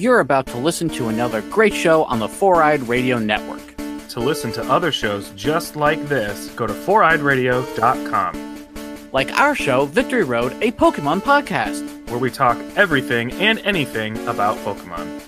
You're 0.00 0.20
about 0.20 0.46
to 0.46 0.56
listen 0.56 0.88
to 0.96 1.08
another 1.08 1.42
great 1.42 1.74
show 1.74 2.04
on 2.04 2.20
the 2.20 2.28
Four 2.28 2.62
Eyed 2.62 2.88
Radio 2.88 3.18
Network. 3.18 3.60
To 4.08 4.18
listen 4.18 4.50
to 4.52 4.62
other 4.62 4.90
shows 4.90 5.28
just 5.36 5.76
like 5.76 6.02
this, 6.08 6.48
go 6.56 6.66
to 6.66 6.72
foureyedradio.com, 6.72 8.66
Like 9.12 9.30
our 9.38 9.54
show, 9.54 9.84
Victory 9.84 10.24
Road, 10.24 10.52
a 10.62 10.72
Pokemon 10.72 11.20
podcast. 11.20 11.84
where 12.08 12.18
we 12.18 12.30
talk 12.30 12.56
everything 12.76 13.30
and 13.34 13.58
anything 13.58 14.16
about 14.26 14.56
Pokemon. 14.64 15.20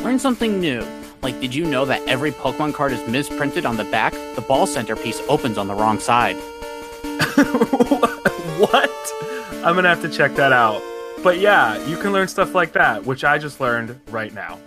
Learn 0.00 0.18
something 0.18 0.60
new. 0.60 0.84
Like, 1.22 1.40
did 1.40 1.54
you 1.54 1.64
know 1.64 1.84
that 1.84 2.02
every 2.08 2.32
Pokemon 2.32 2.74
card 2.74 2.90
is 2.90 3.06
misprinted 3.06 3.64
on 3.64 3.76
the 3.76 3.84
back? 3.84 4.14
The 4.34 4.40
ball 4.42 4.66
centerpiece 4.66 5.22
opens 5.28 5.56
on 5.58 5.68
the 5.68 5.74
wrong 5.76 6.00
side. 6.00 6.34
what? 8.58 8.90
I'm 9.64 9.76
gonna 9.76 9.88
have 9.88 10.02
to 10.02 10.08
check 10.08 10.34
that 10.34 10.52
out. 10.52 10.82
But 11.20 11.40
yeah, 11.40 11.84
you 11.86 11.96
can 11.98 12.12
learn 12.12 12.28
stuff 12.28 12.54
like 12.54 12.72
that, 12.72 13.04
which 13.04 13.22
I 13.24 13.38
just 13.38 13.60
learned 13.60 14.00
right 14.08 14.32
now. 14.32 14.58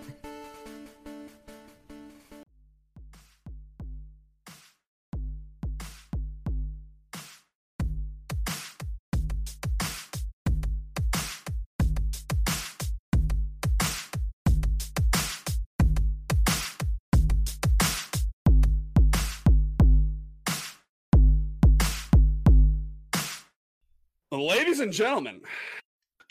Ladies 24.31 24.79
and 24.79 24.93
gentlemen, 24.93 25.41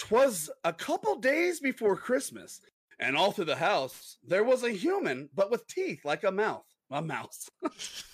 twas 0.00 0.50
a 0.64 0.72
couple 0.72 1.14
days 1.16 1.60
before 1.60 1.94
Christmas, 1.94 2.62
and 2.98 3.16
all 3.16 3.32
through 3.32 3.44
the 3.44 3.56
house 3.56 4.16
there 4.26 4.44
was 4.44 4.64
a 4.64 4.70
human, 4.70 5.28
but 5.34 5.50
with 5.50 5.66
teeth 5.66 6.04
like 6.04 6.24
a 6.24 6.32
mouth. 6.32 6.64
A 6.90 7.02
mouse. 7.02 7.48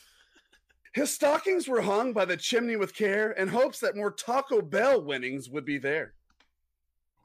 His 0.92 1.12
stockings 1.14 1.68
were 1.68 1.80
hung 1.80 2.12
by 2.12 2.24
the 2.24 2.36
chimney 2.36 2.76
with 2.76 2.94
care 2.94 3.32
in 3.32 3.48
hopes 3.48 3.80
that 3.80 3.96
more 3.96 4.10
Taco 4.10 4.60
Bell 4.60 5.00
winnings 5.00 5.48
would 5.48 5.64
be 5.64 5.78
there. 5.78 6.14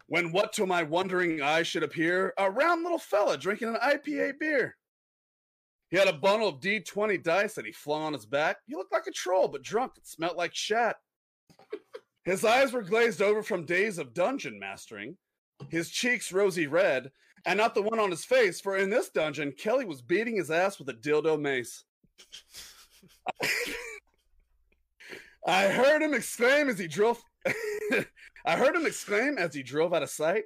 When 0.08 0.31
what 0.31 0.53
to 0.53 0.66
my 0.66 0.83
wondering 0.83 1.41
eyes 1.41 1.67
should 1.67 1.83
appear, 1.83 2.33
a 2.38 2.52
round 2.52 2.83
little 2.83 3.00
fella 3.00 3.38
drinking 3.38 3.69
an 3.69 3.78
IPA 3.81 4.39
beer. 4.39 4.78
He 5.89 5.97
had 5.97 6.07
a 6.07 6.13
bundle 6.13 6.50
of 6.50 6.59
D20 6.59 7.23
dice 7.23 7.55
that 7.55 7.66
he 7.66 7.72
flung 7.72 8.03
on 8.03 8.13
his 8.13 8.25
back. 8.25 8.57
He 8.67 8.75
looked 8.75 8.94
like 8.94 9.07
a 9.07 9.11
troll, 9.11 9.47
but 9.47 9.63
drunk 9.63 9.94
and 9.95 10.05
smelt 10.05 10.38
like 10.38 10.53
shat. 10.53 10.97
His 12.23 12.45
eyes 12.45 12.72
were 12.72 12.83
glazed 12.83 13.22
over 13.22 13.41
from 13.41 13.66
days 13.66 13.97
of 13.97 14.14
dungeon 14.14 14.59
mastering, 14.59 15.17
his 15.69 15.89
cheeks 15.89 16.31
rosy 16.31 16.67
red, 16.67 17.11
and 17.45 17.58
not 17.58 17.73
the 17.73 17.81
one 17.81 18.00
on 18.00 18.11
his 18.11 18.25
face, 18.25 18.61
for 18.61 18.78
in 18.78 18.89
this 18.89 19.09
dungeon, 19.09 19.52
Kelly 19.52 19.86
was 19.86 20.02
beating 20.02 20.36
his 20.36 20.52
ass 20.52 20.78
with 20.78 20.89
a 20.89 20.94
dildo 20.94 21.39
mace. 21.39 21.83
I 25.47 25.67
heard 25.67 26.03
him 26.03 26.13
exclaim 26.13 26.69
as 26.69 26.78
he 26.78 26.88
drove. 26.88 27.22
I 28.45 28.56
heard 28.56 28.75
him 28.75 28.85
exclaim 28.85 29.39
as 29.39 29.56
he 29.56 29.63
drove 29.63 29.94
out 29.94 30.03
of 30.03 30.09
sight. 30.09 30.44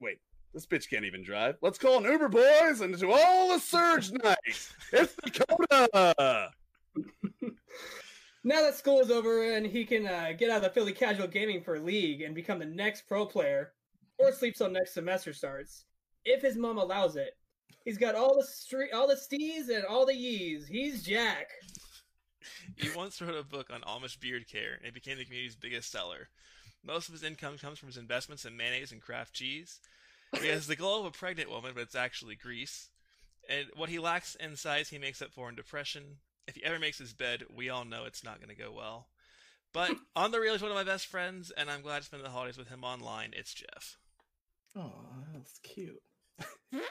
Wait, 0.00 0.18
this 0.52 0.66
bitch 0.66 0.90
can't 0.90 1.06
even 1.06 1.24
drive. 1.24 1.56
Let's 1.62 1.78
call 1.78 1.98
an 1.98 2.10
Uber, 2.10 2.28
boys, 2.28 2.82
and 2.82 2.98
to 2.98 3.12
all 3.12 3.48
the 3.48 3.58
surge 3.58 4.12
nights. 4.12 4.74
It's 4.92 5.14
Dakota. 5.24 6.50
Now 8.46 8.60
that 8.60 8.74
school 8.74 9.00
is 9.00 9.10
over 9.10 9.54
and 9.54 9.66
he 9.66 9.86
can 9.86 10.06
uh, 10.06 10.32
get 10.38 10.50
out 10.50 10.58
of 10.58 10.62
the 10.64 10.68
Philly 10.68 10.92
Casual 10.92 11.26
Gaming 11.26 11.62
for 11.62 11.80
League 11.80 12.20
and 12.20 12.34
become 12.34 12.58
the 12.58 12.66
next 12.66 13.08
pro 13.08 13.24
player, 13.24 13.72
or 14.18 14.32
sleep 14.32 14.54
till 14.54 14.68
next 14.68 14.92
semester 14.92 15.32
starts, 15.32 15.86
if 16.26 16.42
his 16.42 16.56
mom 16.56 16.76
allows 16.76 17.16
it, 17.16 17.36
he's 17.84 17.96
got 17.96 18.14
all 18.14 18.36
the 18.36 18.44
street, 18.44 18.92
all 18.92 19.08
the 19.08 19.16
stees 19.16 19.74
and 19.74 19.84
all 19.86 20.04
the 20.04 20.14
yees. 20.14 20.66
He's 20.66 21.02
Jack. 21.02 21.48
He 22.76 22.90
once 22.94 23.20
wrote 23.22 23.34
a 23.34 23.42
book 23.42 23.70
on 23.72 23.80
Amish 23.80 24.20
beard 24.20 24.46
care, 24.46 24.74
and 24.78 24.86
it 24.86 24.94
became 24.94 25.16
the 25.16 25.24
community's 25.24 25.56
biggest 25.56 25.90
seller. 25.90 26.28
Most 26.86 27.08
of 27.08 27.14
his 27.14 27.22
income 27.22 27.56
comes 27.56 27.78
from 27.78 27.88
his 27.88 27.96
investments 27.96 28.44
in 28.44 28.58
mayonnaise 28.58 28.92
and 28.92 29.00
craft 29.00 29.32
cheese. 29.32 29.80
He 30.38 30.48
has 30.48 30.66
the 30.66 30.76
glow 30.76 31.00
of 31.00 31.06
a 31.06 31.10
pregnant 31.10 31.48
woman, 31.48 31.72
but 31.74 31.84
it's 31.84 31.94
actually 31.94 32.36
grease. 32.36 32.90
And 33.48 33.68
what 33.74 33.88
he 33.88 33.98
lacks 33.98 34.34
in 34.34 34.56
size, 34.56 34.90
he 34.90 34.98
makes 34.98 35.22
up 35.22 35.32
for 35.32 35.48
in 35.48 35.54
depression. 35.54 36.18
If 36.46 36.56
he 36.56 36.64
ever 36.64 36.78
makes 36.78 36.98
his 36.98 37.12
bed, 37.12 37.44
we 37.54 37.70
all 37.70 37.84
know 37.84 38.04
it's 38.04 38.24
not 38.24 38.38
going 38.38 38.54
to 38.54 38.62
go 38.62 38.72
well. 38.72 39.08
But 39.72 39.90
hmm. 39.90 39.96
on 40.14 40.30
the 40.30 40.40
real, 40.40 40.52
he's 40.52 40.62
one 40.62 40.70
of 40.70 40.76
my 40.76 40.84
best 40.84 41.06
friends, 41.06 41.50
and 41.56 41.70
I'm 41.70 41.82
glad 41.82 42.00
to 42.00 42.04
spend 42.04 42.24
the 42.24 42.30
holidays 42.30 42.58
with 42.58 42.68
him 42.68 42.84
online. 42.84 43.32
It's 43.34 43.54
Jeff. 43.54 43.98
Oh, 44.76 44.92
that's 45.34 45.58
cute. 45.62 46.02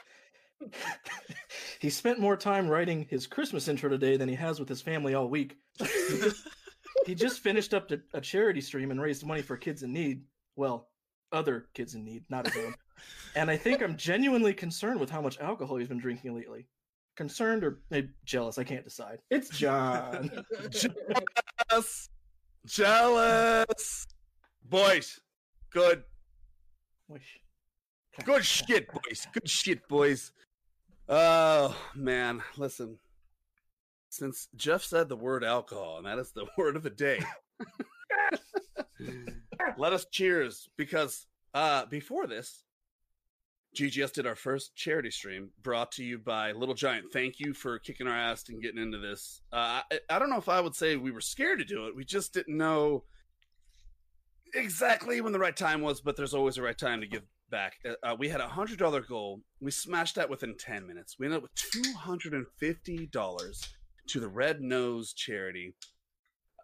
he 1.80 1.90
spent 1.90 2.18
more 2.18 2.36
time 2.36 2.68
writing 2.68 3.06
his 3.08 3.26
Christmas 3.26 3.68
intro 3.68 3.88
today 3.88 4.16
than 4.16 4.28
he 4.28 4.34
has 4.34 4.58
with 4.58 4.68
his 4.68 4.82
family 4.82 5.14
all 5.14 5.28
week. 5.28 5.56
he, 5.78 6.18
just, 6.18 6.48
he 7.06 7.14
just 7.14 7.40
finished 7.42 7.74
up 7.74 7.90
a, 7.90 7.98
a 8.14 8.20
charity 8.20 8.60
stream 8.60 8.90
and 8.90 9.00
raised 9.00 9.24
money 9.24 9.42
for 9.42 9.56
kids 9.56 9.82
in 9.82 9.92
need. 9.92 10.22
Well, 10.56 10.88
other 11.32 11.66
kids 11.74 11.94
in 11.94 12.04
need, 12.04 12.24
not 12.28 12.46
his 12.46 12.64
own. 12.64 12.74
and 13.34 13.50
I 13.50 13.56
think 13.56 13.82
I'm 13.82 13.96
genuinely 13.96 14.54
concerned 14.54 15.00
with 15.00 15.10
how 15.10 15.20
much 15.20 15.38
alcohol 15.40 15.76
he's 15.76 15.88
been 15.88 15.98
drinking 15.98 16.34
lately. 16.34 16.66
Concerned 17.16 17.64
or 17.64 17.80
maybe 17.90 18.10
jealous, 18.24 18.58
I 18.58 18.64
can't 18.64 18.84
decide. 18.84 19.18
It's 19.30 19.48
John. 19.48 20.30
Jealous. 21.70 22.08
Jealous. 22.66 24.06
Boys, 24.64 25.20
good. 25.70 26.02
Wish. 27.08 27.40
Good 28.24 28.44
shit, 28.44 28.88
boys. 28.92 29.26
Good 29.32 29.48
shit, 29.48 29.86
boys. 29.88 30.32
Oh, 31.08 31.76
man. 31.94 32.42
Listen. 32.56 32.98
Since 34.08 34.48
Jeff 34.54 34.82
said 34.82 35.08
the 35.08 35.16
word 35.16 35.44
alcohol, 35.44 35.98
and 35.98 36.06
that 36.06 36.18
is 36.18 36.30
the 36.30 36.46
word 36.58 36.76
of 36.76 36.82
the 36.82 36.90
day, 36.90 37.20
let 39.76 39.92
us 39.92 40.06
cheers 40.10 40.68
because 40.76 41.26
uh, 41.52 41.86
before 41.86 42.26
this, 42.26 42.64
GGS 43.74 44.12
did 44.12 44.26
our 44.26 44.36
first 44.36 44.76
charity 44.76 45.10
stream 45.10 45.50
brought 45.62 45.90
to 45.92 46.04
you 46.04 46.18
by 46.18 46.52
Little 46.52 46.74
Giant. 46.74 47.06
Thank 47.12 47.40
you 47.40 47.52
for 47.52 47.78
kicking 47.78 48.06
our 48.06 48.16
ass 48.16 48.44
and 48.48 48.62
getting 48.62 48.80
into 48.80 48.98
this. 48.98 49.42
Uh, 49.52 49.82
I, 49.90 50.00
I 50.08 50.18
don't 50.18 50.30
know 50.30 50.38
if 50.38 50.48
I 50.48 50.60
would 50.60 50.76
say 50.76 50.96
we 50.96 51.10
were 51.10 51.20
scared 51.20 51.58
to 51.58 51.64
do 51.64 51.86
it. 51.86 51.96
We 51.96 52.04
just 52.04 52.32
didn't 52.32 52.56
know 52.56 53.04
exactly 54.54 55.20
when 55.20 55.32
the 55.32 55.38
right 55.38 55.56
time 55.56 55.80
was, 55.80 56.00
but 56.00 56.16
there's 56.16 56.34
always 56.34 56.56
a 56.56 56.62
right 56.62 56.78
time 56.78 57.00
to 57.00 57.06
give 57.06 57.22
back. 57.50 57.74
Uh, 57.84 57.94
uh, 58.06 58.16
we 58.18 58.28
had 58.28 58.40
a 58.40 58.48
hundred 58.48 58.78
dollar 58.78 59.00
goal. 59.00 59.40
We 59.60 59.70
smashed 59.70 60.14
that 60.16 60.30
within 60.30 60.56
ten 60.56 60.86
minutes. 60.86 61.16
We 61.18 61.26
ended 61.26 61.38
up 61.38 61.42
with 61.42 61.54
two 61.54 61.92
hundred 61.94 62.32
and 62.34 62.46
fifty 62.58 63.06
dollars 63.06 63.62
to 64.08 64.20
the 64.20 64.28
Red 64.28 64.60
Nose 64.60 65.12
charity, 65.12 65.74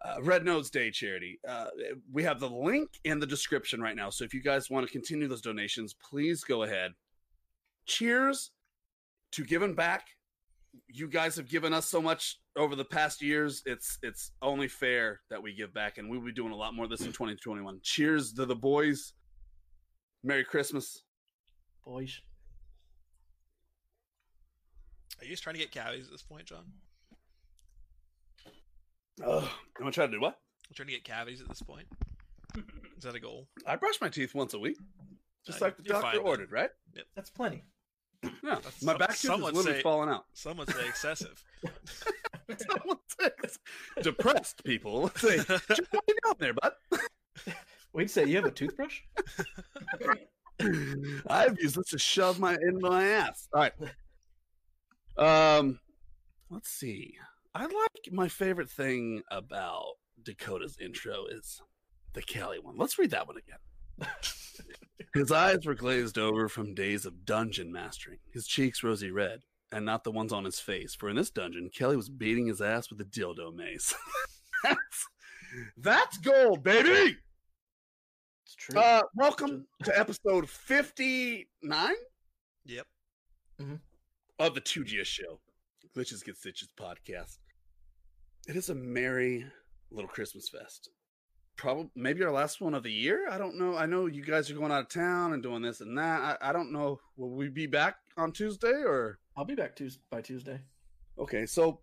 uh, 0.03 0.21
Red 0.21 0.45
Nose 0.45 0.69
Day 0.69 0.91
charity. 0.91 1.39
Uh, 1.47 1.67
we 2.11 2.23
have 2.23 2.39
the 2.39 2.49
link 2.49 2.89
in 3.03 3.19
the 3.19 3.25
description 3.25 3.81
right 3.81 3.95
now. 3.95 4.09
So 4.09 4.23
if 4.23 4.33
you 4.33 4.41
guys 4.41 4.69
want 4.69 4.85
to 4.85 4.91
continue 4.91 5.27
those 5.27 5.41
donations, 5.41 5.93
please 5.93 6.43
go 6.43 6.63
ahead. 6.63 6.91
Cheers 7.85 8.51
to 9.33 9.43
giving 9.43 9.75
back. 9.75 10.07
You 10.87 11.07
guys 11.07 11.35
have 11.35 11.49
given 11.49 11.73
us 11.73 11.85
so 11.85 12.01
much 12.01 12.39
over 12.55 12.75
the 12.75 12.85
past 12.85 13.21
years. 13.21 13.61
It's 13.65 13.97
it's 14.01 14.31
only 14.41 14.67
fair 14.67 15.19
that 15.29 15.43
we 15.43 15.53
give 15.53 15.73
back, 15.73 15.97
and 15.97 16.09
we'll 16.09 16.21
be 16.21 16.31
doing 16.31 16.53
a 16.53 16.55
lot 16.55 16.73
more 16.73 16.85
of 16.85 16.91
this 16.91 17.01
in 17.01 17.07
2021. 17.07 17.79
Cheers 17.83 18.33
to 18.33 18.45
the 18.45 18.55
boys. 18.55 19.13
Merry 20.23 20.45
Christmas. 20.45 21.03
Boys. 21.85 22.21
Are 25.19 25.25
you 25.25 25.31
just 25.31 25.43
trying 25.43 25.55
to 25.55 25.59
get 25.59 25.71
cavities 25.71 26.05
at 26.05 26.11
this 26.11 26.23
point, 26.23 26.45
John? 26.45 26.63
Oh, 29.25 29.39
I'm 29.39 29.79
gonna 29.83 29.91
try 29.91 30.05
to 30.05 30.11
do 30.11 30.21
what? 30.21 30.37
I'm 30.69 30.73
trying 30.75 30.87
to 30.87 30.93
get 30.93 31.03
cavities 31.03 31.41
at 31.41 31.47
this 31.49 31.61
point. 31.61 31.87
Is 32.97 33.03
that 33.03 33.15
a 33.15 33.19
goal? 33.19 33.47
I 33.65 33.75
brush 33.75 33.99
my 34.01 34.09
teeth 34.09 34.33
once 34.35 34.53
a 34.53 34.59
week, 34.59 34.77
just 35.45 35.61
Uh, 35.61 35.65
like 35.65 35.77
the 35.77 35.83
you're 35.83 36.01
doctor 36.01 36.17
fine 36.17 36.25
ordered, 36.27 36.51
right? 36.51 36.69
That's 37.15 37.29
plenty. 37.29 37.63
Yeah, 38.23 38.29
That's- 38.43 38.81
my 38.83 38.91
some- 38.93 38.97
back 38.99 39.07
tooth 39.09 39.15
is 39.15 39.21
someone 39.21 39.53
literally 39.55 39.77
say- 39.79 39.83
falling 39.83 40.09
out. 40.09 40.25
Some 40.33 40.57
would 40.57 40.69
say 40.69 40.87
excessive. 40.87 41.43
Someone 42.57 42.97
says- 43.19 43.59
Depressed 44.01 44.63
people 44.63 45.09
say, 45.15 45.37
"What 45.39 45.69
are 45.69 45.75
you 46.07 46.15
doing 46.23 46.35
there, 46.39 46.53
bud?" 46.53 46.73
Wait, 47.93 48.09
say 48.11 48.25
you 48.25 48.35
have 48.37 48.45
a 48.45 48.51
toothbrush? 48.51 49.01
I've 51.27 51.59
used 51.59 51.75
this 51.75 51.87
to 51.89 51.97
shove 51.97 52.39
my 52.39 52.53
in 52.55 52.79
my 52.79 53.03
ass. 53.05 53.47
All 53.53 53.61
right. 53.61 53.73
Um, 55.17 55.79
let's 56.49 56.69
see. 56.69 57.17
I 57.53 57.63
like 57.63 58.11
my 58.11 58.27
favorite 58.27 58.69
thing 58.69 59.23
about 59.29 59.93
Dakota's 60.23 60.77
intro 60.79 61.25
is 61.25 61.61
the 62.13 62.21
Kelly 62.21 62.59
one. 62.59 62.77
Let's 62.77 62.97
read 62.97 63.11
that 63.11 63.27
one 63.27 63.37
again. 63.37 64.09
His 65.13 65.31
eyes 65.31 65.65
were 65.65 65.75
glazed 65.75 66.17
over 66.17 66.47
from 66.47 66.73
days 66.73 67.05
of 67.05 67.25
dungeon 67.25 67.69
mastering, 67.69 68.19
his 68.31 68.47
cheeks 68.47 68.81
rosy 68.81 69.11
red, 69.11 69.41
and 69.69 69.83
not 69.85 70.05
the 70.05 70.11
ones 70.11 70.31
on 70.31 70.45
his 70.45 70.57
face. 70.61 70.95
For 70.95 71.09
in 71.09 71.17
this 71.17 71.29
dungeon, 71.29 71.69
Kelly 71.69 71.97
was 71.97 72.07
beating 72.07 72.47
his 72.47 72.61
ass 72.61 72.89
with 72.89 73.01
a 73.01 73.03
dildo 73.03 73.53
mace. 73.53 73.93
that's, 74.63 75.07
that's 75.75 76.17
gold, 76.19 76.63
baby. 76.63 77.17
It's 78.45 78.55
true. 78.55 78.79
Uh, 78.79 79.01
welcome 79.15 79.65
to 79.83 79.99
episode 79.99 80.49
59. 80.49 81.93
Yep. 82.63 82.87
Mhm. 83.61 83.79
of 84.39 84.55
the 84.55 84.61
2GS 84.61 85.07
show, 85.07 85.41
Glitches 85.93 86.23
Get 86.23 86.37
Stitches 86.37 86.69
podcast. 86.79 87.39
It 88.47 88.55
is 88.55 88.69
a 88.69 88.75
merry 88.75 89.45
little 89.91 90.09
Christmas 90.09 90.49
fest. 90.49 90.89
Probably 91.57 91.89
maybe 91.95 92.23
our 92.23 92.31
last 92.31 92.59
one 92.61 92.73
of 92.73 92.83
the 92.83 92.91
year. 92.91 93.27
I 93.29 93.37
don't 93.37 93.57
know. 93.59 93.77
I 93.77 93.85
know 93.85 94.07
you 94.07 94.23
guys 94.23 94.49
are 94.49 94.55
going 94.55 94.71
out 94.71 94.81
of 94.81 94.89
town 94.89 95.33
and 95.33 95.43
doing 95.43 95.61
this 95.61 95.81
and 95.81 95.97
that. 95.97 96.37
I, 96.41 96.49
I 96.49 96.53
don't 96.53 96.71
know. 96.71 96.99
Will 97.17 97.29
we 97.35 97.49
be 97.49 97.67
back 97.67 97.97
on 98.17 98.31
Tuesday 98.31 98.81
or? 98.85 99.19
I'll 99.37 99.45
be 99.45 99.55
back 99.55 99.75
Tuesday 99.75 100.01
by 100.09 100.21
Tuesday. 100.21 100.59
Okay, 101.19 101.45
so 101.45 101.81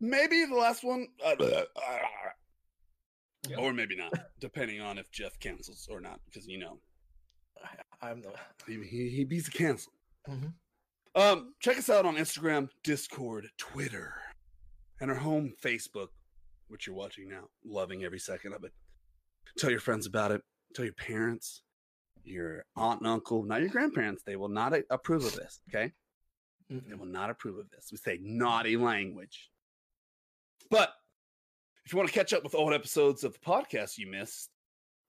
maybe 0.00 0.44
the 0.44 0.54
last 0.54 0.84
one, 0.84 1.08
uh, 1.24 1.34
Yep. 3.48 3.58
or 3.58 3.72
maybe 3.72 3.96
not, 3.96 4.12
depending 4.40 4.80
on 4.80 4.98
if 4.98 5.10
Jeff 5.10 5.38
cancels 5.40 5.88
or 5.90 6.00
not. 6.00 6.20
Because 6.26 6.46
you 6.46 6.58
know 6.58 6.78
I, 7.64 8.10
I'm 8.10 8.20
the. 8.20 8.32
he 8.66 8.74
he, 8.86 9.08
he 9.10 9.24
beats 9.24 9.48
a 9.48 9.50
cancel. 9.50 9.92
Mhm. 10.28 10.52
Um, 11.14 11.54
check 11.60 11.78
us 11.78 11.88
out 11.88 12.04
on 12.04 12.16
Instagram, 12.16 12.68
Discord, 12.84 13.48
Twitter, 13.56 14.14
and 15.00 15.10
our 15.10 15.16
home 15.16 15.52
Facebook, 15.62 16.08
which 16.68 16.86
you're 16.86 16.96
watching 16.96 17.28
now. 17.28 17.48
Loving 17.64 18.04
every 18.04 18.18
second 18.18 18.52
of 18.52 18.64
it. 18.64 18.72
Tell 19.56 19.70
your 19.70 19.80
friends 19.80 20.06
about 20.06 20.30
it. 20.30 20.42
Tell 20.74 20.84
your 20.84 20.94
parents, 20.94 21.62
your 22.24 22.64
aunt 22.76 23.00
and 23.00 23.08
uncle, 23.08 23.42
not 23.42 23.60
your 23.60 23.70
grandparents. 23.70 24.22
They 24.22 24.36
will 24.36 24.48
not 24.48 24.74
approve 24.90 25.24
of 25.24 25.34
this. 25.34 25.60
Okay. 25.68 25.92
They 26.68 26.76
Mm-mm. 26.76 26.98
will 26.98 27.06
not 27.06 27.30
approve 27.30 27.58
of 27.58 27.70
this. 27.70 27.88
We 27.90 27.96
say 27.98 28.18
naughty 28.22 28.76
language. 28.76 29.50
But 30.70 30.92
if 31.84 31.92
you 31.92 31.96
want 31.96 32.10
to 32.10 32.14
catch 32.14 32.34
up 32.34 32.44
with 32.44 32.54
old 32.54 32.74
episodes 32.74 33.24
of 33.24 33.32
the 33.32 33.38
podcast 33.38 33.96
you 33.96 34.10
missed, 34.10 34.50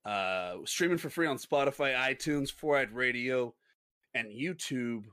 uh, 0.05 0.55
streaming 0.65 0.97
for 0.97 1.09
free 1.09 1.27
on 1.27 1.37
Spotify, 1.37 1.93
iTunes, 1.93 2.49
Four 2.49 2.77
Eyed 2.77 2.93
Radio, 2.93 3.53
and 4.13 4.29
YouTube. 4.29 5.03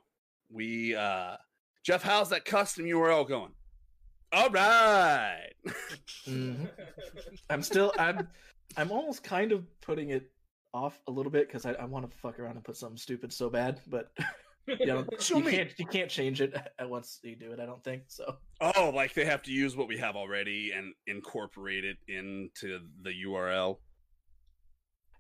We 0.49 0.95
uh, 0.95 1.37
Jeff, 1.83 2.03
how's 2.03 2.31
that 2.31 2.45
custom 2.45 2.85
URL 2.85 3.29
going? 3.29 3.53
All 4.33 4.51
right. 4.51 5.53
Mhm. 6.27 6.69
I'm 7.51 7.63
still. 7.63 7.93
I'm. 7.99 8.29
I'm 8.77 8.91
almost 8.91 9.23
kind 9.23 9.53
of 9.53 9.65
putting 9.81 10.11
it 10.11 10.31
off 10.75 11.01
a 11.07 11.11
little 11.11 11.31
bit 11.31 11.47
because 11.47 11.65
I, 11.65 11.73
I 11.73 11.85
want 11.85 12.11
to 12.11 12.17
fuck 12.19 12.39
around 12.39 12.57
and 12.57 12.65
put 12.65 12.77
something 12.77 12.99
stupid 12.99 13.33
so 13.33 13.49
bad, 13.49 13.81
but 13.87 14.11
you, 14.67 14.87
know, 14.87 15.07
you 15.29 15.43
can't. 15.43 15.71
You 15.79 15.87
can't 15.87 16.11
change 16.11 16.41
it 16.41 16.55
at 16.79 16.89
once 16.91 17.21
you 17.23 17.37
do 17.37 17.53
it. 17.53 17.61
I 17.61 17.67
don't 17.67 17.83
think 17.85 18.03
so. 18.09 18.37
Oh, 18.61 18.91
like 18.95 19.15
they 19.15 19.25
have 19.25 19.43
to 19.45 19.53
use 19.53 19.77
what 19.77 19.89
we 19.89 19.97
have 19.99 20.17
already 20.17 20.73
and 20.73 20.93
incorporate 21.07 21.85
it 21.85 21.97
into 22.09 22.81
the 23.03 23.13
URL. 23.25 23.79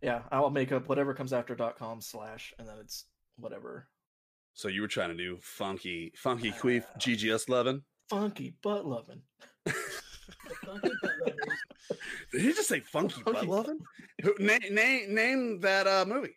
Yeah, 0.02 0.22
I'll 0.30 0.50
make 0.50 0.72
up 0.72 0.88
whatever 0.88 1.14
comes 1.14 1.32
after 1.32 1.54
.com 1.54 2.00
slash, 2.00 2.52
and 2.58 2.68
then 2.68 2.76
it's 2.80 3.06
whatever 3.36 3.88
So 4.54 4.68
you 4.68 4.82
were 4.82 4.88
trying 4.88 5.10
to 5.10 5.16
do 5.16 5.38
funky, 5.40 6.12
funky 6.16 6.50
queef 6.52 6.84
GGS 6.98 7.48
loving. 8.10 8.30
funky 8.32 8.54
butt 8.62 8.86
loving. 8.86 9.22
Did 12.32 12.40
he 12.42 12.52
just 12.52 12.68
say 12.68 12.80
funky, 12.80 13.22
butt 13.22 13.46
loving? 13.46 13.78
Who, 14.22 14.34
name, 14.38 14.60
name, 14.70 15.14
name 15.14 15.60
that 15.60 15.86
uh, 15.86 16.04
movie. 16.06 16.36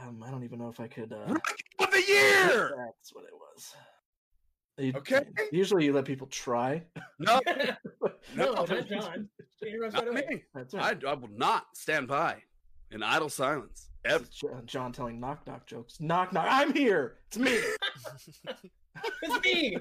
Um, 0.00 0.22
I 0.24 0.30
don't 0.30 0.44
even 0.44 0.58
know 0.60 0.68
if 0.68 0.78
I 0.80 0.86
could. 0.86 1.12
Uh, 1.12 1.34
Of 1.80 1.90
the 1.90 2.02
year. 2.06 2.74
That's 2.76 3.12
what 3.12 3.24
it 3.24 3.32
was. 3.34 3.74
You- 4.78 4.92
Okay. 4.96 5.24
Usually 5.50 5.86
you 5.86 5.92
let 5.92 6.04
people 6.04 6.28
try. 6.28 6.84
No, 7.18 7.40
no, 7.46 8.12
No. 8.36 8.52
not 8.52 8.68
John. 8.88 9.28
Not 9.60 9.92
right 10.14 10.28
me. 10.30 10.44
That's 10.54 10.72
I. 10.74 10.94
I 11.06 11.14
will 11.14 11.30
not 11.32 11.64
stand 11.74 12.06
by 12.06 12.36
in 12.92 13.02
idle 13.02 13.28
silence. 13.28 13.87
Ever. 14.04 14.24
It's 14.24 14.36
Jo- 14.36 14.60
John 14.64 14.92
telling 14.92 15.20
knock 15.20 15.46
knock 15.46 15.66
jokes. 15.66 16.00
Knock 16.00 16.32
knock. 16.32 16.46
I'm 16.48 16.72
here. 16.72 17.16
It's 17.28 17.38
me. 17.38 17.58
It's 19.22 19.44
me. 19.44 19.78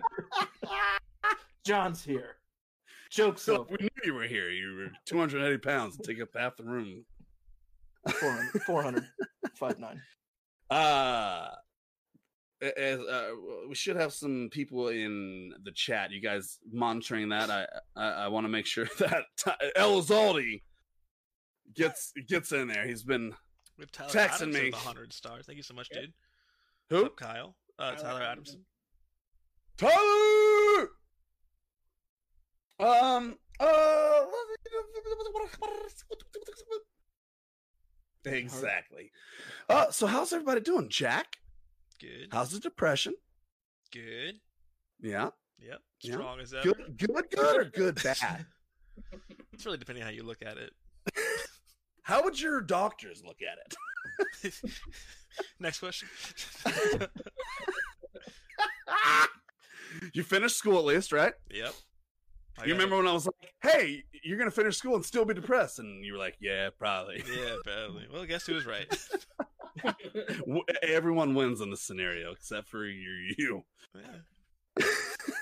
John's 1.65 2.03
here. 2.03 2.35
Jokes 3.09 3.41
So 3.41 3.61
over. 3.61 3.69
we 3.71 3.77
knew 3.81 3.89
you 4.05 4.13
were 4.13 4.27
here. 4.27 4.49
You 4.51 4.75
were 4.75 4.87
280 5.05 5.57
pounds 5.57 5.95
and 5.95 6.05
take 6.05 6.21
up 6.21 6.29
half 6.35 6.55
the 6.57 6.63
room. 6.63 7.03
400, 8.07 8.61
400 8.63 9.05
five 9.55 9.79
nine. 9.79 9.99
Uh, 10.69 11.49
as, 12.77 12.99
uh, 12.99 13.29
we 13.67 13.73
should 13.75 13.95
have 13.95 14.13
some 14.13 14.49
people 14.51 14.89
in 14.89 15.51
the 15.63 15.71
chat. 15.71 16.11
You 16.11 16.21
guys 16.21 16.59
monitoring 16.71 17.29
that? 17.29 17.49
I 17.49 17.65
I, 17.95 18.09
I 18.25 18.27
want 18.27 18.45
to 18.45 18.49
make 18.49 18.65
sure 18.67 18.85
that 18.99 19.23
El 19.75 20.01
Zaldi 20.03 20.61
gets 21.73 22.13
gets 22.27 22.51
in 22.51 22.67
there. 22.67 22.85
He's 22.87 23.03
been 23.03 23.33
We 23.77 23.83
have 23.83 23.91
Tyler 23.91 24.09
Texting 24.09 24.33
Adams 24.41 24.56
me. 24.56 24.65
with 24.65 24.74
100 24.74 25.13
stars. 25.13 25.45
Thank 25.45 25.57
you 25.57 25.63
so 25.63 25.74
much, 25.74 25.89
Yep. 25.91 26.01
dude. 26.01 26.13
who? 26.89 26.95
What's 27.03 27.06
up, 27.07 27.18
Kyle? 27.18 27.56
Uh, 27.79 27.91
Tyler 27.91 28.03
Tyler 28.03 28.21
Adamson. 28.24 28.65
Adamson. 29.79 29.97
Tyler. 29.97 30.89
Um. 32.79 33.38
Uh. 33.59 34.25
Exactly. 38.25 39.12
Uh. 39.69 39.89
So 39.91 40.07
how's 40.07 40.33
everybody 40.33 40.62
doing, 40.62 40.89
Jack? 40.89 41.38
Good. 42.00 42.29
How's 42.31 42.51
the 42.51 42.59
depression? 42.59 43.13
Good. 43.91 44.39
Yeah. 45.01 45.29
Yep. 45.59 45.79
Yeah. 46.01 46.13
Strong 46.13 46.39
as 46.41 46.53
ever. 46.53 46.63
Good. 46.74 46.97
Good. 46.97 47.25
Good 47.31 47.57
or 47.57 47.65
good 47.65 48.03
bad? 48.03 48.45
It's 49.53 49.65
really 49.65 49.77
depending 49.79 50.03
how 50.03 50.12
you 50.12 50.21
look 50.21 50.44
at 50.44 50.57
it. 50.57 50.71
How 52.07 52.24
would 52.24 52.39
your 52.39 52.62
doctors 52.62 53.21
look 53.21 53.39
at 53.42 53.57
it? 54.45 54.56
Next 55.59 55.80
question. 55.80 56.07
you 60.13 60.24
finished 60.24 60.56
school 60.56 60.80
at 60.80 60.86
least, 60.86 61.12
right? 61.12 61.33
yep. 61.51 61.74
I 62.57 62.63
you 62.63 62.69
got 62.69 62.75
remember 62.75 62.95
when 62.95 63.07
I 63.07 63.12
was 63.12 63.25
like, 63.25 63.54
"Hey, 63.62 64.06
you're 64.24 64.38
gonna 64.38 64.51
finish 64.51 64.77
school 64.77 64.95
and 64.95 65.04
still 65.04 65.25
be 65.25 65.33
depressed," 65.33 65.80
and 65.80 66.06
you 66.06 66.13
were 66.13 66.18
like, 66.18 66.38
"Yeah, 66.39 66.69
probably." 66.80 67.21
Yeah, 67.30 67.57
badly. 67.65 68.07
Well, 68.12 68.25
guess 68.25 68.45
who 68.45 68.53
was 68.53 68.65
right? 68.65 68.88
Everyone 70.81 71.36
wins 71.36 71.60
in 71.60 71.69
this 71.69 71.81
scenario 71.81 72.31
except 72.31 72.69
for 72.69 72.86
you. 72.86 73.33
You. 73.38 73.65
yeah. 73.94 74.86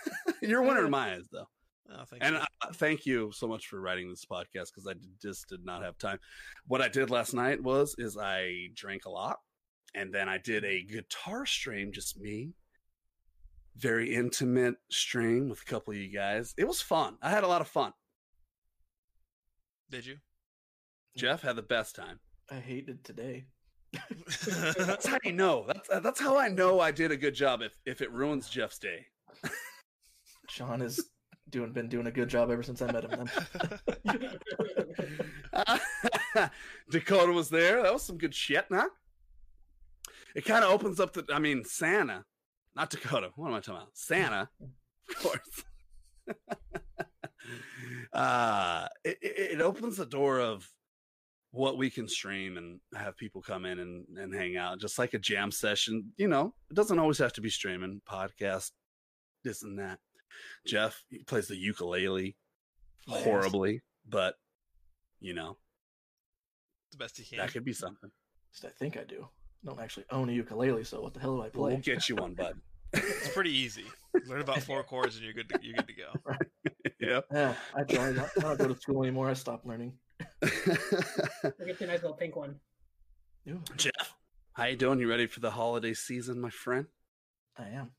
You're 0.42 0.64
a 0.64 0.68
winner 0.68 0.86
in 0.86 0.92
my 0.92 1.14
eyes, 1.14 1.28
though. 1.32 1.48
Oh, 1.92 2.04
thank 2.10 2.24
And 2.24 2.36
you. 2.36 2.42
uh, 2.42 2.74
thank 2.74 3.06
you 3.06 3.32
so 3.34 3.48
much 3.48 3.68
for 3.68 3.80
writing 3.80 4.10
this 4.10 4.26
podcast 4.26 4.68
because 4.74 4.88
I 4.90 4.94
d- 4.94 5.08
just 5.22 5.48
did 5.50 5.64
not 5.64 5.84
have 5.84 5.98
time. 5.98 6.20
What 6.68 6.82
I 6.82 6.88
did 6.88 7.10
last 7.12 7.34
night 7.34 7.62
was 7.62 7.96
is 8.00 8.18
I 8.18 8.70
drank 8.74 9.06
a 9.06 9.10
lot, 9.12 9.38
and 9.94 10.14
then 10.14 10.28
I 10.28 10.38
did 10.40 10.64
a 10.66 10.84
guitar 10.84 11.46
stream, 11.46 11.92
just 11.92 12.20
me. 12.20 12.54
Very 13.78 14.16
intimate 14.16 14.76
stream 14.90 15.50
with 15.50 15.62
a 15.62 15.66
couple 15.66 15.92
of 15.94 16.00
you 16.00 16.12
guys. 16.12 16.54
It 16.58 16.68
was 16.68 16.82
fun. 16.82 17.18
I 17.22 17.30
had 17.30 17.44
a 17.44 17.48
lot 17.48 17.62
of 17.62 17.68
fun. 17.68 17.92
Did 19.92 20.06
you? 20.06 20.18
Jeff 21.18 21.42
had 21.42 21.56
the 21.56 21.62
best 21.62 21.96
time. 21.96 22.20
I 22.50 22.56
hated 22.56 23.04
today. 23.04 23.46
That's 24.78 25.06
how 25.08 25.18
you 25.24 25.32
know. 25.34 25.66
That's 25.68 25.90
uh, 25.90 26.00
that's 26.02 26.20
how 26.20 26.38
I 26.38 26.50
know 26.50 26.80
I 26.82 26.92
did 26.92 27.12
a 27.12 27.18
good 27.18 27.34
job. 27.34 27.62
If 27.62 27.78
if 27.86 28.02
it 28.02 28.12
ruins 28.12 28.50
Jeff's 28.50 28.78
day. 28.80 29.06
Sean 30.50 30.82
has 30.82 31.00
doing 31.50 31.72
been 31.72 31.88
doing 31.88 32.08
a 32.08 32.12
good 32.12 32.30
job 32.30 32.50
ever 32.52 32.64
since 32.64 32.82
I 32.82 32.92
met 32.92 33.04
him. 33.04 33.30
Then. 34.04 34.40
Dakota 36.90 37.32
was 37.32 37.50
there. 37.50 37.84
That 37.84 37.94
was 37.94 38.04
some 38.04 38.18
good 38.18 38.34
shit, 38.34 38.66
huh? 38.72 38.90
It 40.36 40.46
kind 40.46 40.64
of 40.64 40.72
opens 40.72 41.00
up 41.00 41.14
the. 41.14 41.26
I 41.34 41.40
mean, 41.40 41.64
Santa, 41.64 42.26
not 42.76 42.90
Dakota. 42.90 43.30
What 43.36 43.48
am 43.48 43.54
I 43.54 43.60
talking 43.60 43.76
about? 43.76 43.90
Santa, 43.94 44.50
of 45.10 45.16
course. 45.18 45.64
uh, 48.14 48.88
it, 49.04 49.18
it 49.22 49.62
opens 49.62 49.98
the 49.98 50.06
door 50.06 50.40
of 50.40 50.70
what 51.52 51.78
we 51.78 51.90
can 51.90 52.08
stream 52.08 52.58
and 52.58 52.80
have 52.94 53.16
people 53.16 53.42
come 53.42 53.66
in 53.66 53.80
and, 53.80 54.06
and 54.18 54.36
hang 54.36 54.58
out, 54.58 54.80
just 54.80 55.00
like 55.00 55.14
a 55.14 55.20
jam 55.20 55.52
session. 55.52 56.12
You 56.18 56.28
know, 56.28 56.54
it 56.70 56.74
doesn't 56.74 57.00
always 57.00 57.18
have 57.20 57.32
to 57.34 57.42
be 57.42 57.50
streaming, 57.50 58.02
podcast, 58.10 58.72
this 59.44 59.64
and 59.64 59.80
that. 59.80 60.00
Jeff 60.66 61.04
he 61.10 61.24
plays 61.24 61.48
the 61.48 61.56
ukulele 61.58 62.36
Yes. 63.08 63.24
horribly, 63.24 63.82
but 64.10 64.36
you 65.20 65.34
know 65.36 65.58
the 66.92 66.98
best 66.98 67.18
he 67.18 67.24
can. 67.24 67.38
that 67.38 67.52
could 67.54 67.64
be 67.66 67.74
something. 67.74 68.10
At 68.64 68.70
I 68.70 68.74
think 68.80 68.98
I 68.98 69.04
do. 69.04 69.28
I 69.64 69.68
don't 69.68 69.80
actually 69.80 70.06
own 70.10 70.30
a 70.30 70.32
ukulele, 70.34 70.84
so 70.84 71.02
what 71.02 71.14
the 71.14 71.20
hell 71.20 71.36
do 71.36 71.44
I 71.44 71.50
play? 71.50 71.60
We'll 71.60 71.72
play? 71.82 71.82
get 71.82 72.10
you 72.10 72.16
one, 72.16 72.34
bud. 72.34 72.56
It's 72.94 73.30
pretty 73.34 73.52
easy. 73.56 73.84
Learn 74.26 74.40
about 74.42 74.62
four 74.64 74.82
chords 74.84 75.16
and 75.18 75.26
you're 75.26 75.34
good. 75.34 75.50
To, 75.50 75.60
you're 75.62 75.76
good 75.76 75.88
to 75.88 75.94
go. 75.94 76.36
yeah. 77.02 77.20
Yeah, 77.32 77.54
I 77.76 77.84
tried. 77.84 78.18
I 78.18 78.28
don't 78.40 78.58
go 78.58 78.68
to 78.70 78.80
school 78.80 79.04
anymore. 79.04 79.30
I 79.30 79.34
stopped 79.34 79.66
learning. 79.68 79.94
We'll 80.42 81.68
get 81.68 81.80
you 81.82 81.86
a 81.86 81.88
nice 81.88 82.02
little 82.02 82.14
pink 82.14 82.36
one. 82.36 82.56
Ooh, 83.50 83.62
Jeff, 83.76 84.16
how 84.54 84.66
you 84.66 84.76
doing? 84.78 85.00
You 85.00 85.10
ready 85.10 85.28
for 85.28 85.42
the 85.42 85.52
holiday 85.52 85.94
season, 85.94 86.40
my 86.42 86.50
friend? 86.50 86.88
I 87.58 87.68
am. 87.70 87.92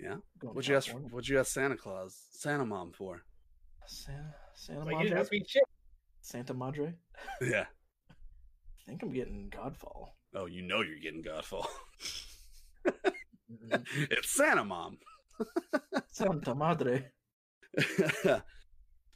Yeah? 0.00 0.16
What'd 0.42 0.68
you 0.68 0.76
ask? 0.76 0.86
California. 0.86 1.14
What'd 1.14 1.28
you 1.28 1.38
ask 1.40 1.52
Santa 1.52 1.76
Claus, 1.76 2.16
Santa 2.30 2.64
Mom 2.64 2.92
for? 2.92 3.22
Santa, 3.86 4.34
Santa 4.54 4.84
Like, 4.84 4.98
Madre. 4.98 5.18
ask. 5.20 5.32
Santa 6.20 6.54
Madre. 6.54 6.94
Yeah. 7.40 7.66
I 8.10 8.90
think 8.90 9.02
I'm 9.02 9.12
getting 9.12 9.50
Godfall. 9.50 10.08
Oh, 10.34 10.46
you 10.46 10.62
know 10.62 10.80
you're 10.82 10.98
getting 11.00 11.22
Godfall. 11.22 11.66
it's 14.10 14.30
Santa 14.34 14.64
Mom. 14.64 14.98
Santa 16.12 16.54
Madre. 16.54 17.10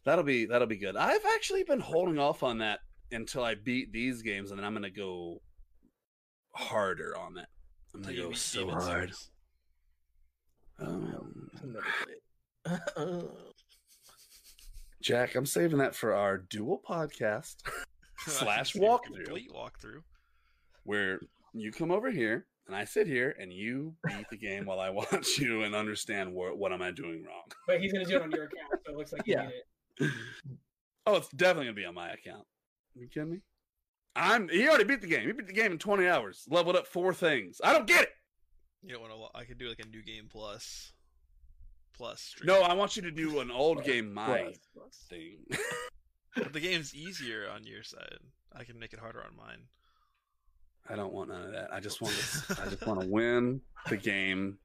that'll 0.04 0.24
be 0.24 0.46
that'll 0.46 0.66
be 0.66 0.76
good. 0.78 0.96
I've 0.96 1.24
actually 1.34 1.64
been 1.64 1.80
holding 1.80 2.18
off 2.18 2.42
on 2.42 2.58
that 2.58 2.80
until 3.12 3.44
I 3.44 3.54
beat 3.54 3.92
these 3.92 4.22
games, 4.22 4.50
and 4.50 4.58
then 4.58 4.64
I'm 4.66 4.74
gonna 4.74 4.90
go 4.90 5.40
harder 6.54 7.16
on 7.16 7.38
it. 7.38 7.46
I'm 7.94 8.02
gonna 8.02 8.12
Until 8.12 8.28
go 8.30 8.34
so 8.34 8.66
Demon's 8.66 8.84
hard. 8.84 9.08
Souls. 9.10 9.30
Um, 12.96 13.28
Jack, 15.02 15.34
I'm 15.34 15.46
saving 15.46 15.78
that 15.78 15.94
for 15.94 16.14
our 16.14 16.38
dual 16.38 16.80
podcast 16.88 17.56
slash 18.18 18.48
I 18.48 18.56
can 18.56 18.64
see 18.66 18.78
a 18.78 18.82
walkthrough. 18.82 19.24
Complete 19.24 19.50
walkthrough. 19.52 20.02
where 20.84 21.20
you 21.52 21.72
come 21.72 21.90
over 21.90 22.10
here 22.10 22.46
and 22.66 22.76
I 22.76 22.84
sit 22.84 23.06
here 23.06 23.34
and 23.40 23.52
you 23.52 23.94
beat 24.06 24.28
the 24.30 24.36
game 24.36 24.64
while 24.64 24.78
I 24.80 24.90
watch 24.90 25.38
you 25.38 25.64
and 25.64 25.74
understand 25.74 26.32
what 26.32 26.56
what 26.56 26.72
am 26.72 26.82
I 26.82 26.90
doing 26.92 27.24
wrong. 27.24 27.42
But 27.66 27.80
he's 27.80 27.92
gonna 27.92 28.04
do 28.04 28.16
it 28.16 28.22
on 28.22 28.30
your 28.30 28.44
account, 28.44 28.80
so 28.86 28.92
it 28.92 28.96
looks 28.96 29.12
like 29.12 29.26
you 29.26 29.34
Yeah. 29.36 29.46
need 29.46 30.06
it. 30.06 30.10
Oh, 31.04 31.16
it's 31.16 31.28
definitely 31.30 31.64
gonna 31.64 31.74
be 31.74 31.84
on 31.84 31.94
my 31.96 32.10
account. 32.12 32.44
you 32.94 33.08
kidding 33.12 33.30
me? 33.32 33.38
I'm 34.14 34.48
he 34.48 34.68
already 34.68 34.84
beat 34.84 35.00
the 35.00 35.08
game. 35.08 35.26
He 35.26 35.32
beat 35.32 35.48
the 35.48 35.52
game 35.52 35.72
in 35.72 35.78
20 35.78 36.06
hours. 36.06 36.44
Leveled 36.48 36.76
up 36.76 36.86
four 36.86 37.12
things. 37.12 37.60
I 37.64 37.72
don't 37.72 37.88
get 37.88 38.02
it. 38.04 38.10
You 38.82 38.92
don't 38.92 39.00
want 39.02 39.12
to. 39.12 39.38
I 39.38 39.44
could 39.44 39.58
do 39.58 39.68
like 39.68 39.78
a 39.80 39.86
new 39.88 40.02
game 40.02 40.28
plus, 40.30 40.92
plus. 41.94 42.20
Stream. 42.20 42.46
No, 42.48 42.62
I 42.62 42.74
want 42.74 42.96
you 42.96 43.02
to 43.02 43.10
do 43.10 43.40
an 43.40 43.50
old 43.50 43.84
game 43.84 44.12
my 44.12 44.42
Plus, 44.42 44.58
plus. 44.74 45.06
thing. 45.08 45.38
But 46.34 46.54
the 46.54 46.60
game's 46.60 46.94
easier 46.94 47.46
on 47.54 47.64
your 47.66 47.82
side. 47.82 48.16
I 48.56 48.64
can 48.64 48.78
make 48.78 48.94
it 48.94 48.98
harder 48.98 49.22
on 49.22 49.36
mine. 49.36 49.64
I 50.88 50.96
don't 50.96 51.12
want 51.12 51.28
none 51.28 51.42
of 51.44 51.52
that. 51.52 51.72
I 51.72 51.78
just 51.78 52.00
want 52.00 52.14
to 52.14 52.62
I 52.66 52.70
just 52.70 52.86
want 52.86 53.02
to 53.02 53.06
win 53.06 53.60
the 53.90 53.98
game 53.98 54.56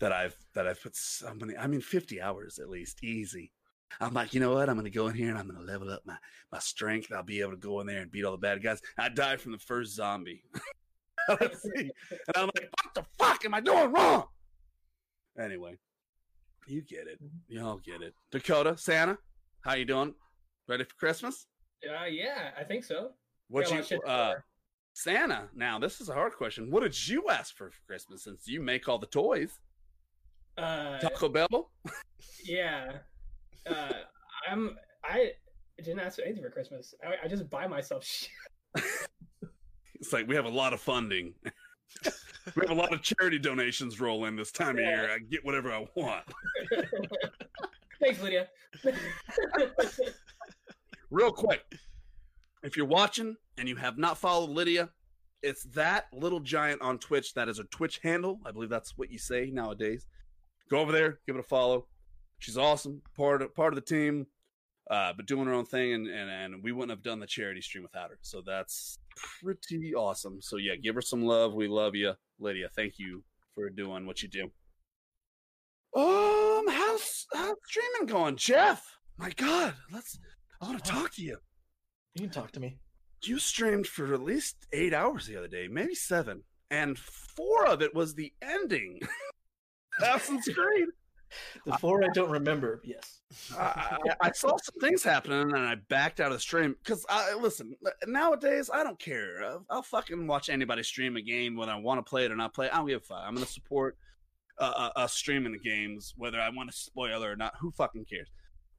that 0.00 0.10
I've 0.10 0.34
that 0.54 0.66
I've 0.66 0.82
put 0.82 0.96
so 0.96 1.32
many 1.32 1.56
I 1.56 1.68
mean 1.68 1.80
50 1.80 2.20
hours 2.20 2.58
at 2.58 2.68
least 2.68 3.04
easy. 3.04 3.52
I'm 4.00 4.14
like, 4.14 4.34
you 4.34 4.40
know 4.40 4.52
what? 4.54 4.68
I'm 4.68 4.74
gonna 4.74 4.90
go 4.90 5.06
in 5.06 5.14
here 5.14 5.30
and 5.30 5.38
I'm 5.38 5.46
gonna 5.46 5.64
level 5.64 5.90
up 5.92 6.02
my 6.04 6.16
my 6.50 6.58
strength. 6.58 7.12
I'll 7.12 7.22
be 7.22 7.40
able 7.40 7.52
to 7.52 7.56
go 7.56 7.80
in 7.80 7.86
there 7.86 8.02
and 8.02 8.10
beat 8.10 8.24
all 8.24 8.32
the 8.32 8.38
bad 8.38 8.60
guys. 8.60 8.82
I 8.98 9.08
died 9.08 9.40
from 9.40 9.52
the 9.52 9.58
first 9.58 9.94
zombie. 9.94 10.42
Let's 11.40 11.62
see. 11.62 11.90
And 12.10 12.36
I'm 12.36 12.50
like, 12.54 12.70
what 12.82 12.94
the 12.94 13.04
fuck 13.18 13.44
am 13.44 13.54
I 13.54 13.60
doing 13.60 13.92
wrong? 13.92 14.24
Anyway, 15.38 15.76
you 16.66 16.82
get 16.82 17.06
it. 17.06 17.18
Y'all 17.48 17.78
get 17.78 18.02
it. 18.02 18.14
Dakota, 18.30 18.76
Santa, 18.76 19.18
how 19.60 19.74
you 19.74 19.84
doing? 19.84 20.14
Ready 20.68 20.84
for 20.84 20.94
Christmas? 20.94 21.46
Uh, 21.84 22.06
yeah, 22.06 22.50
I 22.58 22.64
think 22.64 22.84
so. 22.84 23.10
What 23.48 23.64
Got 23.64 23.70
a 23.70 23.70
lot 23.70 23.76
you 23.76 23.80
of 23.80 23.86
shit 23.86 24.00
to 24.04 24.10
uh. 24.10 24.34
Santa, 24.94 25.48
now 25.54 25.78
this 25.78 26.00
is 26.00 26.08
a 26.08 26.14
hard 26.14 26.32
question. 26.34 26.70
What 26.70 26.82
did 26.82 27.08
you 27.08 27.28
ask 27.28 27.54
for 27.54 27.70
for 27.70 27.80
Christmas 27.86 28.24
since 28.24 28.48
you 28.48 28.62
make 28.62 28.88
all 28.88 28.98
the 28.98 29.06
toys? 29.06 29.58
Uh, 30.56 30.98
Taco 30.98 31.28
Bell? 31.28 31.70
yeah. 32.44 32.92
Uh, 33.68 33.92
I'm. 34.50 34.76
I 35.04 35.32
didn't 35.76 36.00
ask 36.00 36.16
for 36.16 36.22
anything 36.22 36.42
for 36.42 36.50
Christmas. 36.50 36.94
I, 37.04 37.26
I 37.26 37.28
just 37.28 37.48
buy 37.50 37.66
myself 37.66 38.04
shit. 38.06 38.30
It's 40.00 40.12
like 40.12 40.28
we 40.28 40.34
have 40.34 40.44
a 40.44 40.50
lot 40.50 40.72
of 40.72 40.80
funding. 40.80 41.34
we 42.04 42.62
have 42.62 42.70
a 42.70 42.74
lot 42.74 42.92
of 42.92 43.02
charity 43.02 43.38
donations 43.38 44.00
roll 44.00 44.26
in 44.26 44.36
this 44.36 44.52
time 44.52 44.76
of 44.76 44.84
year. 44.84 45.10
I 45.10 45.18
get 45.18 45.44
whatever 45.44 45.72
I 45.72 45.86
want. 45.94 46.24
Thanks, 48.00 48.20
Lydia. 48.22 48.48
Real 51.10 51.32
quick, 51.32 51.62
if 52.62 52.76
you're 52.76 52.86
watching 52.86 53.36
and 53.58 53.68
you 53.68 53.76
have 53.76 53.96
not 53.96 54.18
followed 54.18 54.50
Lydia, 54.50 54.90
it's 55.42 55.64
that 55.74 56.06
little 56.12 56.40
giant 56.40 56.82
on 56.82 56.98
Twitch. 56.98 57.32
That 57.34 57.48
is 57.48 57.58
a 57.58 57.64
Twitch 57.64 58.00
handle. 58.02 58.40
I 58.44 58.50
believe 58.50 58.68
that's 58.68 58.98
what 58.98 59.10
you 59.10 59.18
say 59.18 59.50
nowadays. 59.52 60.06
Go 60.68 60.78
over 60.78 60.92
there, 60.92 61.20
give 61.26 61.36
it 61.36 61.40
a 61.40 61.44
follow. 61.44 61.86
She's 62.38 62.58
awesome, 62.58 63.00
part 63.16 63.40
of 63.40 63.54
part 63.54 63.72
of 63.72 63.76
the 63.76 63.80
team, 63.80 64.26
uh, 64.90 65.12
but 65.16 65.26
doing 65.26 65.46
her 65.46 65.52
own 65.52 65.64
thing, 65.64 65.94
and, 65.94 66.06
and 66.06 66.30
and 66.30 66.62
we 66.62 66.72
wouldn't 66.72 66.90
have 66.90 67.02
done 67.02 67.20
the 67.20 67.26
charity 67.26 67.60
stream 67.60 67.82
without 67.82 68.10
her. 68.10 68.18
So 68.22 68.42
that's 68.44 68.98
pretty 69.42 69.94
awesome. 69.94 70.40
So 70.40 70.56
yeah, 70.56 70.76
give 70.76 70.94
her 70.94 71.02
some 71.02 71.22
love. 71.22 71.54
We 71.54 71.68
love 71.68 71.94
you, 71.94 72.12
Lydia. 72.38 72.68
Thank 72.74 72.94
you 72.98 73.24
for 73.54 73.68
doing 73.70 74.06
what 74.06 74.22
you 74.22 74.28
do. 74.28 74.44
Um, 75.96 76.66
how's 76.68 77.26
how's 77.32 77.56
streaming 77.66 78.06
going, 78.06 78.36
Jeff? 78.36 78.84
My 79.16 79.30
God, 79.30 79.74
let's. 79.92 80.18
I 80.60 80.66
want 80.66 80.84
to 80.84 80.90
talk 80.90 81.12
to 81.14 81.22
you. 81.22 81.38
You 82.14 82.22
can 82.22 82.30
talk 82.30 82.52
to 82.52 82.60
me. 82.60 82.78
You 83.24 83.38
streamed 83.38 83.86
for 83.86 84.14
at 84.14 84.22
least 84.22 84.66
eight 84.72 84.94
hours 84.94 85.26
the 85.26 85.36
other 85.36 85.48
day, 85.48 85.68
maybe 85.68 85.94
seven, 85.94 86.42
and 86.70 86.98
four 86.98 87.66
of 87.66 87.82
it 87.82 87.94
was 87.94 88.14
the 88.14 88.32
ending. 88.40 89.00
Assassin's 89.98 90.44
Creed. 90.44 90.88
The 91.66 91.72
four 91.78 92.04
I 92.04 92.08
don't 92.14 92.30
remember. 92.30 92.80
Yes. 92.84 93.20
I, 93.58 93.98
I, 94.22 94.28
I 94.28 94.32
saw 94.32 94.56
some 94.56 94.80
things 94.80 95.02
happening 95.02 95.40
and 95.40 95.56
I 95.56 95.74
backed 95.88 96.20
out 96.20 96.28
of 96.28 96.34
the 96.34 96.40
stream 96.40 96.76
because 96.82 97.04
I 97.08 97.34
listen 97.34 97.74
nowadays 98.06 98.70
I 98.72 98.84
don't 98.84 98.98
care. 98.98 99.42
I'll, 99.44 99.66
I'll 99.68 99.82
fucking 99.82 100.26
watch 100.26 100.48
anybody 100.48 100.82
stream 100.82 101.16
a 101.16 101.22
game 101.22 101.56
whether 101.56 101.72
I 101.72 101.76
want 101.76 101.98
to 101.98 102.08
play 102.08 102.24
it 102.24 102.30
or 102.30 102.36
not 102.36 102.54
play. 102.54 102.66
It. 102.66 102.72
I 102.72 102.76
don't 102.76 102.86
give 102.86 103.02
a 103.02 103.04
fuck. 103.04 103.22
I'm 103.24 103.34
gonna 103.34 103.46
support 103.46 103.96
uh, 104.58 104.72
uh, 104.76 105.00
us 105.00 105.14
streaming 105.14 105.52
the 105.52 105.58
games 105.58 106.14
whether 106.16 106.40
I 106.40 106.48
want 106.50 106.70
to 106.70 106.76
spoil 106.76 107.24
or 107.24 107.36
not. 107.36 107.54
Who 107.60 107.72
fucking 107.72 108.06
cares? 108.08 108.30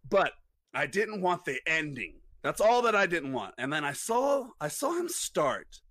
But 0.09 0.31
I 0.73 0.87
didn't 0.87 1.21
want 1.21 1.45
the 1.45 1.59
ending. 1.67 2.15
That's 2.43 2.61
all 2.61 2.81
that 2.83 2.95
I 2.95 3.05
didn't 3.05 3.33
want. 3.33 3.55
And 3.57 3.71
then 3.71 3.83
I 3.83 3.93
saw 3.93 4.47
I 4.61 4.69
saw 4.69 4.97
him 4.97 5.09
start 5.09 5.81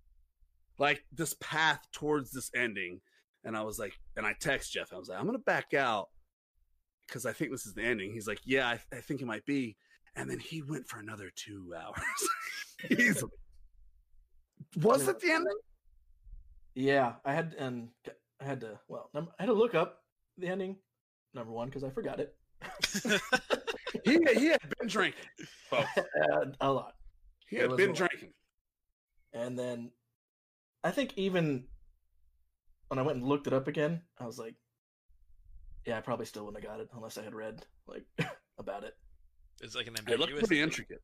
like 0.78 1.04
this 1.12 1.34
path 1.40 1.80
towards 1.92 2.30
this 2.30 2.50
ending, 2.54 3.00
and 3.44 3.56
I 3.56 3.62
was 3.62 3.78
like, 3.78 3.92
and 4.16 4.26
I 4.26 4.34
text 4.40 4.72
Jeff. 4.72 4.92
I 4.92 4.98
was 4.98 5.08
like, 5.08 5.18
I'm 5.18 5.26
gonna 5.26 5.38
back 5.38 5.74
out 5.74 6.08
because 7.06 7.26
I 7.26 7.32
think 7.32 7.50
this 7.50 7.66
is 7.66 7.74
the 7.74 7.82
ending. 7.82 8.12
He's 8.12 8.26
like, 8.26 8.40
yeah, 8.44 8.66
I, 8.66 8.80
I 8.94 9.00
think 9.00 9.20
it 9.20 9.26
might 9.26 9.44
be. 9.46 9.76
And 10.16 10.30
then 10.30 10.38
he 10.38 10.62
went 10.62 10.88
for 10.88 10.98
another 10.98 11.30
two 11.34 11.74
hours. 11.80 12.90
Easily. 12.90 13.32
Was 14.76 15.06
it 15.08 15.20
the 15.20 15.30
ending? 15.30 15.58
Yeah, 16.74 17.14
I 17.24 17.32
had 17.32 17.54
and 17.58 17.88
I 18.40 18.44
had 18.44 18.60
to. 18.60 18.78
Well, 18.88 19.10
I 19.14 19.20
had 19.38 19.46
to 19.46 19.52
look 19.52 19.74
up 19.74 20.02
the 20.38 20.48
ending. 20.48 20.76
Number 21.34 21.52
one, 21.52 21.68
because 21.68 21.84
I 21.84 21.90
forgot 21.90 22.20
it. 22.20 22.34
He, 24.04 24.18
he 24.34 24.46
had 24.46 24.60
been 24.78 24.88
drinking. 24.88 25.24
And 25.72 26.56
a 26.60 26.72
lot. 26.72 26.94
He 27.48 27.56
had 27.56 27.76
been 27.76 27.92
drinking. 27.92 28.32
And 29.32 29.58
then 29.58 29.90
I 30.84 30.90
think 30.92 31.12
even 31.16 31.64
when 32.88 32.98
I 32.98 33.02
went 33.02 33.18
and 33.18 33.26
looked 33.26 33.46
it 33.46 33.52
up 33.52 33.68
again, 33.68 34.02
I 34.18 34.26
was 34.26 34.38
like, 34.38 34.54
yeah, 35.86 35.96
I 35.96 36.00
probably 36.00 36.26
still 36.26 36.44
wouldn't 36.44 36.62
have 36.62 36.70
got 36.72 36.80
it 36.80 36.88
unless 36.94 37.16
I 37.18 37.22
had 37.22 37.34
read 37.34 37.64
like 37.86 38.04
about 38.58 38.84
it. 38.84 38.94
It's 39.62 39.74
like 39.74 39.86
an 39.86 39.94
It 39.94 40.00
ambiguous. 40.00 40.20
looked 40.20 40.38
pretty 40.40 40.56
thing. 40.56 40.62
intricate. 40.64 41.02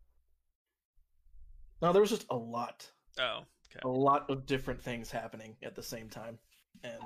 No, 1.80 1.92
there 1.92 2.02
was 2.02 2.10
just 2.10 2.26
a 2.30 2.36
lot, 2.36 2.88
Oh, 3.18 3.40
okay. 3.70 3.80
a 3.84 3.88
lot 3.88 4.28
of 4.30 4.46
different 4.46 4.80
things 4.80 5.10
happening 5.10 5.56
at 5.62 5.74
the 5.74 5.82
same 5.82 6.08
time, 6.08 6.38
and 6.84 7.02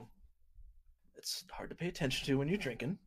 it's 1.16 1.44
hard 1.50 1.70
to 1.70 1.76
pay 1.76 1.88
attention 1.88 2.26
to 2.26 2.34
when 2.38 2.48
you're 2.48 2.58
drinking. 2.58 2.98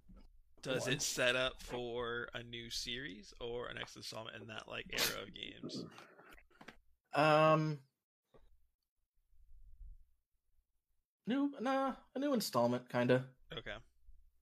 Does 0.61 0.83
one. 0.83 0.93
it 0.93 1.01
set 1.01 1.35
up 1.35 1.61
for 1.61 2.27
a 2.33 2.43
new 2.43 2.69
series 2.69 3.33
or 3.39 3.67
an 3.67 3.75
next 3.75 3.95
installment 3.95 4.35
in 4.41 4.47
that 4.47 4.67
like 4.67 4.85
era 4.91 5.21
of 5.21 5.29
games? 5.33 5.85
Um, 7.13 7.79
new, 11.27 11.51
nah, 11.61 11.93
a 12.15 12.19
new 12.19 12.33
installment, 12.33 12.89
kind 12.89 13.11
of. 13.11 13.21
Okay. 13.57 13.75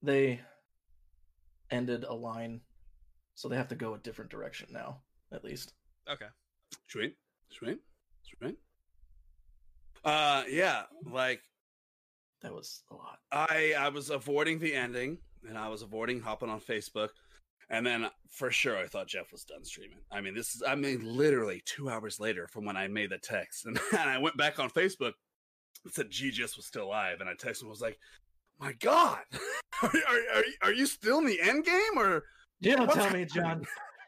They 0.02 0.42
ended 1.72 2.04
a 2.04 2.14
line, 2.14 2.62
so 3.36 3.48
they 3.50 3.58
have 3.58 3.68
to 3.70 3.76
go 3.76 3.94
a 3.94 3.98
different 4.00 4.32
direction 4.32 4.70
now, 4.72 5.02
at 5.32 5.44
least. 5.44 5.74
Okay. 6.10 6.28
Sweet. 6.88 7.16
Sweet. 7.50 7.80
Sweet. 8.24 8.58
Uh 10.04 10.44
yeah, 10.50 10.84
like 11.06 11.42
That 12.42 12.54
was 12.54 12.84
a 12.92 12.96
lot. 12.96 13.20
I 13.32 13.74
I 13.78 13.90
was 13.90 14.10
avoiding 14.10 14.60
the 14.60 14.74
ending 14.74 15.18
and 15.48 15.58
I 15.58 15.70
was 15.70 15.82
avoiding 15.82 16.20
hopping 16.22 16.50
on 16.50 16.62
Facebook. 16.62 17.10
And 17.70 17.86
then 17.86 18.08
for 18.30 18.52
sure 18.52 18.78
I 18.78 18.88
thought 18.88 19.08
Jeff 19.08 19.32
was 19.32 19.44
done 19.44 19.66
streaming. 19.66 20.00
I 20.12 20.22
mean, 20.22 20.36
this 20.36 20.56
is 20.56 20.64
I 20.66 20.76
mean 20.76 21.02
literally 21.04 21.62
2 21.66 21.90
hours 21.90 22.20
later 22.20 22.48
from 22.48 22.66
when 22.66 22.78
I 22.78 22.88
made 22.88 23.10
the 23.10 23.18
text. 23.18 23.66
And, 23.68 23.80
and 23.92 24.10
I 24.10 24.18
went 24.20 24.38
back 24.38 24.60
on 24.60 24.70
Facebook 24.70 25.14
and 25.84 25.94
said 25.94 26.10
GGS 26.12 26.56
was 26.56 26.66
still 26.66 26.88
live. 26.90 27.20
and 27.22 27.30
I 27.30 27.34
texted 27.34 27.64
him 27.64 27.70
was 27.70 27.82
like, 27.82 27.98
"My 28.60 28.74
god. 28.74 29.20
are, 29.84 29.90
are, 29.90 29.92
are, 30.36 30.46
you- 30.46 30.54
are 30.64 30.74
you 30.74 30.86
still 30.86 31.20
in 31.20 31.26
the 31.26 31.42
end 31.42 31.66
game 31.66 31.98
or 31.98 32.24
You 32.60 32.76
don't 32.76 32.92
tell 32.92 33.10
me, 33.12 33.26
John. 33.26 33.64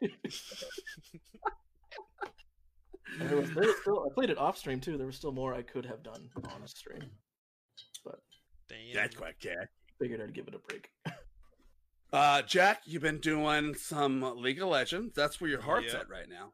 there 3.18 3.36
was, 3.36 3.50
there 3.52 3.64
was 3.66 3.76
still, 3.80 4.06
I 4.10 4.14
played 4.14 4.30
it 4.30 4.38
off 4.38 4.56
stream 4.58 4.80
too. 4.80 4.96
There 4.96 5.06
was 5.06 5.16
still 5.16 5.32
more 5.32 5.54
I 5.54 5.62
could 5.62 5.84
have 5.86 6.02
done 6.02 6.28
on 6.44 6.66
stream. 6.66 7.10
But 8.04 8.20
Damn. 8.68 8.94
That's 8.94 9.16
quite 9.16 9.38
cat. 9.40 9.68
Figured 10.00 10.20
I'd 10.20 10.32
give 10.34 10.48
it 10.48 10.54
a 10.54 10.58
break. 10.58 10.88
Uh, 12.12 12.42
Jack, 12.42 12.82
you've 12.86 13.02
been 13.02 13.18
doing 13.20 13.74
some 13.74 14.22
League 14.40 14.60
of 14.60 14.68
Legends. 14.68 15.12
That's 15.14 15.40
where 15.40 15.50
your 15.50 15.60
heart's 15.60 15.92
Yep. 15.92 16.02
at 16.02 16.08
right 16.08 16.28
now. 16.28 16.52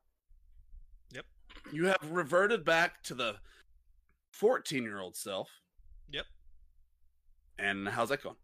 Yep. 1.13 1.25
You 1.73 1.87
have 1.87 1.99
reverted 2.11 2.65
back 2.65 3.03
to 3.05 3.15
the 3.15 3.37
14 4.33 4.83
year 4.83 5.01
old 5.01 5.17
self. 5.17 5.49
And 7.59 7.89
how's 7.89 8.11
that 8.11 8.23
going? 8.23 8.37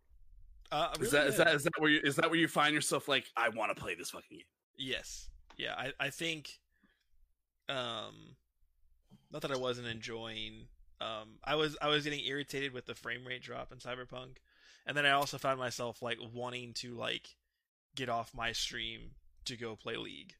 Uh, 0.71 0.88
really 0.97 1.07
is 1.07 1.12
that 1.12 1.26
is 1.26 1.37
good. 1.37 1.47
that 1.47 1.54
is 1.54 1.64
that 1.64 1.73
where 1.78 1.90
you 1.90 2.00
is 2.02 2.16
that 2.16 2.31
where 2.31 2.38
you 2.38 2.49
find 2.49 2.75
yourself 2.75 3.07
like 3.07 3.26
I 3.37 3.50
want 3.50 3.76
to 3.76 3.81
play 3.81 3.95
this 3.95 4.11
fucking 4.11 4.38
game? 4.38 4.47
Yes. 4.78 5.28
Yeah, 5.59 5.75
I, 5.76 5.92
I 6.00 6.11
think 6.11 6.59
um 7.69 8.37
not 9.31 9.42
that 9.42 9.52
I 9.52 9.57
wasn't 9.57 9.87
enjoying 9.88 10.69
um 11.00 11.38
I 11.45 11.57
was 11.57 11.76
I 11.83 11.88
was 11.88 12.04
getting 12.04 12.25
irritated 12.25 12.73
with 12.73 12.87
the 12.87 12.95
frame 12.95 13.26
rate 13.26 13.42
drop 13.42 13.71
in 13.71 13.78
Cyberpunk. 13.78 14.38
And 14.87 14.97
then 14.97 15.07
I 15.07 15.11
also 15.11 15.38
found 15.38 15.59
myself 15.59 16.00
like 16.00 16.19
wanting 16.33 16.73
to 16.75 16.95
like 16.95 17.37
get 17.95 18.09
off 18.09 18.35
my 18.35 18.52
stream 18.52 19.11
to 19.45 19.57
go 19.57 19.76
play 19.76 19.97
League. 19.97 20.35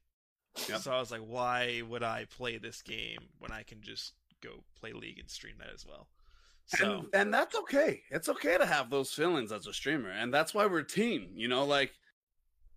Yep. 0.67 0.79
So 0.79 0.91
I 0.91 0.99
was 0.99 1.11
like, 1.11 1.21
why 1.21 1.81
would 1.87 2.03
I 2.03 2.25
play 2.25 2.57
this 2.57 2.81
game 2.81 3.19
when 3.39 3.51
I 3.51 3.63
can 3.63 3.81
just 3.81 4.13
go 4.41 4.63
play 4.79 4.93
League 4.93 5.19
and 5.19 5.29
stream 5.29 5.55
that 5.59 5.73
as 5.73 5.85
well? 5.85 6.07
So 6.77 6.99
and, 6.99 7.07
and 7.13 7.33
that's 7.33 7.55
okay. 7.55 8.01
It's 8.11 8.29
okay 8.29 8.57
to 8.57 8.65
have 8.65 8.89
those 8.89 9.11
feelings 9.11 9.51
as 9.51 9.67
a 9.67 9.73
streamer, 9.73 10.09
and 10.09 10.33
that's 10.33 10.53
why 10.53 10.65
we're 10.65 10.79
a 10.79 10.87
team. 10.87 11.29
You 11.35 11.47
know, 11.47 11.65
like 11.65 11.91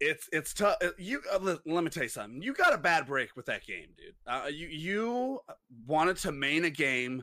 it's 0.01 0.29
it's 0.33 0.53
tough. 0.53 0.77
You 0.99 1.23
uh, 1.33 1.39
let, 1.41 1.59
let 1.67 1.85
me 1.85 1.91
tell 1.91 2.03
you 2.03 2.09
something. 2.09 2.43
You 2.43 2.53
got 2.53 2.75
a 2.75 2.79
bad 2.79 3.07
break 3.07 3.37
with 3.37 3.47
that 3.47 3.65
game, 3.67 3.89
dude. 3.97 4.15
Uh, 4.27 4.49
you 4.49 4.69
you 4.69 5.41
wanted 5.87 6.17
to 6.19 6.33
main 6.33 6.65
a 6.65 6.71
game 6.71 7.23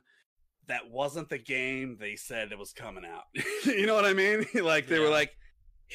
that 0.67 0.89
wasn't 0.89 1.29
the 1.29 1.37
game 1.37 1.97
they 1.99 2.15
said 2.15 2.51
it 2.51 2.57
was 2.57 2.73
coming 2.73 3.05
out. 3.05 3.23
you 3.65 3.85
know 3.85 3.95
what 3.95 4.05
I 4.05 4.13
mean? 4.13 4.45
like 4.63 4.87
they 4.87 4.99
were 4.99 5.09
like, 5.09 5.31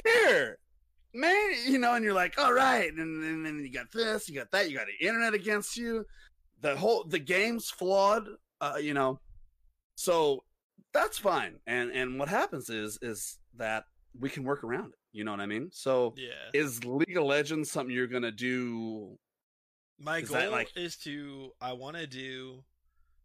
here. 0.04 0.58
Man, 1.14 1.50
you 1.66 1.78
know, 1.78 1.94
and 1.94 2.04
you're 2.04 2.14
like, 2.14 2.38
all 2.38 2.52
right, 2.52 2.92
and, 2.92 3.24
and 3.24 3.44
then 3.44 3.60
you 3.60 3.72
got 3.72 3.90
this, 3.92 4.28
you 4.28 4.34
got 4.34 4.50
that, 4.50 4.70
you 4.70 4.76
got 4.76 4.86
the 4.86 5.06
internet 5.06 5.32
against 5.32 5.76
you. 5.76 6.04
The 6.60 6.76
whole 6.76 7.04
the 7.04 7.18
game's 7.18 7.70
flawed, 7.70 8.28
uh, 8.60 8.76
you 8.80 8.92
know. 8.92 9.18
So 9.94 10.44
that's 11.02 11.18
fine. 11.18 11.58
And 11.66 11.90
and 11.90 12.18
what 12.18 12.28
happens 12.28 12.70
is 12.70 12.98
is 13.02 13.38
that 13.56 13.84
we 14.18 14.28
can 14.30 14.44
work 14.44 14.64
around 14.64 14.86
it. 14.92 14.98
You 15.12 15.24
know 15.24 15.30
what 15.30 15.40
I 15.40 15.46
mean? 15.46 15.70
So 15.72 16.14
yeah. 16.16 16.30
is 16.52 16.84
League 16.84 17.16
of 17.16 17.24
Legends 17.24 17.70
something 17.70 17.94
you're 17.94 18.06
gonna 18.06 18.30
do? 18.32 19.18
My 19.98 20.18
Is 20.18 20.28
goal 20.30 20.50
like- 20.50 20.76
is 20.76 20.96
to 20.98 21.50
I 21.60 21.72
want 21.72 21.96
to 21.96 22.06
do 22.06 22.62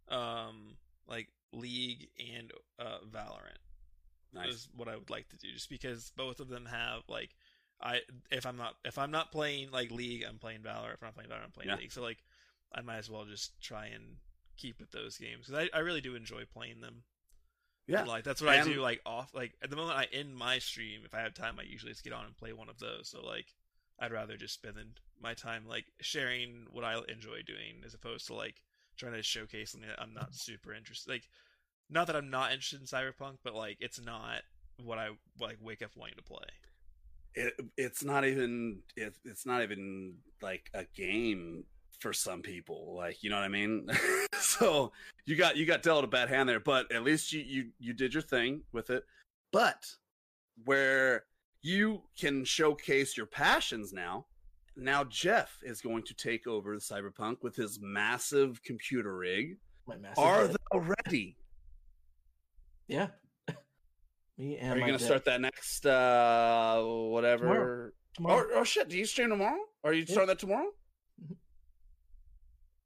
um 0.09 0.75
like 1.07 1.27
League 1.51 2.09
and 2.33 2.51
uh 2.79 2.99
Valorant. 3.09 3.57
Nice. 4.33 4.49
is 4.49 4.69
what 4.75 4.87
I 4.87 4.95
would 4.95 5.11
like 5.11 5.29
to 5.29 5.37
do 5.37 5.51
just 5.53 5.69
because 5.69 6.11
both 6.17 6.39
of 6.39 6.47
them 6.49 6.65
have 6.65 7.01
like 7.07 7.29
I 7.81 7.99
if 8.31 8.45
I'm 8.45 8.57
not 8.57 8.75
if 8.83 8.97
I'm 8.97 9.11
not 9.11 9.31
playing 9.31 9.69
like 9.71 9.91
League, 9.91 10.23
I'm 10.27 10.39
playing 10.39 10.61
Valorant. 10.61 10.95
If 10.95 11.03
I'm 11.03 11.07
not 11.07 11.15
playing 11.15 11.29
Valorant, 11.29 11.43
I'm 11.45 11.51
playing 11.51 11.69
Yeah. 11.69 11.75
League. 11.77 11.91
So 11.91 12.01
like 12.01 12.23
I 12.73 12.81
might 12.81 12.97
as 12.97 13.09
well 13.09 13.25
just 13.25 13.59
try 13.61 13.87
and 13.87 14.15
keep 14.57 14.79
with 14.79 14.91
those 14.91 15.17
games 15.17 15.45
because 15.47 15.67
I, 15.73 15.77
I 15.77 15.81
really 15.81 16.01
do 16.01 16.15
enjoy 16.15 16.43
playing 16.51 16.81
them. 16.81 17.03
Yeah. 17.87 18.03
like 18.05 18.23
that's 18.23 18.41
what 18.41 18.49
I 18.51 18.63
do. 18.63 18.81
Like 18.81 19.01
off 19.05 19.33
like 19.33 19.53
at 19.61 19.69
the 19.69 19.75
moment 19.75 19.97
I 19.97 20.07
end 20.11 20.35
my 20.35 20.59
stream, 20.59 21.01
if 21.05 21.13
I 21.13 21.21
have 21.21 21.33
time, 21.33 21.57
I 21.59 21.63
usually 21.63 21.91
just 21.91 22.03
get 22.03 22.13
on 22.13 22.25
and 22.25 22.37
play 22.37 22.53
one 22.53 22.69
of 22.69 22.79
those. 22.79 23.09
So 23.09 23.25
like 23.25 23.47
I'd 23.99 24.11
rather 24.11 24.37
just 24.37 24.53
spend 24.53 24.77
my 25.21 25.33
time 25.33 25.65
like 25.67 25.85
sharing 26.01 26.67
what 26.71 26.83
I 26.83 26.95
enjoy 27.09 27.41
doing 27.45 27.83
as 27.85 27.93
opposed 27.93 28.27
to 28.27 28.33
like 28.35 28.61
trying 28.97 29.13
to 29.13 29.23
showcase 29.23 29.71
something 29.71 29.89
that 29.89 30.01
I'm 30.01 30.13
not 30.13 30.33
super 30.35 30.73
interested. 30.73 31.09
Like 31.11 31.27
not 31.89 32.07
that 32.07 32.15
I'm 32.15 32.29
not 32.29 32.51
interested 32.51 32.79
in 32.79 32.85
Cyberpunk, 32.87 33.37
but 33.43 33.53
like 33.55 33.77
it's 33.79 33.99
not 34.03 34.41
what 34.83 34.97
I 34.97 35.09
like 35.39 35.57
wake 35.61 35.81
up 35.81 35.91
wanting 35.95 36.15
to 36.17 36.23
play. 36.23 36.47
it, 37.35 37.53
it's 37.77 38.03
not 38.03 38.25
even 38.25 38.79
it, 38.95 39.15
it's 39.25 39.45
not 39.45 39.61
even 39.61 40.15
like 40.41 40.69
a 40.73 40.85
game 40.95 41.63
for 41.99 42.13
some 42.13 42.41
people 42.41 42.93
like 42.97 43.23
you 43.23 43.29
know 43.29 43.37
what 43.37 43.45
i 43.45 43.47
mean 43.47 43.87
so 44.59 44.91
you 45.25 45.35
got 45.35 45.55
you 45.57 45.65
got 45.65 45.81
dealt 45.83 46.03
a 46.03 46.07
bad 46.07 46.29
hand 46.29 46.47
there 46.49 46.59
but 46.59 46.91
at 46.91 47.03
least 47.03 47.31
you 47.33 47.41
you 47.41 47.69
you 47.79 47.93
did 47.93 48.13
your 48.13 48.23
thing 48.23 48.61
with 48.71 48.89
it 48.89 49.03
but 49.51 49.85
where 50.65 51.23
you 51.61 52.01
can 52.19 52.43
showcase 52.43 53.15
your 53.17 53.25
passions 53.25 53.93
now 53.93 54.25
now 54.75 55.03
jeff 55.05 55.59
is 55.63 55.81
going 55.81 56.03
to 56.03 56.13
take 56.13 56.45
over 56.47 56.75
the 56.75 56.81
cyberpunk 56.81 57.37
with 57.41 57.55
his 57.55 57.79
massive 57.81 58.61
computer 58.63 59.15
rig 59.15 59.57
My 59.87 59.95
massive 59.97 60.23
are 60.23 60.47
head. 60.47 60.55
they 60.71 60.79
ready 61.07 61.37
Yeah. 62.87 63.07
Me 64.37 64.57
and 64.57 64.73
are 64.73 64.77
you 64.79 64.85
gonna 64.85 64.99
start 64.99 65.25
that 65.25 65.39
next 65.41 65.85
uh 65.85 66.81
whatever 66.83 67.93
tomorrow? 68.15 68.45
Oh, 68.51 68.59
oh 68.59 68.63
shit! 68.63 68.89
Do 68.89 68.97
you 68.97 69.05
stream 69.05 69.29
tomorrow? 69.29 69.59
Are 69.83 69.93
you 69.93 70.01
Yeah. 70.01 70.11
starting 70.11 70.27
that 70.27 70.39
tomorrow? 70.39 70.69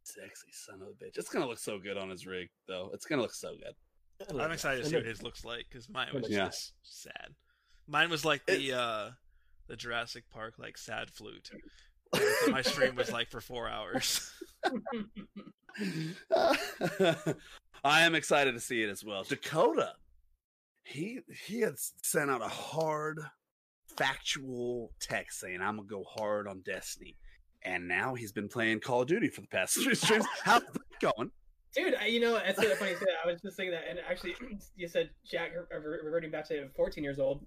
Sexy 0.07 0.47
son 0.51 0.81
of 0.81 0.87
a 0.87 0.91
bitch! 0.91 1.17
It's 1.17 1.29
gonna 1.29 1.47
look 1.47 1.59
so 1.59 1.79
good 1.79 1.97
on 1.97 2.09
his 2.09 2.25
rig, 2.25 2.47
though. 2.67 2.89
It's 2.93 3.05
gonna 3.05 3.21
look 3.21 3.33
so 3.33 3.53
good. 3.55 3.73
I 4.29 4.33
love 4.33 4.45
I'm 4.47 4.51
excited 4.53 4.83
to 4.83 4.89
see 4.89 4.95
what 4.95 5.05
his 5.05 5.21
looks 5.21 5.43
like 5.45 5.65
because 5.69 5.89
mine 5.89 6.07
was 6.13 6.29
Yeah. 6.29 6.45
just 6.45 6.73
sad. 6.83 7.35
Mine 7.87 8.09
was 8.09 8.23
like 8.25 8.45
the 8.45 8.73
uh 8.73 9.09
the 9.67 9.75
Jurassic 9.75 10.23
Park 10.31 10.55
like 10.57 10.77
sad 10.77 11.09
flute. 11.11 11.49
My 12.49 12.61
stream 12.61 12.95
was 12.95 13.11
like 13.11 13.29
for 13.29 13.41
four 13.41 13.67
hours. 13.69 14.31
I 17.83 18.01
am 18.01 18.15
excited 18.15 18.53
to 18.53 18.59
see 18.59 18.81
it 18.81 18.89
as 18.89 19.03
well. 19.03 19.23
Dakota, 19.23 19.93
he 20.83 21.19
he 21.47 21.59
had 21.61 21.75
sent 22.03 22.31
out 22.31 22.41
a 22.41 22.47
hard, 22.47 23.19
factual 23.97 24.93
text 24.99 25.39
saying, 25.39 25.61
"I'm 25.61 25.75
gonna 25.77 25.87
go 25.87 26.03
hard 26.03 26.47
on 26.47 26.61
Destiny," 26.61 27.17
and 27.67 27.85
now 27.87 28.15
he's 28.15 28.31
been 28.31 28.47
playing 28.47 28.79
Call 28.79 29.01
of 29.01 29.07
Duty 29.07 29.27
for 29.27 29.41
the 29.41 29.47
past 29.47 29.75
three 29.83 29.93
streams. 29.93 30.25
How's 30.43 30.61
that 30.61 30.81
going? 31.01 31.31
Dude, 31.75 31.95
I, 31.95 32.05
you 32.05 32.21
know, 32.21 32.37
it's 32.37 32.59
so 32.59 32.73
funny. 32.75 32.93
that. 32.93 33.07
I 33.23 33.27
was 33.27 33.41
just 33.41 33.57
thinking 33.57 33.73
that, 33.73 33.83
and 33.89 33.99
actually, 34.09 34.35
you 34.75 34.87
said 34.87 35.09
Jack 35.29 35.51
uh, 35.55 35.77
re- 35.77 35.99
reverting 36.03 36.31
back 36.31 36.47
to 36.47 36.69
14 36.75 37.03
years 37.03 37.19
old. 37.19 37.45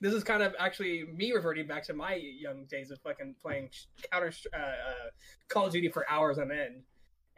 This 0.00 0.14
is 0.14 0.24
kind 0.24 0.42
of 0.42 0.54
actually 0.58 1.04
me 1.14 1.32
reverting 1.32 1.66
back 1.66 1.84
to 1.84 1.92
my 1.92 2.14
young 2.14 2.64
days 2.64 2.90
of 2.90 2.98
fucking 3.02 3.36
playing 3.40 3.68
counter 4.10 4.32
uh, 4.54 4.58
uh, 4.58 5.10
Call 5.48 5.66
of 5.66 5.72
Duty 5.72 5.90
for 5.90 6.10
hours 6.10 6.38
on 6.38 6.50
end. 6.50 6.82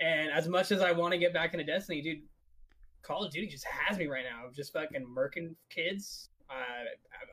And 0.00 0.30
as 0.30 0.48
much 0.48 0.72
as 0.72 0.80
I 0.80 0.92
want 0.92 1.12
to 1.12 1.18
get 1.18 1.34
back 1.34 1.52
into 1.52 1.64
Destiny, 1.64 2.00
dude, 2.00 2.22
Call 3.02 3.24
of 3.24 3.32
Duty 3.32 3.48
just 3.48 3.66
has 3.66 3.98
me 3.98 4.06
right 4.06 4.24
now. 4.24 4.46
I'm 4.46 4.54
just 4.54 4.72
fucking 4.72 5.04
murking 5.04 5.56
kids. 5.68 6.30
Uh, 6.48 6.84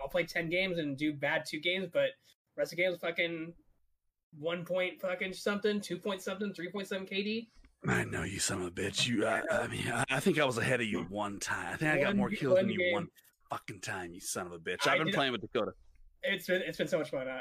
I'll 0.02 0.10
play 0.10 0.26
10 0.26 0.50
games 0.50 0.80
and 0.80 0.98
do 0.98 1.14
bad 1.14 1.46
two 1.48 1.60
games, 1.60 1.88
but 1.94 2.10
rest 2.58 2.74
of 2.74 2.78
the 2.78 2.84
games 2.84 2.98
fucking 3.00 3.54
one 4.40 4.66
point 4.66 5.00
fucking 5.02 5.34
something, 5.34 5.82
two 5.82 5.98
point 5.98 6.22
something, 6.22 6.54
three 6.54 6.70
point 6.70 6.88
seven 6.88 7.06
KD. 7.06 7.48
I 7.88 8.04
know 8.06 8.24
you 8.24 8.40
son 8.40 8.62
of 8.62 8.68
a 8.68 8.72
bitch. 8.72 9.08
You, 9.08 9.26
I, 9.26 9.42
I 9.52 9.68
mean, 9.68 9.88
I, 9.92 10.04
I 10.10 10.20
think 10.20 10.40
I 10.40 10.46
was 10.46 10.58
ahead 10.60 10.82
of 10.82 10.88
you 10.88 11.02
one 11.10 11.40
time. 11.40 11.74
I 11.74 11.78
think 11.78 11.92
I 11.92 11.98
got 11.98 12.08
One- 12.10 12.18
more 12.18 12.30
kills 12.30 12.58
than 12.60 12.70
you 12.70 12.78
game. 12.78 12.94
one 12.94 13.08
fucking 13.50 13.80
time. 13.82 14.14
You 14.14 14.20
son 14.22 14.46
of 14.46 14.54
a 14.54 14.60
bitch. 14.60 14.88
I 14.88 14.94
I've 14.94 15.04
been 15.04 15.14
playing 15.14 15.32
with 15.32 15.42
Dakota. 15.42 15.72
It's 16.24 16.46
been 16.46 16.62
it's 16.62 16.78
been 16.78 16.88
so 16.88 17.00
much 17.00 17.10
fun. 17.10 17.28
Uh, 17.28 17.40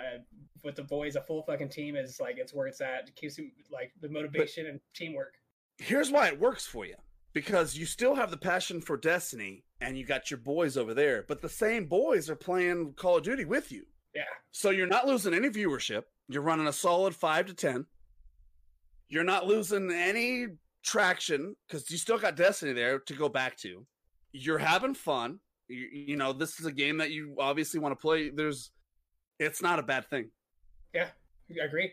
with 0.65 0.77
the 0.77 0.83
boys, 0.83 1.17
a 1.17 1.21
full 1.21 1.43
fucking 1.43 1.69
team 1.69 1.95
is 1.97 2.19
like 2.21 2.37
it's 2.39 2.55
where 2.55 2.67
it's 2.67 2.81
at. 2.81 3.09
It 3.09 3.17
keeps 3.17 3.37
you 3.37 3.51
like 3.71 3.93
the 4.01 4.09
motivation 4.09 4.67
and 4.67 4.81
teamwork. 4.95 5.35
Here's 5.79 6.11
why 6.11 6.29
it 6.29 6.41
works 6.41 6.65
for 6.67 6.87
you. 6.87 6.97
Because 7.33 7.77
you 7.77 7.87
still 7.87 8.15
have 8.17 8.31
the 8.33 8.37
passion 8.37 8.81
for 8.81 8.97
Destiny, 8.97 9.65
and 9.81 9.97
you 9.97 10.05
got 10.05 10.31
your 10.31 10.39
boys 10.39 10.77
over 10.77 10.95
there. 10.95 11.25
But 11.29 11.43
the 11.43 11.49
same 11.49 11.87
boys 11.87 12.29
are 12.29 12.35
playing 12.35 12.95
Call 12.95 13.19
of 13.19 13.23
Duty 13.23 13.45
with 13.45 13.71
you, 13.71 13.85
Yeah, 14.15 14.23
so 14.51 14.71
you're 14.71 14.89
not 14.89 15.07
losing 15.07 15.33
any 15.33 15.49
viewership. 15.49 16.03
You're 16.31 16.43
running 16.43 16.69
a 16.69 16.73
solid 16.73 17.15
five 17.15 17.47
to 17.47 17.55
ten. 17.55 17.87
You're 19.09 19.25
not 19.25 19.47
losing 19.47 19.91
any 19.91 20.47
traction 20.85 21.57
because 21.67 21.91
you 21.91 21.99
still 21.99 22.19
got 22.19 22.37
Destiny 22.37 22.73
there 22.73 23.01
to 23.01 23.15
go 23.15 23.29
back 23.29 23.57
to. 23.59 23.85
You're 24.33 24.59
having 24.59 24.95
fun. 24.95 25.41
You, 25.67 25.89
you 25.93 26.17
know, 26.17 26.33
this 26.33 26.61
is 26.61 26.67
a 26.67 26.73
game 26.73 26.99
that 26.99 27.11
you 27.11 27.35
obviously 27.41 27.81
want 27.81 27.93
to 27.93 28.01
play. 28.01 28.31
There's, 28.31 28.71
it's 29.41 29.61
not 29.61 29.81
a 29.81 29.83
bad 29.83 30.09
thing. 30.09 30.31
yeah, 30.95 31.09
I 31.61 31.65
agree. 31.65 31.93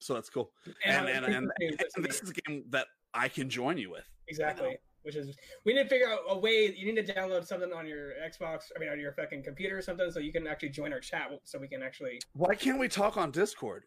So 0.00 0.14
that's 0.14 0.30
cool. 0.30 0.50
And, 0.86 1.08
And 1.08 1.26
and, 1.26 1.34
and, 1.34 1.50
and 1.96 2.04
this 2.04 2.22
is 2.22 2.30
a 2.30 2.32
game 2.32 2.64
that 2.70 2.86
I 3.12 3.28
can 3.28 3.50
join 3.50 3.76
you 3.76 3.90
with. 3.90 4.08
exactly. 4.28 4.78
Which 5.08 5.16
is 5.16 5.34
we 5.64 5.72
need 5.72 5.84
to 5.84 5.88
figure 5.88 6.06
out 6.06 6.18
a 6.28 6.38
way. 6.38 6.70
You 6.76 6.92
need 6.92 7.06
to 7.06 7.14
download 7.14 7.46
something 7.46 7.72
on 7.72 7.86
your 7.86 8.10
Xbox. 8.22 8.64
I 8.76 8.78
mean, 8.78 8.90
on 8.90 9.00
your 9.00 9.12
fucking 9.12 9.42
computer 9.42 9.78
or 9.78 9.80
something, 9.80 10.10
so 10.10 10.20
you 10.20 10.32
can 10.32 10.46
actually 10.46 10.68
join 10.68 10.92
our 10.92 11.00
chat. 11.00 11.30
So 11.44 11.58
we 11.58 11.66
can 11.66 11.82
actually 11.82 12.20
Why 12.34 12.54
can't 12.54 12.78
we 12.78 12.88
talk 12.88 13.16
on 13.16 13.30
Discord? 13.30 13.84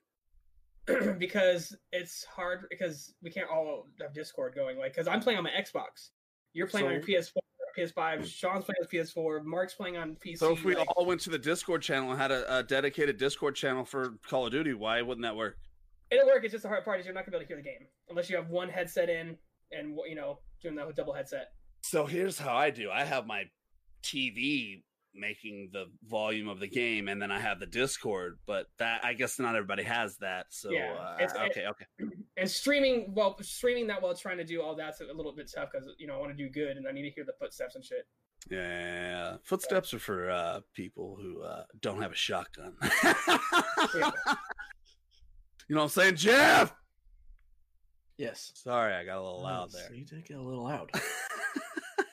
because 1.20 1.78
it's 1.92 2.26
hard 2.26 2.66
because 2.72 3.14
we 3.22 3.30
can't 3.30 3.48
all 3.52 3.86
have 4.02 4.16
Discord 4.16 4.56
going. 4.56 4.80
Like, 4.80 4.94
because 4.94 5.08
I'm 5.08 5.20
playing 5.20 5.38
on 5.38 5.44
my 5.44 5.52
Xbox. 5.52 6.10
You're 6.54 6.66
playing 6.66 6.88
on 6.88 6.94
your 6.94 7.04
PS4, 7.04 7.38
PS5. 7.78 8.26
Sean's 8.26 8.66
playing 8.66 8.78
on 8.82 8.88
PS4. 8.92 9.46
Mark's 9.46 9.76
playing 9.76 9.98
on 9.98 10.18
PC. 10.26 10.40
So 10.40 10.54
if 10.54 10.64
we 10.64 10.76
like- 10.76 10.88
all 10.98 11.06
went 11.06 11.22
to 11.22 11.30
the 11.30 11.38
Discord 11.38 11.84
channel 11.84 12.10
and 12.10 12.20
had 12.20 12.32
a, 12.32 12.58
a 12.58 12.64
dedicated 12.64 13.18
Discord 13.18 13.56
channel 13.56 13.86
for 13.86 14.16
Call 14.28 14.48
of 14.48 14.52
Duty, 14.52 14.74
why 14.74 15.04
wouldn't 15.04 15.22
that 15.22 15.36
work? 15.36 15.60
It'll 16.10 16.26
work. 16.26 16.44
It's 16.44 16.52
just 16.52 16.64
the 16.64 16.70
hard 16.70 16.84
part 16.84 17.00
is 17.00 17.06
you're 17.06 17.14
not 17.14 17.28
gonna 17.28 17.38
be 17.38 17.44
able 17.44 17.46
to 17.46 17.54
hear 17.54 17.58
the 17.58 17.70
game 17.70 17.88
unless 18.10 18.28
you 18.28 18.36
have 18.38 18.50
one 18.50 18.70
headset 18.70 19.08
in 19.08 19.38
and 19.72 19.98
you 20.08 20.16
know 20.16 20.40
doing 20.62 20.76
that 20.76 20.88
with 20.88 20.96
double 20.96 21.14
headset. 21.14 21.52
So 21.82 22.06
here's 22.06 22.38
how 22.38 22.56
I 22.56 22.70
do. 22.70 22.90
I 22.92 23.04
have 23.04 23.26
my 23.26 23.46
TV 24.04 24.84
making 25.14 25.70
the 25.74 25.86
volume 26.08 26.48
of 26.48 26.60
the 26.60 26.68
game, 26.68 27.08
and 27.10 27.22
then 27.22 27.32
I 27.32 27.40
have 27.40 27.60
the 27.60 27.66
Discord. 27.66 28.40
But 28.46 28.68
that 28.78 29.04
I 29.04 29.14
guess 29.14 29.40
not 29.40 29.56
everybody 29.56 29.84
has 29.84 30.18
that. 30.18 30.48
So 30.50 30.72
Yeah, 30.72 30.94
uh, 31.20 31.46
okay, 31.50 31.66
okay. 31.68 31.86
And 32.38 32.50
streaming, 32.50 33.14
well, 33.14 33.36
streaming 33.42 33.88
that 33.88 34.02
while 34.02 34.16
trying 34.16 34.38
to 34.38 34.46
do 34.46 34.62
all 34.62 34.76
that's 34.76 35.02
a 35.02 35.14
little 35.14 35.34
bit 35.36 35.52
tough 35.54 35.70
because 35.72 35.90
you 35.98 36.08
know 36.08 36.16
I 36.16 36.20
want 36.20 36.36
to 36.36 36.44
do 36.44 36.50
good 36.50 36.78
and 36.78 36.88
I 36.88 36.92
need 36.92 37.04
to 37.04 37.12
hear 37.12 37.26
the 37.26 37.34
footsteps 37.40 37.76
and 37.76 37.84
shit. 37.84 38.08
Yeah, 38.50 39.38
footsteps 39.44 39.94
are 39.94 40.00
for 40.00 40.32
uh, 40.32 40.62
people 40.74 41.18
who 41.22 41.44
uh, 41.44 41.64
don't 41.80 42.02
have 42.02 42.12
a 42.12 42.16
shotgun. 42.16 42.76
Yeah. 43.96 44.12
You 45.68 45.76
know 45.76 45.84
what 45.84 45.98
I'm 45.98 46.02
saying, 46.02 46.16
Jeff? 46.18 46.74
Yes. 48.22 48.52
Sorry, 48.54 48.94
I 48.94 49.04
got 49.04 49.18
a 49.18 49.24
little 49.24 49.42
loud 49.42 49.74
Nice. 49.74 49.88
there. 49.88 49.96
You 49.96 50.06
did 50.06 50.26
get 50.26 50.38
a 50.38 50.42
little 50.42 50.64
loud. 50.64 50.92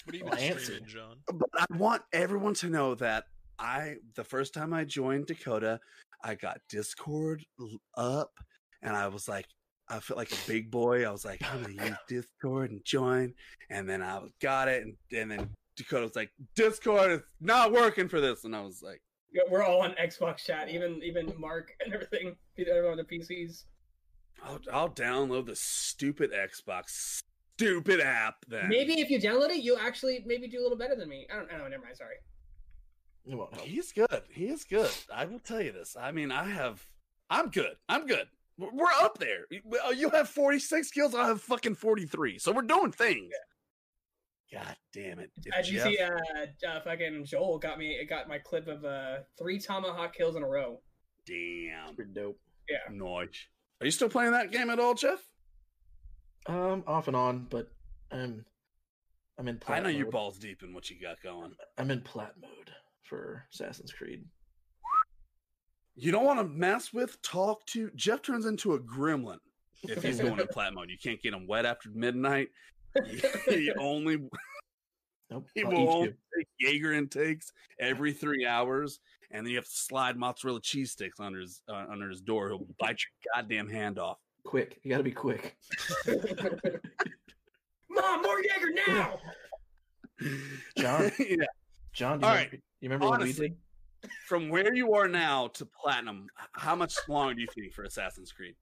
What 0.05 0.15
are 0.15 0.17
you 0.17 0.25
been 0.55 0.59
streaming, 0.59 0.87
John? 0.87 1.17
but 1.35 1.51
I 1.55 1.67
want 1.77 2.01
everyone 2.15 2.55
to 2.55 2.71
know 2.71 2.95
that 2.95 3.25
I, 3.59 3.97
the 4.15 4.25
first 4.25 4.55
time 4.55 4.73
I 4.73 4.85
joined 4.85 5.27
Dakota, 5.27 5.79
I 6.25 6.35
got 6.35 6.61
Discord 6.71 7.45
up, 7.95 8.33
and 8.81 8.97
I 8.97 9.09
was 9.09 9.29
like, 9.29 9.45
I 9.91 10.01
felt 10.01 10.17
like 10.17 10.33
a 10.33 10.47
big 10.47 10.71
boy. 10.71 11.07
I 11.07 11.11
was 11.11 11.27
like, 11.27 11.43
I'm 11.53 11.61
gonna 11.61 11.89
use 11.89 11.97
Discord 12.09 12.71
and 12.71 12.83
join, 12.87 13.35
and 13.69 13.87
then 13.87 14.03
I 14.03 14.23
got 14.41 14.69
it, 14.69 14.85
and, 14.85 14.95
and 15.13 15.31
then 15.31 15.51
Dakota 15.77 16.05
was 16.05 16.17
like, 16.17 16.31
Discord 16.57 17.11
is 17.11 17.21
not 17.43 17.71
working 17.71 18.09
for 18.09 18.19
this, 18.23 18.45
and 18.45 18.57
I 18.57 18.63
was 18.63 18.83
like, 18.83 19.03
Yeah, 19.31 19.43
We're 19.51 19.63
all 19.63 19.83
on 19.83 19.95
Xbox 20.03 20.39
chat, 20.39 20.71
even 20.71 21.03
even 21.03 21.35
Mark 21.39 21.75
and 21.85 21.93
everything. 21.93 22.35
Everyone 22.59 22.93
on 22.93 22.97
the 22.97 23.05
PCs. 23.05 23.65
I'll, 24.43 24.61
I'll 24.73 24.91
download 24.91 25.47
the 25.47 25.57
stupid 25.57 26.33
Xbox 26.33 27.23
stupid 27.59 28.01
app 28.01 28.45
then. 28.49 28.69
Maybe 28.69 29.01
if 29.01 29.11
you 29.11 29.21
download 29.21 29.51
it, 29.51 29.63
you'll 29.63 29.79
actually 29.79 30.23
maybe 30.27 30.49
do 30.49 30.61
a 30.61 30.63
little 30.63 30.79
better 30.79 30.95
than 30.95 31.09
me. 31.09 31.27
I 31.33 31.37
don't. 31.37 31.49
know. 31.51 31.67
Never 31.69 31.83
mind. 31.83 31.97
Sorry. 31.97 32.15
It. 33.27 33.61
He's 33.69 33.93
good. 33.93 34.23
He 34.31 34.47
is 34.47 34.65
good. 34.65 34.91
I 35.15 35.25
will 35.27 35.41
tell 35.41 35.61
you 35.61 35.73
this. 35.73 35.97
I 36.01 36.13
mean, 36.13 36.31
I 36.31 36.45
have. 36.45 36.87
I'm 37.29 37.51
good. 37.51 37.75
I'm 37.89 38.07
good. 38.07 38.27
We're 38.57 38.73
we're 38.73 38.87
up 39.01 39.19
there. 39.19 39.45
You- 39.51 40.11
have 40.11 40.29
46 40.29 40.91
kills. 40.91 41.15
I 41.15 41.27
have 41.27 41.41
fucking 41.43 41.75
43. 41.75 42.39
So 42.39 42.53
we're 42.53 42.63
doing 42.63 42.93
things. 42.93 43.33
God 44.53 44.77
damn 44.95 45.19
it. 45.19 45.31
If 45.45 45.55
As 45.55 45.71
you 45.71 45.79
Jeff- 45.79 45.89
see, 45.89 45.99
uh, 45.99 46.69
uh, 46.71 46.81
fucking 46.81 47.27
Joel 47.27 47.59
got 47.59 47.79
me. 47.79 48.03
Got 48.09 48.29
my 48.29 48.39
clip 48.39 48.67
of 48.67 48.85
uh 48.85 49.19
three 49.39 49.59
tomahawk 49.59 50.15
kills 50.15 50.37
in 50.37 50.43
a 50.43 50.49
row. 50.49 50.81
damn. 51.27 51.95
Pretty 51.95 52.13
dope. 52.15 52.39
Yeah. 52.69 52.79
Nice. 52.91 53.47
Are 53.81 53.87
you 53.87 53.91
still 53.91 54.09
playing 54.09 54.33
that 54.33 54.51
game 54.51 54.71
at 54.71 54.79
all, 54.79 54.95
Jeff? 54.95 55.21
Um, 56.47 56.83
off 56.87 57.09
and 57.09 57.17
on, 57.17 57.47
but 57.51 57.71
I'm 58.11 58.45
I'm 59.39 59.49
in. 59.49 59.61
I 59.69 59.81
know 59.81 59.89
you're 59.89 60.11
balls 60.11 60.39
deep 60.39 60.63
in 60.63 60.75
what 60.75 60.91
you 60.91 60.97
got 61.01 61.21
going. 61.23 61.53
I'm 61.77 61.91
in 61.91 62.01
plat 62.01 62.33
mode 62.41 62.71
for 63.03 63.45
Assassin's 63.53 63.93
Creed. 63.93 64.25
You 65.95 66.13
don't 66.13 66.25
want 66.25 66.39
to 66.39 66.45
mess 66.45 66.93
with, 66.93 67.21
talk 67.23 67.65
to. 67.67 67.91
Jeff 67.95 68.23
turns 68.23 68.47
into 68.47 68.75
a 68.75 68.79
gremlin 68.79 69.39
if 69.83 70.03
he's 70.03 70.21
going 70.21 70.37
to 70.37 70.47
plat 70.53 70.73
mode. 70.73 70.91
You 70.91 70.99
can't 71.03 71.21
get 71.21 71.35
him 71.35 71.47
wet 71.47 71.67
after 71.67 71.91
midnight. 71.93 72.49
he 73.49 73.73
only 73.79 74.19
Nope. 75.31 75.47
He 75.55 75.63
I'll 75.63 75.77
only 75.77 76.15
take 76.37 76.49
Jaeger 76.59 76.93
intakes 76.95 77.53
every 77.79 78.13
three 78.13 78.47
hours, 78.47 79.01
and 79.31 79.45
then 79.45 79.51
you 79.51 79.57
have 79.57 79.67
to 79.67 79.71
slide 79.71 80.17
mozzarella 80.17 80.61
cheese 80.61 80.93
sticks 80.93 81.21
under 81.21 81.41
his 81.41 81.63
uh, 81.69 81.85
under 81.91 82.09
his 82.09 82.21
door. 82.21 82.49
He'll 82.49 82.67
bite 82.79 83.01
your 83.03 83.35
goddamn 83.35 83.69
hand 83.69 83.99
off. 83.99 84.19
Quick. 84.45 84.79
You 84.83 84.91
got 84.91 84.99
to 84.99 85.05
be 85.05 85.11
quick. 85.11 85.57
Mom, 87.91 88.23
more 88.23 88.41
Jaeger 88.43 88.73
now. 88.87 89.19
John? 90.79 91.11
yeah. 91.19 91.45
John, 91.93 92.21
do 92.21 92.27
All 92.27 92.33
you, 92.33 92.39
right. 92.39 92.51
remember, 92.51 92.57
you 92.81 92.89
remember 92.89 93.09
what 93.09 93.23
we 93.23 93.33
did? 93.33 93.57
From 94.27 94.49
where 94.49 94.75
you 94.75 94.95
are 94.95 95.09
now 95.09 95.49
to 95.49 95.67
platinum, 95.67 96.29
how 96.53 96.77
much 96.77 96.95
longer 97.09 97.35
do 97.35 97.41
you 97.41 97.49
think 97.55 97.73
for 97.73 97.83
Assassin's 97.83 98.31
Creed? 98.31 98.55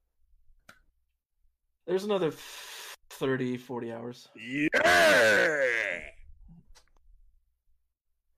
There's 1.87 2.05
another 2.05 2.33
30, 3.11 3.59
40 3.59 3.93
hours. 3.93 4.29
Yeah. 4.35 4.69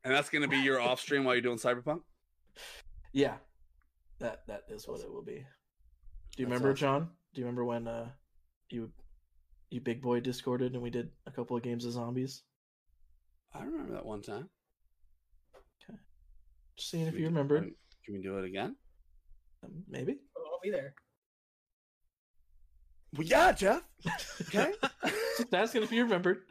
And 0.05 0.15
that's 0.15 0.29
going 0.29 0.43
to 0.43 0.49
be 0.49 0.59
your 0.59 0.81
off 0.81 1.01
stream 1.01 1.25
while 1.25 1.35
you're 1.35 1.43
doing 1.43 1.59
Cyberpunk. 1.59 2.01
Yeah. 3.13 3.37
That 4.21 4.47
that 4.49 4.65
is 4.69 4.87
what 4.89 5.01
it 5.01 5.13
will 5.13 5.23
be. 5.23 5.33
Do 5.35 5.39
you 5.39 6.47
That's 6.47 6.61
remember, 6.61 6.69
awesome. 6.71 6.77
John? 6.77 7.09
Do 7.35 7.41
you 7.41 7.47
remember 7.47 7.65
when 7.65 7.87
uh 7.89 8.09
you 8.71 8.91
you 9.71 9.81
big 9.81 10.03
boy 10.03 10.21
discorded 10.21 10.75
and 10.75 10.83
we 10.83 10.91
did 10.91 11.11
a 11.27 11.31
couple 11.31 11.57
of 11.57 11.63
games 11.63 11.85
of 11.85 11.93
zombies? 11.93 12.43
I 13.55 13.65
remember 13.65 13.93
that 13.95 14.05
one 14.05 14.23
time. 14.23 14.49
Okay, 15.57 15.99
just 16.77 16.91
seeing 16.91 17.07
if 17.07 17.15
you 17.15 17.19
we 17.21 17.23
do- 17.25 17.29
remember. 17.31 17.59
Can 17.61 17.75
can 18.05 18.15
we 18.15 18.21
do 18.23 18.39
it 18.39 18.45
again? 18.45 18.77
Um, 19.65 19.85
maybe. 19.89 20.19
I'll 20.37 20.61
be 20.63 20.71
there. 20.71 20.95
Well, 23.17 23.27
yeah, 23.27 23.53
Jeff. 23.53 23.83
Okay. 24.43 24.73
Just 25.39 25.55
asking 25.55 25.83
if 25.83 25.93
you 25.93 26.03
remembered. 26.05 26.43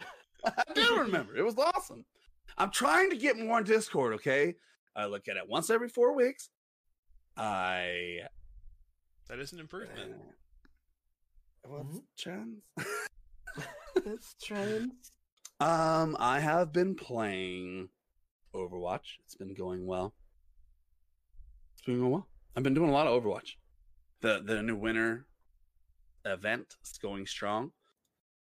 I 0.45 0.63
do 0.73 0.97
remember. 0.99 1.35
It 1.35 1.43
was 1.43 1.55
awesome. 1.57 2.03
I'm 2.57 2.71
trying 2.71 3.09
to 3.11 3.15
get 3.17 3.37
more 3.37 3.57
on 3.57 3.63
Discord, 3.63 4.13
okay? 4.15 4.55
I 4.97 5.05
look 5.05 5.27
at 5.27 5.37
it 5.37 5.47
once 5.47 5.69
every 5.69 5.87
four 5.89 6.13
weeks. 6.15 6.49
I. 7.37 8.21
That 9.29 9.39
is 9.39 9.53
an 9.53 9.59
improvement. 9.59 10.15
What's 11.63 11.97
Mhm. 11.97 12.03
chance? 12.15 12.61
Let's 14.05 14.33
try 14.43 14.61
and 14.61 14.91
Um, 15.59 16.15
I 16.19 16.39
have 16.39 16.71
been 16.71 16.95
playing 16.95 17.89
Overwatch. 18.55 19.17
It's 19.25 19.35
been 19.35 19.53
going 19.53 19.85
well. 19.85 20.15
It's 21.73 21.81
been 21.85 21.99
going 21.99 22.11
well. 22.11 22.27
I've 22.55 22.63
been 22.63 22.73
doing 22.73 22.89
a 22.89 22.93
lot 22.93 23.05
of 23.07 23.21
Overwatch. 23.21 23.55
The 24.21 24.41
the 24.43 24.63
new 24.63 24.75
winter 24.75 25.27
event 26.25 26.75
is 26.83 26.97
going 26.97 27.27
strong. 27.27 27.71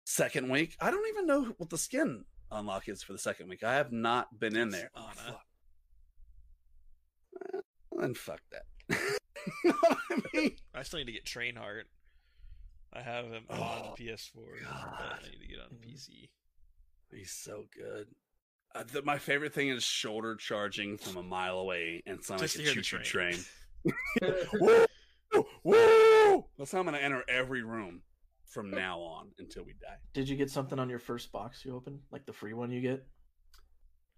Second 0.04 0.48
week, 0.50 0.76
I 0.80 0.90
don't 0.90 1.06
even 1.08 1.26
know 1.26 1.44
what 1.58 1.68
the 1.68 1.78
skin 1.78 2.24
unlock 2.50 2.88
is 2.88 3.02
for 3.02 3.12
the 3.12 3.18
second 3.18 3.48
week. 3.48 3.64
I 3.64 3.74
have 3.74 3.90
not 3.92 4.38
been 4.38 4.54
in 4.56 4.68
there. 4.70 4.90
Ana. 4.94 5.10
fuck. 5.14 5.45
Well, 7.96 8.06
Then 8.06 8.14
fuck 8.14 8.40
that. 8.52 8.64
you 9.64 9.70
know 9.70 9.74
what 9.80 9.98
I 10.10 10.36
mean? 10.36 10.56
I 10.74 10.82
still 10.82 10.98
need 10.98 11.06
to 11.06 11.12
get 11.12 11.24
Train 11.24 11.56
Heart. 11.56 11.86
I 12.92 13.00
have 13.00 13.26
him 13.26 13.44
Oh, 13.50 13.54
on 13.62 13.96
PS4, 13.96 14.32
but 14.62 14.70
God. 14.70 15.18
I 15.24 15.28
need 15.30 15.40
to 15.40 15.48
get 15.48 15.60
on 15.60 15.68
Mhm. 15.70 15.82
PC. 15.94 16.28
He's 17.12 17.32
so 17.32 17.64
good. 17.76 18.08
Uh, 18.74 18.84
the, 18.92 19.02
my 19.02 19.16
favorite 19.18 19.54
thing 19.54 19.68
is 19.68 19.82
shoulder 19.82 20.36
charging 20.36 20.98
from 20.98 21.16
a 21.16 21.22
mile 21.22 21.58
away 21.58 22.02
and 22.06 22.22
sound 22.22 22.40
like 22.42 22.54
a 22.54 22.58
hear 22.58 22.72
choo-choo 22.74 22.98
train. 22.98 23.34
train. 23.84 23.96
Woo! 24.60 24.86
Woo! 25.64 26.44
That's 26.58 26.72
how 26.72 26.80
I'm 26.80 26.84
gonna 26.84 26.98
enter 26.98 27.22
every 27.28 27.62
room 27.62 28.02
from 28.46 28.70
now 28.70 29.00
on 29.00 29.30
until 29.38 29.64
we 29.64 29.72
die. 29.74 29.96
Did 30.12 30.28
you 30.28 30.36
get 30.36 30.50
something 30.50 30.78
on 30.78 30.88
your 30.90 30.98
first 30.98 31.32
box 31.32 31.64
you 31.64 31.74
opened? 31.74 32.00
Like 32.10 32.26
the 32.26 32.32
free 32.32 32.52
one 32.52 32.70
you 32.70 32.80
get? 32.80 33.06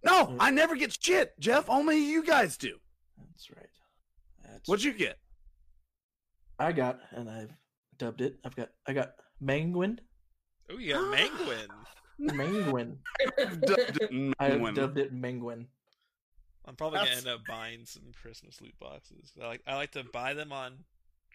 No, 0.04 0.36
I 0.38 0.50
never 0.50 0.76
get 0.76 0.96
shit, 1.02 1.38
Jeff. 1.40 1.68
Only 1.68 1.98
you 1.98 2.22
guys 2.24 2.56
do. 2.56 2.78
That's 3.30 3.50
right. 3.50 3.68
That's 4.44 4.68
What'd 4.68 4.84
you 4.84 4.92
get? 4.92 5.18
I 6.58 6.72
got, 6.72 6.98
and 7.12 7.30
I've 7.30 7.52
dubbed 7.98 8.20
it. 8.20 8.38
I've 8.44 8.56
got 8.56 8.70
I 8.86 8.92
got 8.92 9.12
Manguin. 9.42 9.98
Oh, 10.70 10.78
you 10.78 10.94
got 10.94 11.14
Manguin. 11.14 11.68
Manguin. 12.20 12.96
I've 13.38 13.60
dubbed 13.60 13.98
it 14.00 14.34
I 14.40 14.50
have 14.50 14.74
dubbed 14.74 14.98
it 14.98 15.14
Manguin. 15.14 15.66
I'm 16.66 16.76
probably 16.76 16.98
gonna 16.98 17.10
end 17.10 17.28
up 17.28 17.40
buying 17.48 17.84
some 17.84 18.02
Christmas 18.20 18.60
loot 18.60 18.74
boxes. 18.78 19.32
I 19.42 19.46
like 19.46 19.62
I 19.66 19.76
like 19.76 19.92
to 19.92 20.04
buy 20.04 20.34
them 20.34 20.52
on 20.52 20.84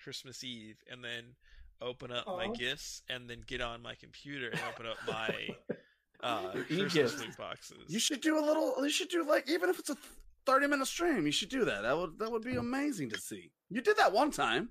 Christmas 0.04 0.43
Eve 0.43 0.78
and 0.91 1.04
then 1.04 1.36
open 1.82 2.12
up 2.12 2.28
my 2.28 2.48
gifts 2.48 3.02
and 3.10 3.30
then 3.30 3.43
get 3.46 3.62
on 3.62 3.82
my 3.82 3.96
computer 3.96 4.50
and 4.50 4.60
open 4.72 4.86
up 4.86 4.98
my 5.08 5.50
uh, 6.24 6.52
Christmas 6.67 7.19
loot 7.19 7.38
boxes. 7.38 7.86
You 7.88 8.00
should 8.00 8.22
do 8.22 8.38
a 8.38 8.43
little. 8.46 8.76
You 8.84 8.89
should 8.89 9.10
do 9.10 9.26
like 9.28 9.50
even 9.50 9.69
if 9.69 9.80
it's 9.80 9.89
a 9.89 9.98
thirty 10.45 10.67
minute 10.67 10.88
stream. 10.88 11.25
You 11.25 11.32
should 11.32 11.49
do 11.49 11.65
that. 11.65 11.82
That 11.82 11.97
would 11.97 12.19
that 12.19 12.32
would 12.32 12.43
be 12.43 12.56
amazing 12.56 13.10
to 13.12 13.19
see. 13.19 13.51
You 13.69 13.82
did 13.82 13.97
that 13.97 14.13
one 14.13 14.32
time. 14.32 14.69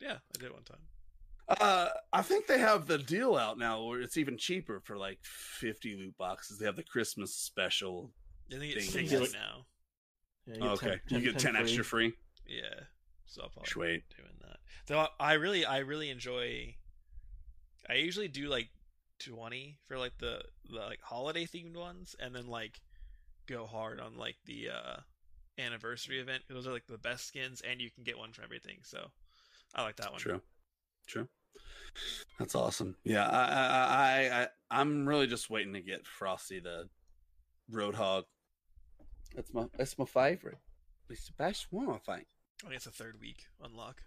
Yeah, 0.00 0.16
I 0.36 0.38
did 0.40 0.52
one 0.52 0.62
time. 0.64 0.78
Uh, 1.48 1.88
I 2.12 2.22
think 2.22 2.46
they 2.46 2.58
have 2.58 2.86
the 2.86 2.98
deal 2.98 3.36
out 3.36 3.56
now 3.56 3.84
where 3.84 4.00
it's 4.00 4.16
even 4.16 4.36
cheaper 4.36 4.80
for 4.80 4.96
like 4.96 5.18
fifty 5.22 5.96
loot 5.96 6.16
boxes. 6.18 6.58
They 6.58 6.66
have 6.66 6.76
the 6.76 6.82
Christmas 6.82 7.34
special. 7.34 8.10
I 8.50 8.58
think 8.58 8.76
it's 8.76 8.92
Thing. 8.92 9.08
sixty 9.08 9.36
now. 9.36 9.66
Yeah, 10.46 10.54
you 10.54 10.60
get 10.60 10.70
okay, 10.70 11.00
10 11.08 11.18
you 11.20 11.32
get 11.32 11.40
ten, 11.40 11.56
extra 11.56 11.84
free. 11.84 12.12
Yeah, 12.46 12.62
so 13.26 13.42
I'll 13.42 13.48
probably 13.48 13.68
Sweet. 13.70 14.04
be 14.08 14.22
doing 14.22 14.36
that. 14.42 14.58
Though 14.86 15.00
I, 15.00 15.08
I 15.18 15.32
really, 15.34 15.64
I 15.64 15.78
really 15.78 16.10
enjoy. 16.10 16.76
I 17.88 17.94
usually 17.94 18.28
do 18.28 18.48
like 18.48 18.68
twenty 19.18 19.78
for 19.86 19.98
like 19.98 20.18
the 20.18 20.42
the 20.68 20.80
like 20.80 21.00
holiday 21.02 21.46
themed 21.46 21.76
ones, 21.76 22.14
and 22.18 22.34
then 22.34 22.46
like 22.48 22.80
go 23.46 23.66
hard 23.66 24.00
on 24.00 24.16
like 24.16 24.36
the 24.44 24.68
uh 24.70 24.96
anniversary 25.58 26.20
event. 26.20 26.42
Those 26.48 26.66
are 26.66 26.72
like 26.72 26.86
the 26.86 26.98
best 26.98 27.26
skins, 27.26 27.62
and 27.68 27.80
you 27.80 27.90
can 27.90 28.04
get 28.04 28.18
one 28.18 28.32
for 28.32 28.42
everything. 28.42 28.78
So 28.82 29.08
I 29.74 29.82
like 29.82 29.96
that 29.96 30.10
one. 30.10 30.20
True, 30.20 30.40
true. 31.06 31.28
That's 32.38 32.54
awesome. 32.54 32.96
Yeah, 33.04 33.26
I, 33.26 33.44
I, 33.44 34.28
I, 34.28 34.42
I, 34.42 34.48
I'm 34.70 35.08
really 35.08 35.26
just 35.26 35.48
waiting 35.48 35.72
to 35.72 35.80
get 35.80 36.06
Frosty 36.06 36.60
the 36.60 36.88
Roadhog. 37.72 38.24
That's 39.34 39.52
my, 39.54 39.66
that's 39.76 39.98
my 39.98 40.04
favorite. 40.04 40.58
It's 41.08 41.26
the 41.26 41.32
best 41.32 41.68
one, 41.70 41.88
I 41.88 41.98
think. 41.98 42.26
I 42.62 42.68
think 42.68 42.76
it's 42.76 42.86
a 42.86 42.90
third 42.90 43.18
week 43.20 43.44
unlock. 43.62 44.02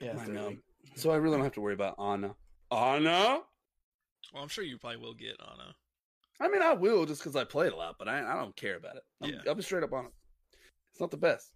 Yeah, 0.00 0.16
I 0.18 0.26
know. 0.26 0.48
week. 0.48 0.60
So 0.96 1.10
I 1.10 1.16
really 1.16 1.36
don't 1.36 1.44
have 1.44 1.54
to 1.54 1.60
worry 1.60 1.74
about 1.74 1.94
Ana. 1.98 2.34
Ana? 2.70 3.40
Well, 4.32 4.42
I'm 4.42 4.48
sure 4.48 4.64
you 4.64 4.78
probably 4.78 4.98
will 4.98 5.14
get 5.14 5.36
Ana. 5.40 5.74
I 6.40 6.48
mean, 6.48 6.62
I 6.62 6.72
will 6.74 7.04
just 7.06 7.20
because 7.22 7.36
I 7.36 7.44
play 7.44 7.66
it 7.68 7.72
a 7.72 7.76
lot, 7.76 7.96
but 7.98 8.08
I, 8.08 8.20
I 8.32 8.36
don't 8.36 8.54
care 8.56 8.76
about 8.76 8.96
it. 8.96 9.02
I'm, 9.22 9.30
Yeah. 9.30 9.36
I'll 9.48 9.54
be 9.54 9.62
straight 9.62 9.84
up 9.84 9.92
on 9.92 10.06
it. 10.06 10.12
It's 10.90 11.00
not 11.00 11.10
the 11.10 11.16
best. 11.16 11.52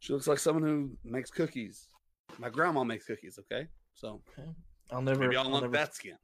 She 0.00 0.12
looks 0.12 0.26
like 0.26 0.38
someone 0.38 0.62
who 0.62 0.90
makes 1.04 1.30
cookies. 1.30 1.88
My 2.38 2.48
grandma 2.48 2.84
makes 2.84 3.06
cookies. 3.06 3.38
Okay, 3.38 3.66
so 3.94 4.22
Okay. 4.38 4.48
I'll 4.90 5.02
never. 5.02 5.20
maybe 5.20 5.36
I'll 5.36 5.44
I'll 5.44 5.50
lump 5.50 5.64
never, 5.64 5.72
that 5.76 5.94
skin. 5.94 6.16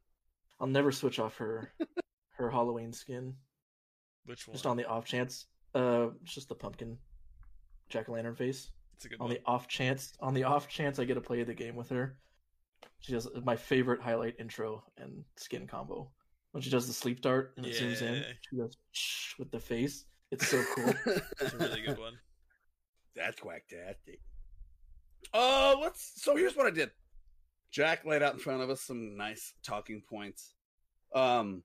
I'll 0.59 0.67
never 0.67 0.91
switch 0.91 1.19
off 1.19 1.37
her 1.37 1.71
her 2.37 2.49
Halloween 2.49 2.91
skin. 2.93 3.33
Which 4.25 4.47
one? 4.47 4.53
Just 4.55 4.65
on 4.65 4.77
the 4.77 4.85
off 4.85 5.05
chance. 5.05 5.45
Uh, 5.75 6.07
it's 6.23 6.33
just 6.33 6.49
the 6.49 6.55
pumpkin 6.55 6.97
jack 7.89 8.09
o' 8.09 8.13
lantern 8.13 8.35
face. 8.35 8.71
It's 8.95 9.05
a 9.05 9.09
good 9.09 9.19
On 9.19 9.27
one. 9.27 9.35
the 9.35 9.41
off 9.45 9.67
chance, 9.67 10.13
on 10.21 10.33
the 10.33 10.45
off 10.45 10.67
chance 10.69 10.97
I 10.99 11.03
get 11.05 11.15
to 11.15 11.21
play 11.21 11.43
the 11.43 11.53
game 11.53 11.75
with 11.75 11.89
her, 11.89 12.15
she 13.01 13.11
does 13.11 13.27
my 13.43 13.55
favorite 13.57 14.01
highlight 14.01 14.35
intro 14.39 14.83
and 14.97 15.23
skin 15.35 15.67
combo. 15.67 16.09
When 16.55 16.61
she 16.61 16.69
does 16.69 16.87
the 16.87 16.93
sleep 16.93 17.19
dart 17.19 17.51
and 17.57 17.65
it 17.65 17.75
zooms 17.75 18.01
in, 18.01 18.13
Yeah. 18.15 18.23
she 18.49 18.55
goes 18.55 18.77
shh 18.93 19.33
with 19.37 19.51
the 19.51 19.59
face. 19.59 20.05
It's 20.31 20.47
so 20.47 20.63
cool. 20.73 20.93
It's 21.41 21.53
a 21.53 21.57
really 21.57 21.81
good 21.81 21.99
one. 21.99 22.17
That's 23.13 23.37
quacktastic. 23.41 24.19
Oh, 25.33 25.77
let's. 25.81 26.13
So 26.15 26.37
here's 26.37 26.55
what 26.55 26.65
I 26.65 26.69
did. 26.69 26.91
Jack 27.71 28.05
laid 28.05 28.23
out 28.23 28.35
in 28.35 28.39
front 28.39 28.61
of 28.61 28.69
us 28.69 28.79
some 28.79 29.17
nice 29.17 29.51
talking 29.65 30.01
points. 30.09 30.53
Um, 31.13 31.61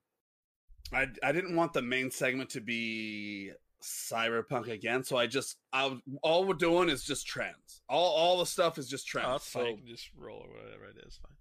I 0.91 1.07
I 1.23 1.31
didn't 1.31 1.55
want 1.55 1.71
the 1.71 1.81
main 1.81 2.11
segment 2.11 2.49
to 2.49 2.59
be 2.59 3.51
cyberpunk 3.81 4.67
again, 4.69 5.05
so 5.05 5.15
I 5.15 5.25
just 5.25 5.55
I 5.71 5.97
all 6.21 6.43
we're 6.43 6.53
doing 6.55 6.89
is 6.89 7.05
just 7.05 7.25
trends. 7.25 7.81
All 7.87 8.11
all 8.13 8.39
the 8.39 8.45
stuff 8.45 8.77
is 8.77 8.89
just 8.89 9.07
trends. 9.07 9.27
Oh, 9.29 9.31
that's 9.31 9.49
fine. 9.49 9.65
So 9.67 9.75
can 9.77 9.87
just 9.87 10.09
roll 10.17 10.39
or 10.45 10.49
whatever 10.49 10.83
it 10.83 10.97
is. 11.07 11.17
Fine. 11.21 11.37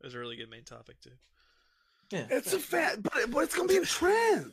It 0.00 0.06
was 0.06 0.14
a 0.14 0.18
really 0.18 0.36
good 0.36 0.48
main 0.48 0.64
topic 0.64 0.98
too. 1.02 1.10
Yeah, 2.10 2.26
it's 2.30 2.52
a 2.52 2.58
fan, 2.58 3.00
but 3.02 3.30
but 3.30 3.44
it's 3.44 3.54
gonna 3.56 3.68
be 3.68 3.76
a 3.76 3.84
trend. 3.84 4.52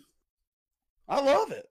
I 1.07 1.21
love 1.21 1.51
it. 1.51 1.65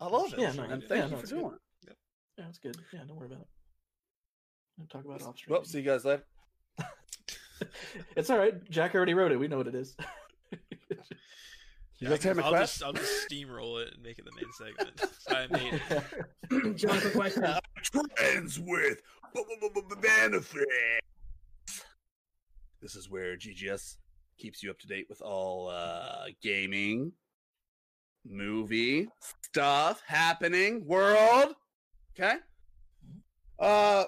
I 0.00 0.06
love 0.06 0.32
it. 0.32 0.38
Yeah, 0.38 0.52
no, 0.52 0.62
and 0.64 0.82
yeah, 0.82 0.88
thank 0.88 1.10
no, 1.10 1.16
you 1.16 1.22
for 1.22 1.26
doing 1.28 1.42
good. 1.42 1.90
it. 1.90 1.96
yeah, 2.38 2.44
it's 2.48 2.58
good. 2.58 2.76
Yeah, 2.92 3.00
don't 3.06 3.16
worry 3.16 3.26
about 3.26 3.40
it. 3.42 3.48
We'll 4.78 4.86
talk 4.88 5.04
about 5.04 5.22
off 5.22 5.36
stream. 5.38 5.54
Well, 5.54 5.64
see 5.64 5.78
you 5.78 5.84
guys 5.84 6.04
later. 6.04 6.24
it's 8.16 8.28
all 8.30 8.38
right. 8.38 8.54
Jack 8.70 8.94
already 8.94 9.14
wrote 9.14 9.32
it. 9.32 9.36
We 9.38 9.48
know 9.48 9.58
what 9.58 9.68
it 9.68 9.74
is. 9.74 9.96
You 11.98 12.08
Yeah, 12.08 12.14
I 12.14 12.16
guys 12.18 12.24
have 12.24 12.36
can- 12.36 12.42
a 12.42 12.46
I'll 12.46 12.52
quest? 12.52 12.72
just 12.74 12.84
I'll 12.84 12.92
just 12.92 13.26
steamroll 13.30 13.82
it 13.82 13.94
and 13.94 14.02
make 14.02 14.18
it 14.18 14.26
the 14.26 14.32
main 14.36 14.52
segment. 14.52 15.00
I 15.30 15.46
made 15.46 16.76
John, 16.78 17.00
quick 17.00 17.12
question. 17.14 17.44
Uh, 17.44 17.58
trends 17.82 18.60
with 18.60 19.00
b- 19.34 19.42
b- 19.48 19.70
b- 19.74 19.80
b- 19.88 19.96
benefits. 20.02 20.66
This 22.82 22.96
is 22.96 23.08
where 23.08 23.34
GGS 23.38 23.96
keeps 24.38 24.62
you 24.62 24.70
up 24.70 24.78
to 24.80 24.86
date 24.86 25.06
with 25.08 25.20
all 25.22 25.68
uh, 25.68 26.26
gaming, 26.42 27.12
movie 28.24 29.08
stuff 29.42 30.02
happening, 30.06 30.84
world. 30.86 31.54
Okay. 32.18 32.36
Uh, 33.58 34.04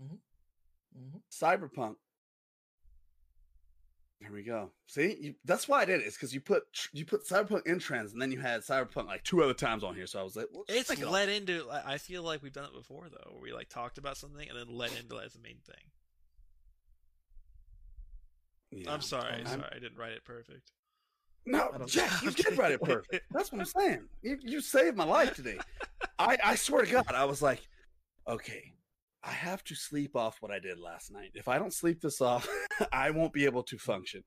Mhm. 0.00 1.20
Cyberpunk. 1.30 1.96
Here 4.20 4.32
we 4.32 4.42
go. 4.42 4.70
See, 4.86 5.16
you, 5.20 5.34
that's 5.44 5.68
why 5.68 5.82
I 5.82 5.84
did 5.84 6.00
it. 6.00 6.06
It's 6.06 6.16
because 6.16 6.32
you 6.32 6.40
put 6.40 6.64
you 6.92 7.04
put 7.04 7.26
Cyberpunk 7.26 7.66
in 7.66 7.78
trends, 7.78 8.12
and 8.12 8.20
then 8.20 8.32
you 8.32 8.40
had 8.40 8.62
Cyberpunk 8.62 9.06
like 9.06 9.22
two 9.24 9.42
other 9.42 9.52
times 9.54 9.84
on 9.84 9.94
here. 9.94 10.06
So 10.06 10.18
I 10.18 10.22
was 10.22 10.34
like, 10.36 10.46
well, 10.52 10.64
it's 10.68 10.90
it 10.90 11.06
led 11.06 11.28
into. 11.28 11.68
I 11.70 11.94
I 11.94 11.98
feel 11.98 12.22
like 12.22 12.42
we've 12.42 12.52
done 12.52 12.64
it 12.64 12.72
before 12.72 13.08
though, 13.10 13.32
where 13.32 13.42
we 13.42 13.52
like 13.52 13.68
talked 13.68 13.98
about 13.98 14.16
something 14.16 14.48
and 14.48 14.58
then 14.58 14.74
led 14.74 14.92
into 14.98 15.16
it 15.18 15.26
as 15.26 15.34
the 15.34 15.40
main 15.40 15.58
thing. 15.66 15.84
Yeah. 18.76 18.92
I'm 18.92 19.00
sorry, 19.00 19.32
um, 19.32 19.46
I'm- 19.46 19.60
sorry, 19.60 19.72
I 19.74 19.78
didn't 19.78 19.96
write 19.98 20.12
it 20.12 20.24
perfect. 20.24 20.70
No, 21.48 21.70
I 21.72 21.84
Jack, 21.84 22.22
you 22.22 22.32
did 22.32 22.58
write 22.58 22.72
it 22.72 22.82
perfect. 22.82 23.24
That's 23.30 23.52
what 23.52 23.60
I'm 23.60 23.66
saying. 23.66 24.08
You, 24.22 24.36
you 24.42 24.60
saved 24.60 24.96
my 24.96 25.04
life 25.04 25.34
today. 25.34 25.58
I, 26.18 26.36
I 26.44 26.54
swear 26.56 26.84
to 26.84 26.90
God, 26.90 27.14
I 27.14 27.24
was 27.24 27.40
like, 27.40 27.62
okay, 28.28 28.72
I 29.22 29.30
have 29.30 29.62
to 29.64 29.74
sleep 29.76 30.16
off 30.16 30.38
what 30.40 30.50
I 30.50 30.58
did 30.58 30.78
last 30.80 31.12
night. 31.12 31.30
If 31.34 31.46
I 31.46 31.58
don't 31.58 31.72
sleep 31.72 32.00
this 32.00 32.20
off, 32.20 32.48
I 32.92 33.10
won't 33.10 33.32
be 33.32 33.44
able 33.44 33.62
to 33.64 33.78
function. 33.78 34.24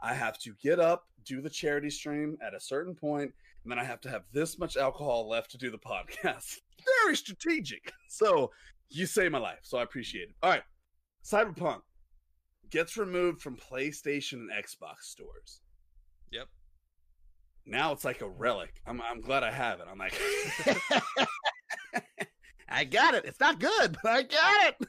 I 0.00 0.14
have 0.14 0.38
to 0.40 0.54
get 0.62 0.80
up, 0.80 1.04
do 1.24 1.40
the 1.42 1.50
charity 1.50 1.90
stream 1.90 2.38
at 2.44 2.54
a 2.54 2.60
certain 2.60 2.94
point, 2.94 3.32
and 3.64 3.70
then 3.70 3.78
I 3.78 3.84
have 3.84 4.00
to 4.02 4.08
have 4.10 4.22
this 4.32 4.58
much 4.58 4.76
alcohol 4.76 5.28
left 5.28 5.50
to 5.52 5.58
do 5.58 5.70
the 5.70 5.78
podcast. 5.78 6.58
Very 7.04 7.16
strategic. 7.16 7.92
So 8.08 8.50
you 8.88 9.06
saved 9.06 9.32
my 9.32 9.38
life. 9.38 9.60
So 9.62 9.78
I 9.78 9.82
appreciate 9.82 10.30
it. 10.30 10.34
All 10.42 10.50
right. 10.50 10.62
Cyberpunk 11.24 11.82
gets 12.72 12.96
removed 12.96 13.40
from 13.40 13.56
PlayStation 13.56 14.32
and 14.34 14.50
Xbox 14.50 15.02
stores 15.02 15.60
Yep. 16.32 16.48
now 17.66 17.92
it's 17.92 18.04
like 18.04 18.22
a 18.22 18.28
relic. 18.28 18.80
I'm 18.86 19.00
I'm 19.00 19.20
glad 19.20 19.44
I 19.44 19.52
have 19.52 19.78
it. 19.80 19.86
I'm 19.90 19.98
like, 19.98 20.18
I 22.68 22.84
got 22.84 23.14
it. 23.14 23.26
It's 23.26 23.38
not 23.38 23.60
good, 23.60 23.96
but 24.02 24.12
I 24.12 24.22
got 24.22 24.74
it. 24.80 24.88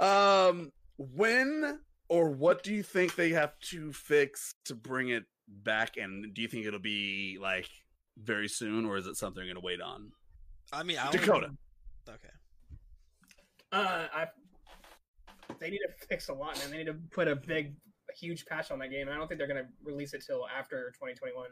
um, 0.04 0.72
when 0.96 1.78
or 2.08 2.30
what 2.30 2.62
do 2.62 2.72
you 2.72 2.82
think 2.82 3.14
they 3.14 3.30
have 3.30 3.58
to 3.70 3.92
fix 3.92 4.54
to 4.64 4.74
bring 4.74 5.10
it 5.10 5.24
back? 5.46 5.96
And 5.98 6.32
do 6.32 6.40
you 6.42 6.48
think 6.48 6.64
it'll 6.64 6.80
be 6.80 7.38
like 7.40 7.68
very 8.16 8.48
soon, 8.48 8.86
or 8.86 8.96
is 8.96 9.06
it 9.06 9.16
something 9.16 9.44
they're 9.44 9.52
gonna 9.52 9.64
wait 9.64 9.82
on? 9.82 10.10
I 10.72 10.82
mean, 10.82 10.98
I 10.98 11.10
Dakota. 11.10 11.50
Okay. 12.08 12.28
Uh, 13.72 14.06
I 14.14 14.26
they 15.64 15.70
need 15.70 15.78
to 15.78 16.06
fix 16.06 16.28
a 16.28 16.34
lot, 16.34 16.58
man. 16.58 16.70
They 16.70 16.76
need 16.78 16.86
to 16.86 16.96
put 17.10 17.26
a 17.26 17.34
big, 17.34 17.74
huge 18.14 18.44
patch 18.44 18.70
on 18.70 18.78
that 18.80 18.90
game. 18.90 19.08
I 19.08 19.16
don't 19.16 19.26
think 19.26 19.38
they're 19.38 19.48
gonna 19.48 19.68
release 19.82 20.12
it 20.12 20.22
till 20.24 20.46
after 20.46 20.90
2021. 20.90 21.46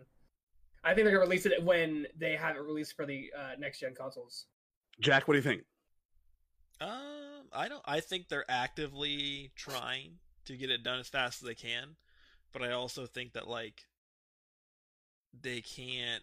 I 0.85 0.92
think 0.92 1.07
they're 1.07 1.14
gonna 1.14 1.25
release 1.25 1.46
it 1.46 1.64
when 1.64 2.07
they 2.18 2.37
have 2.37 2.57
it 2.57 2.61
released 2.61 2.94
for 2.94 3.07
the 3.07 3.31
uh, 3.37 3.53
next 3.59 3.81
gen 3.81 3.94
consoles. 3.94 4.46
Jack, 5.01 5.27
what 5.27 5.33
do 5.33 5.38
you 5.38 5.42
think? 5.42 5.62
Um, 6.83 7.48
I 7.53 7.68
don't. 7.68 7.83
I 7.87 8.01
think 8.01 8.29
they're 8.29 8.51
actively 8.51 9.51
trying 9.57 10.18
to 10.44 10.57
get 10.59 10.70
it 10.70 10.83
done 10.83 10.98
as 10.98 11.09
fast 11.09 11.42
as 11.42 11.46
they 11.46 11.55
can, 11.55 11.96
but 12.53 12.62
I 12.62 12.72
also 12.72 13.07
think 13.07 13.33
that 13.33 13.48
like 13.48 13.87
they 15.40 15.62
can't. 15.62 16.22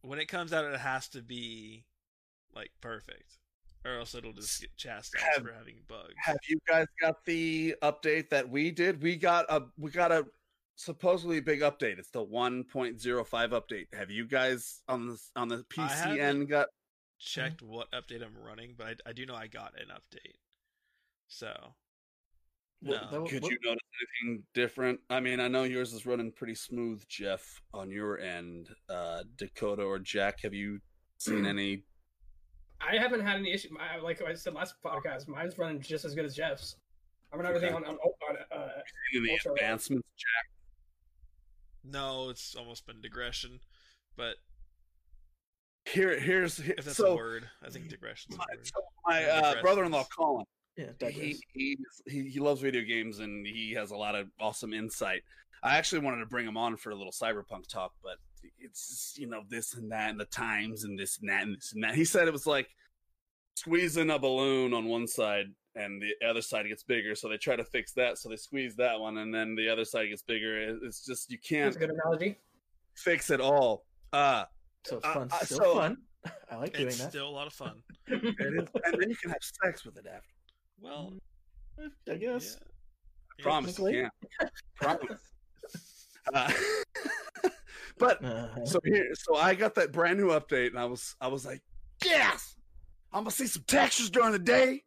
When 0.00 0.18
it 0.18 0.26
comes 0.26 0.52
out, 0.52 0.64
it 0.64 0.80
has 0.80 1.08
to 1.10 1.22
be 1.22 1.84
like 2.52 2.70
perfect, 2.80 3.38
or 3.94 3.98
else 4.00 4.14
it'll 4.14 4.32
just 4.32 4.60
get 4.60 4.76
chastised 4.76 5.24
Have- 5.34 5.44
for 5.44 5.52
having 5.52 5.80
bugs. 5.88 6.14
Have 6.24 6.38
you 6.48 6.58
guys 6.68 6.86
got 7.00 7.24
the 7.24 7.74
update 7.82 8.30
that 8.30 8.48
we 8.48 8.70
did? 8.70 9.02
We 9.02 9.16
got 9.16 9.46
a 9.48 9.66
we 9.76 9.90
got 9.90 10.12
a 10.12 10.26
supposedly 10.76 11.40
big 11.40 11.60
update. 11.60 11.98
It's 11.98 12.10
the 12.10 12.24
1.05 12.24 13.50
update. 13.50 13.86
Have 13.94 14.10
you 14.10 14.26
guys 14.26 14.82
on 14.88 15.08
the 15.08 15.18
on 15.36 15.48
the 15.48 15.64
I 15.76 15.80
PCN 15.88 16.18
haven't. 16.18 16.46
got 16.46 16.68
Checked 17.20 17.62
what 17.62 17.90
update 17.90 18.22
I'm 18.22 18.36
running, 18.38 18.74
but 18.78 18.86
I, 18.86 19.10
I 19.10 19.12
do 19.12 19.26
know 19.26 19.34
I 19.34 19.48
got 19.48 19.72
an 19.76 19.88
update. 19.92 20.36
So 21.26 21.74
What- 22.80 23.10
No. 23.10 23.22
that- 23.24 23.30
Could 23.30 23.42
what- 23.42 23.50
you 23.50 23.58
notice 23.64 23.82
anything 24.22 24.46
different? 24.54 25.00
I 25.10 25.18
mean, 25.18 25.40
I 25.40 25.48
know 25.48 25.64
yours 25.64 25.92
is 25.92 26.06
running 26.06 26.30
pretty 26.30 26.54
smooth, 26.54 27.02
Jeff, 27.08 27.60
on 27.74 27.90
your 27.90 28.20
end. 28.20 28.68
Uh, 28.88 29.24
Dakota 29.34 29.82
or 29.82 29.98
Jack, 29.98 30.42
have 30.42 30.54
you 30.54 30.80
seen 31.18 31.44
any? 31.46 31.82
I 32.80 32.96
haven't 32.96 33.20
had 33.20 33.36
any 33.36 33.52
issue. 33.52 33.68
My, 33.72 33.96
like 34.00 34.22
I 34.22 34.34
said 34.34 34.54
last 34.54 34.74
podcast, 34.84 35.26
mine's 35.28 35.58
running 35.58 35.80
just 35.80 36.04
as 36.04 36.14
good 36.14 36.24
as 36.24 36.34
Jeff's. 36.34 36.76
I 37.32 37.36
run 37.36 37.46
everything 37.46 37.74
Okay. 37.74 37.84
on, 37.84 37.84
on, 37.84 37.96
on 37.98 38.36
uh, 38.58 38.68
Any 39.14 39.30
Also, 39.32 39.50
uh, 39.50 39.52
advancements? 39.54 40.06
no, 41.84 42.28
it's 42.30 42.54
almost 42.54 42.86
been 42.86 43.00
digression, 43.00 43.60
but 44.16 44.36
Here, 45.86 46.18
here's 46.20 46.56
here, 46.58 46.74
if 46.78 46.84
that's 46.84 46.96
so 46.96 47.12
a 47.12 47.16
word, 47.16 47.48
I 47.64 47.70
think 47.70 47.88
digression's 47.88 48.34
a 48.34 48.38
my, 48.38 48.44
word. 48.54 48.66
so 48.66 48.80
my 49.06 49.24
uh, 49.24 49.60
brother-in-law 49.62 50.04
Colin. 50.16 50.44
yeah, 50.76 51.08
he, 51.10 51.36
he 51.54 51.76
he 52.06 52.28
he 52.28 52.40
loves 52.40 52.60
video 52.60 52.82
games 52.82 53.18
and 53.20 53.46
he 53.46 53.72
has 53.72 53.90
a 53.90 53.96
lot 53.96 54.14
of 54.14 54.28
awesome 54.40 54.72
insight. 54.72 55.22
I 55.62 55.76
actually 55.76 56.00
wanted 56.00 56.20
to 56.20 56.26
bring 56.26 56.46
him 56.46 56.56
on 56.56 56.76
for 56.76 56.90
a 56.90 56.94
little 56.94 57.12
cyberpunk 57.12 57.66
talk, 57.68 57.92
but 58.02 58.16
it's 58.58 59.14
you 59.18 59.26
know 59.26 59.42
this 59.48 59.74
and 59.74 59.90
that 59.92 60.10
and 60.10 60.20
the 60.20 60.24
times 60.26 60.84
and 60.84 60.98
this 60.98 61.18
and 61.20 61.28
that 61.28 61.42
and 61.42 61.56
this 61.56 61.72
and 61.72 61.82
that. 61.84 61.94
He 61.94 62.04
said 62.04 62.26
it 62.28 62.32
was 62.32 62.46
like 62.46 62.68
squeezing 63.56 64.10
a 64.10 64.18
balloon 64.18 64.72
on 64.74 64.86
one 64.86 65.06
side 65.06 65.46
and 65.74 66.02
the 66.02 66.12
other 66.26 66.42
side 66.42 66.66
gets 66.68 66.82
bigger, 66.82 67.14
so 67.14 67.28
they 67.28 67.36
try 67.36 67.54
to 67.56 67.64
fix 67.64 67.92
that, 67.92 68.18
so 68.18 68.28
they 68.28 68.36
squeeze 68.36 68.74
that 68.76 68.98
one 68.98 69.18
and 69.18 69.32
then 69.34 69.54
the 69.54 69.68
other 69.68 69.84
side 69.84 70.08
gets 70.08 70.22
bigger. 70.22 70.78
It's 70.84 71.04
just 71.06 71.30
you 71.30 71.38
can't 71.38 71.72
that's 71.72 71.76
a 71.76 71.80
good 71.86 71.90
analogy. 71.90 72.36
fix 72.94 73.30
it 73.30 73.40
all. 73.40 73.84
Uh 74.12 74.44
So 74.84 74.96
it's 74.98 75.06
uh, 75.06 75.14
fun. 75.14 75.28
uh, 75.30 75.38
Still 75.44 75.58
so- 75.58 75.74
fun. 75.74 75.96
I 76.50 76.56
like 76.56 76.74
doing 76.74 76.88
It's 76.88 76.98
that. 76.98 77.10
still 77.10 77.28
a 77.28 77.30
lot 77.30 77.46
of 77.46 77.52
fun. 77.52 77.80
it 78.08 78.24
is, 78.24 78.68
and 78.84 79.00
then 79.00 79.08
you 79.08 79.16
can 79.16 79.30
have 79.30 79.38
sex 79.64 79.84
with 79.84 79.96
it 79.98 80.06
after. 80.06 80.28
Well, 80.80 81.12
I 82.10 82.14
guess. 82.16 82.56
yeah. 83.38 83.42
Promise, 83.44 83.76
Technically. 83.76 83.98
yeah. 84.00 84.48
Promise. 84.76 85.22
Uh, 86.34 86.52
but 87.98 88.24
Uh, 88.24 88.64
so 88.64 88.80
here 88.84 89.08
so 89.14 89.36
i 89.36 89.54
got 89.54 89.74
that 89.74 89.92
brand 89.92 90.18
new 90.18 90.28
update 90.28 90.68
and 90.68 90.78
i 90.78 90.84
was 90.84 91.16
i 91.20 91.26
was 91.26 91.44
like 91.44 91.62
yes 92.04 92.56
i'm 93.12 93.20
gonna 93.22 93.30
see 93.30 93.46
some 93.46 93.64
textures 93.66 94.10
during 94.10 94.32
the 94.32 94.38
day 94.38 94.82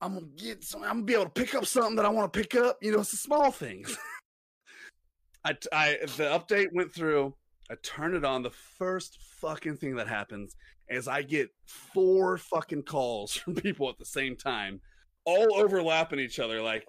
I'm 0.00 0.14
gonna 0.14 0.26
get 0.36 0.62
some. 0.62 0.82
I'm 0.84 0.90
gonna 0.90 1.02
be 1.02 1.14
able 1.14 1.24
to 1.24 1.30
pick 1.30 1.54
up 1.54 1.66
something 1.66 1.96
that 1.96 2.04
I 2.04 2.08
want 2.08 2.32
to 2.32 2.38
pick 2.38 2.54
up. 2.54 2.78
You 2.80 2.92
know, 2.92 3.00
it's 3.00 3.10
the 3.10 3.16
small 3.16 3.50
things. 3.50 3.96
I, 5.44 5.56
I 5.72 5.98
the 6.16 6.24
update 6.24 6.68
went 6.72 6.94
through. 6.94 7.34
I 7.70 7.74
turn 7.82 8.14
it 8.14 8.24
on. 8.24 8.42
The 8.42 8.50
first 8.50 9.18
fucking 9.40 9.76
thing 9.76 9.96
that 9.96 10.08
happens 10.08 10.54
is 10.88 11.08
I 11.08 11.22
get 11.22 11.50
four 11.66 12.38
fucking 12.38 12.84
calls 12.84 13.32
from 13.36 13.56
people 13.56 13.88
at 13.88 13.98
the 13.98 14.04
same 14.04 14.36
time, 14.36 14.80
all 15.24 15.56
overlapping 15.56 16.20
each 16.20 16.38
other. 16.38 16.62
Like 16.62 16.86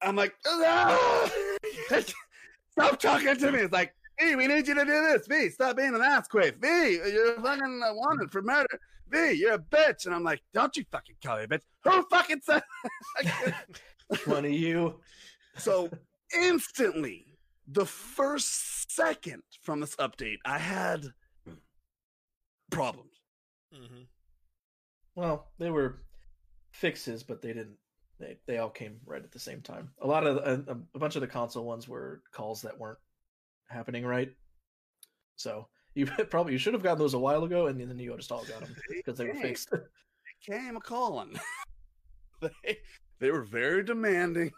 I'm 0.00 0.16
like, 0.16 0.34
"Ah!" 0.46 1.30
stop 2.72 2.98
talking 2.98 3.36
to 3.36 3.52
me. 3.52 3.58
It's 3.58 3.72
like, 3.72 3.94
hey, 4.18 4.36
we 4.36 4.46
need 4.46 4.66
you 4.68 4.74
to 4.74 4.84
do 4.84 4.90
this. 4.90 5.26
V, 5.26 5.48
stop 5.50 5.76
being 5.76 5.94
an 5.94 6.02
ass 6.02 6.28
quaff. 6.28 6.54
V, 6.60 7.00
you're 7.12 7.40
fucking 7.40 7.80
uh, 7.84 7.94
wanted 7.94 8.30
for 8.30 8.42
murder. 8.42 8.80
V, 9.08 9.32
you're 9.32 9.54
a 9.54 9.58
bitch. 9.58 10.06
And 10.06 10.14
I'm 10.14 10.24
like, 10.24 10.42
don't 10.54 10.76
you 10.76 10.84
fucking 10.90 11.16
call 11.24 11.38
me 11.38 11.44
a 11.44 11.48
bitch. 11.48 11.62
Who 11.84 12.02
fucking 12.10 12.40
said? 12.42 12.62
One 14.26 14.44
of 14.44 14.50
you. 14.52 15.00
so 15.56 15.90
instantly, 16.34 17.26
the 17.68 17.86
first 17.86 18.90
second 18.92 19.42
from 19.62 19.80
this 19.80 19.96
update, 19.96 20.38
I 20.44 20.58
had 20.58 21.06
problems. 22.70 23.10
hmm 23.72 24.02
Well, 25.14 25.48
they 25.58 25.70
were 25.70 26.02
fixes, 26.72 27.22
but 27.22 27.42
they 27.42 27.52
didn't. 27.52 27.76
They 28.18 28.36
they 28.46 28.58
all 28.58 28.70
came 28.70 28.98
right 29.04 29.22
at 29.22 29.32
the 29.32 29.38
same 29.38 29.60
time. 29.62 29.90
A 30.00 30.06
lot 30.06 30.26
of 30.26 30.36
a, 30.36 30.76
a 30.94 30.98
bunch 30.98 31.16
of 31.16 31.22
the 31.22 31.26
console 31.26 31.64
ones 31.64 31.88
were 31.88 32.22
calls 32.32 32.62
that 32.62 32.78
weren't 32.78 32.98
happening 33.68 34.04
right. 34.04 34.30
So 35.36 35.68
you 35.94 36.06
probably 36.30 36.52
you 36.52 36.58
should 36.58 36.74
have 36.74 36.82
gotten 36.82 36.98
those 36.98 37.14
a 37.14 37.18
while 37.18 37.44
ago, 37.44 37.66
and 37.66 37.80
then 37.80 37.98
you 37.98 38.14
just 38.16 38.32
all 38.32 38.44
got 38.44 38.60
them 38.60 38.74
because 38.88 39.18
they 39.18 39.26
were 39.26 39.34
fixed. 39.34 39.70
came 40.46 40.76
a 40.76 40.80
calling. 40.80 41.38
they 42.40 42.78
they 43.20 43.30
were 43.30 43.44
very 43.44 43.84
demanding, 43.84 44.50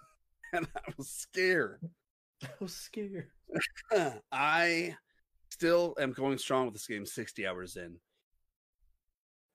and 0.53 0.67
I 0.77 0.93
was 0.97 1.09
scared. 1.09 1.81
I 2.43 2.49
was 2.61 2.75
scared. 2.75 3.29
I 4.33 4.97
still 5.51 5.95
am 6.01 6.13
going 6.13 6.39
strong 6.39 6.67
with 6.67 6.75
this 6.75 6.87
game 6.87 7.07
60 7.07 7.47
hours 7.47 7.77
in. 7.77 7.97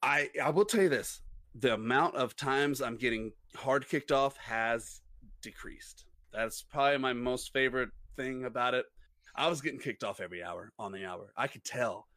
I 0.01 0.29
I 0.41 0.49
will 0.49 0.65
tell 0.65 0.83
you 0.83 0.89
this. 0.89 1.21
The 1.55 1.73
amount 1.73 2.15
of 2.15 2.35
times 2.35 2.81
I'm 2.81 2.95
getting 2.95 3.31
hard 3.55 3.87
kicked 3.87 4.11
off 4.11 4.37
has 4.37 5.01
decreased. 5.41 6.05
That's 6.31 6.61
probably 6.61 6.99
my 6.99 7.13
most 7.13 7.51
favorite 7.51 7.89
thing 8.15 8.45
about 8.45 8.75
it. 8.75 8.85
I 9.35 9.47
was 9.47 9.61
getting 9.61 9.79
kicked 9.79 10.03
off 10.03 10.19
every 10.19 10.43
hour 10.43 10.71
on 10.77 10.91
the 10.91 11.05
hour. 11.05 11.31
I 11.37 11.47
could 11.47 11.63
tell. 11.63 12.07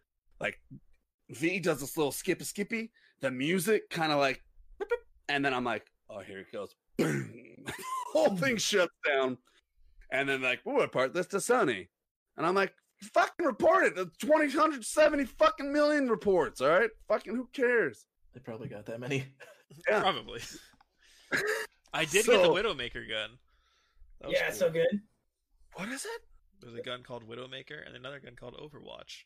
Like 0.40 0.60
V 1.30 1.60
does 1.60 1.80
this 1.80 1.96
little 1.96 2.12
skippy 2.12 2.44
skippy, 2.44 2.90
the 3.20 3.30
music 3.30 3.88
kind 3.90 4.12
of 4.12 4.18
like 4.18 4.42
boop, 4.80 4.86
boop, 4.86 4.98
and 5.28 5.44
then 5.44 5.54
I'm 5.54 5.64
like, 5.64 5.86
oh 6.10 6.20
here 6.20 6.40
it 6.40 6.52
goes. 6.52 6.74
Boom. 6.98 7.32
Whole 8.12 8.36
thing 8.36 8.56
mm. 8.56 8.60
shuts 8.60 8.92
down. 9.06 9.38
And 10.10 10.28
then 10.28 10.42
like, 10.42 10.60
oh, 10.66 10.80
report 10.80 11.14
this 11.14 11.26
to 11.28 11.38
Sony. 11.38 11.88
And 12.36 12.46
I'm 12.46 12.54
like, 12.54 12.74
fucking 13.14 13.46
report 13.46 13.84
it. 13.84 13.94
The 13.94 14.10
2070 14.20 15.24
fucking 15.24 15.72
million 15.72 16.08
reports, 16.08 16.60
all 16.60 16.68
right? 16.68 16.90
Fucking 17.08 17.34
who 17.34 17.48
cares? 17.52 18.04
They 18.34 18.40
probably 18.40 18.68
got 18.68 18.86
that 18.86 19.00
many. 19.00 19.24
Yeah. 19.88 20.02
Probably. 20.02 20.42
I 21.94 22.04
did 22.04 22.26
get 22.26 22.42
the 22.42 22.48
Widowmaker 22.48 23.08
gun. 23.08 23.38
That 24.20 24.30
Yeah, 24.30 24.48
cool. 24.48 24.56
so 24.58 24.70
good. 24.70 25.00
What 25.76 25.88
is 25.88 26.04
it? 26.04 26.20
There's 26.62 26.74
a 26.74 26.82
gun 26.82 27.02
called 27.02 27.28
Widowmaker 27.28 27.84
and 27.84 27.96
another 27.96 28.20
gun 28.20 28.36
called 28.36 28.54
Overwatch. 28.54 29.24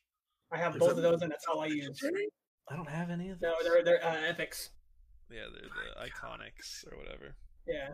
I 0.50 0.58
have 0.58 0.74
Is 0.74 0.80
both 0.80 0.92
it 0.92 0.96
of 0.98 1.02
those, 1.02 1.22
and 1.22 1.30
that's 1.30 1.44
all 1.46 1.60
I 1.60 1.66
use. 1.66 2.00
I 2.70 2.76
don't 2.76 2.88
have 2.88 3.10
any 3.10 3.30
of 3.30 3.40
those. 3.40 3.52
No, 3.62 3.68
they're 3.68 3.84
they're 3.84 4.04
uh, 4.04 4.28
epics. 4.28 4.70
Yeah, 5.30 5.42
they're 5.52 5.68
the 5.68 6.10
Iconics 6.10 6.90
or 6.90 6.96
whatever. 6.96 7.34
Yeah, 7.66 7.90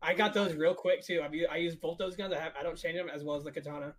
I 0.00 0.14
got 0.14 0.32
those 0.32 0.54
real 0.54 0.74
quick 0.74 1.04
too. 1.04 1.20
I've 1.24 1.34
used, 1.34 1.50
I 1.50 1.56
use 1.56 1.76
both 1.76 1.98
those 1.98 2.16
guns. 2.16 2.32
I 2.32 2.38
have 2.38 2.52
I 2.58 2.62
don't 2.62 2.78
change 2.78 2.96
them 2.96 3.08
as 3.12 3.24
well 3.24 3.36
as 3.36 3.44
the 3.44 3.52
katana. 3.52 3.94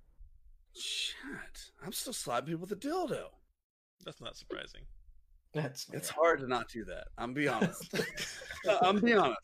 Shit. 0.75 1.71
I'm 1.83 1.93
still 1.93 2.13
slapping 2.13 2.47
people 2.47 2.61
with 2.61 2.71
a 2.71 2.75
dildo. 2.75 3.25
That's 4.05 4.21
not 4.21 4.37
surprising. 4.37 4.81
That's 5.53 5.87
It's 5.91 6.09
hard 6.09 6.39
to 6.41 6.47
not 6.47 6.69
do 6.69 6.85
that. 6.85 7.07
I'm 7.17 7.33
be 7.33 7.47
honest. 7.47 7.93
I'm 8.81 8.99
be 8.99 9.13
honest. 9.13 9.39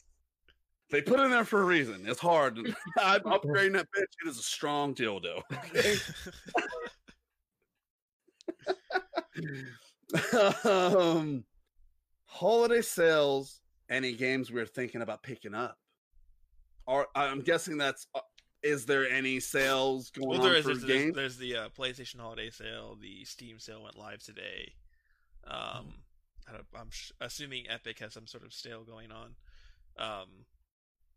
They 0.94 1.02
put 1.02 1.20
it 1.20 1.24
in 1.24 1.32
there 1.32 1.44
for 1.44 1.60
a 1.60 1.66
reason. 1.66 2.04
It's 2.06 2.20
hard. 2.20 2.56
I'm 3.00 3.22
upgrading 3.22 3.74
that 3.74 3.88
bitch. 3.88 4.14
It 4.24 4.30
is 4.30 4.38
a 4.38 4.44
strong 4.44 4.94
dildo. 4.94 5.42
Okay. 5.52 5.98
um, 10.70 11.44
holiday 12.28 12.84
sales. 12.84 13.60
Any 13.90 14.14
games 14.14 14.52
we're 14.52 14.68
thinking 14.68 15.02
about 15.02 15.24
picking 15.24 15.56
up? 15.56 15.80
Or 16.86 17.08
I'm 17.16 17.42
guessing 17.42 17.80
that's. 17.80 18.06
Uh, 18.14 18.20
is 18.62 18.86
there 18.86 19.10
any 19.10 19.40
sales 19.40 20.12
going 20.12 20.30
well, 20.30 20.42
there 20.42 20.52
on 20.52 20.58
is. 20.58 20.64
for 20.64 20.68
There's, 20.70 20.82
there's, 20.84 21.02
games? 21.02 21.16
there's 21.16 21.38
the 21.38 21.56
uh, 21.58 21.70
PlayStation 21.70 22.20
Holiday 22.20 22.52
Sale. 22.52 22.98
The 23.02 23.26
Steam 23.26 23.58
sale 23.58 23.82
went 23.82 23.98
live 23.98 24.22
today. 24.22 24.74
Um, 25.46 25.96
I 26.48 26.52
don't, 26.54 26.66
I'm 26.80 26.92
sh- 26.92 27.12
assuming 27.20 27.66
Epic 27.68 27.98
has 27.98 28.14
some 28.14 28.28
sort 28.28 28.46
of 28.46 28.54
sale 28.54 28.84
going 28.84 29.12
on. 29.12 29.36
Um, 29.98 30.46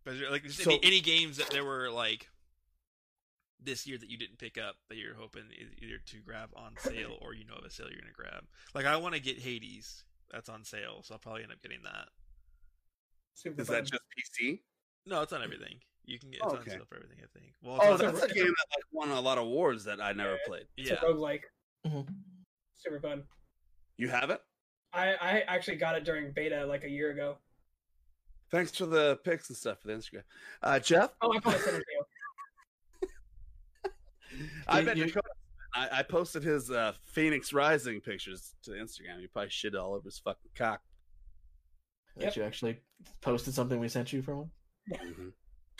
but 0.06 0.18
there, 0.18 0.30
like 0.30 0.44
just 0.44 0.62
So- 0.62 0.70
any, 0.70 0.80
any 0.84 1.00
games 1.00 1.36
that 1.36 1.50
there 1.50 1.64
were 1.66 1.90
like 1.90 2.30
this 3.60 3.86
year 3.86 3.98
that 3.98 4.08
you 4.08 4.16
didn't 4.16 4.38
pick 4.38 4.56
up 4.56 4.76
that 4.88 4.96
you're 4.96 5.14
hoping 5.14 5.44
either 5.82 5.98
to 5.98 6.16
grab 6.20 6.50
on 6.54 6.76
sale 6.78 7.18
or 7.20 7.34
you 7.34 7.44
know 7.44 7.54
of 7.54 7.64
a 7.64 7.70
sale 7.70 7.88
you're 7.90 8.00
gonna 8.00 8.12
grab. 8.14 8.44
Like 8.74 8.86
I 8.86 8.96
want 8.96 9.14
to 9.14 9.20
get 9.20 9.38
Hades. 9.40 10.04
That's 10.32 10.48
on 10.48 10.64
sale, 10.64 11.02
so 11.02 11.14
I'll 11.14 11.18
probably 11.20 11.42
end 11.42 11.52
up 11.52 11.60
getting 11.62 11.82
that. 11.84 12.08
Super 13.34 13.60
Is 13.62 13.68
fun. 13.68 13.76
that 13.76 13.82
just 13.90 14.02
PC? 14.40 14.60
No, 15.06 15.22
it's 15.22 15.32
on 15.32 15.42
everything. 15.42 15.80
You 16.04 16.18
can 16.18 16.30
get 16.30 16.40
it's 16.42 16.52
Oh, 16.52 16.56
on 16.56 16.68
sale 16.68 16.84
for 16.88 16.96
everything. 16.96 17.18
I 17.22 17.38
think. 17.38 17.52
Well, 17.62 17.78
Oh, 17.82 17.94
it's 17.94 18.02
on- 18.02 18.14
that's 18.14 18.24
a 18.30 18.34
game 18.34 18.44
that 18.46 18.66
like 18.76 18.84
won 18.92 19.10
a 19.10 19.20
lot 19.20 19.38
of 19.38 19.44
awards 19.44 19.84
that 19.84 20.00
I 20.00 20.12
never 20.12 20.32
Yeah. 20.32 20.38
played. 20.46 20.66
It's 20.76 20.90
yeah. 20.90 20.96
a 20.96 21.04
roguelike. 21.04 21.42
Mhm. 21.86 22.08
Super 22.74 23.00
fun. 23.00 23.24
You 23.96 24.08
have 24.08 24.30
it? 24.30 24.40
I 24.92 25.14
I 25.14 25.40
actually 25.42 25.76
got 25.76 25.96
it 25.96 26.04
during 26.04 26.32
beta 26.32 26.64
like 26.66 26.84
a 26.84 26.88
year 26.90 27.10
ago. 27.10 27.38
Thanks 28.50 28.76
for 28.76 28.86
the 28.86 29.18
pics 29.24 29.48
and 29.48 29.56
stuff 29.56 29.80
for 29.80 29.88
the 29.88 29.94
Instagram. 29.94 30.22
Uh, 30.62 30.78
Jeff, 30.78 31.10
Oh, 31.20 31.32
I 31.36 31.40
probably 31.40 31.60
sent 31.60 31.76
it 31.76 31.80
to 31.80 31.84
you. 31.92 33.90
I 34.68 34.82
bet 34.82 34.96
you- 34.96 35.06
Dakota. 35.06 35.28
I, 35.74 35.98
I 35.98 36.02
posted 36.04 36.42
his 36.42 36.70
uh, 36.70 36.92
Fenyx 37.14 37.52
Rising 37.52 38.00
pictures 38.00 38.54
to 38.62 38.70
Instagram. 38.70 39.20
He 39.20 39.26
probably 39.26 39.50
shit 39.50 39.74
all 39.74 39.92
over 39.94 40.04
his 40.04 40.18
fucking 40.20 40.50
cock. 40.56 40.80
that 42.16 42.24
Yep. 42.26 42.36
you 42.36 42.42
actually 42.44 42.80
posted 43.20 43.52
something 43.52 43.78
we 43.78 43.88
sent 43.88 44.10
you 44.12 44.22
from 44.22 44.38
him. 44.38 44.50
Mhm. 44.94 45.32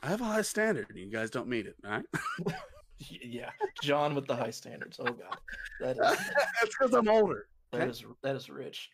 I 0.02 0.08
have 0.08 0.20
a 0.20 0.24
high 0.24 0.42
standard. 0.42 0.90
and 0.90 0.98
You 0.98 1.10
guys 1.10 1.30
don't 1.30 1.48
meet 1.48 1.66
it, 1.66 1.76
all 1.84 1.90
right? 1.92 2.04
Y- 2.44 2.54
Yeah, 3.22 3.50
John 3.82 4.14
with 4.14 4.26
the 4.26 4.34
high 4.36 4.50
standards. 4.50 4.98
Oh 5.00 5.04
god, 5.04 5.36
that 5.80 5.90
is 5.92 5.98
That's 5.98 6.76
because 6.78 6.92
I'm 6.94 7.08
older. 7.08 7.46
that 7.72 7.88
is 7.88 8.04
that 8.22 8.34
is 8.36 8.48
rich. 8.50 8.90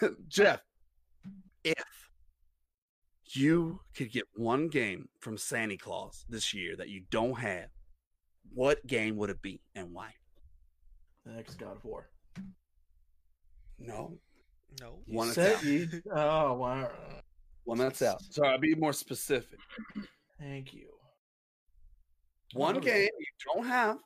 Jeff, 0.28 0.60
if 1.64 1.84
you 3.32 3.80
could 3.96 4.10
get 4.12 4.24
one 4.34 4.68
game 4.68 5.08
from 5.20 5.36
Santa 5.36 5.76
Claus 5.76 6.24
this 6.28 6.54
year 6.54 6.76
that 6.76 6.88
you 6.88 7.02
don't 7.10 7.38
have, 7.38 7.68
what 8.54 8.86
game 8.86 9.16
would 9.16 9.30
it 9.30 9.42
be 9.42 9.60
and 9.74 9.92
why? 9.92 10.12
The 11.26 11.32
next 11.32 11.54
God 11.56 11.76
of 11.76 11.84
War. 11.84 12.08
No, 13.78 14.18
no. 14.80 15.00
one 15.06 15.28
that's 15.28 15.34
Set 15.36 15.56
out. 15.56 15.64
ye- 15.64 15.88
Oh 16.12 16.54
wow! 16.54 16.90
One 17.64 17.78
that's 17.78 18.02
out. 18.02 18.20
Sorry, 18.30 18.48
I'll 18.48 18.58
be 18.58 18.74
more 18.74 18.92
specific. 18.92 19.58
Thank 20.40 20.72
you. 20.74 20.88
One 22.54 22.80
game 22.80 23.08
you 23.18 23.26
don't 23.54 23.66
have, 23.66 23.98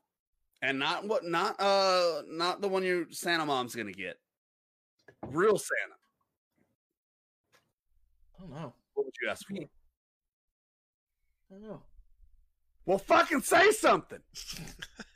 and 0.62 0.78
not 0.78 1.06
what 1.06 1.24
not 1.24 1.58
uh 1.60 2.22
not 2.28 2.60
the 2.60 2.68
one 2.68 2.82
your 2.82 3.06
Santa 3.10 3.46
mom's 3.46 3.74
gonna 3.74 3.92
get. 3.92 4.16
Real 5.28 5.56
Santa. 5.56 5.96
I 8.36 8.40
don't 8.40 8.50
know. 8.50 8.72
What 8.94 9.06
would 9.06 9.14
you 9.22 9.28
ask 9.30 9.46
for? 9.46 9.54
I 9.54 9.58
don't 11.50 11.62
know. 11.62 11.82
Well, 12.84 12.98
fucking 12.98 13.42
say 13.42 13.70
something. 13.70 14.18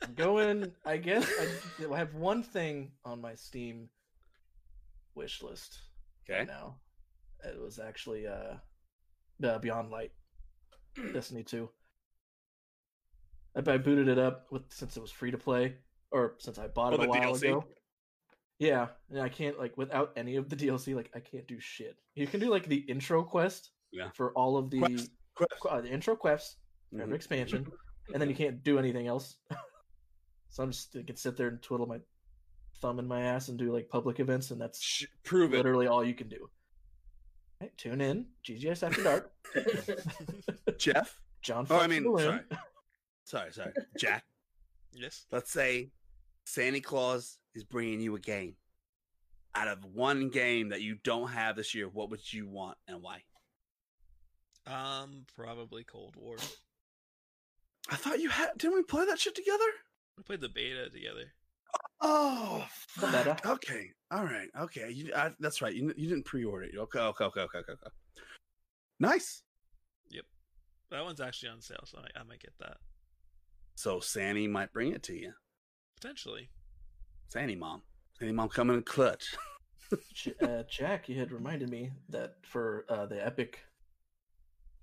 I'm 0.01 0.13
going. 0.13 0.71
I 0.85 0.97
guess 0.97 1.29
I, 1.39 1.95
have 1.97 2.15
one 2.15 2.41
thing 2.43 2.91
on 3.03 3.19
my 3.19 3.35
Steam 3.35 3.89
wish 5.15 5.41
list 5.43 5.79
Okay. 6.29 6.39
right 6.39 6.47
now. 6.47 6.77
It 7.43 7.59
was 7.61 7.79
actually 7.79 8.25
uh, 8.27 8.55
uh 9.43 9.59
Beyond 9.59 9.91
Light, 9.91 10.11
Destiny 11.13 11.43
Two. 11.43 11.69
I, 13.55 13.59
I 13.71 13.77
booted 13.77 14.07
it 14.07 14.17
up 14.17 14.47
with 14.51 14.63
since 14.69 14.95
it 14.95 15.01
was 15.01 15.11
free 15.11 15.31
to 15.31 15.37
play, 15.37 15.75
or 16.11 16.35
since 16.39 16.57
I 16.57 16.67
bought 16.67 16.93
Oh, 16.93 17.01
it 17.01 17.05
a 17.05 17.09
while 17.09 17.33
DLC? 17.33 17.47
ago. 17.49 17.65
Yeah, 18.59 18.87
and 19.11 19.21
I 19.21 19.29
can't 19.29 19.59
like 19.59 19.77
without 19.77 20.13
any 20.15 20.35
of 20.35 20.49
the 20.49 20.55
DLC. 20.55 20.95
Like 20.95 21.11
I 21.15 21.19
can't 21.19 21.47
do 21.47 21.59
shit. 21.59 21.95
You 22.15 22.25
can 22.27 22.39
do 22.39 22.49
like 22.49 22.65
the 22.67 22.77
intro 22.77 23.23
quest. 23.23 23.71
Yeah. 23.91 24.09
For 24.15 24.31
all 24.33 24.57
of 24.57 24.69
the 24.69 24.79
Quest. 24.79 25.11
Quest. 25.35 25.53
uh, 25.69 25.81
the 25.81 25.89
intro 25.89 26.15
quests, 26.15 26.57
for 26.91 27.01
every 27.01 27.15
expansion, 27.15 27.71
and 28.13 28.21
then 28.21 28.29
you 28.29 28.35
can't 28.35 28.63
do 28.63 28.79
anything 28.79 29.07
else. 29.07 29.37
so 30.49 30.63
I'm 30.63 30.71
just 30.71 30.95
I 30.97 31.03
can 31.03 31.15
sit 31.15 31.37
there 31.37 31.47
and 31.47 31.61
twiddle 31.61 31.85
my 31.85 31.99
thumb 32.81 32.99
in 32.99 33.07
my 33.07 33.21
ass 33.21 33.47
and 33.49 33.57
do 33.57 33.71
like 33.71 33.89
public 33.89 34.19
events, 34.19 34.51
and 34.51 34.59
that's 34.59 34.81
Sh- 34.81 35.05
prove 35.23 35.53
it. 35.53 35.57
literally 35.57 35.87
all 35.87 36.03
you 36.03 36.13
can 36.15 36.27
do. 36.27 36.49
Okay, 37.61 37.71
tune 37.77 38.01
in, 38.01 38.25
GGS 38.45 38.83
After 38.83 39.03
Dark. 39.03 39.31
Jeff. 40.77 41.21
John. 41.41 41.65
Oh, 41.69 41.79
I 41.79 41.87
mean, 41.87 42.03
sorry. 42.03 42.39
Sorry, 43.23 43.51
sorry. 43.53 43.71
Jack, 43.97 44.23
yes. 44.93 45.25
let's 45.31 45.51
say 45.51 45.91
Santa 46.45 46.81
Claus 46.81 47.37
is 47.57 47.63
bringing 47.63 47.99
you 47.99 48.15
a 48.15 48.19
game. 48.19 48.55
Out 49.55 49.67
of 49.67 49.83
one 49.83 50.29
game 50.29 50.69
that 50.69 50.81
you 50.81 50.95
don't 51.03 51.29
have 51.29 51.55
this 51.55 51.73
year, 51.73 51.89
what 51.89 52.09
would 52.11 52.31
you 52.31 52.47
want 52.47 52.77
and 52.87 53.01
why? 53.01 53.23
Um, 54.67 55.25
probably 55.35 55.83
Cold 55.83 56.15
War. 56.15 56.37
I 57.89 57.95
thought 57.95 58.19
you 58.19 58.29
had. 58.29 58.49
Didn't 58.57 58.75
we 58.75 58.83
play 58.83 59.05
that 59.05 59.19
shit 59.19 59.33
together? 59.35 59.63
We 60.17 60.23
played 60.23 60.41
the 60.41 60.49
beta 60.49 60.89
together. 60.89 61.33
Oh, 62.01 62.65
The 62.99 63.07
beta. 63.07 63.37
okay. 63.45 63.91
All 64.11 64.23
right. 64.25 64.49
Okay. 64.59 64.91
You, 64.91 65.11
I, 65.15 65.31
that's 65.39 65.61
right. 65.61 65.73
You, 65.73 65.93
you 65.97 66.07
didn't 66.09 66.25
pre-order 66.25 66.65
it. 66.65 66.75
Okay. 66.77 66.99
Okay. 66.99 67.23
Okay. 67.25 67.41
Okay. 67.41 67.57
Okay. 67.59 67.71
okay. 67.71 67.91
Nice. 68.99 69.41
Yep, 70.09 70.25
that 70.91 71.03
one's 71.03 71.21
actually 71.21 71.49
on 71.49 71.61
sale, 71.61 71.83
so 71.85 71.99
I, 71.99 72.19
I 72.19 72.23
might 72.23 72.39
get 72.39 72.53
that 72.59 72.77
So 73.75 73.99
Sandy 73.99 74.47
might 74.47 74.73
bring 74.73 74.91
it 74.93 75.03
to 75.03 75.13
you. 75.13 75.33
potentially. 75.95 76.49
Sandy 77.27 77.55
mom. 77.55 77.81
Sandy 78.17 78.33
mom 78.33 78.49
coming 78.49 78.77
in 78.77 78.83
clutch. 78.83 79.35
Uh, 80.41 80.63
Jack, 80.69 81.07
you 81.07 81.17
had 81.17 81.31
reminded 81.31 81.69
me 81.69 81.91
that 82.09 82.33
for 82.43 82.85
uh, 82.89 83.05
the 83.05 83.25
Epic 83.25 83.61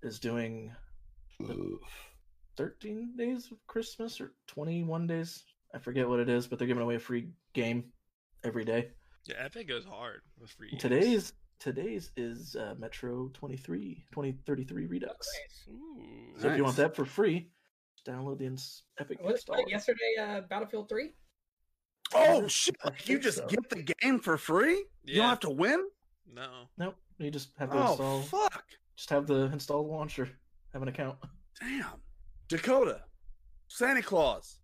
is 0.03 0.19
doing 0.19 0.73
13 2.57 3.13
days 3.15 3.51
of 3.51 3.59
Christmas 3.67 4.19
or 4.19 4.33
21 4.47 5.07
days. 5.07 5.45
I 5.75 5.79
forget 5.79 6.09
what 6.09 6.21
it 6.21 6.31
is, 6.31 6.47
but 6.47 6.59
they're 6.59 6.67
giving 6.67 6.83
away 6.83 6.95
a 6.95 6.99
free 7.01 7.29
game 7.53 7.85
every 8.45 8.65
day. 8.65 8.93
Yeah, 9.27 9.35
Epic 9.41 9.69
goes 9.69 9.85
hard 9.85 10.23
with 10.41 10.51
free. 10.53 10.71
games. 10.71 10.81
Today's 10.81 11.33
today's 11.59 12.11
is 12.17 12.57
uh, 12.57 12.75
Metro 12.79 13.29
23 13.35 14.05
2033 14.11 14.87
Redux. 14.87 15.11
Nice. 15.13 15.69
Ooh. 15.69 16.41
So 16.41 16.49
if 16.49 16.57
you 16.57 16.65
want 16.65 16.77
that 16.77 16.97
for 16.97 17.05
free, 17.05 17.51
download 18.09 18.39
the 18.39 18.47
Epic 18.99 19.19
What, 19.21 19.37
installer. 19.37 19.59
what, 19.59 19.69
yesterday, 19.71 20.15
uh, 20.19 20.41
Battlefield 20.49 20.89
3? 20.89 21.11
Oh 22.15 22.47
shit! 22.49 22.77
I 22.85 22.91
You 23.05 23.19
just 23.19 23.39
so. 23.39 23.47
get 23.47 23.69
the 23.71 23.83
game 23.83 24.19
for 24.21 24.37
free. 24.39 24.85
You 25.05 25.17
don't 25.17 25.29
have 25.29 25.41
to 25.41 25.51
win. 25.51 25.85
No. 26.33 26.49
Nope, 26.79 26.97
you 27.19 27.31
just 27.31 27.51
have 27.59 27.71
to 27.71 27.77
Oh 27.77 27.91
install. 27.91 28.23
fuck! 28.23 28.65
Just 28.97 29.11
have 29.11 29.27
the 29.27 29.45
install 29.53 29.87
launcher. 29.89 30.29
Have 30.73 30.83
an 30.83 30.89
account. 30.89 31.19
Damn. 31.61 31.87
Dakota, 32.49 33.03
Santa 33.69 34.03
Claus. 34.03 34.59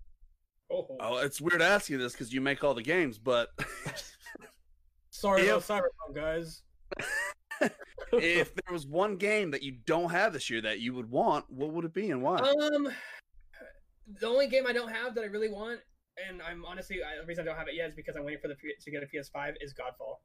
Oh, 0.73 0.87
Oh, 1.01 1.17
it's 1.19 1.41
weird 1.41 1.63
asking 1.63 1.95
you 1.97 2.03
this 2.03 2.13
because 2.13 2.33
you 2.33 2.41
make 2.41 2.63
all 2.63 2.75
the 2.75 2.83
games, 2.83 3.19
but 3.19 3.49
sorry 5.11 5.43
if- 5.43 5.49
about 5.69 5.83
Cyberpunk, 5.83 6.15
guys. 6.15 6.63
if 8.13 8.55
there 8.55 8.73
was 8.73 8.87
one 8.87 9.17
game 9.17 9.51
that 9.53 9.63
you 9.63 9.77
don't 9.87 10.11
have 10.11 10.33
this 10.33 10.49
year 10.51 10.61
that 10.63 10.81
you 10.81 10.95
would 10.95 11.11
want, 11.11 11.45
what 11.49 11.73
would 11.73 11.85
it 11.85 11.95
be 11.95 12.11
and 12.11 12.23
why? 12.23 12.37
Um, 12.39 12.89
the 14.21 14.27
only 14.27 14.47
game 14.49 14.67
I 14.67 14.73
don't 14.73 14.91
have 14.91 15.15
that 15.15 15.23
I 15.23 15.27
really 15.27 15.51
want, 15.51 15.81
and 16.29 16.41
I'm 16.43 16.65
honestly 16.65 16.99
I, 17.03 17.21
the 17.21 17.27
reason 17.27 17.43
I 17.43 17.47
don't 17.47 17.59
have 17.59 17.69
it 17.69 17.75
yet 17.75 17.89
is 17.89 17.95
because 17.95 18.17
I'm 18.17 18.25
waiting 18.25 18.41
for 18.41 18.49
the 18.49 18.55
to 18.55 18.91
get 18.91 19.03
a 19.03 19.07
PS5 19.07 19.55
is 19.61 19.75
Godfall. 19.75 20.17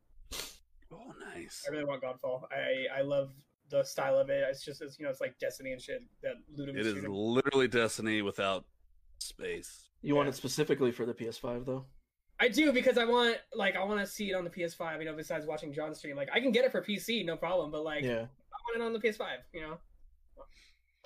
oh, 0.91 1.13
nice. 1.33 1.63
I 1.67 1.71
really 1.71 1.85
want 1.85 2.01
Godfall. 2.01 2.43
I 2.51 2.99
I 2.99 3.01
love 3.01 3.31
the 3.69 3.83
style 3.83 4.17
of 4.17 4.29
it. 4.29 4.43
It's 4.49 4.63
just 4.63 4.81
it's, 4.81 4.99
you 4.99 5.05
know 5.05 5.11
it's 5.11 5.21
like 5.21 5.37
Destiny 5.39 5.71
and 5.71 5.81
shit 5.81 6.01
that 6.23 6.35
Ludum 6.57 6.77
It 6.77 6.85
is 6.85 6.95
shooting. 6.95 7.11
literally 7.11 7.67
Destiny 7.67 8.21
without 8.21 8.65
space. 9.19 9.89
You 10.01 10.15
want 10.15 10.29
it 10.29 10.35
specifically 10.35 10.91
for 10.91 11.05
the 11.05 11.13
PS5 11.13 11.65
though? 11.65 11.85
I 12.39 12.49
do 12.49 12.71
because 12.71 12.97
I 12.97 13.05
want 13.05 13.37
like 13.53 13.75
I 13.75 13.83
want 13.83 14.01
to 14.01 14.07
see 14.07 14.29
it 14.31 14.33
on 14.33 14.43
the 14.43 14.49
PS5. 14.49 14.99
You 14.99 15.05
know, 15.05 15.15
besides 15.15 15.45
watching 15.45 15.73
John 15.73 15.95
stream, 15.95 16.15
like 16.15 16.29
I 16.33 16.39
can 16.39 16.51
get 16.51 16.65
it 16.65 16.71
for 16.71 16.81
PC, 16.81 17.25
no 17.25 17.37
problem. 17.37 17.71
But 17.71 17.83
like 17.83 18.03
yeah. 18.03 18.25
I 18.25 18.57
want 18.67 18.75
it 18.75 18.81
on 18.81 18.93
the 18.93 18.99
PS5. 18.99 19.25
You 19.53 19.61
know, 19.61 19.77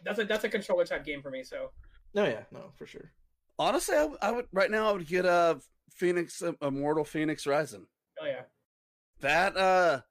that's 0.03 0.19
a 0.19 0.25
that's 0.25 0.43
a 0.43 0.49
controller 0.49 0.85
type 0.85 1.05
game 1.05 1.21
for 1.21 1.29
me. 1.29 1.43
So 1.43 1.71
No, 2.13 2.25
yeah, 2.25 2.43
no, 2.51 2.71
for 2.75 2.87
sure. 2.87 3.11
Honestly, 3.59 3.95
I, 3.95 4.07
I 4.21 4.31
would 4.31 4.45
right 4.53 4.71
now. 4.71 4.89
I 4.89 4.93
would 4.93 5.05
get 5.07 5.25
a 5.25 5.29
uh, 5.29 5.55
Phoenix, 5.91 6.41
uh, 6.41 6.53
Immortal 6.61 7.03
Fenyx 7.03 7.45
Rising. 7.45 7.85
oh 8.21 8.25
yeah, 8.25 8.43
That 9.19 9.57
uh, 9.57 10.01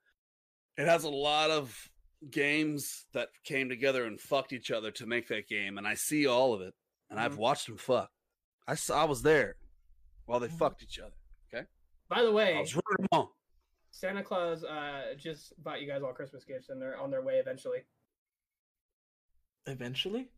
it 0.76 0.86
has 0.86 1.04
a 1.04 1.08
lot 1.10 1.50
of 1.50 1.88
games 2.30 3.06
that 3.14 3.28
came 3.44 3.68
together 3.70 4.04
and 4.04 4.20
fucked 4.20 4.52
each 4.52 4.70
other 4.70 4.90
to 4.92 5.06
make 5.06 5.28
that 5.28 5.48
game, 5.48 5.78
and 5.78 5.86
I 5.88 5.94
see 5.94 6.26
all 6.26 6.52
of 6.52 6.60
it, 6.60 6.74
and 7.08 7.18
I've 7.18 7.34
Mhm. 7.36 7.38
watched 7.38 7.66
them 7.66 7.78
fuck. 7.78 8.10
I 8.66 8.74
saw, 8.74 9.00
I 9.02 9.04
was 9.06 9.22
there 9.22 9.56
while 10.26 10.40
they 10.40 10.48
Mhm. 10.48 10.58
fucked 10.58 10.82
each 10.82 10.98
other. 10.98 11.14
Okay. 11.52 11.66
By 12.08 12.22
the 12.22 12.28
I 12.28 12.34
way, 12.34 12.58
was 12.60 12.74
rooting 12.74 13.06
them 13.10 13.20
on. 13.20 13.28
Santa 13.90 14.22
Claus 14.22 14.62
uh 14.62 15.14
just 15.16 15.54
bought 15.62 15.80
you 15.80 15.88
guys 15.88 16.02
all 16.02 16.12
Christmas 16.12 16.44
gifts, 16.44 16.68
and 16.68 16.82
they're 16.82 16.98
on 16.98 17.10
their 17.10 17.22
way 17.22 17.38
eventually. 17.38 17.84
Eventually. 19.66 20.30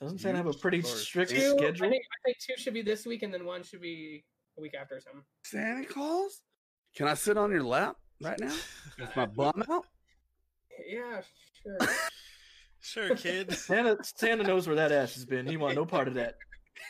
Doesn't 0.00 0.18
Santa 0.18 0.36
have 0.38 0.46
a 0.46 0.52
pretty 0.52 0.82
strict 0.82 1.30
Two, 1.32 1.36
Two, 1.36 1.56
schedule? 1.58 1.86
I 1.86 1.90
think 1.90 2.04
I 2.12 2.18
think 2.24 2.38
two 2.38 2.54
should 2.60 2.74
be 2.74 2.82
this 2.82 3.04
week, 3.06 3.22
and 3.22 3.34
then 3.34 3.44
one 3.44 3.62
should 3.62 3.80
be 3.80 4.24
a 4.56 4.60
week 4.60 4.74
after 4.80 4.96
or 4.96 5.00
something. 5.00 5.22
Santa 5.44 5.84
Claus, 5.86 6.42
can 6.94 7.08
I 7.08 7.14
sit 7.14 7.36
on 7.36 7.50
your 7.50 7.64
lap 7.64 7.96
right 8.22 8.38
now 8.38 8.54
with 8.98 9.16
my 9.16 9.26
bum 9.26 9.64
out? 9.70 9.86
Yeah, 10.88 11.20
sure. 11.62 11.88
Sure, 12.80 13.16
kid. 13.16 13.52
Santa 13.56 13.98
Santa 14.02 14.44
knows 14.44 14.66
where 14.68 14.76
that 14.76 14.92
ass 14.92 15.14
has 15.14 15.26
been. 15.26 15.46
He 15.46 15.56
want 15.56 15.74
no 15.74 15.84
part 15.84 16.06
of 16.06 16.14
that. 16.14 16.36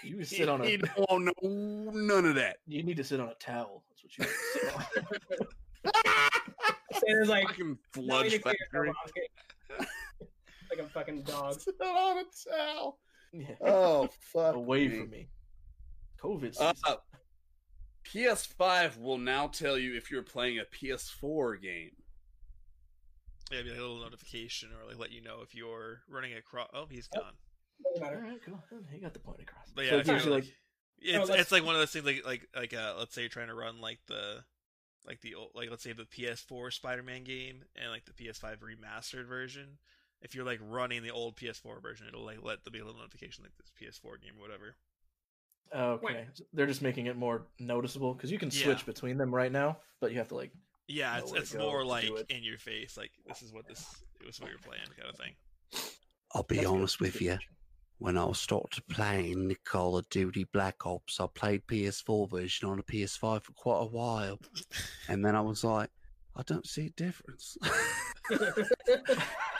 You 0.04 0.22
sit 0.24 0.46
on 0.48 0.62
He 0.62 0.74
a 0.74 0.78
don't 0.78 0.98
want 1.10 1.24
no 1.42 1.90
none 1.90 2.26
of 2.26 2.34
that. 2.34 2.58
you 2.66 2.82
need 2.82 2.98
to 2.98 3.04
sit 3.04 3.20
on 3.20 3.28
a 3.30 3.34
towel. 3.34 3.82
That's 3.88 4.04
what 4.04 4.18
you 4.18 4.24
need 4.24 4.30
to 4.30 5.94
sit 5.94 5.94
on. 5.94 7.00
Santa's 7.00 7.28
like, 7.28 7.46
Fucking 7.48 7.78
"No, 7.96 8.02
fludge 8.02 8.24
need 8.24 8.30
to 8.32 8.38
clear 8.40 8.54
factory. 8.70 8.92
Yourself 10.70 10.90
off." 10.90 10.96
like 10.96 11.08
a 11.08 11.12
fucking 11.12 11.22
dog. 11.22 11.60
Sit 11.60 11.74
on 11.80 12.18
a 12.18 12.24
towel. 12.56 12.98
Yeah. 13.32 13.54
Oh 13.60 14.08
fuck! 14.20 14.54
Away 14.54 14.88
me. 14.88 14.98
from 14.98 15.10
me. 15.10 15.28
COVID 16.22 16.56
Uh. 16.60 16.96
PS5 18.06 18.98
will 18.98 19.18
now 19.18 19.48
tell 19.48 19.78
you 19.78 19.94
if 19.96 20.10
you're 20.10 20.22
playing 20.22 20.58
a 20.58 20.64
PS4 20.64 21.60
game. 21.60 21.90
Yeah, 23.52 23.62
be 23.62 23.70
like 23.70 23.78
a 23.78 23.82
little 23.82 24.00
notification 24.00 24.70
or 24.72 24.86
like 24.88 24.98
let 24.98 25.12
you 25.12 25.22
know 25.22 25.40
if 25.42 25.54
you're 25.54 26.00
running 26.08 26.34
across. 26.34 26.68
Oh, 26.74 26.86
he's 26.90 27.08
gone. 27.08 27.32
Doesn't 27.84 28.02
All 28.02 28.10
matter. 28.10 28.22
right, 28.22 28.40
cool. 28.44 28.58
He 28.92 28.98
got 28.98 29.12
the 29.12 29.18
point 29.20 29.40
across. 29.40 29.70
But 29.74 29.84
yeah, 29.86 29.94
it 29.94 30.00
if 30.00 30.06
gives 30.06 30.26
like, 30.26 30.44
like 30.44 30.54
it's 31.00 31.28
let's- 31.30 31.40
it's 31.42 31.52
like 31.52 31.64
one 31.64 31.74
of 31.74 31.80
those 31.80 31.90
things 31.92 32.04
like 32.04 32.24
like 32.26 32.48
like 32.56 32.74
uh, 32.74 32.94
let's 32.98 33.14
say 33.14 33.22
you're 33.22 33.30
trying 33.30 33.48
to 33.48 33.54
run 33.54 33.80
like 33.80 34.00
the 34.06 34.42
like 35.06 35.20
the 35.20 35.34
old 35.34 35.50
like 35.54 35.70
let's 35.70 35.82
say 35.82 35.92
the 35.92 36.04
PS4 36.04 36.72
Spider-Man 36.72 37.24
game 37.24 37.62
and 37.76 37.90
like 37.90 38.04
the 38.04 38.12
PS5 38.12 38.58
remastered 38.58 39.26
version. 39.26 39.78
If 40.22 40.34
you're 40.34 40.44
like 40.44 40.60
running 40.62 41.02
the 41.02 41.10
old 41.10 41.36
PS4 41.36 41.80
version, 41.80 42.06
it'll 42.08 42.24
like 42.24 42.38
let 42.42 42.64
there 42.64 42.72
be 42.72 42.80
a 42.80 42.84
little 42.84 42.98
notification 43.00 43.44
like 43.44 43.52
this 43.56 43.70
PS4 43.80 44.20
game 44.22 44.32
or 44.38 44.42
whatever. 44.42 44.76
okay, 45.74 46.26
they're 46.52 46.66
just 46.66 46.82
making 46.82 47.06
it 47.06 47.16
more 47.16 47.46
noticeable 47.58 48.14
because 48.14 48.30
you 48.32 48.38
can 48.38 48.50
Yeah. 48.52 48.64
switch 48.64 48.86
between 48.86 49.16
them 49.18 49.34
right 49.34 49.52
now, 49.52 49.78
but 50.00 50.10
you 50.12 50.18
have 50.18 50.28
to 50.28 50.34
like 50.34 50.50
Yeah, 50.88 51.18
it's 51.18 51.32
it's 51.32 51.54
more 51.54 51.84
like 51.84 52.04
it. 52.04 52.26
in 52.30 52.42
your 52.42 52.58
face, 52.58 52.96
like 52.96 53.12
this 53.26 53.42
is 53.42 53.52
what 53.52 53.66
this 53.68 53.84
this 54.24 54.36
is 54.36 54.40
what 54.40 54.50
you're 54.50 54.58
playing 54.58 54.82
kind 54.98 55.08
of 55.10 55.16
thing. 55.16 55.34
I'll 56.34 56.42
be 56.42 56.56
that's 56.56 56.66
good. 56.68 56.74
honest 56.74 57.00
with 57.00 57.20
you. 57.20 57.38
When 58.00 58.16
I 58.16 58.30
started 58.32 58.86
playing 58.88 59.48
the 59.48 59.56
Call 59.64 59.98
of 59.98 60.08
Duty 60.08 60.44
Black 60.52 60.86
Ops, 60.86 61.18
I 61.20 61.26
played 61.34 61.66
PS4 61.66 62.30
version 62.30 62.68
on 62.68 62.78
a 62.78 62.82
PS5 62.82 63.42
for 63.42 63.52
quite 63.54 63.80
a 63.82 63.86
while, 63.86 64.38
and 65.08 65.24
then 65.24 65.34
I 65.34 65.40
was 65.40 65.64
like, 65.64 65.90
I 66.36 66.42
don't 66.42 66.66
see 66.66 66.86
a 66.86 66.90
difference. 66.90 67.56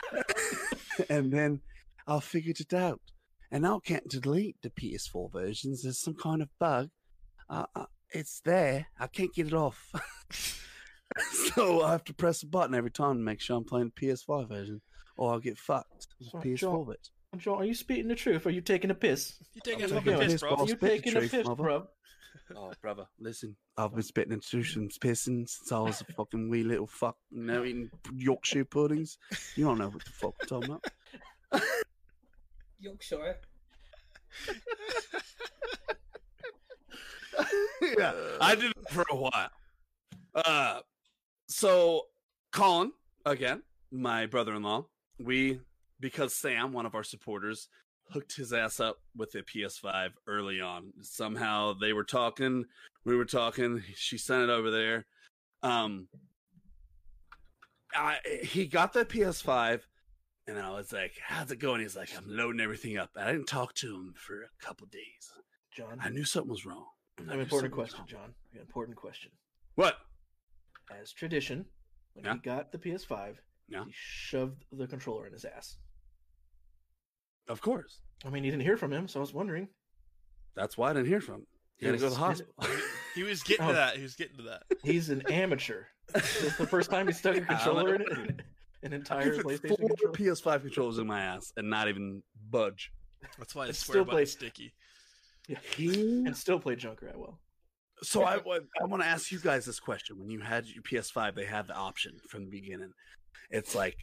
and 1.09 1.31
then 1.31 1.61
I 2.07 2.19
figured 2.19 2.59
it 2.59 2.73
out, 2.73 3.01
and 3.51 3.65
I 3.65 3.77
can't 3.85 4.07
delete 4.07 4.57
the 4.61 4.69
PS4 4.69 5.31
versions. 5.31 5.83
There's 5.83 5.99
some 6.01 6.15
kind 6.15 6.41
of 6.41 6.49
bug. 6.59 6.89
Uh, 7.49 7.65
uh, 7.75 7.85
it's 8.11 8.41
there. 8.45 8.87
I 8.99 9.07
can't 9.07 9.33
get 9.33 9.47
it 9.47 9.53
off. 9.53 9.91
so 11.55 11.81
I 11.83 11.91
have 11.91 12.03
to 12.05 12.13
press 12.13 12.43
a 12.43 12.47
button 12.47 12.75
every 12.75 12.91
time 12.91 13.17
to 13.17 13.23
make 13.23 13.41
sure 13.41 13.57
I'm 13.57 13.63
playing 13.63 13.91
the 13.95 14.07
PS5 14.07 14.47
version, 14.49 14.81
or 15.17 15.31
I'll 15.33 15.39
get 15.39 15.57
fucked. 15.57 16.07
with 16.19 16.29
So, 16.29 16.37
PS4 16.39 16.57
John- 16.57 16.85
version. 16.85 16.99
John, 17.37 17.57
are 17.61 17.65
you 17.65 17.75
speaking 17.75 18.07
the 18.07 18.15
truth? 18.15 18.47
Are 18.47 18.49
you 18.49 18.61
taking 18.61 18.89
a 18.89 18.95
piss? 18.95 19.35
You 19.53 19.61
taking 19.63 19.83
I'm 19.85 19.91
a 19.91 19.93
taking 20.01 20.13
fucking 20.13 20.13
a 20.15 20.23
piss, 20.25 20.33
piss, 20.33 20.41
bro? 20.41 20.61
you 20.61 20.67
spit 20.69 20.79
taking 20.89 21.15
a 21.15 21.19
truth, 21.19 21.31
piss, 21.31 21.47
bro? 21.55 21.87
Oh, 22.55 22.71
brother, 22.81 23.05
listen. 23.19 23.55
I've 23.77 23.93
been 23.93 24.01
spitting 24.01 24.33
into 24.33 24.63
some 24.63 24.89
pissing 24.89 25.47
since 25.47 25.71
I 25.71 25.79
was 25.79 26.01
a 26.01 26.05
fucking 26.13 26.49
wee 26.49 26.63
little 26.63 26.87
fuck, 26.87 27.17
you 27.29 27.43
know, 27.43 27.63
eating 27.63 27.89
Yorkshire 28.15 28.65
puddings. 28.65 29.17
You 29.55 29.65
don't 29.65 29.77
know 29.77 29.89
what 29.89 30.03
the 30.03 30.11
fuck 30.11 30.33
I'm 30.41 30.47
talking 30.47 30.79
about. 31.51 31.63
Yorkshire. 32.79 33.37
yeah, 37.97 38.13
I 38.41 38.55
did 38.55 38.71
it 38.71 38.89
for 38.89 39.05
a 39.11 39.15
while. 39.15 39.49
Uh, 40.33 40.79
so 41.47 42.07
Colin, 42.51 42.91
again, 43.25 43.63
my 43.91 44.25
brother-in-law, 44.25 44.85
we 45.19 45.59
because 45.99 46.33
Sam, 46.33 46.71
one 46.71 46.85
of 46.85 46.95
our 46.95 47.03
supporters, 47.03 47.67
hooked 48.11 48.35
his 48.35 48.53
ass 48.53 48.79
up 48.79 48.97
with 49.15 49.35
a 49.35 49.43
PS5 49.43 50.09
early 50.27 50.59
on. 50.61 50.91
Somehow 51.01 51.73
they 51.73 51.93
were 51.93 52.03
talking, 52.03 52.65
we 53.05 53.15
were 53.15 53.25
talking. 53.25 53.83
She 53.95 54.17
sent 54.17 54.43
it 54.43 54.49
over 54.49 54.71
there. 54.71 55.05
Um, 55.63 56.07
I 57.93 58.17
he 58.43 58.65
got 58.67 58.93
the 58.93 59.05
PS5, 59.05 59.81
and 60.47 60.59
I 60.59 60.71
was 60.71 60.93
like, 60.93 61.13
"How's 61.23 61.51
it 61.51 61.57
going?" 61.59 61.81
He's 61.81 61.95
like, 61.95 62.15
"I'm 62.15 62.25
loading 62.27 62.61
everything 62.61 62.97
up." 62.97 63.09
I 63.15 63.31
didn't 63.31 63.47
talk 63.47 63.73
to 63.75 63.93
him 63.95 64.13
for 64.15 64.43
a 64.43 64.65
couple 64.65 64.87
days. 64.87 65.31
John, 65.75 65.99
I 66.01 66.09
knew 66.09 66.23
something 66.23 66.51
was 66.51 66.65
wrong. 66.65 66.85
I 67.27 67.33
an 67.33 67.39
important 67.39 67.73
question. 67.73 68.05
John. 68.07 68.33
An 68.53 68.59
important 68.59 68.95
question. 68.97 69.31
What? 69.75 69.97
As 70.91 71.11
tradition, 71.13 71.65
when 72.13 72.25
Yeah. 72.25 72.33
he 72.33 72.39
got 72.39 72.71
the 72.71 72.77
PS5, 72.79 73.41
Yeah. 73.67 73.85
he 73.85 73.91
shoved 73.93 74.65
the 74.71 74.87
controller 74.87 75.27
in 75.27 75.33
his 75.33 75.45
ass. 75.45 75.77
Of 77.49 77.61
course. 77.61 77.99
I 78.25 78.29
mean, 78.29 78.43
you 78.43 78.51
didn't 78.51 78.63
hear 78.63 78.77
from 78.77 78.93
him, 78.93 79.07
so 79.07 79.19
I 79.19 79.21
was 79.21 79.33
wondering. 79.33 79.67
That's 80.55 80.77
why 80.77 80.91
I 80.91 80.93
didn't 80.93 81.07
hear 81.07 81.21
from 81.21 81.35
him. 81.35 81.47
He 81.77 81.85
had 81.85 81.93
to 81.93 81.97
go 81.97 82.05
to 82.09 82.13
the 82.13 82.19
hospital. 82.19 82.53
He 83.15 83.23
was 83.23 83.41
getting 83.41 83.65
Oh. 83.65 83.69
to 83.69 83.73
that. 83.73 83.95
He 83.97 84.03
was 84.03 84.15
getting 84.15 84.37
to 84.37 84.43
that. 84.43 84.63
He's 84.83 85.09
an 85.09 85.23
amateur. 85.29 85.83
It's 86.15 86.57
the 86.57 86.67
first 86.67 86.89
time 86.91 87.07
he 87.07 87.13
stuck 87.13 87.35
a 87.35 87.41
controller 87.53 87.95
in 87.95 88.01
it. 88.03 88.41
An 88.83 88.93
entire 88.93 89.31
could 89.41 89.59
fit 89.59 89.63
PlayStation 89.63 89.79
four 89.79 89.89
controller. 89.89 90.13
PS5 90.35 90.61
controllers 90.61 90.97
in 90.99 91.07
my 91.07 91.19
ass 91.21 91.51
and 91.57 91.69
not 91.69 91.89
even 91.89 92.21
budge. 92.51 92.91
That's 93.37 93.55
why 93.55 93.63
his 93.65 93.71
It's 93.71 93.79
square 93.79 93.95
still 93.95 94.05
button's 94.05 94.35
play- 94.35 94.49
sticky. 94.49 94.73
He 95.75 96.23
and 96.25 96.37
still 96.37 96.59
played 96.59 96.79
Junkrat 96.79 97.15
well. 97.17 97.39
So 98.03 98.23
I, 98.23 98.37
wa- 98.37 98.59
I 98.81 98.85
want 98.85 99.01
to 99.03 99.09
ask 99.09 99.31
you 99.31 99.39
guys 99.39 99.65
this 99.65 99.79
question. 99.79 100.17
When 100.19 100.29
you 100.29 100.39
had 100.39 100.65
your 100.67 100.83
PS5, 100.83 101.35
they 101.35 101.45
had 101.45 101.67
the 101.67 101.75
option 101.75 102.13
from 102.29 102.45
the 102.45 102.51
beginning. 102.51 102.93
It's 103.49 103.73
like, 103.75 103.97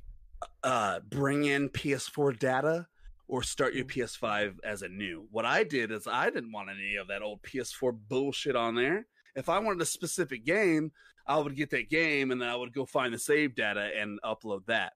uh, 0.64 1.01
bring 1.09 1.44
in 1.44 1.68
PS4 1.70 2.38
data 2.38 2.86
or 3.29 3.43
start 3.43 3.74
your 3.74 3.85
PS5 3.85 4.57
as 4.64 4.83
a 4.83 4.89
new. 4.89 5.27
What 5.31 5.45
I 5.45 5.64
did 5.64 5.91
is 5.91 6.07
I 6.07 6.31
didn't 6.31 6.53
want 6.53 6.68
any 6.70 6.97
of 6.97 7.09
that 7.09 7.22
old 7.22 7.43
PS4 7.43 7.97
bullshit 8.09 8.55
on 8.57 8.74
there. 8.74 9.07
If 9.35 9.49
I 9.49 9.59
wanted 9.59 9.83
a 9.83 9.87
specific 9.87 10.45
game, 10.45 10.93
I 11.27 11.39
would 11.39 11.57
get 11.57 11.70
that 11.70 11.91
game 11.91 12.31
and 12.31 12.41
then 12.41 12.49
I 12.49 12.57
would 12.57 12.72
go 12.72 12.87
find 12.87 13.12
the 13.12 13.18
save 13.18 13.55
data 13.57 13.91
and 13.99 14.20
upload 14.24 14.66
that. 14.66 14.93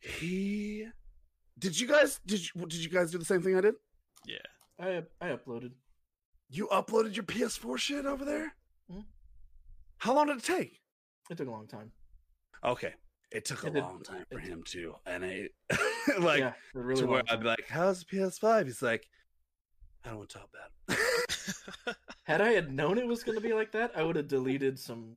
He, 0.00 0.86
did 1.58 1.78
you 1.80 1.86
guys 1.88 2.20
did 2.26 2.40
you 2.40 2.66
did 2.66 2.84
you 2.84 2.90
guys 2.90 3.10
do 3.10 3.18
the 3.18 3.24
same 3.24 3.42
thing 3.42 3.56
I 3.56 3.62
did? 3.62 3.74
Yeah. 4.26 4.36
I 4.78 5.02
I 5.20 5.28
uploaded. 5.30 5.72
You 6.50 6.68
uploaded 6.68 7.16
your 7.16 7.24
PS4 7.24 7.78
shit 7.78 8.04
over 8.06 8.24
there? 8.24 8.54
Mhm. 8.92 9.04
How 9.98 10.14
long 10.14 10.26
did 10.26 10.36
it 10.36 10.44
take? 10.44 10.80
It 11.30 11.38
took 11.38 11.48
a 11.48 11.50
long 11.50 11.66
time. 11.66 11.92
Okay. 12.62 12.94
It 13.32 13.44
took 13.44 13.64
a 13.64 13.68
It 13.68 13.74
did- 13.74 13.82
long 13.82 14.02
time 14.02 14.24
for 14.30 14.38
him 14.38 14.62
too. 14.64 14.94
And 15.04 15.24
I 15.24 15.48
like 16.20 16.40
yeah, 16.40 16.52
really 16.74 17.00
to 17.02 17.06
where 17.06 17.22
I'd 17.28 17.40
be 17.40 17.46
like, 17.46 17.66
How's 17.68 18.04
the 18.04 18.16
PS5? 18.16 18.66
He's 18.66 18.82
like, 18.82 19.06
I 20.04 20.08
don't 20.10 20.18
want 20.18 20.30
to 20.30 20.38
talk 20.38 20.48
about 20.52 20.98
it. 20.98 21.96
Had 22.24 22.40
I 22.40 22.52
had 22.52 22.72
known 22.72 22.98
it 22.98 23.06
was 23.06 23.22
going 23.24 23.36
to 23.36 23.42
be 23.42 23.52
like 23.52 23.72
that, 23.72 23.92
I 23.96 24.02
would 24.02 24.16
have 24.16 24.28
deleted 24.28 24.78
some 24.78 25.16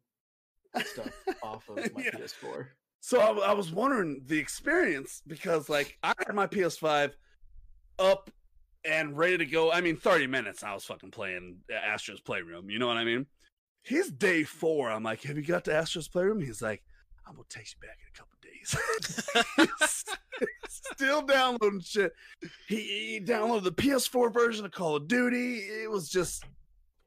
stuff 0.85 1.09
off 1.43 1.69
of 1.69 1.77
my 1.93 2.03
Yeah. 2.03 2.11
PS4. 2.11 2.67
so 2.99 3.19
I, 3.19 3.49
I 3.49 3.53
was 3.53 3.71
wondering 3.71 4.21
the 4.25 4.37
experience 4.39 5.21
because 5.27 5.69
like 5.69 5.97
I 6.03 6.13
had 6.25 6.33
my 6.35 6.47
PS5 6.47 7.13
up 7.99 8.29
and 8.85 9.15
ready 9.17 9.37
to 9.37 9.45
go. 9.45 9.71
I 9.71 9.81
mean, 9.81 9.97
30 9.97 10.27
minutes 10.27 10.63
I 10.63 10.73
was 10.73 10.85
fucking 10.85 11.11
playing 11.11 11.57
uh, 11.71 11.75
Astro's 11.75 12.21
Playroom. 12.21 12.69
You 12.69 12.79
know 12.79 12.87
what 12.87 12.97
I 12.97 13.03
mean? 13.03 13.25
He's 13.83 14.09
day 14.11 14.43
four. 14.43 14.89
I'm 14.89 15.03
like, 15.03 15.21
Have 15.23 15.37
you 15.37 15.43
got 15.43 15.65
to 15.65 15.73
Astro's 15.75 16.07
Playroom? 16.07 16.41
He's 16.41 16.61
like, 16.61 16.83
I'm 17.29 17.35
gonna 17.35 17.45
text 17.47 17.75
you 17.75 17.87
back 17.87 17.97
in 18.01 18.07
a 18.09 18.17
couple 18.17 18.35
days. 18.41 20.07
Still 20.67 21.21
downloading 21.21 21.81
shit. 21.81 22.11
He, 22.67 22.75
he 22.75 23.21
downloaded 23.23 23.63
the 23.63 23.71
PS4 23.71 24.33
version 24.33 24.65
of 24.65 24.71
Call 24.71 24.95
of 24.95 25.07
Duty. 25.07 25.59
It 25.59 25.91
was 25.91 26.09
just 26.09 26.43
a 26.43 26.47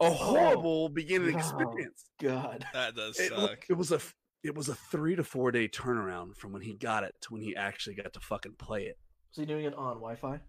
oh, 0.05 0.11
horrible 0.11 0.89
beginning 0.89 1.33
wow. 1.35 1.39
experience. 1.41 2.05
God. 2.20 2.64
that 2.73 2.95
does 2.95 3.18
It, 3.18 3.31
suck. 3.31 3.66
it 3.68 3.75
was 3.75 3.91
a 3.91 3.97
f- 3.97 4.14
it 4.45 4.55
was 4.55 4.68
a 4.68 4.75
three 4.75 5.16
to 5.16 5.25
four 5.25 5.51
day 5.51 5.68
turnaround 5.68 6.37
from 6.37 6.53
when 6.53 6.62
he 6.62 6.75
got 6.75 7.03
it 7.05 7.14
to 7.23 7.33
when 7.33 7.43
he 7.43 7.57
actually 7.57 7.97
got 7.97 8.12
to 8.12 8.20
fucking 8.20 8.55
play 8.59 8.85
it. 8.85 8.99
Was 9.31 9.39
he 9.39 9.47
doing 9.47 9.64
it 9.64 9.75
on 9.75 9.95
Wi-Fi? 9.95 10.41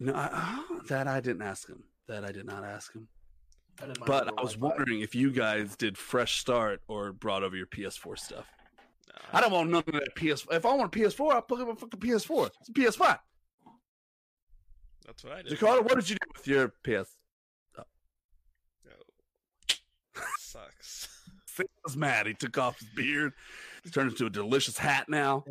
No, 0.00 0.12
I, 0.12 0.28
uh, 0.32 0.82
that 0.88 1.08
I 1.08 1.20
didn't 1.20 1.42
ask 1.42 1.68
him. 1.68 1.84
That 2.08 2.24
I 2.24 2.32
did 2.32 2.44
not 2.44 2.64
ask 2.64 2.92
him. 2.94 3.08
I 3.82 3.86
didn't 3.86 4.00
mind 4.00 4.06
But 4.06 4.38
I 4.38 4.42
was 4.42 4.56
wondering 4.56 5.00
if 5.00 5.14
you 5.14 5.30
guys 5.30 5.76
did 5.76 5.98
fresh 5.98 6.40
start 6.40 6.80
or 6.88 7.12
brought 7.12 7.42
over 7.42 7.56
your 7.56 7.66
PS4 7.66 8.18
stuff. 8.18 8.46
No, 9.08 9.14
I 9.32 9.40
don't 9.40 9.52
want 9.52 9.70
none 9.70 9.84
of 9.86 9.92
that 9.92 10.14
PS. 10.14 10.46
If 10.50 10.64
I 10.64 10.74
want 10.74 10.94
a 10.94 10.98
PS4, 10.98 11.32
I'll 11.32 11.42
put 11.42 11.60
up 11.60 11.68
a 11.68 11.76
fucking 11.76 12.00
PS4. 12.00 12.50
It's 12.60 12.68
a 12.68 12.72
PS5. 12.72 13.18
That's 15.06 15.24
what 15.24 15.32
I 15.34 15.42
did. 15.42 15.50
Dakota, 15.50 15.82
what 15.82 15.96
did 15.96 16.10
you 16.10 16.16
do 16.16 16.28
with 16.34 16.48
your 16.48 16.68
PS? 16.82 17.16
No. 17.76 17.84
Oh. 17.84 17.86
Sucks. 20.38 21.08
Sam 21.46 21.66
was 21.84 21.96
mad. 21.96 22.26
He 22.26 22.34
took 22.34 22.58
off 22.58 22.78
his 22.78 22.88
beard. 22.88 23.32
He's 23.82 23.92
turned 23.92 24.10
into 24.10 24.26
a 24.26 24.30
delicious 24.30 24.78
hat 24.78 25.08
now. 25.08 25.44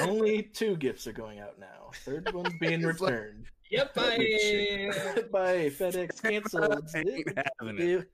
Only 0.00 0.42
two 0.42 0.76
gifts 0.76 1.06
are 1.06 1.12
going 1.12 1.40
out 1.40 1.58
now. 1.58 1.90
Third 2.04 2.32
one's 2.32 2.54
being 2.60 2.80
He's 2.80 3.00
like- 3.00 3.10
returned. 3.12 3.46
Yep, 3.70 3.92
I. 3.96 4.16
Bye, 5.32 5.70
FedEx 5.70 6.22
canceled. 6.22 6.88
Ain't 6.94 7.28
having 7.60 7.78
it. 7.78 7.84
You- 7.84 8.04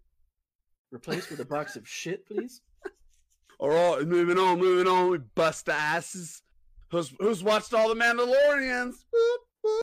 Replaced 0.93 1.31
with 1.31 1.39
a 1.41 1.45
box 1.45 1.77
of 1.77 1.87
shit, 1.87 2.27
please. 2.27 2.62
All 3.61 3.68
right, 3.68 4.05
moving 4.07 4.39
on, 4.39 4.59
moving 4.59 4.89
on. 4.91 5.11
We 5.11 5.18
bust 5.18 5.66
the 5.66 5.75
asses. 5.75 6.43
Who's 6.91 7.12
who's 7.21 7.45
watched 7.45 7.73
all 7.75 7.89
the 7.89 7.95
Mandalorians? 7.95 8.95
Boop, 9.14 9.37
boop, 9.64 9.81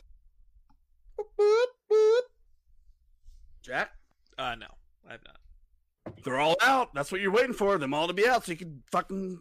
boop, 1.18 1.26
boop, 1.40 1.64
boop. 1.90 2.20
Jack, 3.62 3.90
Uh, 4.38 4.54
no, 4.56 4.66
I 5.08 5.12
have 5.12 5.20
not. 5.24 6.22
they're 6.24 6.38
all 6.40 6.56
out. 6.60 6.92
That's 6.92 7.10
what 7.10 7.22
you're 7.22 7.32
waiting 7.32 7.54
for. 7.54 7.78
Them 7.78 7.94
all 7.94 8.06
to 8.08 8.12
be 8.12 8.28
out 8.28 8.44
so 8.44 8.52
you 8.52 8.58
can 8.58 8.82
fucking. 8.92 9.38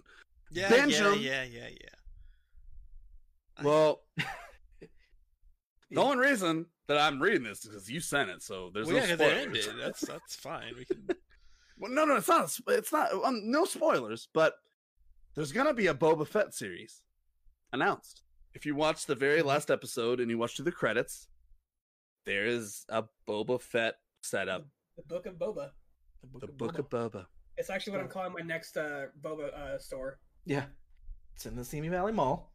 Yeah, 0.52 0.70
Binge 0.70 0.94
yeah, 1.00 1.08
'em. 1.12 1.20
yeah, 1.20 1.44
yeah, 1.44 1.68
yeah. 1.70 1.90
I- 3.58 3.64
Well, 3.64 4.02
the 5.92 6.02
only 6.02 6.18
reason 6.18 6.66
that 6.88 6.98
I'm 6.98 7.22
reading 7.22 7.44
this 7.44 7.60
is 7.64 7.70
because 7.70 7.90
you 7.90 8.00
sent 8.00 8.30
it. 8.30 8.42
So 8.42 8.70
there's 8.74 8.88
well, 8.88 8.96
no 8.98 9.02
yeah, 9.02 9.08
'cause 9.10 9.18
they 9.18 9.42
spoilers. 9.42 9.68
ended. 9.68 9.84
That's 9.86 10.02
that's 10.02 10.36
fine. 10.36 10.74
We 10.78 10.86
can. 10.86 11.08
Well, 11.80 11.92
no, 11.92 12.06
no, 12.06 12.16
it's 12.16 12.28
not. 12.28 12.52
It's 12.70 12.92
not. 12.92 13.14
Um, 13.24 13.52
no 13.52 13.64
spoilers, 13.66 14.30
but 14.34 14.56
there's 15.36 15.52
gonna 15.52 15.76
be 15.76 15.86
a 15.86 15.94
Boba 15.94 16.26
Fett 16.28 16.52
series 16.56 17.04
announced. 17.72 18.24
If 18.56 18.66
you 18.66 18.74
watch 18.74 19.06
the 19.06 19.14
very 19.14 19.44
last 19.44 19.70
episode 19.70 20.20
and 20.20 20.28
you 20.32 20.40
watch 20.40 20.56
through 20.56 20.66
the 20.66 20.72
credits, 20.72 21.28
there 22.26 22.48
is 22.48 22.84
a 22.90 23.04
Boba 23.30 23.62
Fett 23.62 23.94
setup. 24.24 24.66
The 24.96 25.04
Book 25.04 25.28
of 25.28 25.36
Boba. 25.36 25.70
The 26.22 26.28
Book 26.28 26.42
The 26.42 26.48
of 26.48 26.58
Book 26.58 26.74
Boba. 26.78 26.80
of 26.80 27.12
Boba. 27.12 27.26
It's 27.58 27.70
actually 27.70 27.92
what 27.94 28.02
I'm 28.02 28.10
calling 28.10 28.34
my 28.34 28.42
next 28.44 28.76
uh, 28.76 29.06
Boba 29.22 29.54
uh, 29.54 29.78
store. 29.78 30.18
Yeah. 30.48 30.66
It's 31.38 31.46
in 31.46 31.56
the 31.56 31.64
Simi 31.64 31.88
Valley 31.88 32.14
Mall. 32.14 32.52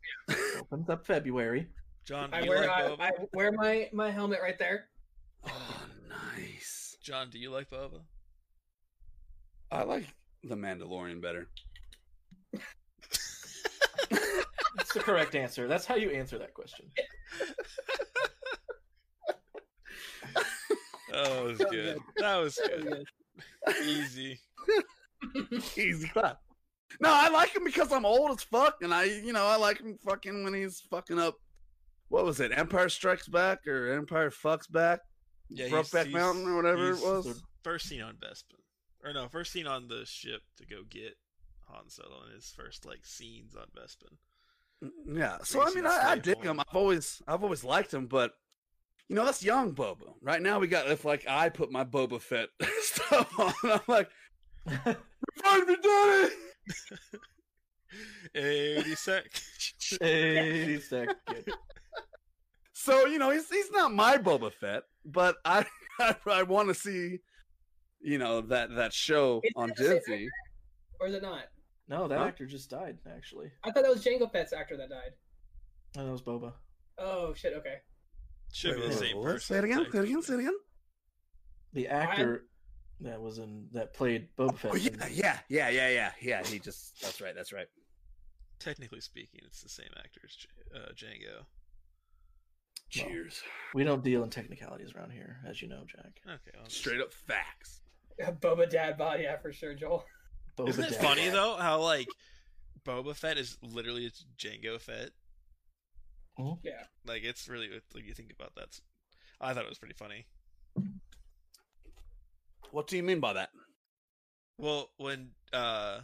Opens 0.58 0.90
up 0.90 1.06
February. 1.06 1.68
John, 2.04 2.30
do 2.30 2.36
I 2.36 2.40
you 2.40 2.48
wear 2.48 2.66
like 2.66 2.68
I, 2.68 2.82
Boba? 2.82 3.00
I 3.00 3.10
wear 3.32 3.52
my 3.52 3.88
my 3.92 4.10
helmet 4.10 4.40
right 4.42 4.58
there. 4.58 4.88
Oh, 5.46 5.82
nice. 6.08 6.96
John, 7.00 7.30
do 7.30 7.38
you 7.38 7.52
like 7.52 7.70
Boba? 7.70 8.00
I 9.70 9.84
like 9.84 10.06
the 10.42 10.56
Mandalorian 10.56 11.22
better. 11.22 11.46
That's 14.10 14.92
the 14.94 14.98
correct 14.98 15.36
answer. 15.36 15.68
That's 15.68 15.86
how 15.86 15.94
you 15.94 16.10
answer 16.10 16.36
that 16.38 16.52
question. 16.52 16.86
That 21.12 21.44
was 21.44 21.58
good. 21.58 21.70
good. 21.70 21.98
That 22.16 22.36
was 22.38 22.56
good. 22.56 23.04
good. 23.66 23.76
Easy. 23.84 24.40
Easy 25.76 26.08
clap. 26.08 26.40
No, 27.00 27.10
I 27.12 27.28
like 27.28 27.54
him 27.54 27.64
because 27.64 27.92
I'm 27.92 28.04
old 28.04 28.30
as 28.32 28.42
fuck, 28.42 28.76
and 28.82 28.92
I, 28.92 29.04
you 29.04 29.32
know, 29.32 29.46
I 29.46 29.56
like 29.56 29.80
him 29.80 29.98
fucking 30.04 30.44
when 30.44 30.54
he's 30.54 30.80
fucking 30.90 31.18
up. 31.18 31.36
What 32.08 32.24
was 32.24 32.40
it? 32.40 32.52
Empire 32.54 32.88
Strikes 32.88 33.28
Back 33.28 33.66
or 33.66 33.92
Empire 33.94 34.30
Fucks 34.30 34.70
Back? 34.70 35.00
Yeah, 35.48 35.66
Roughback 35.66 36.10
Mountain 36.10 36.46
or 36.46 36.56
whatever 36.56 36.90
it 36.90 37.00
was. 37.00 37.42
First 37.62 37.88
scene 37.88 38.02
on 38.02 38.16
Bespin, 38.16 38.60
or 39.04 39.12
no, 39.12 39.28
first 39.28 39.52
scene 39.52 39.66
on 39.66 39.88
the 39.88 40.04
ship 40.04 40.42
to 40.58 40.66
go 40.66 40.82
get 40.88 41.16
Han 41.68 41.88
Solo 41.88 42.22
and 42.24 42.34
his 42.34 42.52
first 42.56 42.86
like 42.86 43.04
scenes 43.04 43.54
on 43.54 43.66
Bespin. 43.76 44.16
Mm, 44.84 45.18
yeah, 45.18 45.38
so 45.42 45.62
I 45.62 45.72
mean, 45.72 45.86
I, 45.86 46.10
I 46.10 46.18
dig 46.18 46.42
him. 46.42 46.60
I've 46.60 46.76
always, 46.76 47.22
I've 47.28 47.42
always 47.42 47.64
liked 47.64 47.94
him, 47.94 48.06
but 48.06 48.32
you 49.08 49.16
know, 49.16 49.24
that's 49.24 49.44
young 49.44 49.74
Boba. 49.74 50.14
Right 50.22 50.40
now, 50.40 50.58
we 50.58 50.66
got 50.66 50.88
if 50.88 51.04
like 51.04 51.26
I 51.28 51.48
put 51.50 51.70
my 51.70 51.84
Boba 51.84 52.20
Fett 52.20 52.48
stuff 52.80 53.38
on, 53.38 53.52
I'm 53.64 53.80
like, 53.86 54.08
find 54.66 55.66
me, 55.66 55.76
daddy. 55.82 56.34
80 58.34 58.94
seconds. 58.94 59.98
80 60.00 60.80
seconds. 60.80 61.18
So, 62.72 63.06
you 63.06 63.18
know, 63.18 63.30
he's, 63.30 63.48
he's 63.48 63.70
not 63.70 63.92
my 63.92 64.18
Boba 64.18 64.52
Fett, 64.52 64.82
but 65.04 65.36
I 65.44 65.64
I, 66.00 66.16
I 66.26 66.42
want 66.42 66.68
to 66.68 66.74
see, 66.74 67.18
you 68.00 68.18
know, 68.18 68.40
that, 68.42 68.74
that 68.74 68.92
show 68.92 69.40
is 69.44 69.52
on 69.56 69.72
Disney. 69.76 70.28
Or 71.00 71.06
is 71.06 71.14
it 71.14 71.22
not? 71.22 71.44
No, 71.88 72.08
that 72.08 72.18
huh? 72.18 72.24
actor 72.24 72.46
just 72.46 72.70
died, 72.70 72.98
actually. 73.14 73.50
I 73.64 73.70
thought 73.70 73.84
that 73.84 73.92
was 73.92 74.04
Jango 74.04 74.30
Fett's 74.30 74.52
actor 74.52 74.76
that 74.76 74.88
died. 74.88 75.12
That 75.94 76.10
was 76.10 76.22
Boba. 76.22 76.52
Oh, 76.98 77.34
shit, 77.34 77.52
okay. 77.54 77.76
Should 78.52 78.76
be 78.76 78.88
the 78.88 78.92
same 78.94 79.22
person. 79.22 79.54
Say 79.54 79.58
it 79.58 79.64
again, 79.64 79.86
say 79.90 79.98
it 79.98 80.04
again, 80.04 80.22
say 80.22 80.34
it 80.34 80.40
again. 80.40 80.56
The 81.72 81.88
actor 81.88 82.46
that 83.02 83.20
was 83.20 83.38
in 83.38 83.66
that 83.72 83.94
played 83.94 84.28
Boba 84.36 84.56
Fett. 84.58 84.72
Oh 84.72 84.76
yeah, 84.76 84.90
yeah, 85.10 85.38
yeah, 85.48 85.68
yeah, 85.68 85.88
yeah, 85.90 86.10
yeah. 86.20 86.42
He 86.46 86.58
just. 86.58 87.00
That's 87.02 87.20
right. 87.20 87.34
That's 87.34 87.52
right. 87.52 87.66
Technically 88.58 89.00
speaking, 89.00 89.40
it's 89.44 89.62
the 89.62 89.68
same 89.68 89.88
actor 89.98 90.20
as 90.24 90.34
J- 90.36 90.48
uh, 90.74 90.92
Jango. 90.94 91.44
Cheers. 92.90 93.42
We 93.74 93.84
don't 93.84 94.04
deal 94.04 94.22
in 94.22 94.30
technicalities 94.30 94.92
around 94.94 95.12
here, 95.12 95.38
as 95.48 95.62
you 95.62 95.68
know, 95.68 95.82
Jack. 95.86 96.12
Okay. 96.26 96.56
Well, 96.58 96.68
Straight 96.68 97.00
up 97.00 97.12
facts. 97.12 97.80
Boba 98.20 98.68
Dad 98.68 98.98
body, 98.98 99.22
yeah, 99.24 99.38
for 99.38 99.50
sure, 99.52 99.74
Joel. 99.74 100.04
Boba 100.58 100.68
Isn't 100.68 100.84
it 100.84 100.90
Fett. 100.94 101.02
funny 101.02 101.28
though 101.30 101.56
how 101.56 101.80
like 101.80 102.06
Boba 102.84 103.16
Fett 103.16 103.38
is 103.38 103.56
literally 103.62 104.04
it's 104.04 104.24
Jango 104.38 104.78
Fett? 104.80 105.10
Mhm. 106.38 106.58
Yeah. 106.62 106.82
Like 107.06 107.22
it's 107.24 107.48
really 107.48 107.70
like 107.94 108.04
you 108.04 108.12
think 108.14 108.30
about 108.32 108.54
that. 108.56 108.78
I 109.40 109.54
thought 109.54 109.64
it 109.64 109.68
was 109.70 109.78
pretty 109.78 109.94
funny. 109.94 110.26
What 112.72 112.86
do 112.88 112.96
you 112.96 113.02
mean 113.02 113.20
by 113.20 113.34
that? 113.34 113.50
Well, 114.58 114.90
when 114.96 115.30
uh 115.52 116.00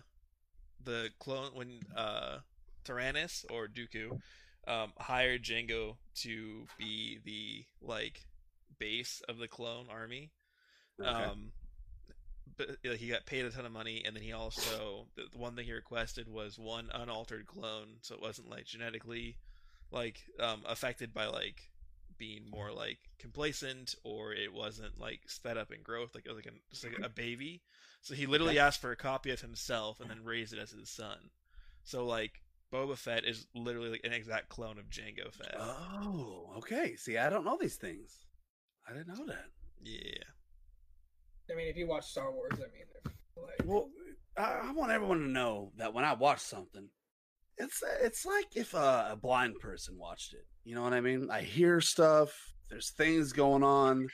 the 0.84 1.10
clone 1.18 1.50
when 1.54 1.80
uh 1.96 2.38
Tyranus 2.84 3.44
or 3.50 3.68
Dooku 3.68 4.20
um 4.66 4.92
hired 4.98 5.42
Jango 5.42 5.96
to 6.22 6.66
be 6.78 7.18
the 7.24 7.64
like 7.80 8.20
base 8.78 9.22
of 9.28 9.38
the 9.38 9.48
clone 9.48 9.86
army, 9.90 10.30
Okay. 11.00 11.24
um 11.24 11.52
but 12.56 12.76
he 12.98 13.08
got 13.08 13.24
paid 13.24 13.44
a 13.44 13.50
ton 13.50 13.64
of 13.66 13.72
money 13.72 14.02
and 14.04 14.16
then 14.16 14.22
he 14.22 14.32
also 14.32 15.06
the, 15.16 15.22
the 15.32 15.38
one 15.38 15.54
thing 15.54 15.64
he 15.64 15.72
requested 15.72 16.28
was 16.28 16.58
one 16.58 16.90
unaltered 16.92 17.46
clone 17.46 17.98
so 18.02 18.14
it 18.14 18.20
wasn't 18.20 18.50
like 18.50 18.64
genetically 18.66 19.36
like 19.92 20.20
um 20.40 20.62
affected 20.66 21.14
by 21.14 21.26
like 21.26 21.70
being 22.18 22.48
more 22.50 22.72
like 22.72 22.98
complacent 23.18 23.94
or 24.04 24.32
it 24.32 24.52
wasn't 24.52 24.98
like 25.00 25.20
sped 25.26 25.56
up 25.56 25.72
in 25.72 25.82
growth 25.82 26.14
like 26.14 26.26
it 26.26 26.28
was 26.28 26.36
like, 26.36 26.46
a, 26.46 26.56
just 26.70 26.84
like 26.84 26.94
mm-hmm. 26.94 27.04
a 27.04 27.08
baby 27.08 27.62
so 28.02 28.14
he 28.14 28.26
literally 28.26 28.58
asked 28.58 28.80
for 28.80 28.92
a 28.92 28.96
copy 28.96 29.30
of 29.30 29.40
himself 29.40 30.00
and 30.00 30.10
then 30.10 30.24
raised 30.24 30.52
it 30.52 30.58
as 30.58 30.70
his 30.70 30.90
son 30.90 31.30
so 31.84 32.04
like 32.04 32.42
Boba 32.72 32.98
Fett 32.98 33.24
is 33.24 33.46
literally 33.54 33.90
like 33.90 34.04
an 34.04 34.12
exact 34.12 34.50
clone 34.50 34.78
of 34.78 34.90
Jango 34.90 35.32
Fett 35.32 35.56
Oh, 35.58 36.52
okay. 36.58 36.96
See, 36.96 37.16
I 37.16 37.30
don't 37.30 37.46
know 37.46 37.56
these 37.58 37.76
things. 37.76 38.26
I 38.86 38.92
didn't 38.92 39.08
know 39.08 39.24
that. 39.26 39.46
yeah 39.82 40.24
I 41.50 41.54
mean, 41.54 41.68
if 41.68 41.76
you 41.76 41.86
watch 41.86 42.06
Star 42.06 42.30
Wars, 42.30 42.52
I 42.54 42.58
mean, 42.58 43.14
like, 43.36 43.64
Well, 43.64 43.88
I, 44.36 44.68
I 44.68 44.72
want 44.72 44.92
everyone 44.92 45.20
to 45.20 45.28
know 45.28 45.72
that 45.78 45.94
when 45.94 46.04
I 46.04 46.12
watch 46.14 46.40
something, 46.40 46.88
it's 47.58 47.82
it's 48.02 48.24
like 48.26 48.56
if 48.56 48.74
a, 48.74 49.10
a 49.12 49.16
blind 49.16 49.58
person 49.60 49.96
watched 49.98 50.34
it. 50.34 50.46
You 50.64 50.74
know 50.74 50.82
what 50.82 50.92
I 50.92 51.00
mean? 51.00 51.28
I 51.30 51.42
hear 51.42 51.80
stuff. 51.80 52.32
There's 52.70 52.90
things 52.90 53.32
going 53.32 53.62
on. 53.62 54.08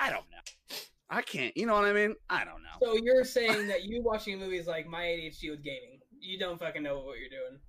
I 0.00 0.10
don't 0.10 0.24
know. 0.30 0.76
I 1.10 1.20
can't. 1.20 1.54
You 1.56 1.66
know 1.66 1.74
what 1.74 1.84
I 1.84 1.92
mean? 1.92 2.14
I 2.30 2.44
don't 2.44 2.62
know. 2.62 2.94
so 2.94 2.98
you're 3.02 3.24
saying 3.24 3.68
that 3.68 3.84
you 3.84 4.02
watching 4.02 4.38
movies 4.38 4.66
like 4.66 4.86
my 4.86 5.02
ADHD 5.02 5.50
with 5.50 5.62
gaming, 5.62 6.00
you 6.18 6.38
don't 6.38 6.58
fucking 6.58 6.82
know 6.82 7.00
what 7.00 7.18
you're 7.18 7.28
doing. 7.28 7.60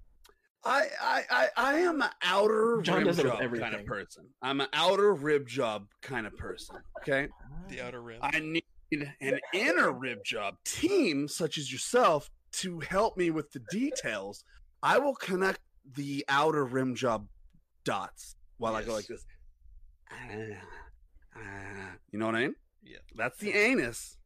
I 0.66 0.88
I 1.01 1.24
I, 1.30 1.47
I 1.57 1.74
am 1.80 2.01
an 2.01 2.09
outer 2.24 2.80
John 2.84 2.99
rib 2.99 3.07
does 3.07 3.20
it 3.20 3.26
with 3.26 3.34
job 3.34 3.59
kind 3.59 3.76
of 3.76 3.86
person. 3.86 4.26
I'm 4.41 4.61
an 4.61 4.68
outer 4.72 5.14
rib 5.14 5.47
job 5.47 5.88
kind 6.01 6.26
of 6.26 6.36
person. 6.38 6.78
Okay. 7.01 7.28
the 7.68 7.82
outer 7.82 8.01
rib. 8.01 8.20
I 8.22 8.39
need 8.39 8.64
an 9.20 9.39
inner 9.53 9.91
rib 9.91 10.20
job 10.24 10.55
team 10.64 11.28
such 11.28 11.57
as 11.57 11.72
yourself 11.72 12.30
to 12.53 12.80
help 12.80 13.18
me 13.18 13.30
with 13.32 13.51
the 13.51 13.61
details. 13.72 14.45
I 14.84 15.00
will 15.00 15.16
connect 15.16 15.60
the 15.96 16.24
outer 16.30 16.64
rim 16.66 16.94
job 16.94 17.28
dots 17.86 18.36
while 18.58 18.76
I 18.76 18.84
go 18.84 18.94
like 18.94 19.08
this. 19.08 19.26
You 22.12 22.20
know 22.20 22.28
what 22.28 22.36
I 22.36 22.42
mean? 22.42 22.56
yeah 22.84 22.98
That's 23.16 23.40
the 23.40 23.54
anus 23.54 24.18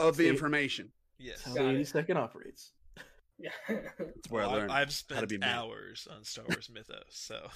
of 0.00 0.16
the 0.16 0.24
See? 0.24 0.28
information. 0.28 0.90
yes 1.18 1.42
That's 1.44 1.56
how 1.56 1.62
Got 1.62 1.62
the 1.62 1.68
it. 1.70 1.74
80 1.82 1.84
second 1.84 2.16
operates. 2.18 2.72
Yeah. 3.38 3.50
That's 3.68 4.28
where 4.28 4.42
Well, 4.42 4.50
I 4.50 4.54
learned. 4.54 4.72
I've 4.72 4.88
to 4.90 4.94
spent 4.94 5.28
be 5.28 5.38
hours 5.42 6.06
on 6.14 6.24
Star 6.24 6.44
Wars 6.48 6.68
Mythos, 6.70 7.04
so 7.08 7.48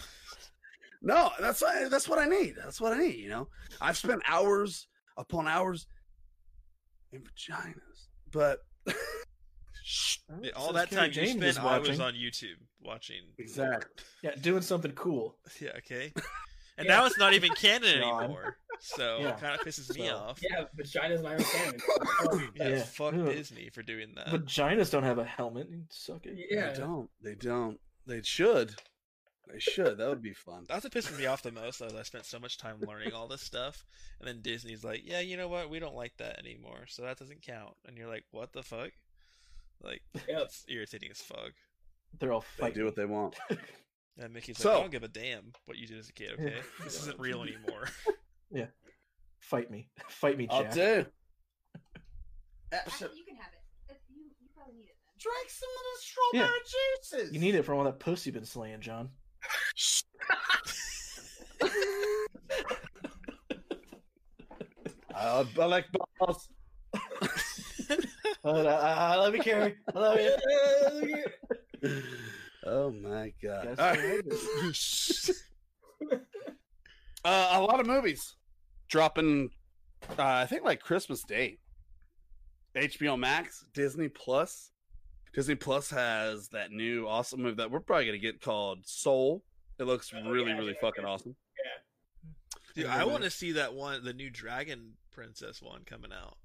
No, 1.03 1.30
that's 1.38 1.61
what, 1.61 1.90
that's 1.90 2.09
what 2.09 2.18
I 2.18 2.24
need. 2.26 2.55
That's 2.57 2.80
what 2.80 2.95
I 2.95 2.99
need. 3.01 3.16
You 3.16 3.28
know, 3.28 3.49
I've 3.82 3.97
spent 3.99 4.22
hours 4.26 4.86
upon 5.18 5.47
hours 5.47 5.86
in 7.12 7.20
vaginas, 7.22 8.07
but 8.32 8.61
Shh. 8.88 8.95
Yeah, 10.43 10.51
all 10.57 10.72
that 10.72 10.89
Kerry 10.91 11.01
time 11.03 11.09
you 11.11 11.14
James 11.14 11.43
is 11.43 11.55
spent, 11.57 11.68
I 11.68 11.78
was 11.78 11.89
watching. 11.91 12.01
on 12.03 12.14
YouTube 12.14 12.57
watching. 12.82 13.22
Exactly. 13.39 13.91
Yeah, 14.22 14.30
doing 14.41 14.62
something 14.62 14.93
cool. 14.93 15.37
Yeah, 15.61 15.70
okay. 15.78 16.12
And 16.76 16.89
Yeah. 16.89 16.97
now 16.97 17.07
it's 17.07 17.16
not 17.18 17.35
even 17.35 17.51
canon 17.55 18.01
John. 18.01 18.24
anymore, 18.24 18.57
so 18.80 19.18
Yeah. 19.20 19.28
it 19.28 19.39
kind 19.39 19.55
of 19.55 19.61
pisses 19.64 19.95
me 19.97 20.09
So- 20.09 20.16
off. 20.16 20.41
yeah, 20.43 20.64
vagina's 20.74 21.22
not 21.22 21.35
even 21.35 21.45
canon. 21.47 22.51
Yeah, 22.57 22.68
Yeah. 22.70 22.82
fuck 22.82 23.14
Ugh. 23.14 23.26
Disney 23.26 23.68
for 23.70 23.82
doing 23.85 24.12
that. 24.16 24.26
Vaginas 24.26 24.91
don't 24.91 25.05
have 25.05 25.18
a 25.18 25.24
helmet. 25.24 25.68
You 25.70 25.85
suck 25.91 26.26
it. 26.26 26.37
yeah. 26.51 26.72
They 26.72 26.78
don't. 26.78 27.11
They 27.22 27.35
don't. 27.37 27.78
They 28.09 28.22
should. 28.22 28.74
They 29.53 29.61
should. 29.61 29.99
That 29.99 30.09
would 30.09 30.20
be 30.22 30.32
fun. 30.32 30.64
That's 30.68 30.82
what 30.82 30.93
pisses 30.93 31.16
me 31.16 31.26
off 31.26 31.43
the 31.43 31.53
most. 31.53 31.78
Though, 31.78 31.87
is 31.87 31.95
I 31.95 32.03
spent 32.03 32.24
so 32.24 32.41
much 32.41 32.59
time 32.59 32.80
learning 32.80 33.12
all 33.12 33.28
this 33.28 33.43
stuff, 33.43 33.85
and 34.18 34.26
then 34.26 34.41
Disney's 34.43 34.82
like, 34.82 35.03
"Yeah, 35.05 35.20
you 35.20 35.37
know 35.37 35.47
what? 35.47 35.70
We 35.70 35.78
don't 35.78 35.95
like 35.95 36.16
that 36.16 36.41
anymore, 36.41 36.87
so 36.89 37.03
that 37.03 37.18
doesn't 37.18 37.43
count." 37.43 37.74
And 37.87 37.97
you're 37.97 38.09
like, 38.09 38.24
"What 38.32 38.53
the 38.53 38.62
fuck?" 38.64 38.91
Like, 39.82 40.02
Yep. 40.14 40.42
it's 40.42 40.64
irritating 40.68 41.10
as 41.10 41.20
fuck. 41.20 41.52
They're 42.18 42.32
all 42.32 42.44
They 42.56 42.62
fighting. 42.62 42.74
do 42.78 42.84
what 42.84 42.96
they 42.96 43.06
want. 43.06 43.36
And 44.16 44.32
Mickey's 44.32 44.64
like, 44.64 44.76
"I 44.76 44.80
don't 44.80 44.92
give 44.92 45.02
a 45.02 45.08
damn 45.08 45.52
what 45.64 45.76
you 45.76 45.88
did 45.88 45.98
as 45.98 46.08
a 46.08 46.12
kid. 46.12 46.34
Okay, 46.34 46.54
this 46.84 47.00
isn't 47.00 47.18
real 47.18 47.42
anymore." 47.42 47.88
Yeah. 48.48 48.66
Fight 49.40 49.72
me. 49.72 49.88
Fight 50.08 50.38
me, 50.38 50.46
I'll 50.48 50.62
Jack. 50.62 50.74
do. 50.74 51.06
Actually, 52.70 53.16
you 53.18 53.24
can 53.24 53.34
have 53.34 53.50
it. 53.52 53.92
If 53.92 53.96
You, 54.08 54.22
you 54.40 54.46
probably 54.54 54.74
need 54.74 54.84
it 54.84 54.94
then. 55.04 55.14
Drink 55.18 55.50
some 55.50 55.68
of 55.68 55.82
the 55.82 56.38
Yeah. 56.38 56.44
strawberry 56.44 56.60
juices. 57.24 57.34
You 57.34 57.40
need 57.40 57.56
it 57.56 57.64
for 57.64 57.74
all 57.74 57.82
that 57.82 57.98
puss 57.98 58.24
you've 58.24 58.36
been 58.36 58.44
slaying, 58.44 58.80
John. 58.80 59.10
I, 65.14 65.44
I 65.60 65.64
like 65.66 65.86
balls. 66.18 66.48
Uh, 68.45 68.59
I 68.66 69.16
love 69.16 69.34
you, 69.34 69.40
Carrie. 69.42 69.74
I 69.95 69.99
love 69.99 70.18
you. 70.20 71.24
Oh 72.66 72.90
my 72.90 73.30
god! 73.42 73.76
Guess 73.76 73.78
All 73.78 73.92
right. 73.92 74.22
uh, 77.24 77.49
a 77.53 77.61
lot 77.61 77.78
of 77.78 77.86
movies 77.86 78.36
dropping. 78.88 79.51
Uh, 80.18 80.22
I 80.22 80.47
think 80.47 80.64
like 80.64 80.80
Christmas 80.80 81.22
Day. 81.24 81.59
HBO 82.74 83.18
Max, 83.18 83.66
Disney 83.74 84.09
Plus. 84.09 84.70
Disney 85.34 85.57
Plus 85.57 85.90
has 85.90 86.49
that 86.49 86.70
new 86.70 87.07
awesome 87.07 87.42
movie 87.42 87.57
that 87.57 87.70
we're 87.70 87.80
probably 87.80 88.07
gonna 88.07 88.16
get 88.18 88.40
called 88.40 88.78
Soul. 88.86 89.42
It 89.78 89.84
looks 89.84 90.11
Oh, 90.16 90.30
really, 90.30 90.51
yeah, 90.53 90.57
really 90.57 90.72
yeah, 90.72 90.78
fucking 90.80 91.05
yeah. 91.05 91.11
awesome. 91.11 91.36
Dude, 92.74 92.86
Yeah, 92.86 92.97
I 92.97 93.05
want 93.05 93.24
to 93.24 93.30
see 93.30 93.53
that 93.53 93.74
one, 93.74 94.03
the 94.05 94.12
new 94.14 94.30
Dragon 94.30 94.92
Princess 95.12 95.61
one 95.61 95.82
coming 95.84 96.12
out. 96.12 96.38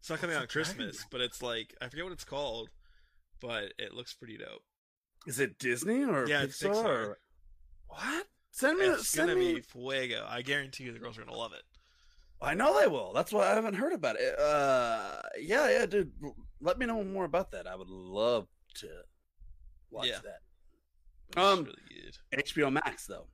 It's 0.00 0.10
not 0.10 0.18
coming 0.20 0.34
out 0.34 0.38
on 0.40 0.42
What's 0.44 0.52
Dragon 0.54 0.74
Christmas, 0.76 1.06
but 1.10 1.20
it's 1.20 1.42
like 1.42 1.74
I 1.80 1.88
forget 1.88 2.04
what 2.04 2.12
it's 2.12 2.24
called, 2.24 2.70
but 3.40 3.72
it 3.78 3.94
looks 3.94 4.12
pretty 4.14 4.36
dope. 4.38 4.62
Is 5.26 5.38
it 5.38 5.58
Disney 5.58 6.02
or 6.04 6.26
Yeah, 6.26 6.42
it's 6.42 6.62
Pixar? 6.62 6.72
Pixar. 6.74 6.84
or- 7.08 7.18
What? 7.88 8.26
Send 8.52 8.78
me. 8.78 8.86
It's 8.86 9.08
send 9.08 9.28
gonna 9.28 9.38
me. 9.40 9.54
be 9.56 9.60
fuego. 9.60 10.26
I 10.28 10.42
guarantee 10.42 10.84
you, 10.84 10.92
the 10.92 10.98
girls 10.98 11.18
are 11.18 11.24
gonna 11.24 11.36
love 11.36 11.52
it. 11.52 11.62
I 12.42 12.54
know 12.54 12.80
they 12.80 12.86
will. 12.88 13.12
That's 13.12 13.32
why 13.32 13.50
I 13.50 13.54
haven't 13.54 13.74
heard 13.74 13.92
about 13.92 14.16
it. 14.18 14.38
Uh, 14.38 15.20
yeah, 15.38 15.68
yeah, 15.68 15.86
dude. 15.86 16.10
Let 16.60 16.78
me 16.78 16.86
know 16.86 17.04
more 17.04 17.24
about 17.26 17.50
that. 17.50 17.66
I 17.66 17.76
would 17.76 17.90
love 17.90 18.48
to 18.76 18.88
watch 19.90 20.06
Yeah. 20.08 20.20
that. 20.20 20.40
It's 21.28 21.36
Um, 21.36 21.64
really 21.64 21.82
good. 21.90 22.16
HBO 22.32 22.70
Max 22.72 23.06
though. 23.06 23.28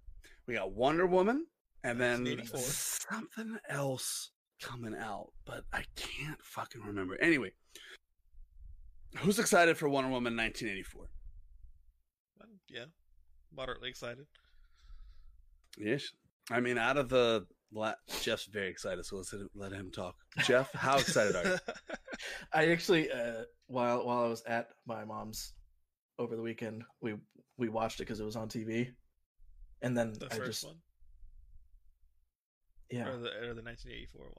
We 0.47 0.55
got 0.55 0.73
Wonder 0.73 1.07
Woman 1.07 1.47
and 1.85 2.01
then 2.01 2.25
1984. 2.25 2.59
something 2.61 3.59
else 3.69 4.33
coming 4.61 4.95
out, 4.95 5.29
but 5.45 5.65
I 5.73 5.85
can't 5.97 6.43
fucking 6.43 6.83
remember. 6.83 7.17
Anyway, 7.21 7.53
who's 9.19 9.39
excited 9.39 9.77
for 9.77 9.89
Wonder 9.89 10.11
Woman 10.11 10.37
1984? 10.37 11.09
Um, 12.43 12.49
Yeah, 12.69 12.85
moderately 13.55 13.89
excited. 13.89 14.27
Yes. 15.79 16.11
I 16.51 16.61
mean, 16.61 16.79
out 16.79 16.97
of 16.97 17.09
the 17.09 17.47
la- 17.73 17.95
Jeff's 18.23 18.47
very 18.47 18.69
excited, 18.69 19.05
so 19.05 19.17
let's 19.17 19.35
let 19.55 19.73
him 19.73 19.91
talk. 19.91 20.15
Jeff, 20.39 20.73
how 20.73 20.99
excited 20.99 21.35
are 21.37 21.45
you? 21.45 21.59
I 22.53 22.69
actually, 22.69 23.11
uh, 23.11 23.43
while 23.67 24.07
while 24.07 24.25
I 24.25 24.29
was 24.29 24.43
at 24.45 24.69
my 24.87 25.05
mom's 25.05 25.53
over 26.19 26.37
the 26.37 26.43
weekend, 26.43 26.85
we 27.01 27.15
we 27.59 27.69
watched 27.69 28.01
it 28.01 28.05
because 28.05 28.21
it 28.21 28.25
was 28.25 28.37
on 28.37 28.49
TV, 28.49 28.93
and 29.83 29.97
then 29.97 30.13
the 30.13 30.27
I 30.27 30.37
first 30.37 30.47
just 30.47 30.65
one, 30.67 30.77
yeah, 32.91 33.09
or 33.09 33.19
the 33.19 33.29
or 33.49 33.55
the 33.55 33.63
1984 33.63 34.23
one. 34.25 34.33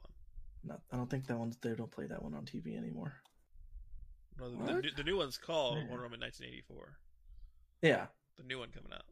not, 0.64 0.80
I 0.92 0.96
don't 0.96 1.08
think 1.10 1.26
that 1.26 1.38
one's 1.38 1.56
they 1.62 1.74
don't 1.74 1.90
play 1.90 2.06
that 2.06 2.22
one 2.22 2.34
on 2.34 2.44
TV 2.44 2.76
anymore. 2.76 3.12
No, 4.38 4.50
the, 4.50 4.56
the, 4.72 4.80
new- 4.82 4.90
the 4.96 5.02
new 5.04 5.16
one's 5.16 5.36
called 5.36 5.76
Yeah. 5.78 5.88
Wonder 5.88 6.04
Woman 6.04 6.20
1984. 6.20 6.98
Yeah, 7.82 8.06
The 8.36 8.44
new 8.44 8.58
one 8.58 8.70
coming 8.70 8.92
out. 8.92 9.02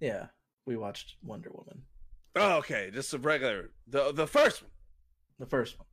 yeah, 0.00 0.26
we 0.66 0.76
watched 0.76 1.14
Wonder 1.22 1.50
Woman, 1.52 1.82
Oh, 2.36 2.58
okay, 2.58 2.90
just 2.92 3.12
a 3.14 3.18
regular 3.18 3.70
the 3.86 4.12
the 4.12 4.26
first 4.26 4.62
one. 4.62 4.70
the 5.38 5.46
first 5.46 5.78
one. 5.78 5.86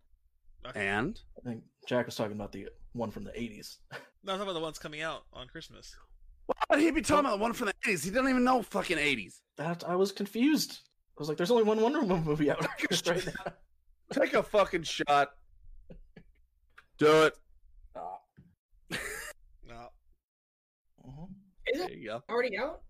And 0.76 1.20
I 1.40 1.48
think 1.50 1.64
Jack 1.88 2.08
was 2.08 2.16
talking 2.16 2.34
about 2.36 2.52
the 2.52 2.68
one 2.94 3.12
from 3.12 3.24
the 3.24 3.32
'80s. 3.32 3.78
No, 4.24 4.34
I'm 4.34 4.40
talking 4.40 4.42
about 4.44 4.54
the 4.54 4.60
ones 4.66 4.80
coming 4.80 5.02
out 5.04 5.24
on 5.34 5.48
Christmas. 5.48 5.96
why 6.48 6.56
would 6.72 6.80
he 6.80 6.90
be 6.92 7.02
talking 7.02 7.26
about 7.26 7.38
the 7.38 7.42
one 7.44 7.54
from 7.54 7.68
the 7.68 7.74
eighties? 7.86 8.04
He 8.04 8.10
doesn't 8.10 8.28
even 8.30 8.44
know 8.44 8.64
fucking 8.64 8.98
eighties. 8.98 9.42
That 9.58 9.84
I 9.88 9.96
was 9.96 10.12
confused. 10.12 10.80
I 11.18 11.22
was 11.22 11.30
like, 11.30 11.38
"There's 11.38 11.52
only 11.52 11.64
one 11.64 11.80
Wonder 11.82 12.02
Woman 12.02 12.24
movie 12.26 12.50
out 12.52 12.62
right 12.62 13.26
now." 13.26 13.54
Take 14.12 14.34
a 14.34 14.44
fucking 14.44 14.84
shot. 14.84 15.32
Do 16.98 17.24
it. 17.24 17.34
No. 19.68 19.90
Mhm. 21.08 21.28
Is 21.68 21.80
There 21.80 21.88
it 21.90 21.98
you 21.98 22.08
go. 22.10 22.24
already 22.30 22.58
out? 22.58 22.82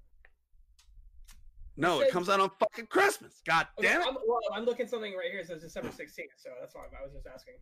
No, 1.78 2.00
It 2.00 2.02
it 2.02 2.06
says- 2.06 2.14
comes 2.14 2.30
out 2.30 2.40
on 2.40 2.50
fucking 2.60 2.88
Christmas. 2.88 3.42
God 3.48 3.68
Okay, 3.80 3.88
damn 3.90 4.02
it. 4.02 4.08
I'm, 4.08 4.16
well, 4.28 4.40
I'm 4.54 4.66
looking 4.66 4.88
something 4.88 5.14
right 5.16 5.30
here. 5.32 5.40
It 5.40 5.48
says 5.48 5.62
December 5.62 5.90
16th, 5.90 6.36
so 6.38 6.50
that's 6.60 6.74
why 6.76 6.82
I 6.84 7.04
was 7.04 7.14
just 7.14 7.28
asking. 7.28 7.56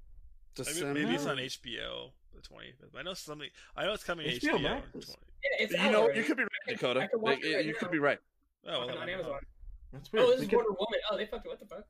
Maybe, 0.83 0.93
maybe 1.05 1.15
it's 1.15 1.25
on 1.25 1.37
HBO 1.37 2.11
the 2.33 2.41
25th. 2.41 2.95
I 2.97 3.01
know 3.03 3.13
something. 3.13 3.49
I 3.75 3.85
know 3.85 3.93
it's 3.93 4.03
coming 4.03 4.27
HBO 4.27 4.53
HBO. 4.57 4.71
On 4.71 4.83
is- 4.99 5.05
20 5.05 5.07
Yeah, 5.43 5.49
it's 5.63 5.73
You 5.73 5.91
know, 5.91 6.03
already. 6.03 6.19
you 6.19 6.25
could 6.25 6.37
be 6.37 6.43
right, 6.43 6.49
Dakota. 6.67 6.99
I 7.01 7.07
can 7.07 7.21
watch 7.21 7.39
You- 7.41 7.51
it 7.51 7.55
right 7.55 7.65
you 7.65 7.73
now. 7.73 7.79
could 7.79 7.91
be 7.91 7.99
right. 7.99 8.19
Oh, 8.67 8.79
well, 8.85 8.89
on 8.91 8.97
I'm 8.97 9.09
Amazon. 9.09 9.39
Wrong. 9.93 10.01
That's 10.01 10.11
weird. 10.11 10.25
Oh, 10.25 10.29
this 10.31 10.39
We 10.39 10.43
is 10.45 10.49
could- 10.49 10.57
Wonder 10.57 10.71
Woman. 10.71 10.99
Oh, 11.11 11.17
they 11.17 11.25
fucked. 11.25 11.47
What 11.47 11.59
the 11.59 11.65
fuck? 11.65 11.83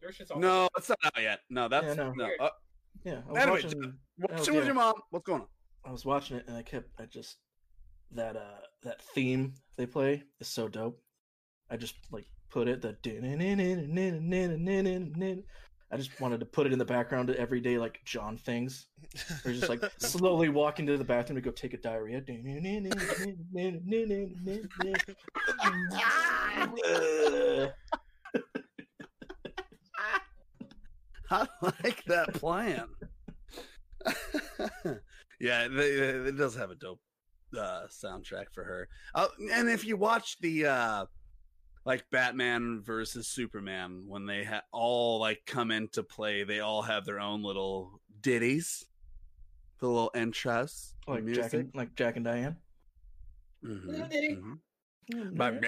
Their 0.00 0.12
shit's 0.12 0.30
all. 0.30 0.38
No, 0.40 0.68
it's 0.76 0.88
not 0.88 0.98
out 1.04 1.20
yet. 1.22 1.40
No, 1.50 1.68
that's 1.68 1.86
Yeah, 1.88 1.94
no. 1.94 2.12
no. 2.12 2.28
Uh, 2.40 2.50
yeah, 3.04 3.20
I 3.28 3.32
was 3.32 3.42
Anyway, 3.42 3.62
watching. 3.64 3.98
watch 4.18 4.48
Oh, 4.48 4.54
with 4.54 4.64
your 4.66 4.74
mom. 4.74 4.94
What's 5.10 5.24
going 5.26 5.42
on? 5.42 5.48
I 5.84 5.90
was 5.92 6.04
watching 6.04 6.36
it 6.36 6.46
and 6.48 6.56
I 6.56 6.62
kept 6.62 6.88
I 7.00 7.06
just 7.06 7.36
that 8.12 8.36
uh 8.36 8.60
that 8.82 9.02
theme 9.02 9.54
they 9.76 9.86
play 9.86 10.22
is 10.40 10.48
so 10.48 10.68
dope. 10.68 11.00
I 11.70 11.76
just 11.76 11.94
like 12.10 12.26
put 12.50 12.68
it 12.68 12.80
the 12.82 12.96
I 15.90 15.96
just 15.96 16.20
wanted 16.20 16.40
to 16.40 16.46
put 16.46 16.66
it 16.66 16.72
in 16.72 16.78
the 16.78 16.84
background 16.84 17.28
to 17.28 17.38
everyday 17.38 17.78
like 17.78 18.00
John 18.04 18.36
things. 18.36 18.86
Or 19.44 19.52
just 19.52 19.68
like 19.70 19.82
slowly 19.98 20.50
walk 20.50 20.80
into 20.80 20.98
the 20.98 21.04
bathroom 21.04 21.36
to 21.36 21.40
go 21.40 21.50
take 21.50 21.72
a 21.74 21.78
diarrhea. 21.78 22.20
I 31.30 31.46
like 31.62 32.04
that 32.06 32.32
plan. 32.34 32.88
yeah, 35.40 35.68
they, 35.68 35.88
it 35.90 36.36
does 36.36 36.54
have 36.54 36.70
a 36.70 36.74
dope 36.74 37.00
uh, 37.56 37.82
soundtrack 37.88 38.46
for 38.52 38.64
her. 38.64 38.88
Uh, 39.14 39.28
and 39.52 39.68
if 39.68 39.84
you 39.84 39.96
watch 39.96 40.38
the 40.40 40.66
uh, 40.66 41.06
like 41.88 42.04
Batman 42.10 42.82
versus 42.84 43.26
Superman, 43.28 44.04
when 44.06 44.26
they 44.26 44.44
ha- 44.44 44.60
all 44.72 45.18
like 45.20 45.40
come 45.46 45.70
into 45.70 46.02
play, 46.02 46.44
they 46.44 46.60
all 46.60 46.82
have 46.82 47.06
their 47.06 47.18
own 47.18 47.42
little 47.42 48.02
ditties, 48.20 48.84
the 49.80 49.88
little 49.88 50.10
intros, 50.14 50.92
like 51.06 51.24
music. 51.24 51.44
Jack 51.44 51.54
and 51.54 51.70
like 51.74 51.94
Jack 51.94 52.16
and 52.16 52.24
Diane. 52.26 52.56
Mhm, 53.64 53.86
Little 53.86 54.06
ditty. 54.08 54.36
mhm. 54.36 54.58
But- 55.34 55.64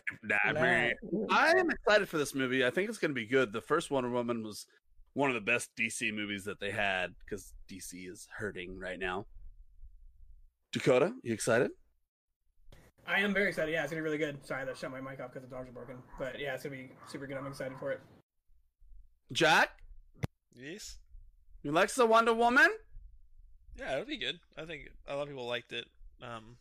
I 1.30 1.52
am 1.56 1.70
excited 1.70 2.06
for 2.06 2.18
this 2.18 2.34
movie. 2.34 2.66
I 2.66 2.70
think 2.70 2.90
it's 2.90 2.98
going 2.98 3.12
to 3.12 3.14
be 3.14 3.26
good. 3.26 3.54
The 3.54 3.62
first 3.62 3.90
Wonder 3.90 4.10
Woman 4.10 4.42
was 4.42 4.66
one 5.14 5.30
of 5.30 5.34
the 5.34 5.40
best 5.40 5.70
DC 5.74 6.12
movies 6.14 6.44
that 6.44 6.60
they 6.60 6.70
had 6.70 7.14
because 7.24 7.54
DC 7.66 8.06
is 8.06 8.28
hurting 8.36 8.78
right 8.78 8.98
now. 8.98 9.26
Dakota, 10.72 11.14
you 11.22 11.32
excited? 11.32 11.70
I 13.11 13.20
am 13.20 13.34
very 13.34 13.48
excited. 13.48 13.72
Yeah, 13.72 13.82
it's 13.82 13.90
gonna 13.90 14.00
be 14.02 14.04
really 14.04 14.18
good. 14.18 14.44
Sorry, 14.46 14.62
I 14.68 14.74
shut 14.74 14.90
my 14.92 15.00
mic 15.00 15.20
off 15.20 15.32
because 15.32 15.48
the 15.48 15.54
dogs 15.54 15.68
are 15.68 15.72
barking. 15.72 15.96
But 16.18 16.38
yeah, 16.38 16.54
it's 16.54 16.62
gonna 16.62 16.76
be 16.76 16.90
super 17.08 17.26
good. 17.26 17.36
I'm 17.36 17.46
excited 17.46 17.76
for 17.78 17.90
it. 17.90 18.00
Jack, 19.32 19.70
Yes. 20.54 20.98
you 21.62 21.72
like 21.72 21.92
the 21.94 22.06
Wonder 22.06 22.34
Woman? 22.34 22.68
Yeah, 23.76 23.94
it'll 23.94 24.04
be 24.06 24.16
good. 24.16 24.38
I 24.56 24.64
think 24.64 24.90
a 25.08 25.14
lot 25.16 25.22
of 25.22 25.28
people 25.28 25.46
liked 25.46 25.72
it. 25.72 25.86
Um, 26.22 26.56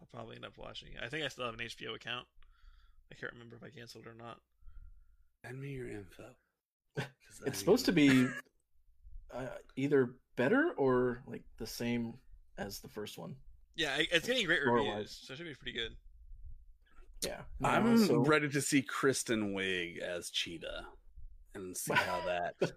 I'll 0.00 0.08
probably 0.12 0.36
end 0.36 0.44
up 0.44 0.58
watching 0.58 0.88
it. 0.92 1.00
I 1.02 1.08
think 1.08 1.24
I 1.24 1.28
still 1.28 1.44
have 1.46 1.54
an 1.54 1.60
HBO 1.60 1.94
account. 1.94 2.26
I 3.10 3.14
can't 3.14 3.32
remember 3.32 3.56
if 3.56 3.62
I 3.62 3.70
canceled 3.70 4.06
it 4.06 4.10
or 4.10 4.14
not. 4.14 4.40
Send 5.44 5.60
me 5.60 5.70
your 5.72 5.88
info. 5.88 6.24
It's 7.46 7.58
supposed 7.58 7.84
to 7.86 7.92
be 7.92 8.28
uh, 9.32 9.46
either 9.76 10.14
better 10.36 10.70
or 10.76 11.22
like 11.26 11.42
the 11.58 11.66
same 11.66 12.14
as 12.58 12.78
the 12.78 12.88
first 12.88 13.18
one. 13.18 13.34
Yeah, 13.76 13.96
it's 13.98 14.26
getting 14.26 14.46
great 14.46 14.62
Story-wise. 14.62 14.88
reviews, 14.92 15.22
so 15.26 15.32
it 15.32 15.36
should 15.36 15.46
be 15.46 15.54
pretty 15.54 15.76
good. 15.78 15.92
Yeah, 17.24 17.40
I'm 17.62 17.98
so- 17.98 18.18
ready 18.18 18.48
to 18.50 18.60
see 18.60 18.82
Kristen 18.82 19.54
Wiig 19.54 19.98
as 19.98 20.30
Cheetah 20.30 20.86
and 21.54 21.76
see 21.76 21.94
how 21.94 22.20
that 22.26 22.72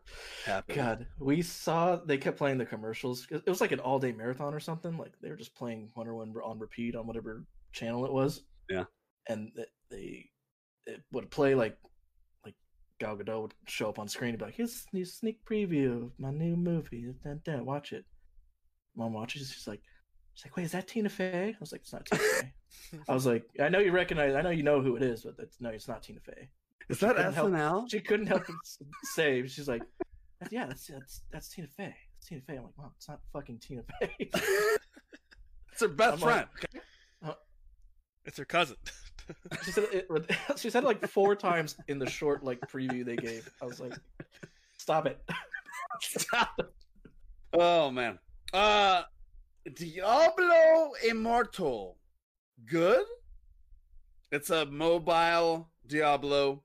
happens. 0.46 0.76
God, 0.78 1.08
we 1.20 1.42
saw 1.42 1.98
they 1.98 2.18
kept 2.18 2.38
playing 2.38 2.58
the 2.58 2.66
commercials. 2.66 3.28
It 3.30 3.46
was 3.48 3.60
like 3.62 3.72
an 3.74 3.80
all 3.80 4.00
day 4.00 4.12
marathon 4.12 4.54
or 4.54 4.60
something. 4.60 4.98
Like 4.98 5.14
they 5.22 5.30
were 5.30 5.36
just 5.36 5.56
playing 5.56 5.92
Wonder 5.96 6.16
Woman 6.16 6.36
on 6.44 6.60
repeat 6.60 6.96
on 6.96 7.08
whatever 7.08 7.46
channel 7.74 8.06
it 8.06 8.14
was. 8.14 8.44
Yeah. 8.70 8.86
and 9.30 9.52
they 9.90 10.30
it 10.86 11.02
would 11.12 11.30
play 11.30 11.54
like 11.56 11.78
like 12.46 12.56
Gal 13.00 13.18
Gadot 13.18 13.42
would 13.42 13.54
show 13.68 13.90
up 13.90 14.00
on 14.00 14.08
screen 14.08 14.30
and 14.30 14.40
be 14.40 14.46
like, 14.46 14.56
"Here's 14.56 14.86
a 14.94 15.06
sneak 15.06 15.44
preview 15.46 16.06
of 16.06 16.12
my 16.20 16.32
new 16.32 16.56
movie. 16.56 17.14
Dun, 17.24 17.42
dun, 17.44 17.66
watch 17.66 17.92
it." 17.92 18.06
Mom 18.96 19.14
watches. 19.14 19.52
She's 19.52 19.68
like, 19.68 19.82
"She's 20.38 20.46
like, 20.46 20.56
wait, 20.58 20.64
is 20.66 20.72
that 20.74 20.88
Tina 20.88 21.10
Fey?" 21.10 21.50
I 21.50 21.58
was 21.60 21.72
like, 21.72 21.82
"It's 21.82 21.92
not 21.94 22.06
Tina 22.06 22.22
Fey." 22.22 22.52
I 23.10 23.14
was 23.14 23.26
like, 23.26 23.44
"I 23.60 23.70
know 23.70 23.80
you 23.80 23.92
recognize. 23.92 24.36
I 24.36 24.42
know 24.44 24.52
you 24.52 24.62
know 24.62 24.82
who 24.82 24.96
it 24.96 25.02
is, 25.02 25.24
but 25.24 25.36
that's, 25.36 25.60
no, 25.60 25.70
it's 25.70 25.88
not 25.88 26.04
Tina 26.04 26.20
Fey." 26.20 26.50
Is 26.90 27.00
that 27.00 27.16
couldn't 27.16 27.34
help- 27.34 27.50
SNL? 27.52 27.90
She 27.92 28.00
couldn't 28.00 28.28
help 28.28 28.44
but 28.46 28.56
say, 29.16 29.46
she's 29.48 29.68
like, 29.68 29.82
"Yeah, 30.52 30.68
that's 30.68 30.86
that's 30.88 31.22
that's 31.32 31.50
Tina 31.50 31.68
Fey. 31.68 31.96
It's 32.20 32.28
Tina 32.30 32.42
Fey." 32.42 32.58
I'm 32.58 32.66
like, 32.66 32.78
"Mom, 32.78 32.92
it's 32.98 33.10
not 33.10 33.20
fucking 33.34 33.58
Tina 33.60 33.82
Fey." 34.00 34.30
It's 35.72 35.82
her 35.82 35.88
best 35.90 36.14
I'm 36.14 36.20
friend. 36.20 36.48
like- 37.24 37.38
It's 38.26 38.38
her 38.38 38.46
cousin. 38.46 38.78
she 39.64 39.72
said 39.72 39.86
it. 39.92 40.08
She 40.58 40.70
said 40.70 40.84
it 40.84 40.88
like 40.88 41.08
four 41.08 41.36
times 41.36 41.76
in 41.88 42.00
the 42.00 42.10
short 42.10 42.44
like 42.44 42.60
preview 42.62 43.06
they 43.06 43.16
gave. 43.16 43.50
I 43.62 43.66
was 43.66 43.80
like, 43.80 43.94
"Stop 44.78 45.06
it." 45.06 45.20
Stop. 46.02 46.60
Oh 47.54 47.92
man. 47.92 48.18
Uh 48.54 49.04
Diablo 49.76 50.92
Immortal. 51.08 51.98
Good? 52.66 53.06
It's 54.32 54.50
a 54.50 54.66
mobile 54.66 55.70
Diablo. 55.86 56.64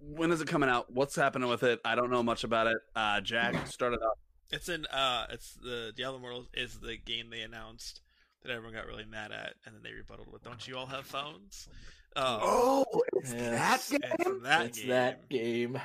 When 0.00 0.30
is 0.32 0.40
it 0.40 0.48
coming 0.48 0.68
out? 0.68 0.90
What's 0.92 1.14
happening 1.14 1.48
with 1.48 1.62
it? 1.62 1.80
I 1.84 1.94
don't 1.94 2.10
know 2.10 2.22
much 2.22 2.44
about 2.44 2.66
it. 2.68 2.78
Uh 2.94 3.20
Jack 3.20 3.66
started 3.66 4.00
out. 4.04 4.18
It's 4.50 4.68
in 4.68 4.86
uh 4.86 5.26
it's 5.30 5.54
the 5.54 5.92
Diablo 5.96 6.18
Immortal 6.18 6.46
is 6.54 6.78
the 6.80 6.96
game 6.96 7.30
they 7.30 7.42
announced 7.42 8.00
that 8.42 8.50
everyone 8.52 8.74
got 8.74 8.86
really 8.86 9.04
mad 9.04 9.32
at 9.32 9.54
and 9.66 9.74
then 9.74 9.82
they 9.82 9.92
rebutted 9.92 10.30
with 10.32 10.42
don't 10.42 10.66
you 10.66 10.76
all 10.76 10.86
have 10.86 11.06
phones? 11.06 11.68
Uh, 12.16 12.38
Oh, 12.40 12.84
it's 13.16 13.32
Yes. 13.32 13.88
that 13.90 14.00
it's 14.02 14.24
game? 14.24 14.42
that 14.42 14.66
it's 14.66 14.78
game. 14.78 14.88
that 14.88 15.28
game. 15.28 15.80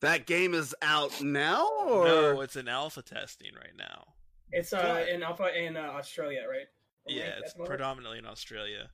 That 0.00 0.26
game 0.26 0.52
is 0.54 0.74
out 0.82 1.22
now 1.22 1.66
or 1.86 2.04
No, 2.04 2.40
it's 2.42 2.56
in 2.56 2.68
alpha 2.68 3.00
testing 3.00 3.52
right 3.54 3.72
now. 3.78 4.13
It's 4.52 4.72
uh 4.72 4.82
But- 4.82 5.08
in 5.08 5.22
alpha 5.22 5.56
in 5.56 5.76
uh, 5.76 5.80
Australia, 5.80 6.42
right? 6.48 6.66
Yeah, 7.06 7.24
Right, 7.24 7.32
it's 7.40 7.54
predominantly 7.54 8.18
in 8.18 8.26
Australia. 8.26 8.88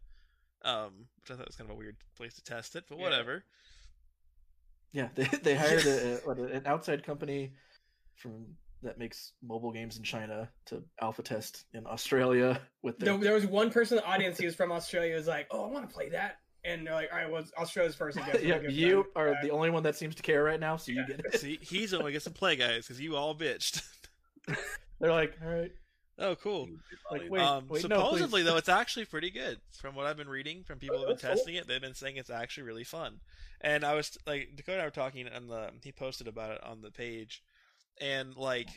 Um, 0.63 1.07
which 1.21 1.31
I 1.31 1.37
thought 1.37 1.47
was 1.47 1.57
kind 1.57 1.71
of 1.71 1.75
a 1.77 1.79
weird 1.79 1.97
place 2.17 2.35
to 2.35 2.43
test 2.43 2.77
it, 2.77 2.85
but 2.89 2.99
Yeah. 2.99 3.05
whatever. 3.05 3.45
Yeah, 4.93 5.09
they 5.15 5.25
they 5.43 5.55
hired 5.55 5.87
a, 5.87 6.17
what, 6.25 6.39
an 6.39 6.67
outside 6.67 7.05
company 7.05 7.53
from 8.17 8.57
that 8.83 8.99
makes 8.99 9.33
mobile 9.43 9.71
games 9.73 9.97
in 9.99 10.03
China 10.03 10.49
to 10.67 10.83
alpha 11.01 11.23
test 11.23 11.65
in 11.75 11.87
Australia 11.87 12.61
with 12.83 12.99
their 12.99 13.13
There, 13.13 13.25
there 13.25 13.35
was 13.35 13.47
one 13.47 13.71
person 13.71 13.99
in 13.99 14.05
the 14.05 14.11
audience 14.11 14.39
who 14.39 14.47
was 14.47 14.55
from 14.57 14.73
Australia. 14.73 15.15
Was 15.15 15.27
like, 15.27 15.47
"Oh, 15.51 15.65
I 15.65 15.67
want 15.71 15.89
to 15.89 15.95
play 15.95 16.09
that," 16.11 16.39
and 16.65 16.87
they're 16.87 16.95
like, 16.95 17.11
"All 17.13 17.19
right, 17.19 17.31
well, 17.31 17.45
Australia's 17.59 17.95
first 17.95 18.17
again." 18.17 18.33
so 18.35 18.39
yeah, 18.41 18.59
we'll 18.59 18.71
you 18.73 18.89
them- 18.97 19.05
are 19.17 19.29
uh, 19.35 19.43
the 19.43 19.51
only 19.51 19.71
one 19.71 19.83
that 19.85 19.97
seems 19.97 20.15
to 20.17 20.23
care 20.23 20.43
right 20.43 20.59
now, 20.61 20.77
so 20.79 20.93
you 20.93 21.07
get 21.07 21.21
it. 21.21 21.39
See, 21.39 21.59
he's 21.63 21.93
only 21.95 22.05
one 22.05 22.11
who 22.11 22.15
gets 22.15 22.25
to 22.25 22.31
play, 22.31 22.57
guys, 22.57 22.87
because 22.87 23.01
you 23.01 23.17
all 23.17 23.35
bitched. 23.37 23.83
They're 25.01 25.13
like, 25.13 25.35
all 25.43 25.51
right, 25.51 25.73
oh, 26.19 26.37
cool. 26.37 26.69
like 27.11 27.31
wait, 27.31 27.43
um, 27.43 27.67
wait, 27.69 27.83
supposedly, 27.83 28.43
please. 28.43 28.45
though, 28.45 28.57
it's 28.57 28.69
actually 28.69 29.07
pretty 29.07 29.31
good. 29.31 29.59
From 29.81 29.95
what 29.95 30.07
I've 30.07 30.17
been 30.17 30.29
reading 30.29 30.63
from 30.65 30.79
people 30.79 30.99
who've 30.99 31.07
been 31.07 31.17
that's 31.17 31.23
cool. 31.23 31.37
testing 31.37 31.55
it, 31.55 31.67
they've 31.67 31.81
been 31.81 31.95
saying 31.95 32.17
it's 32.17 32.31
actually 32.31 32.65
really 32.65 32.85
fun. 32.85 33.21
And 33.61 33.85
I 33.85 33.95
was 33.95 34.17
like, 34.27 34.57
Dakota 34.57 34.75
and 34.75 34.83
I 34.83 34.85
were 34.85 34.91
talking, 34.91 35.27
and 35.27 35.49
the 35.49 35.71
he 35.83 35.93
posted 35.93 36.29
about 36.29 36.53
it 36.53 36.65
on 36.65 36.83
the 36.83 36.91
page, 36.91 37.43
and 38.01 38.37
like, 38.37 38.69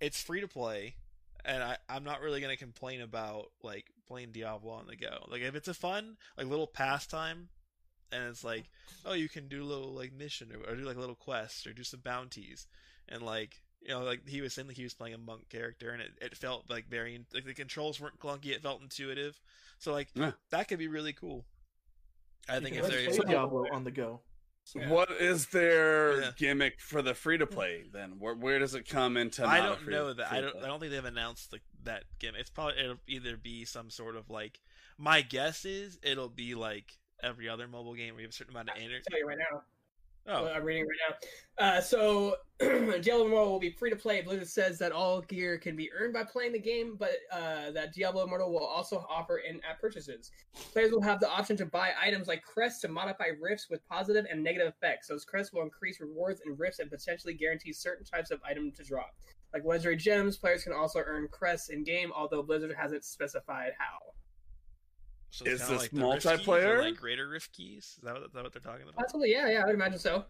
it's 0.00 0.22
free 0.22 0.40
to 0.40 0.48
play, 0.48 0.96
and 1.44 1.62
I 1.62 1.76
I'm 1.88 2.04
not 2.04 2.20
really 2.20 2.40
gonna 2.40 2.56
complain 2.56 3.00
about 3.00 3.46
like 3.62 3.86
playing 4.06 4.32
Diablo 4.32 4.72
on 4.72 4.86
the 4.86 4.96
go. 4.96 5.26
Like 5.28 5.42
if 5.42 5.54
it's 5.54 5.68
a 5.68 5.74
fun 5.74 6.16
like 6.36 6.46
little 6.46 6.66
pastime, 6.66 7.48
and 8.12 8.28
it's 8.28 8.44
like, 8.44 8.64
oh, 9.04 9.14
you 9.14 9.28
can 9.28 9.48
do 9.48 9.62
a 9.62 9.66
little 9.66 9.92
like 9.92 10.12
mission 10.12 10.52
or, 10.52 10.70
or 10.70 10.76
do 10.76 10.82
like 10.82 10.96
little 10.96 11.14
quests 11.14 11.66
or 11.66 11.72
do 11.72 11.84
some 11.84 12.00
bounties, 12.00 12.66
and 13.08 13.22
like 13.22 13.62
you 13.86 13.94
know, 13.94 14.02
like 14.02 14.28
he 14.28 14.40
was 14.40 14.52
saying, 14.54 14.68
like 14.68 14.76
he 14.76 14.82
was 14.84 14.94
playing 14.94 15.14
a 15.14 15.18
monk 15.18 15.48
character, 15.48 15.90
and 15.90 16.02
it, 16.02 16.12
it 16.20 16.36
felt 16.36 16.68
like 16.68 16.88
very 16.88 17.24
like 17.32 17.44
the 17.44 17.54
controls 17.54 18.00
weren't 18.00 18.18
clunky. 18.18 18.46
It 18.46 18.62
felt 18.62 18.82
intuitive, 18.82 19.40
so 19.78 19.92
like 19.92 20.08
Yeah. 20.14 20.32
that 20.50 20.68
could 20.68 20.78
be 20.78 20.88
really 20.88 21.12
cool. 21.12 21.44
I 22.48 22.56
You 22.56 22.60
think 22.62 22.76
can 22.76 22.84
if 22.84 22.90
there's 22.90 23.18
Diablo 23.18 23.66
on 23.72 23.84
the 23.84 23.90
go. 23.90 24.20
Yeah. 24.74 24.88
What 24.88 25.12
is 25.12 25.46
their 25.48 26.20
Yeah. 26.20 26.30
gimmick 26.36 26.80
for 26.80 27.00
the 27.00 27.14
free 27.14 27.38
to 27.38 27.46
play 27.46 27.84
then? 27.92 28.18
Where 28.18 28.34
where 28.34 28.58
does 28.58 28.74
it 28.74 28.88
come 28.88 29.16
into? 29.16 29.46
I 29.46 29.58
don't 29.60 29.88
know 29.88 30.12
that. 30.12 30.32
I 30.32 30.40
don't. 30.40 30.56
I 30.56 30.66
don't 30.66 30.80
think 30.80 30.92
they've 30.92 31.04
announced 31.04 31.52
the, 31.52 31.60
that 31.84 32.04
gimmick. 32.18 32.40
It's 32.40 32.50
probably 32.50 32.78
it'll 32.80 32.98
either 33.06 33.36
be 33.36 33.64
some 33.64 33.90
sort 33.90 34.16
of 34.16 34.28
like. 34.30 34.60
My 34.98 35.20
guess 35.22 35.64
is 35.64 35.98
it'll 36.02 36.28
be 36.30 36.54
like 36.54 36.98
every 37.22 37.48
other 37.48 37.68
mobile 37.68 37.94
game 37.94 38.14
where 38.14 38.22
you 38.22 38.26
have 38.26 38.32
a 38.32 38.34
certain 38.36 38.54
amount 38.54 38.70
of 38.70 38.76
energy. 38.76 39.04
Tell 39.10 39.18
you 39.18 39.26
right 39.28 39.38
now. 39.38 39.62
Oh, 40.28 40.48
I'm 40.48 40.64
reading 40.64 40.86
right 40.86 40.98
now. 41.08 41.66
Uh, 41.66 41.80
so 41.80 42.34
Diablo 42.58 43.26
Immortal 43.26 43.52
will 43.52 43.60
be 43.60 43.70
free 43.70 43.90
to 43.90 43.96
play. 43.96 44.22
Blizzard 44.22 44.48
says 44.48 44.78
that 44.78 44.90
all 44.90 45.20
gear 45.20 45.56
can 45.56 45.76
be 45.76 45.90
earned 45.92 46.14
by 46.14 46.24
playing 46.24 46.52
the 46.52 46.58
game, 46.58 46.96
but 46.98 47.12
uh, 47.30 47.70
that 47.70 47.94
Diablo 47.94 48.24
Immortal 48.24 48.52
will 48.52 48.64
also 48.64 49.06
offer 49.08 49.38
in-app 49.38 49.80
purchases. 49.80 50.32
Players 50.72 50.90
will 50.90 51.02
have 51.02 51.20
the 51.20 51.30
option 51.30 51.56
to 51.58 51.66
buy 51.66 51.92
items 52.00 52.26
like 52.26 52.42
crests 52.42 52.80
to 52.80 52.88
modify 52.88 53.28
rifts 53.40 53.68
with 53.70 53.86
positive 53.88 54.26
and 54.28 54.42
negative 54.42 54.68
effects. 54.68 55.06
Those 55.06 55.24
crests 55.24 55.52
will 55.52 55.62
increase 55.62 56.00
rewards 56.00 56.40
and 56.44 56.58
rifts 56.58 56.80
and 56.80 56.90
potentially 56.90 57.34
guarantee 57.34 57.72
certain 57.72 58.04
types 58.04 58.32
of 58.32 58.40
item 58.44 58.72
to 58.72 58.82
drop. 58.82 59.14
Like 59.54 59.64
legendary 59.64 59.96
gems, 59.96 60.36
players 60.36 60.64
can 60.64 60.72
also 60.72 61.02
earn 61.06 61.28
crests 61.30 61.68
in 61.68 61.84
game, 61.84 62.10
although 62.14 62.42
Blizzard 62.42 62.74
hasn't 62.76 63.04
specified 63.04 63.72
how. 63.78 64.15
So 65.36 65.44
it's 65.44 65.62
Is 65.62 65.68
this 65.68 65.80
like 65.82 65.90
the 65.90 66.00
Rift 66.06 66.22
keys 66.22 66.32
multiplayer? 66.46 66.80
like 66.80 66.96
greater 66.96 67.28
rift 67.28 67.52
keys? 67.52 67.94
Is 67.98 68.02
that 68.04 68.14
what, 68.14 68.22
is 68.24 68.32
that 68.32 68.42
what 68.42 68.52
they're 68.52 68.62
talking 68.62 68.82
about? 68.82 68.96
Possibly, 68.96 69.30
yeah, 69.32 69.50
yeah, 69.50 69.62
I 69.62 69.66
would 69.66 69.74
imagine 69.74 69.98
so. 69.98 70.24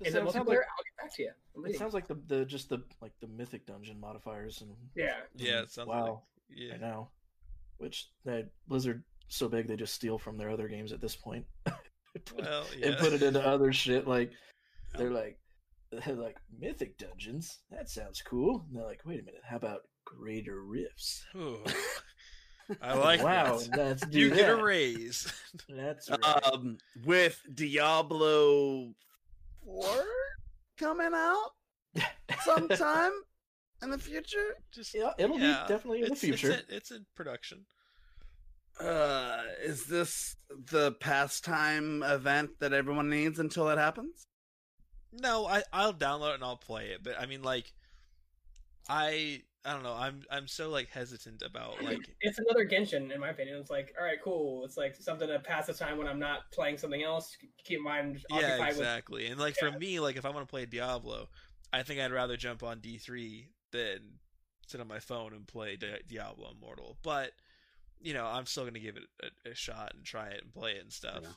It 0.00 0.08
Is 0.08 0.14
it 0.14 0.18
sounds, 0.18 0.32
sounds 0.34 0.46
multiplayer? 0.46 0.48
like, 0.48 0.58
I'll 0.58 0.84
get 0.84 1.02
back 1.02 1.14
to 1.16 1.22
you. 1.22 1.30
I'm 1.56 1.62
it 1.62 1.64
reading. 1.66 1.78
sounds 1.78 1.94
like 1.94 2.06
the, 2.06 2.18
the 2.26 2.44
just 2.44 2.68
the 2.68 2.82
like 3.00 3.12
the 3.20 3.26
mythic 3.26 3.66
dungeon 3.66 3.98
modifiers 3.98 4.60
and 4.60 4.70
Yeah. 4.94 5.14
Yeah, 5.34 5.62
it 5.62 5.70
sounds 5.70 5.88
wow. 5.88 6.22
like 6.50 6.58
yeah. 6.58 6.74
I 6.74 6.76
know. 6.76 7.08
Which 7.78 8.08
that 8.24 8.48
Blizzard 8.68 9.02
so 9.28 9.48
big 9.48 9.66
they 9.66 9.76
just 9.76 9.94
steal 9.94 10.18
from 10.18 10.36
their 10.36 10.50
other 10.50 10.68
games 10.68 10.92
at 10.92 11.00
this 11.00 11.16
point. 11.16 11.44
Put 12.24 12.40
Well, 12.44 12.64
yeah. 12.76 12.88
and 12.88 12.96
put 12.98 13.12
it 13.12 13.22
into 13.22 13.44
other 13.46 13.72
shit 13.72 14.06
like 14.06 14.32
they're 14.96 15.10
like 15.10 15.38
they're 15.90 16.14
like 16.16 16.36
mythic 16.58 16.98
dungeons. 16.98 17.60
That 17.70 17.88
sounds 17.88 18.20
cool. 18.22 18.66
And 18.68 18.76
they're 18.78 18.86
like, 18.86 19.00
wait 19.04 19.20
a 19.20 19.24
minute, 19.24 19.42
how 19.44 19.56
about 19.56 19.80
greater 20.04 20.62
rifts? 20.62 21.24
Ooh. 22.70 22.76
I 22.82 22.94
like 22.94 23.22
wow, 23.22 23.58
that. 23.58 23.76
let's 23.76 24.06
do 24.06 24.18
You 24.18 24.30
that. 24.30 24.36
get 24.36 24.50
a 24.50 24.62
raise. 24.62 25.32
That's 25.68 26.10
right. 26.10 26.44
Um, 26.52 26.78
with 27.04 27.40
Diablo 27.54 28.94
Four 29.64 30.04
coming 30.78 31.12
out 31.14 31.50
sometime 32.44 33.12
in 33.82 33.90
the 33.90 33.98
future. 33.98 34.56
Just 34.72 34.94
yeah, 34.94 35.10
it'll 35.18 35.38
yeah, 35.38 35.64
be 35.66 35.72
definitely 35.72 36.02
in 36.02 36.08
the 36.10 36.16
future. 36.16 36.50
It's, 36.50 36.68
in- 36.68 36.76
it's 36.76 36.90
in 36.90 37.06
production. 37.14 37.64
Uh, 38.80 39.42
is 39.64 39.86
this 39.86 40.36
the 40.70 40.92
pastime 41.00 42.02
event 42.04 42.50
that 42.60 42.72
everyone 42.72 43.10
needs 43.10 43.38
until 43.40 43.68
it 43.70 43.78
happens? 43.78 44.26
No, 45.12 45.46
I 45.46 45.62
I'll 45.72 45.94
download 45.94 46.30
it 46.30 46.34
and 46.36 46.44
I'll 46.44 46.56
play 46.56 46.90
it, 46.90 47.02
but 47.02 47.18
I 47.18 47.26
mean 47.26 47.42
like 47.42 47.72
I 48.88 49.42
I 49.64 49.72
don't 49.72 49.82
know. 49.82 49.94
I'm 49.94 50.22
I'm 50.30 50.46
so 50.46 50.70
like 50.70 50.88
hesitant 50.88 51.42
about 51.42 51.82
like 51.82 51.98
it's 52.20 52.38
another 52.38 52.66
Genshin, 52.66 53.12
in 53.12 53.20
my 53.20 53.30
opinion. 53.30 53.58
It's 53.58 53.70
like, 53.70 53.94
all 53.98 54.04
right, 54.04 54.18
cool. 54.22 54.64
It's 54.64 54.76
like 54.76 54.96
something 54.96 55.28
to 55.28 55.38
pass 55.40 55.66
the 55.66 55.74
time 55.74 55.98
when 55.98 56.06
I'm 56.06 56.18
not 56.18 56.50
playing 56.52 56.78
something 56.78 57.02
else. 57.02 57.36
Keep 57.64 57.80
my 57.80 58.02
mind 58.02 58.24
yeah, 58.30 58.36
occupied 58.36 58.68
exactly. 58.70 59.26
And 59.26 59.38
like 59.38 59.56
for 59.56 59.70
me, 59.70 60.00
like 60.00 60.16
if 60.16 60.24
I 60.24 60.30
want 60.30 60.46
to 60.46 60.50
play 60.50 60.64
Diablo, 60.66 61.28
I 61.72 61.82
think 61.82 62.00
I'd 62.00 62.12
rather 62.12 62.36
jump 62.36 62.62
on 62.62 62.80
D3 62.80 63.46
than 63.72 63.98
sit 64.66 64.80
on 64.80 64.88
my 64.88 65.00
phone 65.00 65.32
and 65.32 65.46
play 65.46 65.76
Di- 65.76 66.00
Diablo 66.06 66.50
Immortal. 66.56 66.96
But 67.02 67.32
you 68.00 68.14
know, 68.14 68.26
I'm 68.26 68.46
still 68.46 68.64
gonna 68.64 68.78
give 68.78 68.96
it 68.96 69.04
a, 69.22 69.50
a 69.50 69.54
shot 69.54 69.92
and 69.94 70.04
try 70.04 70.28
it 70.28 70.42
and 70.42 70.52
play 70.52 70.72
it 70.72 70.82
and 70.82 70.92
stuff. 70.92 71.20
Yeah. 71.22 71.28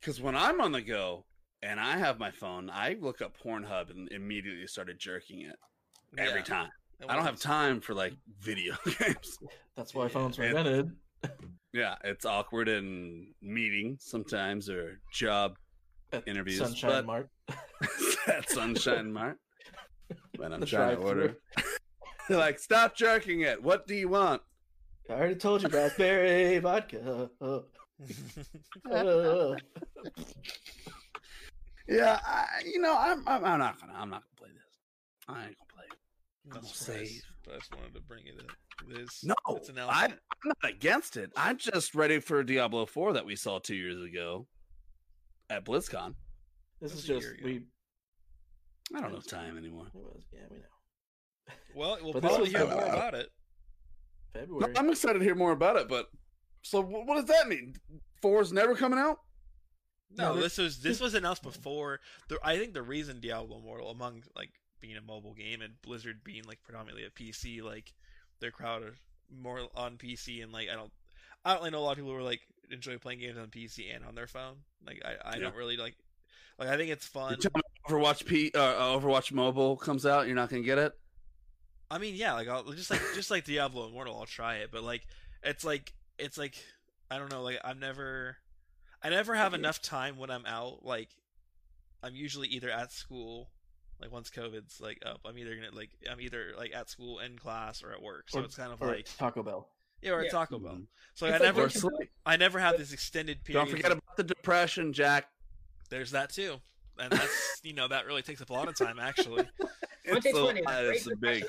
Because 0.00 0.20
when 0.20 0.36
I'm 0.36 0.60
on 0.60 0.72
the 0.72 0.82
go 0.82 1.24
and 1.62 1.80
I 1.80 1.96
have 1.96 2.18
my 2.18 2.30
phone, 2.30 2.68
I 2.68 2.96
look 3.00 3.22
up 3.22 3.38
Pornhub 3.42 3.90
and 3.90 4.10
immediately 4.12 4.66
started 4.66 4.98
jerking 4.98 5.40
it 5.42 5.56
every 6.18 6.40
Yeah. 6.40 6.44
time. 6.44 6.70
It 7.00 7.06
I 7.08 7.14
don't 7.16 7.24
have 7.24 7.40
time 7.40 7.80
for 7.80 7.94
like 7.94 8.14
video 8.40 8.74
games. 8.98 9.38
That's 9.76 9.94
why 9.94 10.08
phones 10.08 10.38
were 10.38 10.44
it- 10.44 10.48
invented. 10.56 10.92
Yeah, 11.72 11.96
it's 12.04 12.24
awkward 12.24 12.68
in 12.68 13.28
meetings 13.42 14.04
sometimes 14.06 14.68
or 14.70 15.00
job 15.12 15.56
At 16.12 16.26
interviews, 16.28 16.58
Sunshine 16.58 16.90
but- 16.90 17.06
Mart. 17.06 17.28
at 18.28 18.48
Sunshine 18.50 19.12
Mart. 19.12 19.38
When 20.36 20.52
I'm 20.52 20.60
The 20.60 20.66
trying 20.66 20.96
to 20.96 21.02
order. 21.02 21.36
They're 22.28 22.38
like, 22.38 22.58
stop 22.58 22.94
jerking 22.96 23.40
it. 23.40 23.62
What 23.62 23.86
do 23.86 23.94
you 23.94 24.08
want? 24.08 24.42
I 25.10 25.14
already 25.14 25.34
told 25.34 25.62
you, 25.62 25.68
raspberry 25.68 26.58
vodka. 26.58 27.28
Uh. 27.40 27.60
Yeah, 31.86 32.18
I, 32.24 32.46
you 32.64 32.80
know, 32.80 32.96
I'm, 32.98 33.22
I'm 33.28 33.44
I'm 33.44 33.58
not 33.58 33.78
gonna 33.80 33.92
I'm 33.94 34.08
not 34.08 34.22
gonna 34.22 34.36
play 34.38 34.48
this. 34.48 34.78
I 35.28 35.32
ain't 35.32 35.42
gonna 35.42 35.48
play. 35.48 35.50
it. 35.50 35.63
I'm 36.50 36.58
I'm 36.58 36.64
surprised, 36.64 37.10
safe. 37.10 37.22
I 37.52 37.56
just 37.56 37.74
wanted 37.74 37.94
to 37.94 38.00
bring 38.00 38.26
it 38.26 38.34
up. 38.38 38.56
It 38.90 39.00
is, 39.00 39.20
No, 39.24 39.34
it's 39.56 39.68
an 39.68 39.78
I, 39.78 40.04
I'm 40.06 40.12
not 40.44 40.56
against 40.70 41.16
it. 41.16 41.30
I'm 41.36 41.56
just 41.58 41.94
ready 41.94 42.18
for 42.18 42.42
Diablo 42.42 42.86
4 42.86 43.14
that 43.14 43.24
we 43.26 43.36
saw 43.36 43.58
two 43.58 43.74
years 43.76 44.00
ago 44.02 44.46
at 45.48 45.64
BlizzCon. 45.64 46.14
This 46.80 46.92
That 46.92 46.98
is 46.98 47.08
was 47.08 47.10
a 47.10 47.20
just 47.20 47.42
we. 47.44 47.62
I 48.94 49.00
don't 49.00 49.14
have 49.14 49.26
time 49.26 49.56
anymore. 49.56 49.86
It 49.94 49.94
was 49.94 50.24
yeah, 50.32 50.40
we 50.50 50.58
know. 50.58 50.64
Well, 51.74 51.98
we'll 52.02 52.20
probably 52.20 52.50
hear 52.50 52.66
more 52.66 52.84
about 52.84 53.14
it. 53.14 53.28
No, 54.34 54.40
February. 54.40 54.74
I'm 54.76 54.90
excited 54.90 55.18
to 55.18 55.24
hear 55.24 55.34
more 55.34 55.52
about 55.52 55.76
it, 55.76 55.88
but 55.88 56.06
so 56.62 56.82
wh- 56.82 57.06
what 57.06 57.16
does 57.16 57.24
that 57.26 57.48
mean? 57.48 57.74
Four 58.22 58.42
is 58.42 58.52
never 58.52 58.74
coming 58.74 58.98
out? 58.98 59.18
No, 60.16 60.34
No, 60.34 60.40
this 60.40 60.58
was 60.58 60.78
this 60.80 61.00
was 61.00 61.14
announced 61.14 61.42
before. 61.42 62.00
The, 62.28 62.38
I 62.44 62.58
think 62.58 62.74
the 62.74 62.82
reason 62.82 63.20
Diablo 63.20 63.58
Immortal, 63.58 63.90
among 63.90 64.22
like 64.36 64.50
being 64.84 64.96
a 64.96 65.02
mobile 65.02 65.34
game 65.34 65.62
and 65.62 65.80
Blizzard 65.82 66.22
being 66.24 66.44
like 66.44 66.62
predominantly 66.62 67.04
a 67.04 67.10
PC, 67.10 67.62
like 67.62 67.92
their 68.40 68.50
crowd 68.50 68.82
are 68.82 68.94
more 69.30 69.60
on 69.74 69.96
PC 69.96 70.42
and 70.42 70.52
like 70.52 70.68
I 70.68 70.74
don't, 70.74 70.92
I 71.44 71.52
don't 71.54 71.60
really 71.60 71.70
know 71.72 71.80
a 71.80 71.84
lot 71.84 71.92
of 71.92 71.96
people 71.98 72.10
who 72.12 72.18
are 72.18 72.22
like 72.22 72.40
enjoy 72.70 72.98
playing 72.98 73.20
games 73.20 73.38
on 73.38 73.48
PC 73.48 73.94
and 73.94 74.04
on 74.04 74.14
their 74.14 74.26
phone. 74.26 74.56
Like 74.86 75.02
I, 75.04 75.36
I 75.36 75.38
Yeah. 75.38 75.40
don't 75.40 75.54
really 75.56 75.76
like, 75.76 75.94
like 76.58 76.68
I 76.68 76.76
think 76.76 76.90
it's 76.90 77.06
fun. 77.06 77.32
You 77.32 77.36
tell 77.36 77.50
me 77.54 77.62
Overwatch 77.88 78.26
P 78.26 78.50
uh, 78.54 78.60
uh, 78.60 78.98
Overwatch 79.00 79.32
Mobile 79.32 79.76
comes 79.76 80.06
out, 80.06 80.26
you're 80.26 80.36
not 80.36 80.48
gonna 80.50 80.62
get 80.62 80.78
it. 80.78 80.92
I 81.90 81.98
mean, 81.98 82.14
yeah, 82.14 82.32
like 82.34 82.48
I'll 82.48 82.64
just 82.72 82.90
like 82.90 83.00
just 83.14 83.30
like 83.30 83.44
Diablo 83.44 83.88
Immortal, 83.88 84.18
I'll 84.18 84.26
try 84.26 84.56
it, 84.56 84.70
but 84.72 84.82
like 84.82 85.06
it's 85.42 85.64
like 85.64 85.92
it's 86.18 86.38
like 86.38 86.56
I 87.10 87.18
don't 87.18 87.30
know, 87.30 87.42
like 87.42 87.58
I'm 87.64 87.78
never 87.78 88.38
I 89.02 89.10
never 89.10 89.34
have 89.34 89.54
enough 89.54 89.82
time 89.82 90.16
when 90.16 90.30
I'm 90.30 90.46
out. 90.46 90.84
Like 90.84 91.10
I'm 92.02 92.14
usually 92.14 92.48
either 92.48 92.70
at 92.70 92.92
school, 92.92 93.50
like 94.00 94.12
once 94.12 94.30
COVID's 94.30 94.80
like 94.80 94.98
up, 95.06 95.20
I'm 95.24 95.38
either 95.38 95.54
gonna 95.54 95.70
like 95.72 95.90
I'm 96.10 96.20
either 96.20 96.52
like 96.58 96.74
at 96.74 96.88
school 96.90 97.18
in 97.20 97.38
class 97.38 97.82
or 97.82 97.92
at 97.92 98.02
work. 98.02 98.28
So 98.28 98.40
Or- 98.40 98.44
it's 98.44 98.56
kind 98.56 98.72
of 98.72 98.82
or 98.82 98.88
like 98.88 99.08
Taco 99.16 99.42
Bell. 99.42 99.68
yeah, 100.02 100.12
or 100.12 100.22
Yeah. 100.24 100.30
Taco 100.30 100.58
Bell. 100.58 100.72
Mhm. 100.74 100.86
So 101.14 101.26
It's 101.26 101.34
I 101.34 101.38
like 101.38 101.42
never 101.56 101.86
Or 101.86 101.92
I 102.26 102.36
never 102.36 102.58
have 102.58 102.76
this 102.78 102.92
extended 102.92 103.44
period. 103.44 103.64
Don't 103.64 103.70
forget 103.70 103.92
about 103.92 104.16
the 104.16 104.24
depression, 104.24 104.92
Jack. 104.92 105.30
There's 105.90 106.10
that 106.12 106.30
too. 106.30 106.60
And 106.98 107.10
that's 107.12 107.60
you 107.62 107.72
know 107.72 107.88
that 107.88 108.06
really 108.06 108.22
takes 108.22 108.40
up 108.42 108.50
a 108.50 108.52
lot 108.52 108.68
of 108.68 108.76
time 108.76 108.98
actually. 108.98 109.48
It's, 110.06 110.22
Monday 110.26 110.38
a, 110.38 110.42
20, 110.42 110.64
uh, 110.66 110.80
it's 110.90 111.06
a 111.06 111.16
big. 111.16 111.44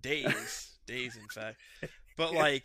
days, 0.00 0.78
days 0.86 1.16
in 1.16 1.26
fact. 1.28 1.58
But 2.16 2.32
like, 2.34 2.64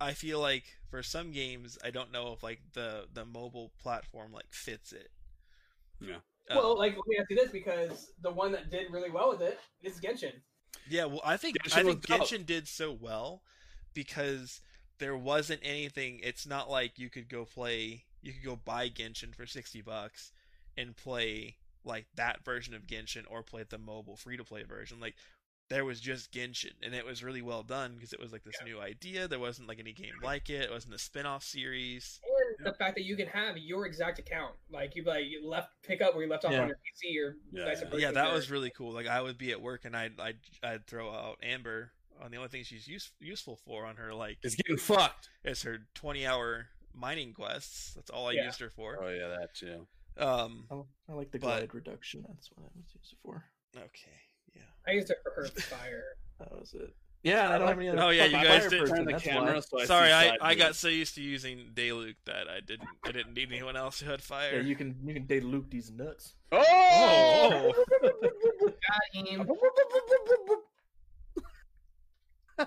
I 0.00 0.12
feel 0.14 0.38
like 0.40 0.64
for 0.90 1.02
some 1.02 1.32
games, 1.32 1.76
I 1.84 1.90
don't 1.90 2.12
know 2.12 2.32
if 2.32 2.42
like 2.42 2.60
the 2.72 3.06
the 3.12 3.24
mobile 3.24 3.72
platform 3.82 4.32
like 4.32 4.46
fits 4.52 4.92
it. 4.92 5.10
Yeah. 6.00 6.18
Uh, 6.50 6.54
Well, 6.56 6.78
like 6.78 6.96
let 6.96 7.06
me 7.06 7.16
ask 7.18 7.30
you 7.30 7.36
this 7.36 7.50
because 7.50 8.12
the 8.22 8.30
one 8.30 8.52
that 8.52 8.70
did 8.70 8.90
really 8.92 9.10
well 9.10 9.30
with 9.30 9.40
it 9.42 9.58
is 9.82 10.00
Genshin. 10.00 10.32
yeah. 10.88 11.04
Well, 11.04 11.22
I 11.24 11.36
think 11.36 11.56
Genshin 11.62 11.72
I 11.78 11.82
think 11.84 12.08
was 12.08 12.18
dope. 12.18 12.28
Genshin 12.28 12.46
did 12.46 12.68
so 12.68 12.92
well 12.92 13.42
because 13.94 14.60
there 14.98 15.16
wasn't 15.16 15.60
anything. 15.62 16.20
It's 16.22 16.46
not 16.46 16.70
like 16.70 16.98
you 16.98 17.10
could 17.10 17.28
go 17.28 17.44
play. 17.44 18.04
You 18.22 18.32
could 18.32 18.44
go 18.44 18.56
buy 18.56 18.88
Genshin 18.90 19.34
for 19.34 19.46
sixty 19.46 19.80
bucks 19.80 20.32
and 20.76 20.96
play 20.96 21.56
like 21.84 22.06
that 22.14 22.44
version 22.44 22.74
of 22.74 22.86
Genshin 22.86 23.24
or 23.30 23.42
play 23.42 23.64
the 23.68 23.78
mobile 23.78 24.16
free 24.16 24.36
to 24.36 24.44
play 24.44 24.62
version. 24.62 25.00
Like 25.00 25.14
there 25.70 25.84
was 25.84 26.00
just 26.00 26.32
Genshin, 26.32 26.72
and 26.82 26.94
it 26.94 27.06
was 27.06 27.22
really 27.22 27.42
well 27.42 27.62
done 27.62 27.94
because 27.94 28.12
it 28.12 28.20
was 28.20 28.32
like 28.32 28.42
this 28.44 28.56
new 28.64 28.80
idea. 28.80 29.28
There 29.28 29.38
wasn't 29.38 29.68
like 29.68 29.78
any 29.78 29.92
game 29.92 30.12
like 30.22 30.50
it. 30.50 30.62
It 30.62 30.70
wasn't 30.70 30.94
a 30.94 30.98
spin-off 30.98 31.44
series. 31.44 32.20
And 32.64 32.74
the 32.74 32.76
fact 32.76 32.94
that 32.96 33.04
you 33.04 33.16
can 33.16 33.26
have 33.28 33.56
your 33.56 33.86
exact 33.86 34.18
account, 34.18 34.54
like 34.70 34.94
you 34.94 35.02
like 35.04 35.24
you 35.26 35.48
left 35.48 35.70
pick 35.82 36.00
up 36.02 36.14
where 36.14 36.24
you 36.24 36.30
left 36.30 36.44
off 36.44 36.52
Yeah. 36.52 36.60
on 36.62 36.68
your 36.68 36.76
PC 36.76 37.18
or 37.24 37.36
Yeah, 37.52 37.64
vice 37.64 37.82
yeah. 37.92 37.98
Yeah, 37.98 38.10
that 38.12 38.32
was 38.32 38.50
really 38.50 38.70
cool. 38.76 38.92
Like 38.92 39.06
I 39.06 39.20
would 39.22 39.38
be 39.38 39.50
at 39.50 39.60
work 39.60 39.84
and 39.84 39.96
I'd 39.96 40.20
I'd, 40.20 40.36
I'd 40.62 40.86
throw 40.86 41.10
out 41.10 41.38
Amber 41.42 41.92
on 42.22 42.30
the 42.30 42.36
only 42.36 42.50
thing 42.50 42.64
she's 42.64 42.86
use, 42.86 43.10
useful 43.18 43.56
for 43.64 43.86
on 43.86 43.96
her 43.96 44.12
like 44.12 44.36
It's 44.42 44.54
getting 44.54 44.76
fucked. 44.76 45.30
It's 45.42 45.62
her 45.62 45.78
twenty 45.94 46.26
hour 46.26 46.66
mining 46.94 47.32
quests. 47.32 47.94
That's 47.94 48.10
all 48.10 48.28
I 48.28 48.32
Yeah. 48.32 48.44
used 48.44 48.60
her 48.60 48.68
for. 48.70 48.98
Oh 49.02 49.08
yeah, 49.08 49.28
that 49.28 49.54
too. 49.54 49.86
Um. 50.18 50.66
I, 50.70 51.12
I 51.12 51.14
like 51.14 51.30
the 51.30 51.38
But- 51.38 51.46
glide 51.70 51.74
reduction. 51.74 52.24
That's 52.28 52.50
what 52.54 52.64
I 52.64 52.70
was 52.76 52.92
used 52.94 53.12
it 53.12 53.18
for. 53.24 53.44
Okay. 53.76 54.18
Yeah. 54.54 54.62
I 54.86 54.90
used 54.92 55.10
it 55.10 55.16
for 55.22 55.32
Earth 55.36 55.62
Fire. 55.62 56.04
That 56.40 56.52
was 56.52 56.74
it. 56.74 56.94
Yeah, 57.22 57.54
I 57.54 57.58
don't 57.58 57.68
have 57.68 57.78
any 57.78 57.88
other. 57.90 58.00
Oh, 58.00 58.08
yeah, 58.08 58.24
you 58.24 58.32
guys 58.32 58.68
did 58.68 58.80
person, 58.80 58.96
Turn 58.96 59.04
the 59.04 59.20
camera 59.20 59.60
so 59.60 59.78
I 59.78 59.84
Sorry, 59.84 60.10
I, 60.10 60.38
I 60.40 60.54
got 60.54 60.74
so 60.74 60.88
used 60.88 61.14
to 61.16 61.22
using 61.22 61.70
Diluc 61.74 62.14
that 62.24 62.48
I 62.48 62.60
didn't 62.60 62.88
I 63.04 63.12
didn't 63.12 63.34
need 63.34 63.52
anyone 63.52 63.76
else 63.76 64.00
who 64.00 64.10
had 64.10 64.22
fire. 64.22 64.56
Yeah, 64.56 64.62
you 64.62 64.74
can 64.74 64.96
you 65.04 65.12
can 65.12 65.26
date 65.26 65.44
Luke 65.44 65.68
these 65.70 65.90
nuts. 65.90 66.34
Oh! 66.50 67.72
Got 68.00 69.26
him. 69.26 69.46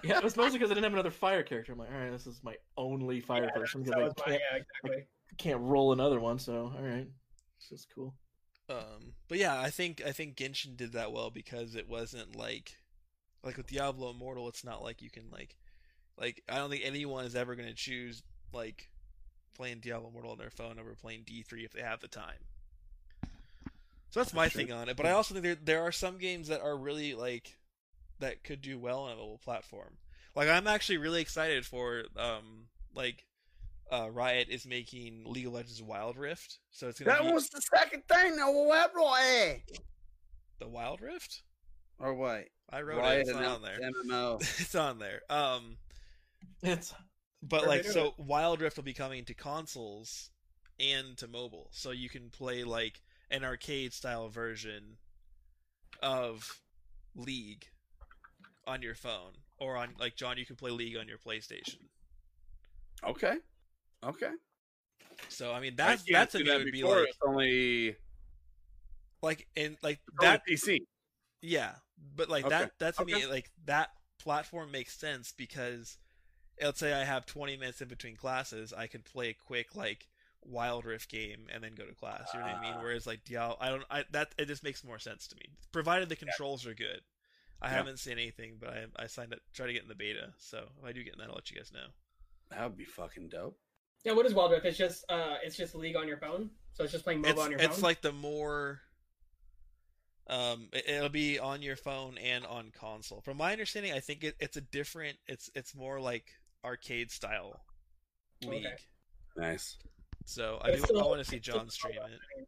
Yeah, 0.04 0.18
it 0.18 0.24
was 0.24 0.36
mostly 0.36 0.58
because 0.58 0.72
I 0.72 0.76
didn't 0.76 0.86
have 0.86 0.94
another 0.94 1.12
fire 1.12 1.44
character. 1.44 1.72
I'm 1.72 1.80
like, 1.80 1.92
all 1.92 2.00
right, 2.00 2.12
this 2.12 2.26
is 2.26 2.40
my 2.44 2.56
only 2.78 3.20
fire 3.22 3.50
person 3.56 3.84
That 3.84 3.96
because 3.96 4.14
I 4.26 4.30
can't, 4.30 4.42
yeah, 4.52 4.58
exactly. 4.58 5.06
can't 5.38 5.62
roll 5.62 5.94
another 5.94 6.20
one. 6.20 6.40
So 6.40 6.74
all 6.76 6.84
right, 6.84 7.08
this 7.60 7.80
is 7.80 7.88
cool. 7.94 8.14
Um, 8.70 9.14
but 9.28 9.40
yeah, 9.40 9.60
I 9.60 9.70
think 9.70 10.02
I 10.06 10.12
think 10.12 10.36
Genshin 10.36 10.78
did 10.78 10.94
that 10.94 11.12
well 11.12 11.30
because 11.32 11.76
it 11.76 11.88
wasn't 11.90 12.36
like 12.36 12.78
like 13.44 13.58
with 13.58 13.68
Diablo 13.68 14.12
Immortal. 14.12 14.48
It's 14.48 14.64
not 14.64 14.84
like 14.84 15.02
you 15.02 15.10
can 15.10 15.30
like 15.32 15.56
like 16.18 16.44
I 16.50 16.58
don't 16.58 16.70
think 16.70 16.84
anyone 16.86 17.26
is 17.26 17.36
ever 17.36 17.56
going 17.56 17.70
to 17.70 17.76
choose 17.76 18.24
like 18.54 18.90
playing 19.56 19.80
Diablo 19.80 20.10
Immortal 20.10 20.32
on 20.32 20.38
their 20.38 20.50
phone 20.50 20.80
over 20.80 20.96
playing 20.96 21.22
D3 21.22 21.66
if 21.66 21.74
they 21.74 21.82
have 21.82 22.00
the 22.00 22.08
time. 22.08 22.40
So 24.10 24.20
that's 24.20 24.34
my 24.34 24.48
thing 24.48 24.72
on 24.72 24.90
it. 24.90 24.96
But 24.98 25.08
I 25.08 25.12
also 25.12 25.34
think 25.34 25.44
there 25.44 25.56
there 25.56 25.82
are 25.84 25.92
some 25.92 26.18
games 26.18 26.48
that 26.48 26.62
are 26.62 26.78
really 26.78 27.16
like 27.16 27.58
that 28.20 28.44
could 28.44 28.62
do 28.62 28.78
well 28.78 29.00
on 29.02 29.12
a 29.12 29.16
mobile 29.16 29.40
platform. 29.44 29.98
Like 30.36 30.50
I'm 30.50 30.68
actually 30.68 30.98
really 30.98 31.22
excited 31.22 31.66
for 31.66 32.04
um 32.16 32.68
like 32.96 33.26
uh, 33.92 34.10
Riot 34.10 34.48
is 34.50 34.66
making 34.66 35.24
League 35.26 35.46
of 35.46 35.54
Legends 35.54 35.82
Wild 35.84 36.18
Rift, 36.18 36.58
so 36.72 36.88
it's 36.88 37.00
gonna 37.00 37.12
That 37.12 37.28
be 37.28 37.34
was 37.34 37.50
the 37.50 37.62
second 37.62 38.04
thing. 38.08 38.36
No, 38.38 38.50
what, 38.52 38.92
Roy? 38.96 39.62
the 40.60 40.68
Wild 40.68 41.02
Rift. 41.02 41.44
Or 42.04 42.14
what? 42.14 42.50
I 42.70 42.82
wrote 42.82 42.98
Riot 42.98 43.20
it. 43.20 43.30
It's 43.30 43.40
not 43.40 43.46
on 43.46 43.62
there. 43.62 43.80
MMO. 43.80 44.42
it's 44.60 44.76
on 44.76 45.00
there. 45.00 45.22
Um, 45.30 45.78
It's 46.62 46.94
but 47.42 47.66
like, 47.66 47.86
so 47.86 48.14
Wild 48.18 48.62
Rift 48.62 48.76
will 48.76 48.84
be 48.84 48.94
coming 48.94 49.24
to 49.26 49.34
consoles 49.34 50.30
and 50.80 51.18
to 51.18 51.28
mobile, 51.28 51.70
so 51.72 51.92
you 51.92 52.10
can 52.10 52.30
play 52.30 52.64
like 52.66 53.02
an 53.32 53.44
arcade 53.44 53.94
style 53.94 54.28
version 54.28 54.98
of 56.02 56.62
League 57.16 57.68
on 58.68 58.82
your 58.82 58.96
phone, 58.96 59.32
or 59.58 59.78
on 59.78 59.90
like 60.00 60.16
John, 60.16 60.38
you 60.38 60.46
can 60.46 60.58
play 60.58 60.72
League 60.72 60.98
on 60.98 61.08
your 61.08 61.18
PlayStation. 61.18 61.78
Okay, 63.06 63.36
okay. 64.06 64.32
So 65.30 65.54
I 65.54 65.60
mean, 65.62 65.76
that's 65.76 66.04
can't 66.04 66.14
that's 66.14 66.36
a 66.36 66.40
do 66.40 66.44
that 66.46 66.58
would 66.60 66.72
be 66.72 66.84
like 66.84 67.08
It's 67.08 67.18
only 67.26 67.96
like 69.22 69.48
in 69.56 69.78
like 69.82 70.00
that 70.22 70.42
that 70.46 70.48
PC. 70.50 70.80
Yeah, 71.42 71.74
but 72.16 72.30
like 72.30 72.46
Okay, 72.46 72.50
that 72.56 72.72
that's 72.80 73.00
okay. 73.00 73.14
me 73.14 73.26
like 73.26 73.50
that 73.66 73.90
platform 74.20 74.72
makes 74.72 74.98
sense 74.98 75.34
because 75.36 75.98
let's 76.62 76.80
say 76.80 76.94
I 76.94 77.04
have 77.04 77.26
20 77.26 77.58
minutes 77.58 77.82
in 77.82 77.88
between 77.88 78.16
classes, 78.16 78.74
I 78.74 78.88
could 78.88 79.06
play 79.06 79.30
a 79.30 79.34
quick 79.34 79.76
like 79.76 80.08
Wild 80.42 80.86
Rift 80.86 81.10
game 81.10 81.48
and 81.54 81.64
then 81.64 81.74
go 81.76 81.86
to 81.86 81.96
class. 81.96 82.30
You 82.34 82.40
know 82.40 82.46
what 82.46 82.56
I 82.56 82.62
mean? 82.62 82.74
Ah. 82.78 82.82
Whereas 82.82 83.08
like 83.08 83.24
Diablo, 83.24 83.58
I 83.60 83.70
don't 83.70 83.84
I 83.90 84.04
that 84.12 84.34
it 84.38 84.46
just 84.48 84.64
makes 84.64 84.84
more 84.84 85.00
sense 85.00 85.28
to 85.30 85.36
me. 85.36 85.46
Provided 85.72 86.10
the 86.10 86.16
controls 86.16 86.66
are 86.66 86.74
good. 86.74 87.02
I 87.62 87.68
Yeah. 87.68 87.76
haven't 87.76 88.00
seen 88.00 88.14
anything, 88.14 88.58
but 88.60 88.70
I 88.70 88.86
I 88.98 89.08
signed 89.08 89.34
up 89.34 89.40
try 89.54 89.68
to 89.68 89.74
get 89.74 89.84
in 89.84 89.88
the 89.90 89.96
beta. 89.96 90.34
So 90.38 90.66
if 90.80 90.86
I 90.86 90.92
do 90.92 91.04
get 91.04 91.14
in 91.14 91.20
that, 91.20 91.30
I'll 91.30 91.36
let 91.36 91.50
you 91.50 91.58
guys 91.58 91.72
know. 91.74 91.88
That 92.50 92.64
would 92.64 92.78
be 92.78 92.86
fucking 92.86 93.30
dope. 93.30 93.58
Yeah, 94.04 94.12
what 94.14 94.26
is 94.26 94.34
Wild 94.34 94.52
Rift? 94.52 94.66
It's 94.66 94.78
just 94.78 95.06
uh, 95.10 95.36
it's 95.44 95.56
just 95.56 95.76
League 95.76 95.96
on 95.96 96.08
your 96.08 96.18
phone. 96.18 96.50
So 96.74 96.84
it's 96.84 96.92
just 96.92 97.04
playing 97.06 97.22
mobile 97.22 97.32
It's 97.32 97.42
on 97.42 97.52
your 97.52 97.60
it's 97.60 97.68
phone. 97.68 97.74
It's 97.76 97.84
like 97.84 98.02
the 98.02 98.12
more 98.12 98.82
um 100.28 100.70
it, 100.72 100.88
it'll 100.88 101.10
be 101.10 101.40
on 101.40 101.62
your 101.62 101.76
phone 101.76 102.18
and 102.18 102.46
on 102.46 102.72
console. 102.78 103.22
From 103.22 103.38
my 103.38 103.52
understanding, 103.52 103.92
I 103.94 104.00
think 104.00 104.24
it, 104.24 104.36
it's 104.40 104.58
a 104.58 104.62
different 104.62 105.18
it's 105.28 105.50
it's 105.56 105.76
more 105.76 106.00
like 106.00 106.32
arcade 106.64 107.12
style 107.12 107.60
league. 108.46 108.66
Okay. 108.66 108.76
Nice. 109.36 109.78
So 110.26 110.60
I 110.62 110.72
do 110.72 110.78
still- 110.78 111.04
I 111.04 111.08
want 111.08 111.20
to 111.20 111.30
see 111.30 111.40
John 111.40 111.70
stream 111.70 111.96
it. 111.96 112.48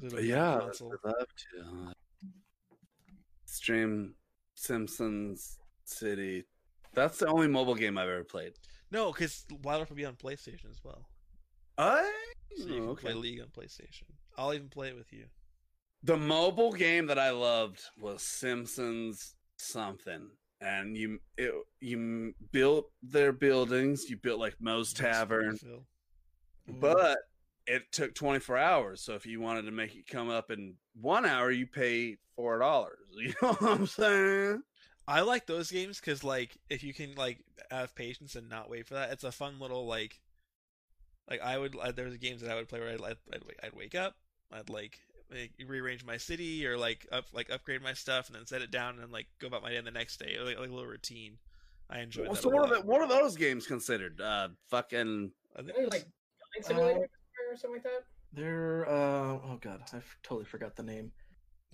Yeah, 0.00 0.06
it'll 0.06 0.18
be 0.18 0.34
on 0.34 0.60
console. 0.60 0.94
I'd 1.04 1.08
love 1.08 1.26
to 1.26 1.88
uh, 1.88 1.92
stream 3.44 4.14
Simpsons 4.54 5.58
City. 5.84 6.44
That's 6.94 7.18
the 7.18 7.26
only 7.26 7.48
mobile 7.48 7.74
game 7.74 7.98
I've 7.98 8.08
ever 8.08 8.24
played. 8.24 8.52
No, 8.90 9.12
because 9.12 9.44
Wild 9.62 9.80
Rift 9.80 9.90
will 9.90 9.96
be 9.96 10.04
on 10.04 10.16
PlayStation 10.16 10.70
as 10.70 10.82
well. 10.84 11.08
I 11.78 12.10
So 12.56 12.66
you 12.66 12.74
can 12.74 12.88
okay. 12.90 13.02
play 13.02 13.14
League 13.14 13.40
on 13.40 13.48
PlayStation. 13.48 14.04
I'll 14.36 14.52
even 14.52 14.68
play 14.68 14.88
it 14.88 14.96
with 14.96 15.12
you. 15.12 15.24
The 16.04 16.16
mobile 16.16 16.72
game 16.72 17.06
that 17.06 17.18
I 17.18 17.30
loved 17.30 17.80
was 17.98 18.22
Simpsons 18.22 19.34
something, 19.56 20.28
and 20.60 20.96
you 20.96 21.20
it, 21.36 21.52
you 21.80 22.34
built 22.50 22.90
their 23.02 23.32
buildings. 23.32 24.10
You 24.10 24.16
built 24.16 24.40
like 24.40 24.56
Moe's 24.60 24.92
Tavern, 24.92 25.58
but 26.68 27.18
it 27.66 27.92
took 27.92 28.14
24 28.14 28.58
hours. 28.58 29.00
So 29.00 29.14
if 29.14 29.26
you 29.26 29.40
wanted 29.40 29.62
to 29.62 29.70
make 29.70 29.94
it 29.94 30.06
come 30.08 30.28
up 30.28 30.50
in 30.50 30.74
one 31.00 31.24
hour, 31.24 31.50
you 31.50 31.66
pay 31.66 32.16
four 32.36 32.58
dollars. 32.58 32.98
You 33.14 33.34
know 33.42 33.52
what 33.52 33.62
I'm 33.62 33.86
saying? 33.86 34.62
I 35.06 35.20
like 35.20 35.46
those 35.46 35.70
games 35.70 36.00
because 36.00 36.24
like 36.24 36.56
if 36.70 36.82
you 36.82 36.94
can 36.94 37.14
like 37.14 37.44
have 37.70 37.94
patience 37.94 38.34
and 38.34 38.48
not 38.48 38.70
wait 38.70 38.86
for 38.86 38.94
that, 38.94 39.12
it's 39.12 39.24
a 39.24 39.32
fun 39.32 39.58
little 39.60 39.86
like 39.86 40.20
like 41.28 41.40
I 41.40 41.58
would 41.58 41.76
uh, 41.80 41.92
there 41.92 42.06
was 42.06 42.16
games 42.16 42.40
that 42.40 42.50
I 42.50 42.54
would 42.54 42.68
play 42.68 42.80
where 42.80 42.90
I'd 42.90 43.00
I'd, 43.00 43.16
I'd, 43.32 43.42
I'd 43.64 43.74
wake 43.74 43.94
up, 43.94 44.16
I'd 44.52 44.70
like, 44.70 45.00
like 45.32 45.52
rearrange 45.66 46.04
my 46.04 46.16
city 46.16 46.66
or 46.66 46.76
like 46.78 47.06
up 47.12 47.24
like 47.32 47.50
upgrade 47.50 47.82
my 47.82 47.92
stuff 47.94 48.28
and 48.28 48.36
then 48.36 48.46
set 48.46 48.62
it 48.62 48.70
down 48.70 48.94
and 48.94 49.02
then 49.02 49.10
like 49.10 49.26
go 49.40 49.46
about 49.46 49.62
my 49.62 49.70
day 49.70 49.80
the 49.80 49.90
next 49.90 50.18
day 50.18 50.36
like, 50.42 50.58
like 50.58 50.68
a 50.68 50.72
little 50.72 50.86
routine. 50.86 51.38
I 51.90 52.00
enjoy 52.00 52.22
Well, 52.22 52.32
that. 52.32 52.42
so 52.42 52.50
a 52.50 52.54
what 52.54 52.68
are 52.68 52.72
lot. 52.74 52.82
the, 52.82 52.86
what 52.88 53.00
are 53.00 53.08
those 53.08 53.36
games 53.36 53.66
considered? 53.66 54.20
Uh, 54.20 54.48
fucking 54.70 55.30
I 55.56 55.62
think 55.62 55.76
like 55.92 56.06
Flight 56.54 56.64
Simulator 56.64 57.00
or 57.50 57.56
something 57.56 57.72
like 57.72 57.82
that? 57.84 58.04
they're 58.34 58.88
uh 58.88 58.92
oh 59.44 59.58
god, 59.60 59.82
I 59.92 59.96
f- 59.98 60.16
totally 60.22 60.44
forgot 60.46 60.74
the 60.76 60.82
name. 60.82 61.12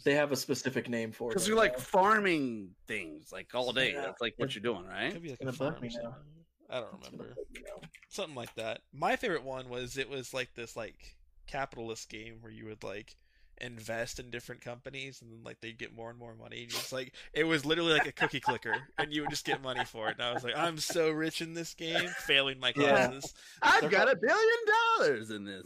They 0.05 0.15
have 0.15 0.31
a 0.33 0.37
specific 0.37 0.89
name 0.89 1.11
for 1.13 1.27
it. 1.31 1.35
because 1.35 1.47
you're 1.49 1.57
like 1.57 1.79
farming 1.79 2.71
things 2.87 3.31
like 3.33 3.55
all 3.55 3.73
day. 3.73 3.93
Yeah. 3.93 4.03
That's 4.03 4.21
like 4.21 4.35
what 4.37 4.55
you're 4.55 4.63
doing, 4.63 4.85
it 4.85 4.89
right? 4.89 5.13
could 5.13 5.23
be 5.23 5.31
like 5.31 5.39
gonna 5.41 5.51
a 5.51 5.55
farm 5.55 5.75
me 5.81 5.89
or 5.89 5.91
now. 5.91 6.11
something. 6.11 6.23
I 6.71 6.81
don't 6.81 6.95
It's 6.99 7.09
gonna 7.09 7.17
remember. 7.23 7.35
bug 7.35 7.47
me 7.55 7.61
now. 7.67 7.89
something 8.09 8.35
like 8.35 8.55
that. 8.57 8.81
My 8.93 9.17
favorite 9.17 9.45
one 9.45 9.69
was 9.69 9.97
it 9.99 10.09
was 10.09 10.33
like 10.35 10.55
this 10.55 10.77
like 10.77 11.17
capitalist 11.47 12.09
game 12.11 12.37
where 12.41 12.53
you 12.53 12.67
would 12.67 12.83
like 12.85 13.17
invest 13.61 14.19
in 14.19 14.31
different 14.31 14.61
companies 14.61 15.21
and 15.23 15.31
then 15.31 15.43
like 15.45 15.61
they'd 15.61 15.79
get 15.79 15.95
more 15.95 16.11
and 16.11 16.19
more 16.19 16.35
money. 16.35 16.63
And 16.65 16.73
it's 16.73 16.93
like 16.93 17.13
it 17.33 17.45
was 17.45 17.65
literally 17.65 17.93
like 17.93 18.07
a 18.07 18.13
cookie 18.13 18.41
clicker 18.41 18.75
and 18.99 19.13
you 19.13 19.23
would 19.23 19.31
just 19.31 19.45
get 19.45 19.63
money 19.63 19.85
for 19.85 20.09
it. 20.09 20.17
And 20.19 20.23
I 20.23 20.33
was 20.33 20.45
like, 20.45 20.57
I'm 20.57 20.79
so 20.79 21.11
rich 21.11 21.41
in 21.41 21.55
this 21.55 21.75
game, 21.75 22.09
failing 22.21 22.59
my 22.61 22.73
Yeah. 22.77 23.09
classes 23.09 23.35
I've 23.63 23.91
got 23.91 24.11
a 24.11 24.17
billion 24.17 24.59
dollars 24.99 25.31
in 25.31 25.45
this. 25.45 25.65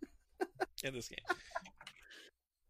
in 0.84 0.94
this 0.94 1.08
game. 1.08 1.36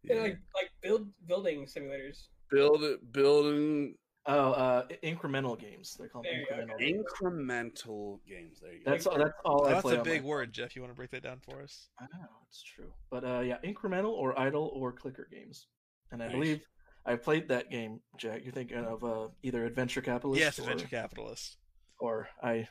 Yeah. 0.05 0.21
like 0.23 0.39
like 0.55 0.71
build 0.83 1.09
building 1.27 1.67
simulators. 1.67 2.29
Build 2.51 2.83
it, 2.83 3.13
building 3.13 3.95
Oh, 4.27 4.53
uh, 4.53 4.87
incremental 5.03 5.59
games. 5.59 5.97
They're 5.99 6.09
called 6.09 6.27
There 6.27 6.45
incremental. 6.67 6.79
games. 6.79 7.05
incremental 7.23 8.19
games. 8.29 8.61
There 8.61 8.73
you 8.75 8.85
go. 8.85 8.91
That's 8.91 9.07
all. 9.07 9.17
That's 9.19 9.33
all 9.45 9.67
I 9.67 9.71
That's 9.71 9.83
play 9.83 9.97
a 9.97 10.03
big 10.03 10.23
my- 10.23 10.29
word, 10.29 10.53
Jeff. 10.53 10.77
You 10.77 10.83
want 10.83 10.93
to 10.93 10.97
break 10.97 11.11
that 11.13 11.23
down 11.23 11.41
for 11.41 11.63
us? 11.63 11.89
I 11.99 12.05
know 12.05 12.27
it's 12.49 12.63
true, 12.63 12.93
but 13.11 13.25
uh, 13.25 13.41
yeah, 13.41 13.57
incremental 13.65 14.11
or 14.11 14.39
idle 14.39 14.71
or 14.75 14.93
clicker 14.93 15.29
games, 15.33 15.67
and 16.13 16.23
I 16.23 16.27
Nice. 16.27 16.35
believe 16.35 16.61
I 17.07 17.17
played 17.17 17.49
that 17.49 17.71
game. 17.71 18.01
Jack, 18.19 18.43
you're 18.45 18.53
thinking 18.53 18.79
of 18.85 19.03
uh, 19.03 19.29
either 19.43 19.65
Adventure 19.65 20.03
Capitalist? 20.03 20.41
yes, 20.41 20.59
or, 20.59 20.63
Adventure 20.63 20.89
Capitalist. 20.89 21.57
Or 21.99 22.29
I, 22.43 22.69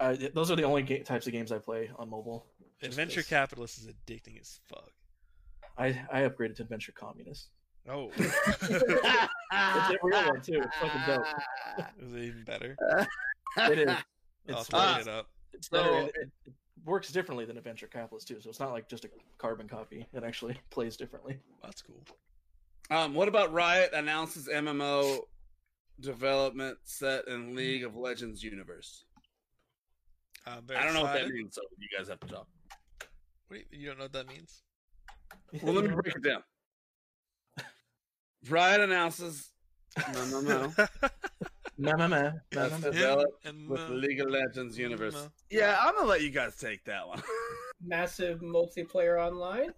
I. 0.00 0.14
Those 0.32 0.50
are 0.50 0.56
the 0.56 0.62
only 0.64 0.82
ga- 0.82 1.02
types 1.02 1.26
of 1.26 1.32
games 1.32 1.52
I 1.52 1.58
play 1.58 1.90
on 1.96 2.08
mobile. 2.08 2.46
Adventure 2.82 2.86
Adventure 3.02 3.20
'cause 3.20 3.28
Capitalist 3.28 3.78
is 3.78 3.88
addicting 3.88 4.40
as 4.40 4.58
fuck. 4.68 4.90
I 5.76 5.88
I 6.10 6.20
upgraded 6.22 6.56
to 6.56 6.62
Adventure 6.62 6.92
Communist. 6.92 7.50
Oh, 7.88 8.10
It's 8.16 8.72
a 9.52 9.98
real 10.02 10.24
one 10.26 10.40
too. 10.40 10.60
It's 10.62 10.76
fucking 10.76 11.02
dope. 11.06 11.26
is 12.00 12.12
it 12.14 12.18
even 12.22 12.44
better? 12.44 12.76
It 13.58 13.78
is. 13.78 13.88
I'll 13.88 14.60
It's, 14.60 14.70
Ah. 14.72 14.98
it 15.00 15.08
up. 15.08 15.28
it's 15.52 15.68
better. 15.68 15.84
So- 15.88 15.96
and 15.98 16.08
it, 16.08 16.30
it 16.46 16.52
works 16.84 17.10
differently 17.12 17.44
than 17.44 17.56
Adventure 17.58 17.86
Capitalist 17.86 18.28
too. 18.28 18.40
So 18.40 18.48
it's 18.50 18.60
not 18.60 18.72
like 18.72 18.88
just 18.88 19.04
a 19.04 19.10
carbon 19.38 19.68
copy. 19.68 20.06
It 20.12 20.24
actually 20.24 20.56
plays 20.70 20.96
differently. 20.96 21.38
That's 21.62 21.82
cool. 21.82 22.02
Um, 22.90 23.14
what 23.14 23.28
about 23.28 23.52
Riot 23.52 23.92
announces 23.94 24.48
MMO 24.48 25.20
development 26.00 26.78
set 26.84 27.26
in 27.28 27.54
League 27.54 27.84
of 27.84 27.96
Legends 27.96 28.42
universe? 28.42 29.04
I'm 30.46 30.64
I 30.76 30.84
don't 30.84 30.92
know 30.94 31.02
what 31.02 31.14
that 31.14 31.28
means, 31.28 31.54
so 31.54 31.62
you 31.78 31.88
guys 31.96 32.08
have 32.08 32.20
to 32.20 32.26
talk. 32.26 32.46
What 33.48 33.56
do 33.56 33.76
you, 33.76 33.80
you 33.82 33.86
don't 33.88 33.98
know 33.98 34.04
what 34.04 34.12
that 34.12 34.28
means? 34.28 34.62
Well, 35.62 35.72
let 35.72 35.84
me 35.84 35.90
break 35.94 36.14
it 36.14 36.22
down. 36.22 36.42
Riot 38.48 38.80
announces 38.80 39.50
no, 40.12 40.24
no, 40.26 40.40
no. 40.40 40.72
No, 41.78 41.92
no, 41.96 41.96
no, 41.96 42.06
no, 42.08 42.32
That's 42.50 42.72
no, 42.72 42.78
the- 42.78 42.84
no. 42.86 42.90
Developed 42.92 43.44
And, 43.46 43.68
with 43.68 43.80
uh, 43.80 43.88
League 43.90 44.20
of 44.20 44.28
Legends 44.30 44.76
universe. 44.78 45.14
no. 45.14 45.28
Yeah, 45.50 45.78
I'm 45.80 45.94
gonna 45.94 46.08
let 46.08 46.22
you 46.22 46.30
guys 46.30 46.56
take 46.56 46.84
that 46.84 47.06
one. 47.06 47.22
Massive 47.84 48.40
multiplayer 48.40 49.18
online. 49.24 49.70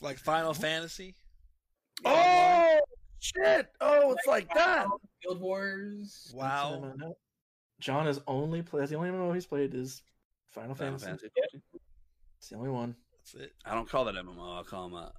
like 0.00 0.18
Final 0.18 0.54
Fantasy. 0.54 1.14
oh 2.04 2.78
shit! 3.18 3.68
Oh, 3.80 4.12
it's 4.12 4.26
like 4.26 4.52
that. 4.54 4.86
Guild 5.22 5.40
Wars. 5.40 6.32
Wow. 6.34 6.80
That's 6.82 6.94
an 6.94 7.00
MMO. 7.00 7.12
John 7.80 8.06
has 8.06 8.20
only 8.26 8.62
played. 8.62 8.82
That's 8.82 8.90
the 8.90 8.96
only 8.96 9.10
MMO 9.10 9.34
he's 9.34 9.46
played 9.46 9.74
is 9.74 10.02
Final, 10.46 10.74
Final 10.74 10.98
Fantasy. 10.98 11.28
Fantasy. 11.40 11.52
It's 12.38 12.48
the 12.48 12.56
only 12.56 12.70
one. 12.70 12.94
That's 13.18 13.34
it. 13.44 13.52
I 13.66 13.74
don't 13.74 13.88
call 13.88 14.04
that 14.06 14.14
MMO. 14.14 14.56
I'll 14.56 14.64
call 14.64 14.88
them 14.88 14.96
a. 14.98 15.12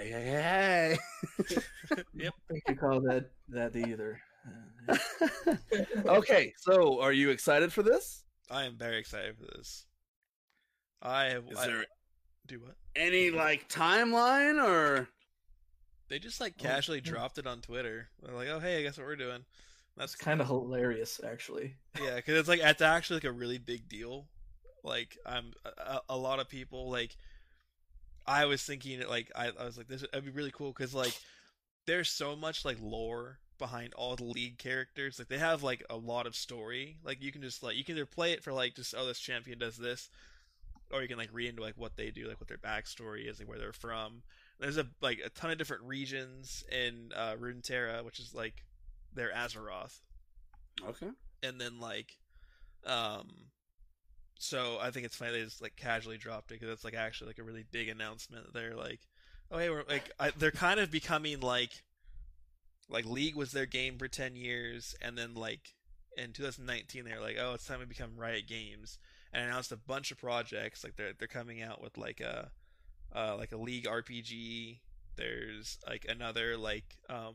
Hey, 0.00 0.10
hey, 0.10 0.98
Yep. 2.14 2.32
I 2.48 2.52
think 2.52 2.62
you 2.68 2.76
call 2.76 3.00
that 3.02 3.30
that 3.50 3.76
either. 3.76 4.18
Okay, 6.06 6.54
so 6.58 7.00
are 7.02 7.12
you 7.12 7.28
excited 7.30 7.70
for 7.72 7.82
this? 7.82 8.24
I 8.50 8.64
am 8.64 8.76
very 8.78 8.98
excited 8.98 9.36
for 9.36 9.44
this. 9.44 9.84
I 11.02 11.24
have. 11.24 11.44
Is 11.50 11.58
I- 11.58 11.66
there 11.66 11.84
do 12.46 12.60
what? 12.60 12.76
any 12.96 13.30
like 13.30 13.68
timeline 13.68 14.62
or? 14.64 15.08
They 16.08 16.18
just 16.18 16.40
like 16.40 16.54
Oh, 16.60 16.62
casually 16.62 17.02
yeah. 17.04 17.10
dropped 17.10 17.36
it 17.38 17.46
on 17.46 17.60
Twitter. 17.60 18.08
They're 18.22 18.34
like, 18.34 18.48
"Oh, 18.48 18.58
hey, 18.58 18.78
I 18.78 18.82
guess 18.82 18.96
what 18.96 19.06
we're 19.06 19.16
doing." 19.16 19.44
That's 19.98 20.16
kind 20.16 20.40
of 20.40 20.46
hilarious, 20.46 21.20
actually. 21.24 21.76
yeah, 22.02 22.16
because 22.16 22.38
it's 22.38 22.48
like 22.48 22.60
it's 22.62 22.80
actually 22.82 23.16
like 23.16 23.24
a 23.24 23.32
really 23.32 23.58
big 23.58 23.86
deal. 23.88 24.26
Like 24.82 25.18
I'm 25.26 25.52
a, 25.64 26.00
a 26.08 26.16
lot 26.16 26.40
of 26.40 26.48
people 26.48 26.90
like. 26.90 27.14
I 28.30 28.46
was 28.46 28.62
thinking 28.62 29.02
like 29.08 29.30
I, 29.36 29.50
I 29.58 29.64
was 29.64 29.76
like 29.78 29.88
this 29.88 30.04
would 30.14 30.24
be 30.24 30.30
really 30.30 30.52
cool 30.52 30.72
because 30.72 30.94
like 30.94 31.14
there's 31.86 32.10
so 32.10 32.36
much 32.36 32.64
like 32.64 32.78
lore 32.80 33.38
behind 33.58 33.94
all 33.94 34.16
the 34.16 34.24
league 34.24 34.58
characters. 34.58 35.18
Like 35.18 35.28
they 35.28 35.38
have 35.38 35.62
like 35.62 35.84
a 35.90 35.96
lot 35.96 36.26
of 36.26 36.36
story. 36.36 36.98
Like 37.04 37.22
you 37.22 37.32
can 37.32 37.42
just 37.42 37.62
like 37.62 37.76
you 37.76 37.84
can 37.84 37.96
either 37.96 38.06
play 38.06 38.32
it 38.32 38.44
for 38.44 38.52
like 38.52 38.74
just 38.76 38.94
oh 38.96 39.06
this 39.06 39.20
champion 39.20 39.58
does 39.58 39.76
this, 39.76 40.10
or 40.92 41.02
you 41.02 41.08
can 41.08 41.18
like 41.18 41.30
read 41.32 41.50
into 41.50 41.62
like 41.62 41.76
what 41.78 41.96
they 41.96 42.10
do, 42.10 42.28
like 42.28 42.40
what 42.40 42.48
their 42.48 42.58
backstory 42.58 43.28
is, 43.28 43.38
like 43.40 43.48
where 43.48 43.58
they're 43.58 43.72
from. 43.72 44.22
There's 44.60 44.78
a 44.78 44.86
like 45.02 45.20
a 45.24 45.30
ton 45.30 45.50
of 45.50 45.58
different 45.58 45.84
regions 45.84 46.64
in 46.72 47.12
uh, 47.16 47.36
Runeterra, 47.40 48.04
which 48.04 48.20
is 48.20 48.34
like 48.34 48.64
their 49.14 49.32
Azeroth 49.32 50.00
Okay. 50.88 51.10
and 51.42 51.60
then 51.60 51.80
like 51.80 52.18
um 52.86 53.49
so 54.40 54.78
i 54.80 54.90
think 54.90 55.04
it's 55.06 55.16
funny 55.16 55.32
they 55.32 55.42
just 55.44 55.62
like 55.62 55.76
casually 55.76 56.16
dropped 56.16 56.50
it 56.50 56.60
because 56.60 56.72
it's 56.72 56.84
like 56.84 56.94
actually 56.94 57.28
like 57.28 57.38
a 57.38 57.42
really 57.42 57.64
big 57.70 57.88
announcement 57.88 58.52
they're 58.52 58.76
like 58.76 59.00
oh 59.50 59.58
hey 59.58 59.70
we're 59.70 59.84
like 59.88 60.10
I, 60.18 60.30
they're 60.30 60.50
kind 60.50 60.80
of 60.80 60.90
becoming 60.90 61.40
like 61.40 61.82
like 62.88 63.04
league 63.04 63.36
was 63.36 63.52
their 63.52 63.66
game 63.66 63.98
for 63.98 64.08
10 64.08 64.36
years 64.36 64.94
and 65.00 65.16
then 65.16 65.34
like 65.34 65.74
in 66.16 66.32
2019 66.32 67.04
they're 67.04 67.20
like 67.20 67.36
oh 67.40 67.54
it's 67.54 67.66
time 67.66 67.80
to 67.80 67.86
become 67.86 68.16
riot 68.16 68.46
games 68.48 68.98
and 69.32 69.44
announced 69.44 69.72
a 69.72 69.76
bunch 69.76 70.10
of 70.10 70.18
projects 70.18 70.82
like 70.82 70.96
they're 70.96 71.12
they're 71.18 71.28
coming 71.28 71.62
out 71.62 71.80
with 71.82 71.96
like 71.96 72.20
a 72.20 72.50
uh 73.14 73.36
like 73.36 73.52
a 73.52 73.56
league 73.56 73.84
rpg 73.84 74.78
there's 75.16 75.78
like 75.86 76.06
another 76.08 76.56
like 76.56 76.96
um 77.08 77.34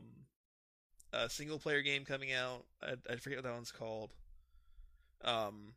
a 1.12 1.30
single 1.30 1.58
player 1.58 1.82
game 1.82 2.04
coming 2.04 2.32
out. 2.32 2.64
I, 2.82 2.94
I 3.10 3.16
forget 3.16 3.38
what 3.38 3.44
that 3.44 3.54
one's 3.54 3.72
called. 3.72 4.12
Um, 5.24 5.74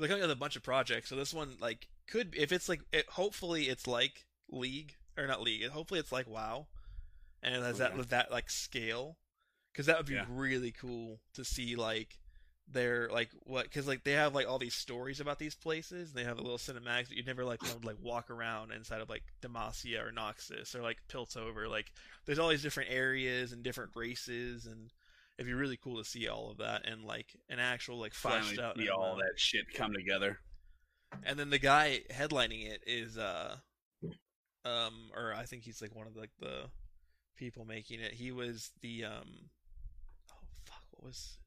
they're 0.00 0.08
coming 0.08 0.22
out 0.22 0.28
with 0.28 0.36
a 0.36 0.40
bunch 0.40 0.56
of 0.56 0.62
projects. 0.62 1.08
So 1.08 1.16
this 1.16 1.32
one 1.34 1.56
like 1.60 1.88
could 2.08 2.34
if 2.36 2.52
it's 2.52 2.68
like 2.68 2.80
it, 2.92 3.08
hopefully 3.10 3.64
it's 3.68 3.86
like 3.86 4.24
League 4.50 4.96
or 5.16 5.26
not 5.26 5.42
League. 5.42 5.68
Hopefully 5.68 6.00
it's 6.00 6.12
like 6.12 6.28
WoW, 6.28 6.66
and 7.42 7.54
it 7.54 7.62
has 7.62 7.80
Okay. 7.80 7.94
that 7.96 8.08
that 8.10 8.30
like 8.32 8.50
scale, 8.50 9.16
because 9.72 9.86
that 9.86 9.96
would 9.96 10.06
be 10.06 10.14
Yeah. 10.14 10.26
really 10.28 10.72
cool 10.72 11.20
to 11.34 11.44
see 11.44 11.76
like 11.76 12.18
their 12.72 13.08
like 13.10 13.30
what 13.46 13.64
because 13.64 13.88
like 13.88 14.04
they 14.04 14.12
have 14.12 14.32
like 14.32 14.46
all 14.48 14.58
these 14.58 14.74
stories 14.76 15.18
about 15.18 15.40
these 15.40 15.56
places 15.56 16.10
and 16.10 16.16
they 16.18 16.22
have 16.22 16.38
a 16.38 16.42
little 16.42 16.56
cinematics 16.56 17.08
that 17.08 17.16
you'd 17.16 17.26
never 17.26 17.44
like 17.44 17.60
like 17.82 17.96
walk 18.00 18.30
around 18.30 18.70
inside 18.70 19.00
of 19.00 19.08
like 19.08 19.24
Demacia 19.42 20.06
or 20.06 20.12
Noxus 20.12 20.72
or 20.76 20.80
like 20.80 20.98
Piltover 21.12 21.68
like 21.68 21.92
there's 22.26 22.38
all 22.38 22.48
these 22.48 22.62
different 22.62 22.90
areas 22.92 23.50
and 23.52 23.64
different 23.64 23.90
races 23.96 24.66
and 24.66 24.92
it'd 25.40 25.46
be 25.48 25.54
really 25.54 25.78
cool 25.82 25.96
to 25.96 26.04
see 26.04 26.28
all 26.28 26.50
of 26.50 26.58
that 26.58 26.86
and 26.86 27.02
like 27.02 27.34
an 27.48 27.58
actual 27.58 27.98
like 27.98 28.12
fleshed 28.12 28.44
Finally 28.56 28.62
out 28.62 28.76
see 28.76 28.90
all 28.90 29.14
MMO. 29.16 29.20
that 29.20 29.32
shit 29.40 29.72
come 29.74 29.92
together. 29.94 30.38
and 31.24 31.38
then 31.38 31.48
the 31.48 31.58
guy 31.58 32.00
headlining 32.12 32.70
it 32.70 32.82
is 32.86 33.16
uh 33.16 33.56
um 34.64 35.10
or 35.16 35.32
I 35.34 35.44
think 35.44 35.62
he's 35.62 35.80
like 35.80 35.94
one 35.96 36.06
of 36.06 36.14
like 36.16 36.30
the 36.38 36.64
people 37.36 37.64
making 37.64 38.00
it 38.00 38.12
he 38.12 38.30
was 38.32 38.70
the 38.82 39.06
um 39.06 39.48
oh 40.30 40.36
fuck 40.66 40.82
what 40.90 41.04
was 41.06 41.38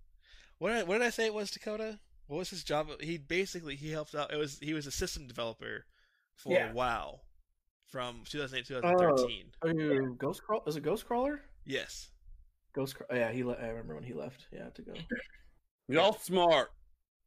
what 0.58 0.70
did 0.70 0.78
I, 0.80 0.84
what 0.84 0.98
did 0.98 1.06
I 1.06 1.12
say 1.12 1.26
it 1.28 1.34
was 1.34 1.52
Dakota 1.52 2.00
what 2.26 2.38
was 2.38 2.50
his 2.50 2.64
job 2.64 2.88
he 3.00 3.18
basically 3.20 3.76
he 3.76 3.92
helped 3.92 4.16
out 4.16 4.34
it 4.34 4.38
was 4.38 4.58
he 4.60 4.74
was 4.74 4.88
a 4.88 4.92
system 4.92 5.28
developer 5.28 5.86
for 6.36 6.52
Yeah. 6.54 6.72
WoW 6.74 7.20
from 7.92 8.24
2008 8.28 8.66
2013 8.66 9.52
Are 9.62 9.70
you 9.70 10.16
Ghost 10.18 10.42
Crawl? 10.44 10.64
Is 10.66 10.76
it 10.78 10.84
Ghostcrawler? 10.84 11.38
yes 11.66 12.10
Ghost 12.74 12.96
Crawl. 12.96 13.08
Yeah, 13.18 13.32
he. 13.32 13.44
Le- 13.44 13.56
I 13.56 13.68
remember 13.68 13.96
when 13.96 14.04
he 14.04 14.14
left. 14.14 14.48
Yeah, 14.52 14.70
to 14.74 14.82
go. 14.82 14.94
Y'all 15.88 16.14
smart. 16.14 16.70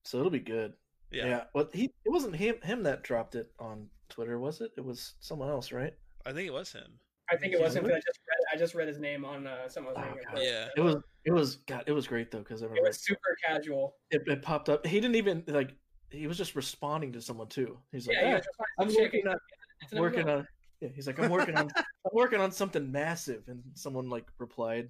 So 0.04 0.18
it'll 0.18 0.30
be 0.30 0.38
good. 0.40 0.72
yeah, 1.10 1.26
Yeah. 1.26 1.44
Well, 1.54 1.68
he. 1.72 1.84
It 2.04 2.10
wasn't 2.10 2.36
him. 2.36 2.56
Him 2.62 2.82
that 2.84 3.02
dropped 3.02 3.34
it 3.34 3.50
on 3.58 3.88
Twitter, 4.08 4.38
was 4.38 4.60
it? 4.60 4.72
It 4.76 4.84
was 4.84 5.14
someone 5.20 5.48
else, 5.48 5.72
right? 5.72 5.92
I 6.24 6.32
think 6.32 6.46
it 6.48 6.52
was 6.52 6.72
him 6.72 6.98
I 7.32 7.36
think 7.36 7.52
it 7.54 7.60
was 7.60 7.74
him. 7.74 7.84
I 7.84 7.88
just 7.88 8.18
read, 8.28 8.54
I 8.54 8.56
just 8.56 8.74
read 8.74 8.88
his 8.88 8.98
name 8.98 9.24
on 9.24 9.46
uh, 9.46 9.68
someone's 9.68 9.96
Oh, 9.98 10.02
name. 10.02 10.14
Yeah. 10.36 10.68
It 10.76 10.80
was. 10.80 10.96
It 11.24 11.32
was. 11.32 11.56
God. 11.66 11.84
It 11.86 11.92
was 11.92 12.06
great 12.06 12.30
though 12.30 12.38
because 12.38 12.62
I 12.62 12.66
It 12.66 12.82
was 12.82 13.04
super 13.04 13.36
casual. 13.46 13.96
it, 14.10 14.22
it 14.26 14.42
popped 14.42 14.68
up. 14.68 14.86
He 14.86 15.00
didn't 15.00 15.16
even 15.16 15.42
like. 15.48 15.74
He 16.10 16.28
was 16.28 16.38
just 16.38 16.54
responding 16.54 17.12
to 17.14 17.20
someone 17.20 17.48
too. 17.48 17.78
He's 17.90 18.06
like, 18.06 18.16
Yeah, 18.16 18.26
he 18.26 18.30
"Ah, 18.30 18.34
was 18.36 18.44
just 18.44 18.58
like, 18.60 18.68
I'm 18.78 18.88
"Chick, 18.88 19.00
working 19.00 19.26
on 19.28 20.00
working 20.00 20.28
on. 20.28 20.48
Yeah, 20.80 20.88
he's 20.94 21.06
like, 21.08 21.18
I'm 21.18 21.30
working 21.30 21.56
on. 21.56 21.68
I'm 21.76 22.12
working 22.12 22.40
on 22.40 22.52
something 22.52 22.92
massive, 22.92 23.42
and 23.48 23.60
someone 23.74 24.08
like 24.08 24.26
replied, 24.38 24.84
they're 24.84 24.88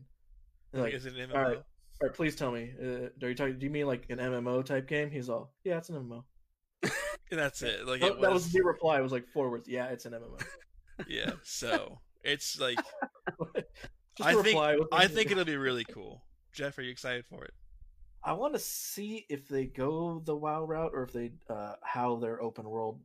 like, 0.77 0.93
like, 0.93 0.95
is 0.95 1.07
it 1.07 1.15
an 1.15 1.29
MMO 1.31 1.35
all 1.35 1.43
right. 1.43 1.57
all 1.57 1.63
right, 2.03 2.13
please 2.15 2.37
tell 2.37 2.51
me. 2.53 2.73
Uh, 2.81 3.09
are 3.25 3.29
you 3.29 3.35
talking? 3.35 3.59
Do 3.59 3.65
you 3.67 3.71
mean 3.71 3.87
like 3.87 4.07
an 4.11 4.19
MMO 4.19 4.65
type 4.65 4.87
game? 4.89 5.11
He's 5.11 5.29
all, 5.29 5.53
yeah, 5.65 5.79
it's 5.79 5.89
an 5.89 5.97
MMO. 5.97 6.25
And 7.31 7.41
that's 7.41 7.61
it 7.63 7.87
like 7.87 8.03
it 8.03 8.21
That 8.21 8.33
was 8.33 8.53
the 8.53 8.63
reply. 8.63 8.99
It 8.99 9.03
was 9.03 9.11
like 9.11 9.27
four 9.27 9.51
words. 9.51 9.69
Yeah, 9.69 9.87
it's 9.87 10.07
an 10.07 10.13
MMO. 10.13 10.41
yeah 11.09 11.33
so 11.43 11.99
it's 12.23 12.59
like 12.61 12.79
Just 14.17 14.29
I 14.29 14.33
a 14.33 14.35
think 14.37 14.47
reply. 14.47 14.73
It 14.75 14.79
was 14.79 14.89
I 14.93 15.09
think 15.09 15.31
it'll 15.31 15.45
be 15.45 15.57
really 15.57 15.85
cool. 15.85 16.23
Jeff, 16.53 16.79
are 16.79 16.83
you 16.83 16.91
excited 16.91 17.27
for 17.27 17.45
it? 17.45 17.53
I 18.25 18.33
want 18.33 18.55
to 18.55 18.59
see 18.59 19.27
if 19.29 19.47
they 19.49 19.67
go 19.67 20.23
the 20.25 20.35
WoW 20.35 20.65
route 20.65 20.93
or 20.95 21.03
if 21.03 21.13
they 21.13 21.33
uh, 21.51 21.75
how 21.83 22.17
their 22.17 22.41
open 22.41 22.69
world 22.69 23.01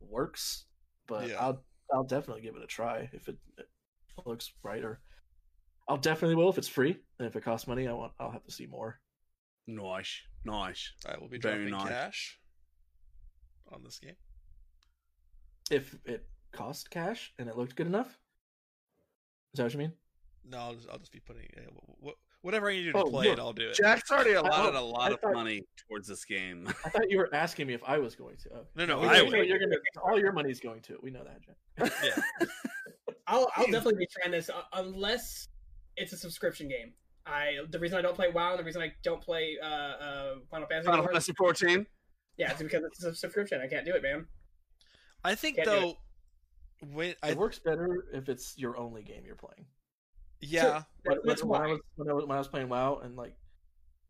works. 0.00 0.64
But 1.06 1.28
Yeah. 1.28 1.36
I'll 1.40 1.64
I'll 1.92 2.04
definitely 2.04 2.42
give 2.42 2.56
it 2.56 2.62
a 2.62 2.66
try 2.66 3.10
if 3.12 3.28
it, 3.28 3.36
it 3.58 3.68
looks 4.24 4.52
right. 4.62 4.82
Or 5.88 5.94
I'll 5.94 5.96
definitely 6.00 6.36
will 6.36 6.50
if 6.50 6.58
it's 6.58 6.68
free. 6.68 6.96
And 7.18 7.26
if 7.28 7.36
it 7.36 7.44
costs 7.44 7.66
money, 7.66 7.86
I 7.88 7.92
want 7.92 8.12
I'll 8.20 8.30
have 8.30 8.44
to 8.44 8.52
see 8.52 8.66
more. 8.66 8.98
Nice. 9.66 10.20
Nice. 10.44 10.92
I 11.06 11.16
will 11.18 11.28
be 11.28 11.38
Very 11.38 11.68
dropping 11.68 11.84
nice. 11.86 11.88
cash 11.88 12.38
on 13.72 13.82
this 13.82 13.98
game. 13.98 14.16
If 15.70 15.96
it 16.04 16.26
cost 16.52 16.90
cash 16.90 17.32
and 17.38 17.48
it 17.48 17.56
looked 17.56 17.74
good 17.76 17.86
enough. 17.86 18.08
Is 19.54 19.58
that 19.58 19.64
what 19.64 19.72
you 19.72 19.78
mean? 19.78 19.92
No, 20.46 20.58
I'll 20.58 20.74
just, 20.74 20.88
I'll 20.90 20.98
just 20.98 21.12
be 21.12 21.20
putting 21.20 21.48
uh, 21.56 21.60
wh- 21.72 22.08
wh- 22.10 22.44
whatever 22.44 22.68
I 22.68 22.72
need 22.74 22.80
to 22.80 22.84
do 22.86 22.92
to 22.92 22.98
Oh, 22.98 23.04
play 23.10 23.28
it. 23.28 23.38
I'll 23.38 23.52
do 23.54 23.68
it. 23.68 23.74
Jack's 23.76 24.10
already 24.10 24.32
allotted 24.32 24.52
thought- 24.52 24.74
a 24.74 24.80
lot 24.80 25.10
I 25.10 25.14
of 25.14 25.20
thought- 25.20 25.32
money 25.32 25.62
towards 25.88 26.06
this 26.06 26.24
game. 26.24 26.68
I 26.84 26.88
thought 26.90 27.08
you 27.10 27.16
were 27.18 27.34
asking 27.34 27.66
me 27.68 27.72
if 27.74 27.82
I 27.86 27.98
was 27.98 28.14
going 28.14 28.36
to. 28.42 28.50
Oh. 28.56 28.66
No, 28.76 28.84
no, 28.84 28.98
we 29.00 29.06
I 29.08 29.22
would. 29.22 29.48
You're 29.48 29.58
gonna 29.58 29.76
all 30.04 30.18
your 30.18 30.32
money's 30.32 30.60
going 30.60 30.82
to 30.82 30.92
it. 30.94 31.02
We 31.02 31.10
know 31.10 31.24
that, 31.24 31.40
Jack. 31.40 31.92
Yeah, 32.04 32.46
I'll 33.26 33.48
I'll 33.56 33.64
definitely 33.66 34.00
be 34.00 34.08
trying 34.20 34.32
this 34.32 34.50
uh, 34.50 34.60
unless 34.74 35.48
it's 35.96 36.12
a 36.12 36.16
subscription 36.16 36.68
game. 36.68 36.92
I 37.26 37.58
the 37.70 37.78
reason 37.78 37.98
I 37.98 38.02
don't 38.02 38.14
play 38.14 38.30
WoW 38.30 38.50
and 38.50 38.60
the 38.60 38.64
reason 38.64 38.82
I 38.82 38.92
don't 39.02 39.20
play 39.20 39.56
uh, 39.62 39.66
uh, 39.66 40.34
Final 40.50 40.66
Fantasy, 40.66 40.86
Final 40.86 41.06
Fantasy 41.06 41.32
14. 41.38 41.86
yeah, 42.36 42.50
it's 42.50 42.62
because 42.62 42.82
it's 42.84 43.02
a 43.04 43.14
subscription. 43.14 43.60
I 43.62 43.66
can't 43.66 43.86
do 43.86 43.94
it, 43.94 44.02
man. 44.02 44.26
I 45.24 45.34
think 45.34 45.56
Can't 45.56 45.66
though, 45.68 45.94
when 46.92 47.14
I 47.22 47.30
It 47.30 47.38
works 47.38 47.58
better 47.58 48.04
if 48.12 48.28
it's 48.28 48.58
your 48.58 48.76
only 48.76 49.02
game 49.02 49.22
you're 49.24 49.36
playing. 49.36 49.64
yeah, 50.40 50.82
When, 51.04 51.18
That's 51.24 51.42
when, 51.42 51.62
I 51.62 51.66
was, 51.68 51.80
when, 51.96 52.10
I 52.10 52.12
was, 52.12 52.26
when 52.26 52.36
I 52.36 52.38
was 52.38 52.48
playing 52.48 52.68
WoW 52.68 53.00
and 53.02 53.16
like 53.16 53.34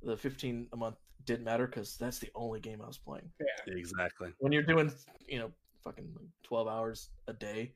the 0.03 0.17
15 0.17 0.69
a 0.73 0.77
month 0.77 0.97
didn't 1.25 1.45
matter 1.45 1.67
because 1.67 1.97
that's 1.97 2.19
the 2.19 2.31
only 2.35 2.59
game 2.59 2.83
I 2.83 2.87
was 2.89 2.99
playing. 2.99 3.31
Yeah, 3.41 3.75
Exactly. 3.75 4.31
When 4.39 4.51
you're 4.51 4.65
doing, 4.65 4.93
you 5.29 5.39
know, 5.39 5.53
fucking 5.85 6.13
12 6.43 6.67
hours 6.67 7.11
a 7.29 7.33
day, 7.33 7.75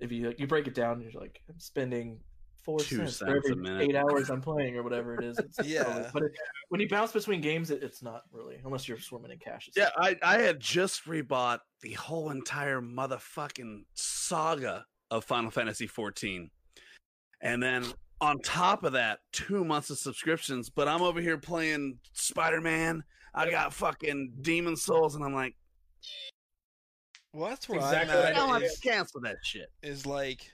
if 0.00 0.12
you 0.12 0.34
you 0.36 0.46
break 0.46 0.66
it 0.66 0.74
down, 0.74 1.00
you're 1.00 1.12
like 1.12 1.40
I'm 1.48 1.58
spending 1.58 2.20
four 2.64 2.78
Two 2.80 2.96
cents 3.06 3.18
for 3.18 3.26
cents 3.26 3.46
a 3.48 3.50
every 3.50 3.56
minute. 3.62 3.82
eight 3.82 3.94
hours 3.96 4.30
I'm 4.30 4.40
playing 4.40 4.76
or 4.76 4.82
whatever 4.82 5.14
it 5.14 5.24
is. 5.24 5.38
It's 5.38 5.58
Yeah. 5.64 5.82
totally- 5.84 6.06
but 6.12 6.22
it, 6.24 6.32
when 6.70 6.80
you 6.80 6.88
bounce 6.88 7.12
between 7.12 7.40
games, 7.40 7.70
it, 7.70 7.82
it's 7.82 8.02
not 8.02 8.22
really 8.32 8.58
unless 8.64 8.88
you're 8.88 8.98
swimming 8.98 9.30
in 9.30 9.38
cash. 9.38 9.68
Yeah, 9.76 9.90
I, 9.96 10.16
I 10.22 10.38
had 10.38 10.58
just 10.60 11.04
rebought 11.06 11.58
the 11.82 11.92
whole 11.92 12.30
entire 12.30 12.80
motherfucking 12.80 13.84
saga 13.94 14.86
of 15.10 15.24
Final 15.24 15.50
Fantasy 15.50 15.86
14. 15.86 16.50
And 17.42 17.62
then 17.62 17.84
on 18.20 18.38
top 18.40 18.84
of 18.84 18.92
that, 18.94 19.18
two 19.32 19.64
months 19.64 19.90
of 19.90 19.98
subscriptions, 19.98 20.70
but 20.70 20.88
I'm 20.88 21.02
over 21.02 21.20
here 21.20 21.36
playing 21.36 21.98
Spider 22.14 22.60
Man. 22.62 23.04
I 23.34 23.50
got 23.50 23.74
fucking 23.74 24.32
Demon's 24.40 24.82
Souls, 24.82 25.14
and 25.16 25.24
I'm 25.24 25.34
like, 25.34 25.54
well, 27.32 27.48
that's 27.50 27.68
where 27.68 27.78
Exactly 27.80 28.14
I'm 28.16 28.26
at. 28.26 28.26
I 28.26 28.32
don't 28.32 28.48
want 28.48 28.64
to 28.64 28.80
cancel 28.80 29.20
that 29.22 29.36
shit. 29.42 29.68
is 29.82 30.06
like, 30.06 30.50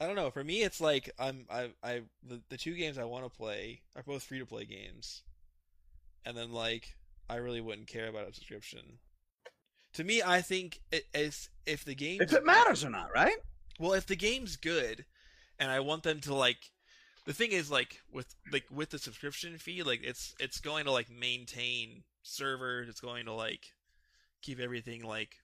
I 0.00 0.06
don't 0.06 0.16
know. 0.16 0.30
For 0.30 0.44
me, 0.44 0.62
it's 0.62 0.80
like 0.80 1.10
I'm 1.18 1.46
I 1.50 1.70
I 1.82 2.02
the, 2.22 2.42
the 2.48 2.56
two 2.56 2.74
games 2.74 2.98
I 2.98 3.04
want 3.04 3.24
to 3.24 3.30
play 3.36 3.80
are 3.94 4.02
both 4.02 4.24
free 4.24 4.38
to 4.38 4.46
play 4.46 4.64
games, 4.64 5.22
and 6.24 6.36
then 6.36 6.52
like 6.52 6.96
I 7.30 7.36
really 7.36 7.60
wouldn't 7.60 7.88
care 7.88 8.08
about 8.08 8.28
a 8.28 8.34
subscription. 8.34 8.98
To 9.94 10.04
me, 10.04 10.22
I 10.22 10.42
think 10.42 10.80
it 10.92 11.04
is 11.14 11.48
if 11.64 11.84
the 11.84 11.94
game 11.94 12.20
If 12.20 12.32
it 12.32 12.44
matters 12.44 12.84
or 12.84 12.90
not, 12.90 13.08
right? 13.14 13.36
well, 13.80 13.94
if 13.94 14.06
the 14.06 14.16
game's 14.16 14.56
good, 14.56 15.04
and 15.58 15.70
I 15.70 15.80
want 15.80 16.02
them 16.02 16.20
to 16.20 16.34
like, 16.34 16.70
the 17.24 17.32
thing 17.32 17.52
is 17.52 17.70
like 17.70 18.02
with 18.12 18.34
like 18.52 18.66
with 18.70 18.90
the 18.90 18.98
subscription 18.98 19.56
fee, 19.56 19.82
like 19.82 20.00
it's 20.04 20.34
it's 20.38 20.60
going 20.60 20.84
to 20.84 20.92
like 20.92 21.10
maintain 21.10 22.02
servers. 22.22 22.88
It's 22.90 23.00
going 23.00 23.24
to 23.26 23.32
like 23.32 23.72
keep 24.42 24.60
everything 24.60 25.02
like 25.02 25.36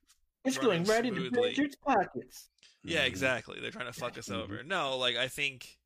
It's 0.45 0.57
running 0.59 0.83
going 0.85 0.85
right 0.85 1.07
into 1.07 1.21
smoothly. 1.21 1.49
Richard's 1.51 1.77
pockets. 1.77 2.49
yeah, 2.83 3.05
Mhm. 3.05 3.09
exactly. 3.09 3.61
They're 3.61 3.71
trying 3.71 3.87
to 3.93 3.99
fuck 3.99 4.19
us 4.19 4.31
over. 4.31 4.63
No, 4.65 4.97
like 4.99 5.17
I 5.17 5.29
think, 5.29 5.79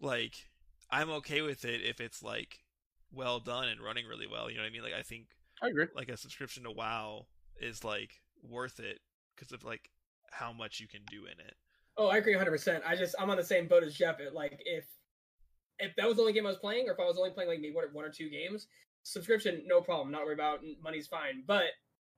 like 0.00 0.34
I'm 0.90 1.10
okay 1.10 1.42
with 1.42 1.64
it 1.64 1.82
if 1.82 2.00
it's 2.00 2.22
like 2.22 2.60
well 3.12 3.40
done 3.40 3.68
and 3.68 3.80
running 3.80 4.06
really 4.06 4.26
well. 4.26 4.50
You 4.50 4.56
know 4.56 4.62
what 4.62 4.68
I 4.68 4.72
mean? 4.72 4.82
Like 4.82 4.92
I 4.94 5.02
think 5.02 5.26
I 5.62 5.68
agree. 5.68 5.86
like 5.94 6.08
a 6.08 6.16
subscription 6.16 6.64
to 6.64 6.70
WoW 6.70 7.26
is 7.60 7.84
like 7.84 8.20
worth 8.42 8.78
it 8.80 9.00
because 9.34 9.52
of 9.52 9.64
like 9.64 9.90
how 10.30 10.52
much 10.52 10.80
you 10.80 10.88
can 10.88 11.02
do 11.10 11.24
in 11.26 11.38
it. 11.40 11.54
Oh, 11.98 12.08
I 12.08 12.18
agree 12.18 12.34
100. 12.34 12.50
percent 12.50 12.84
I 12.86 12.94
just 12.96 13.14
I'm 13.18 13.30
on 13.30 13.36
the 13.36 13.44
same 13.44 13.68
boat 13.68 13.82
as 13.82 13.94
Jeff. 13.94 14.20
It, 14.20 14.32
like 14.34 14.60
if 14.64 14.84
if 15.78 15.94
that 15.96 16.06
was 16.06 16.16
the 16.16 16.22
only 16.22 16.32
game 16.32 16.46
I 16.46 16.50
was 16.50 16.58
playing, 16.58 16.88
or 16.88 16.92
if 16.92 17.00
I 17.00 17.04
was 17.04 17.18
only 17.18 17.30
playing 17.30 17.50
like 17.50 17.60
maybe 17.60 17.74
one, 17.74 17.84
one 17.92 18.04
or 18.04 18.10
two 18.10 18.30
games, 18.30 18.66
subscription 19.02 19.62
no 19.66 19.80
problem, 19.82 20.10
not 20.10 20.24
worry 20.24 20.34
about 20.34 20.60
money's 20.82 21.06
fine. 21.06 21.42
But 21.46 21.64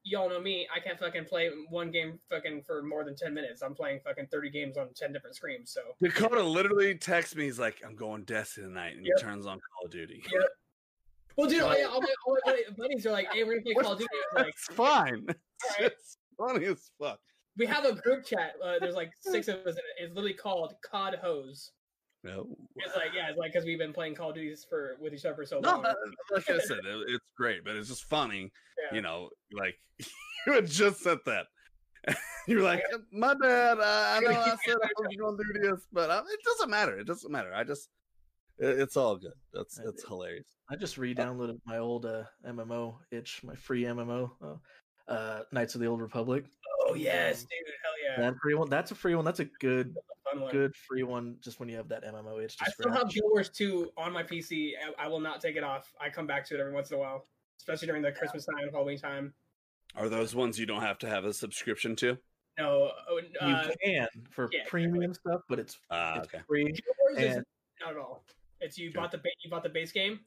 y'all 0.08 0.28
know 0.28 0.40
me, 0.40 0.66
I 0.74 0.80
can't 0.80 0.98
fucking 0.98 1.24
play 1.26 1.50
one 1.70 1.90
game 1.90 2.18
fucking 2.30 2.62
for 2.66 2.82
more 2.82 3.04
than 3.04 3.14
10 3.16 3.32
minutes. 3.34 3.62
I'm 3.62 3.74
playing 3.74 4.00
fucking 4.04 4.26
30 4.30 4.50
games 4.50 4.76
on 4.76 4.88
10 4.94 5.12
different 5.12 5.36
screens. 5.36 5.70
So 5.72 5.80
Dakota 6.02 6.42
literally 6.42 6.94
texts 6.96 7.36
me. 7.36 7.44
He's 7.44 7.58
like, 7.58 7.80
"I'm 7.86 7.94
going 7.96 8.24
Destiny 8.24 8.66
tonight," 8.68 8.96
and 8.96 9.06
Yep. 9.06 9.16
he 9.18 9.22
turns 9.24 9.46
on 9.46 9.58
Call 9.60 9.84
of 9.86 9.90
Duty. 9.90 10.22
Yep. 10.32 10.42
well, 11.36 11.48
dude, 11.48 11.62
all, 11.62 11.68
my- 11.70 11.82
all 11.82 12.00
my, 12.00 12.14
all 12.26 12.36
my 12.46 12.62
buddies 12.76 13.06
are 13.06 13.12
like, 13.12 13.28
"Hey, 13.32 13.44
we're 13.44 13.54
gonna 13.60 13.62
play 13.62 13.74
Call 13.82 13.92
of 13.92 13.98
Duty." 13.98 14.08
Like, 14.34 14.46
That's 14.46 14.66
fine. 14.76 15.26
Alright. 15.28 15.92
It's 15.92 16.16
funny 16.36 16.64
as 16.66 16.90
fuck. 17.00 17.20
we 17.56 17.66
have 17.66 17.84
a 17.84 17.92
group 17.94 18.24
chat. 18.24 18.52
Uh, 18.64 18.74
there's 18.80 18.94
like 18.94 19.10
six 19.20 19.48
of 19.48 19.56
us. 19.66 19.74
in 19.74 19.78
it. 19.78 19.84
It's 20.04 20.14
literally 20.14 20.34
called 20.34 20.74
COD 20.88 21.16
Hose. 21.20 21.72
No, 22.24 22.48
It's 22.76 22.96
like 22.96 23.10
yeah, 23.14 23.28
it's 23.30 23.38
like 23.38 23.52
because 23.52 23.64
we've 23.64 23.78
been 23.78 23.92
playing 23.92 24.14
Call 24.16 24.30
of 24.30 24.34
Duties 24.34 24.66
for 24.68 24.96
with 25.00 25.14
each 25.14 25.24
other 25.24 25.36
for 25.36 25.46
so 25.46 25.60
no, 25.60 25.70
long. 25.72 25.82
that- 25.82 25.96
like 26.32 26.50
I 26.50 26.58
said, 26.58 26.78
it, 26.78 26.84
it's 27.08 27.30
great, 27.36 27.64
but 27.64 27.76
it's 27.76 27.88
just 27.88 28.04
funny. 28.04 28.50
Yeah. 28.90 28.96
You 28.96 29.02
know, 29.02 29.30
like 29.52 29.74
you 30.46 30.52
had 30.52 30.66
just 30.66 31.00
said 31.00 31.18
that. 31.26 31.46
You're 32.48 32.62
like, 32.62 32.82
my 33.12 33.34
bad. 33.34 33.78
Uh, 33.78 33.82
I 34.16 34.20
know 34.20 34.30
I 34.30 34.56
said 34.64 34.76
I 34.82 34.88
was 34.98 35.16
going 35.18 35.36
to 35.36 35.44
do 35.52 35.70
this, 35.70 35.86
but 35.92 36.10
uh, 36.10 36.22
it 36.32 36.40
doesn't 36.44 36.70
matter. 36.70 36.98
It 36.98 37.06
doesn't 37.06 37.30
matter. 37.30 37.52
I 37.54 37.64
just, 37.64 37.88
it, 38.58 38.80
it's 38.80 38.96
all 38.96 39.16
good. 39.16 39.32
That's 39.52 39.78
I 39.78 39.84
that's 39.84 40.06
hilarious. 40.06 40.46
I 40.70 40.76
just 40.76 40.96
re-downloaded 40.96 41.58
my 41.66 41.78
old 41.78 42.06
uh, 42.06 42.24
MMO 42.46 42.96
itch, 43.10 43.40
my 43.44 43.54
free 43.54 43.82
MMO, 43.82 44.30
uh, 44.42 44.54
uh, 45.08 45.40
Knights 45.52 45.74
of 45.74 45.80
the 45.80 45.86
Old 45.86 46.00
Republic. 46.00 46.44
Oh 46.86 46.94
yes, 46.94 47.42
dude, 47.42 47.50
hell 47.82 47.92
yeah, 48.18 48.30
That 48.30 48.38
free 48.42 48.54
one. 48.54 48.68
That's 48.70 48.90
a 48.90 48.94
free 48.94 49.14
one. 49.14 49.24
That's 49.24 49.40
a 49.40 49.44
good, 49.44 49.94
fun 50.24 50.40
one. 50.42 50.52
good 50.52 50.74
free 50.76 51.02
one. 51.02 51.36
Just 51.40 51.60
when 51.60 51.68
you 51.68 51.76
have 51.76 51.88
that 51.88 52.04
MMO 52.04 52.42
itch. 52.42 52.56
I 52.60 52.64
Just 52.66 52.76
still 52.78 52.92
for 52.92 52.98
have 52.98 53.10
Guild 53.10 53.30
Wars 53.30 53.48
2 53.50 53.90
on 53.96 54.12
my 54.12 54.22
PC. 54.22 54.72
I, 54.98 55.04
I 55.04 55.08
will 55.08 55.20
not 55.20 55.40
take 55.40 55.56
it 55.56 55.64
off. 55.64 55.92
I 56.00 56.08
come 56.08 56.26
back 56.26 56.46
to 56.46 56.54
it 56.54 56.60
every 56.60 56.72
once 56.72 56.90
in 56.90 56.96
a 56.96 57.00
while, 57.00 57.26
especially 57.58 57.88
during 57.88 58.02
the 58.02 58.12
Christmas 58.12 58.46
time, 58.46 58.70
Halloween 58.72 58.98
time. 58.98 59.34
Are 59.96 60.08
those 60.08 60.34
ones 60.34 60.58
you 60.58 60.66
don't 60.66 60.82
have 60.82 60.98
to 60.98 61.08
have 61.08 61.24
a 61.24 61.32
subscription 61.32 61.96
to? 61.96 62.16
No, 62.58 62.90
oh, 63.08 63.20
you 63.20 63.38
uh, 63.40 63.70
can 63.84 64.08
for 64.30 64.48
yeah, 64.52 64.62
premium 64.66 65.14
stuff, 65.14 65.42
but 65.48 65.58
it's 65.58 65.78
Ah, 65.90 66.18
it's 66.18 66.28
okay. 66.34 66.42
free. 66.48 66.64
Guild 66.64 66.96
Wars 67.00 67.18
is 67.18 67.44
not 67.80 67.90
at 67.92 67.96
all. 67.96 68.24
It's 68.60 68.76
you 68.76 68.90
Sure. 68.90 69.02
bought 69.02 69.12
the 69.12 69.18
ba- 69.18 69.28
you 69.44 69.50
bought 69.50 69.62
the 69.62 69.68
base 69.68 69.92
game. 69.92 70.20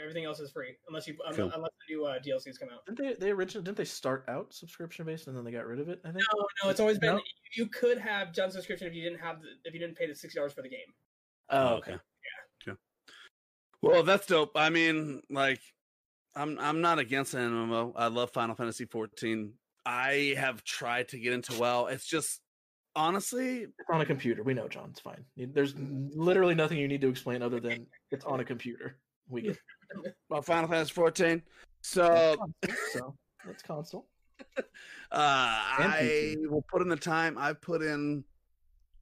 Everything 0.00 0.24
else 0.24 0.40
is 0.40 0.50
free 0.50 0.76
unless 0.88 1.06
you 1.08 1.16
un- 1.26 1.34
Cool. 1.34 1.50
unless 1.54 1.70
the 1.88 1.94
new 1.94 2.04
uh, 2.04 2.18
DLCs 2.18 2.58
come 2.60 2.68
out. 2.72 2.84
Didn't 2.86 2.98
they? 2.98 3.26
They 3.26 3.30
originally 3.32 3.64
didn't 3.64 3.78
they 3.78 3.84
start 3.86 4.24
out 4.28 4.52
subscription 4.52 5.06
based 5.06 5.26
and 5.26 5.36
then 5.36 5.42
they 5.44 5.50
got 5.52 5.66
rid 5.66 5.80
of 5.80 5.88
it? 5.88 6.00
I 6.04 6.08
think. 6.12 6.24
No, 6.34 6.46
no, 6.64 6.70
it's 6.70 6.80
always 6.80 6.98
been 6.98 7.14
No? 7.16 7.22
you 7.56 7.66
could 7.66 7.96
have 7.98 8.32
done 8.34 8.50
subscription 8.50 8.86
if 8.88 8.94
you 8.94 9.02
didn't 9.02 9.20
have 9.20 9.40
the, 9.40 9.48
if 9.64 9.72
you 9.72 9.80
didn't 9.80 9.96
pay 9.96 10.06
the 10.06 10.14
sixty 10.14 10.38
dollars 10.38 10.52
for 10.52 10.62
the 10.62 10.68
game. 10.68 10.86
Oh, 11.48 11.76
okay. 11.76 11.92
Yeah. 12.66 12.74
Well, 13.82 14.02
that's 14.02 14.26
dope. 14.26 14.52
I 14.56 14.70
mean, 14.70 15.22
like, 15.30 15.60
I'm 16.34 16.58
I'm 16.58 16.80
not 16.80 16.98
against 16.98 17.34
an 17.34 17.50
MMO. 17.50 17.92
I 17.96 18.08
love 18.08 18.30
Final 18.32 18.54
Fantasy 18.54 18.84
14. 18.84 19.52
I 19.84 20.34
have 20.36 20.64
tried 20.64 21.08
to 21.08 21.18
get 21.18 21.32
into 21.32 21.58
WoW. 21.58 21.86
It's 21.86 22.06
just 22.06 22.40
honestly, 22.96 23.58
It's 23.62 23.90
on 23.90 24.00
a 24.00 24.06
computer. 24.06 24.42
We 24.42 24.54
know, 24.54 24.66
John. 24.68 24.88
It's 24.90 25.00
fine. 25.00 25.24
There's 25.36 25.74
literally 25.78 26.54
nothing 26.54 26.78
you 26.78 26.88
need 26.88 27.00
to 27.02 27.08
explain 27.08 27.42
other 27.42 27.60
than 27.60 27.86
it's 28.10 28.24
on 28.24 28.40
a 28.40 28.44
computer. 28.44 28.98
We 29.28 29.42
get 29.42 29.58
well, 30.28 30.42
Final 30.42 30.68
Fantasy 30.68 30.92
14. 30.92 31.42
So 31.82 32.36
so 32.92 33.14
it's 33.48 33.62
console. 33.62 34.06
uh, 34.58 34.62
I 35.12 36.36
will 36.48 36.64
put 36.70 36.82
in 36.82 36.88
the 36.88 36.96
time. 36.96 37.36
I've 37.38 37.60
put 37.60 37.82
in 37.82 38.24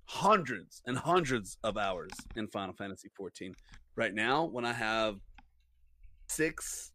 hundreds 0.07 0.83
and 0.87 0.97
hundreds 0.97 1.57
of 1.65 1.77
hours 1.77 2.11
in 2.37 2.47
Final 2.49 2.75
Fantasy 2.75 3.11
14. 3.17 3.55
Right 3.97 4.15
now, 4.15 4.45
when 4.45 4.65
I 4.65 4.73
have 4.73 5.17
six, 6.29 6.93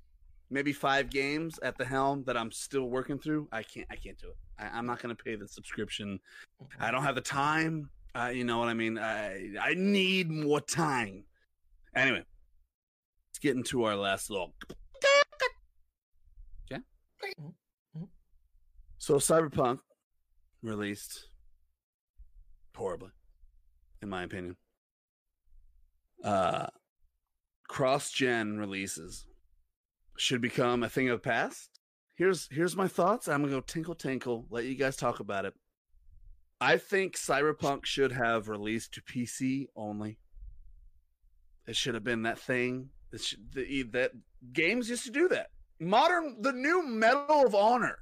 maybe 0.49 0.73
five 0.73 1.09
games 1.09 1.59
at 1.63 1.77
the 1.77 1.85
helm 1.85 2.23
that 2.25 2.37
I'm 2.37 2.51
still 2.51 2.89
working 2.89 3.17
through, 3.17 3.47
I 3.51 3.63
can't. 3.63 3.87
I 3.89 3.95
can't 3.95 4.17
do 4.19 4.29
it. 4.29 4.37
I, 4.59 4.77
I'm 4.77 4.85
not 4.85 5.01
going 5.01 5.15
to 5.15 5.23
pay 5.23 5.35
the 5.35 5.47
subscription. 5.47 6.19
I 6.79 6.91
don't 6.91 7.03
have 7.03 7.15
the 7.15 7.21
time. 7.21 7.89
Uh, 8.15 8.31
you 8.33 8.43
know 8.43 8.57
what 8.59 8.67
I 8.67 8.73
mean? 8.73 8.97
I 8.97 9.53
I 9.61 9.73
need 9.75 10.29
more 10.29 10.61
time. 10.61 11.23
Anyway, 11.95 12.23
let's 13.39 13.43
get 13.53 13.57
into 13.57 13.83
our 13.83 13.95
last 13.95 14.29
little. 14.29 14.53
Mhm. 17.95 18.09
So 18.97 19.15
Cyberpunk 19.15 19.79
released 20.61 21.29
horribly, 22.75 23.11
in 24.01 24.09
my 24.09 24.23
opinion. 24.23 24.57
Uh, 26.23 26.67
cross-gen 27.67 28.57
releases 28.57 29.27
should 30.17 30.41
become 30.41 30.83
a 30.83 30.89
thing 30.89 31.09
of 31.09 31.21
the 31.21 31.29
past. 31.29 31.79
Here's 32.15 32.47
here's 32.51 32.75
my 32.75 32.87
thoughts. 32.87 33.27
I'm 33.27 33.41
gonna 33.41 33.51
go 33.51 33.61
tinkle 33.61 33.95
tinkle. 33.95 34.47
Let 34.49 34.65
you 34.65 34.75
guys 34.75 34.95
talk 34.97 35.19
about 35.19 35.45
it. 35.45 35.53
I 36.61 36.77
think 36.77 37.15
Cyberpunk 37.15 37.85
should 37.85 38.11
have 38.11 38.49
released 38.49 38.93
to 38.93 39.01
PC 39.01 39.67
only. 39.75 40.19
It 41.67 41.75
should 41.75 41.93
have 41.93 42.03
been 42.03 42.23
that 42.23 42.39
thing. 42.39 42.91
The, 43.11 43.83
that 43.91 44.11
games 44.53 44.89
used 44.89 45.05
to 45.05 45.11
do 45.11 45.27
that. 45.29 45.49
Modern, 45.79 46.41
the 46.41 46.51
new 46.51 46.85
Medal 46.85 47.45
of 47.45 47.55
Honor 47.55 47.97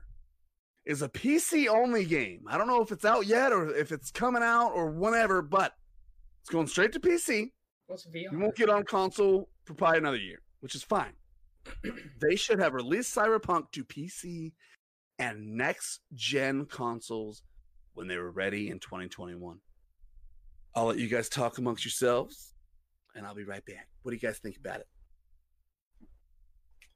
is 0.86 1.02
a 1.02 1.10
PC 1.10 1.68
only 1.68 2.06
game. 2.06 2.46
I 2.48 2.58
don't 2.58 2.68
know 2.68 2.82
if 2.82 2.92
it's 2.92 3.06
out 3.06 3.28
yet 3.28 3.52
or 3.52 3.74
if 3.76 3.92
it's 3.92 4.10
coming 4.10 4.42
out 4.42 4.72
or 4.72 4.90
whenever, 4.90 5.42
but 5.42 5.74
it's 6.42 6.50
going 6.50 6.68
straight 6.68 6.94
to 6.94 7.00
PC. 7.00 7.52
What's 7.88 8.06
VR? 8.08 8.32
You 8.32 8.40
won't 8.40 8.56
get 8.56 8.70
on 8.70 8.84
console 8.84 9.50
for 9.66 9.74
probably 9.74 10.00
another 10.00 10.18
year, 10.18 10.42
which 10.62 10.76
is 10.76 10.84
fine. 10.84 11.14
they 12.22 12.36
should 12.36 12.60
have 12.60 12.74
released 12.74 13.16
Cyberpunk 13.16 13.72
to 13.74 13.84
PC 13.84 14.54
and 15.20 15.56
next 15.56 16.02
gen 16.14 16.66
consoles 16.66 17.44
when 17.94 18.08
they 18.08 18.18
were 18.18 18.32
ready 18.32 18.70
in 18.70 18.80
2021. 18.80 19.60
I'll 20.76 20.86
let 20.86 21.00
you 21.00 21.08
guys 21.08 21.28
talk 21.28 21.58
amongst 21.58 21.84
yourselves 21.84 22.54
and 23.16 23.26
I'll 23.26 23.36
be 23.36 23.44
right 23.44 23.66
back. 23.66 23.88
What 24.04 24.12
do 24.12 24.16
you 24.16 24.22
guys 24.22 24.38
think 24.38 24.58
about 24.58 24.80
it? 24.80 24.88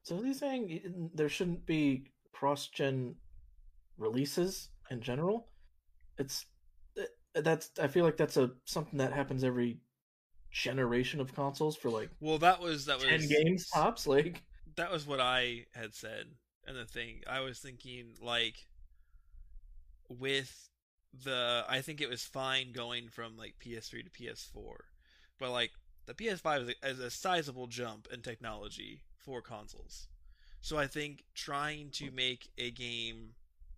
So 0.03 0.17
are 0.17 0.25
you 0.25 0.33
saying 0.33 1.11
there 1.13 1.29
shouldn't 1.29 1.65
be 1.65 2.05
cross-gen 2.33 3.15
releases 3.97 4.69
in 4.89 5.01
general? 5.01 5.47
It's 6.17 6.45
uh, 6.99 7.41
that's 7.41 7.71
I 7.79 7.87
feel 7.87 8.03
like 8.03 8.17
that's 8.17 8.37
a 8.37 8.51
something 8.65 8.97
that 8.99 9.13
happens 9.13 9.43
every 9.43 9.79
generation 10.51 11.21
of 11.21 11.33
consoles 11.33 11.77
for 11.77 11.89
like 11.89 12.09
Well, 12.19 12.39
that 12.39 12.59
was 12.59 12.85
that 12.85 12.97
was 12.97 13.05
ten 13.05 13.27
games 13.27 13.69
tops. 13.69 14.07
Like 14.07 14.43
that 14.75 14.91
was 14.91 15.05
what 15.05 15.19
I 15.19 15.65
had 15.73 15.93
said. 15.93 16.25
And 16.65 16.77
the 16.77 16.85
thing 16.85 17.21
I 17.27 17.39
was 17.39 17.59
thinking, 17.59 18.13
like, 18.21 18.67
with 20.09 20.69
the, 21.23 21.65
I 21.67 21.81
think 21.81 22.01
it 22.01 22.09
was 22.09 22.23
fine 22.23 22.71
going 22.71 23.09
from 23.09 23.35
like 23.35 23.55
PS3 23.59 24.03
to 24.03 24.11
PS4, 24.11 24.75
but 25.39 25.51
like 25.51 25.71
the 26.05 26.13
PS5 26.13 26.61
is 26.61 26.69
a, 26.69 26.87
is 26.87 26.99
a 26.99 27.09
sizable 27.09 27.67
jump 27.67 28.07
in 28.13 28.21
technology 28.21 29.01
for 29.23 29.41
consoles. 29.41 30.07
So 30.61 30.77
I 30.77 30.87
think 30.87 31.23
trying 31.33 31.89
to 31.91 32.11
make 32.11 32.49
a 32.57 32.71
game 32.71 33.31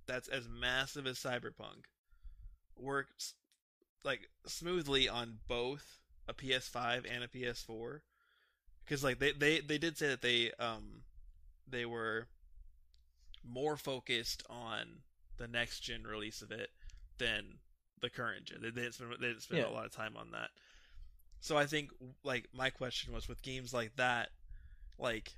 that's 0.05 0.27
as 0.27 0.47
massive 0.49 1.07
as 1.07 1.17
Cyberpunk 1.17 1.85
works 2.77 3.33
like 4.03 4.29
smoothly 4.45 5.07
on 5.07 5.39
both 5.47 5.99
a 6.27 6.33
PS5 6.33 7.05
and 7.09 7.23
a 7.23 7.27
PS4 7.27 8.01
because 8.83 9.03
like 9.03 9.19
they, 9.19 9.31
they 9.31 9.59
they 9.61 9.77
did 9.77 9.97
say 9.97 10.07
that 10.07 10.21
they 10.21 10.51
um 10.59 11.03
they 11.67 11.85
were 11.85 12.27
more 13.43 13.77
focused 13.77 14.43
on 14.49 15.01
the 15.37 15.47
next 15.47 15.81
gen 15.81 16.03
release 16.03 16.41
of 16.41 16.51
it 16.51 16.69
than 17.17 17.59
the 18.01 18.09
current 18.09 18.45
gen. 18.45 18.59
They 18.61 18.71
didn't 18.71 18.93
spend 18.93 19.11
they 19.19 19.27
didn't 19.27 19.41
spend 19.41 19.61
Yeah. 19.61 19.69
a 19.69 19.71
lot 19.71 19.85
of 19.85 19.91
time 19.91 20.15
on 20.17 20.31
that. 20.31 20.49
So 21.39 21.57
I 21.57 21.65
think 21.65 21.89
like 22.23 22.47
my 22.53 22.69
question 22.69 23.13
was 23.13 23.27
with 23.27 23.41
games 23.41 23.73
like 23.73 23.95
that, 23.97 24.29
like 24.97 25.35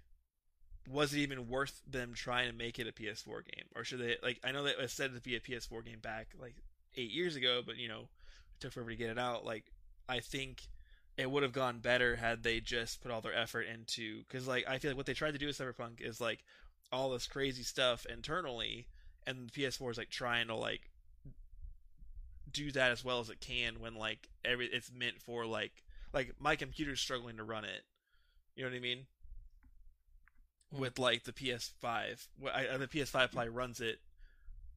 was 0.89 1.13
it 1.13 1.19
even 1.19 1.49
worth 1.49 1.81
them 1.89 2.13
trying 2.13 2.49
to 2.49 2.55
make 2.55 2.77
it 2.77 2.87
a 2.87 2.91
PS4 2.91 3.43
game, 3.45 3.65
or 3.75 3.83
should 3.83 3.99
they 3.99 4.17
like? 4.21 4.39
I 4.43 4.51
know 4.51 4.63
was 4.63 4.93
said 4.93 5.13
to 5.13 5.21
be 5.21 5.35
a 5.35 5.39
PS4 5.39 5.85
game 5.85 5.99
back 5.99 6.27
like 6.39 6.55
eight 6.95 7.11
years 7.11 7.35
ago, 7.35 7.61
but 7.65 7.77
you 7.77 7.87
know 7.87 8.01
it 8.01 8.59
took 8.59 8.73
forever 8.73 8.91
to 8.91 8.95
get 8.95 9.09
it 9.09 9.19
out. 9.19 9.45
Like 9.45 9.65
I 10.07 10.19
think 10.19 10.67
it 11.17 11.29
would 11.31 11.43
have 11.43 11.53
gone 11.53 11.79
better 11.79 12.17
had 12.17 12.43
they 12.43 12.59
just 12.59 13.01
put 13.01 13.11
all 13.11 13.21
their 13.21 13.33
effort 13.33 13.63
into 13.63 14.19
because 14.23 14.47
like 14.47 14.67
I 14.67 14.77
feel 14.77 14.91
like 14.91 14.97
what 14.97 15.05
they 15.05 15.13
tried 15.13 15.31
to 15.31 15.37
do 15.37 15.47
with 15.47 15.57
Cyberpunk 15.57 16.01
is 16.01 16.21
like 16.21 16.43
all 16.91 17.09
this 17.09 17.27
crazy 17.27 17.63
stuff 17.63 18.05
internally, 18.05 18.87
and 19.25 19.49
the 19.49 19.61
PS4 19.61 19.91
is 19.91 19.97
like 19.97 20.09
trying 20.09 20.47
to 20.47 20.55
like 20.55 20.91
do 22.51 22.71
that 22.71 22.91
as 22.91 23.03
well 23.03 23.19
as 23.19 23.29
it 23.29 23.41
can 23.41 23.79
when 23.79 23.95
like 23.95 24.29
every 24.45 24.67
it's 24.67 24.91
meant 24.91 25.19
for 25.19 25.45
like 25.45 25.83
like 26.13 26.33
my 26.39 26.55
computer's 26.55 26.99
struggling 26.99 27.37
to 27.37 27.43
run 27.43 27.65
it. 27.65 27.83
You 28.55 28.63
know 28.63 28.69
what 28.69 28.77
I 28.77 28.81
mean? 28.81 29.07
With 30.77 30.99
like 30.99 31.23
the 31.23 31.33
PS5, 31.33 32.27
I, 32.53 32.67
I- 32.73 32.77
the 32.77 32.87
PS5 32.87 33.31
probably 33.31 33.49
runs 33.49 33.79
it. 33.81 33.99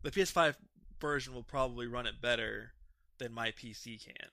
The 0.03 0.11
PS5 0.11 0.55
version 1.01 1.35
will 1.35 1.43
probably 1.43 1.87
run 1.87 2.07
it 2.07 2.21
better 2.21 2.73
than 3.19 3.33
my 3.33 3.51
PC 3.51 4.05
can, 4.05 4.29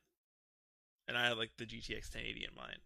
and 1.07 1.17
I 1.17 1.27
have 1.27 1.37
like 1.37 1.51
the 1.57 1.65
GTX 1.65 2.13
1080 2.13 2.45
in 2.45 2.55
mind. 2.55 2.77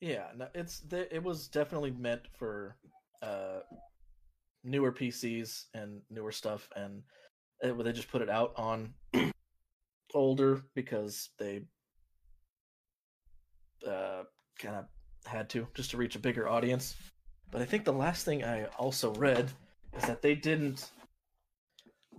Yeah, 0.00 0.28
no, 0.36 0.48
it's 0.54 0.82
it 0.90 1.22
was 1.22 1.46
definitely 1.48 1.90
meant 1.92 2.22
for 2.38 2.76
uh 3.22 3.60
newer 4.64 4.92
PCs 4.92 5.66
and 5.74 6.00
newer 6.10 6.32
stuff, 6.32 6.68
and 6.74 7.02
it, 7.60 7.76
they 7.84 7.92
just 7.92 8.10
put 8.10 8.22
it 8.22 8.30
out 8.30 8.52
on 8.56 8.94
older 10.14 10.62
because 10.74 11.28
they 11.38 11.62
uh 13.86 14.24
kind 14.58 14.76
of 14.76 14.84
had 15.26 15.48
to 15.50 15.66
just 15.74 15.90
to 15.90 15.96
reach 15.96 16.16
a 16.16 16.18
bigger 16.18 16.48
audience. 16.48 16.96
But 17.50 17.62
I 17.62 17.64
think 17.64 17.84
the 17.84 17.92
last 17.92 18.24
thing 18.24 18.44
I 18.44 18.64
also 18.78 19.12
read 19.14 19.50
is 19.96 20.04
that 20.04 20.22
they 20.22 20.34
didn't 20.34 20.90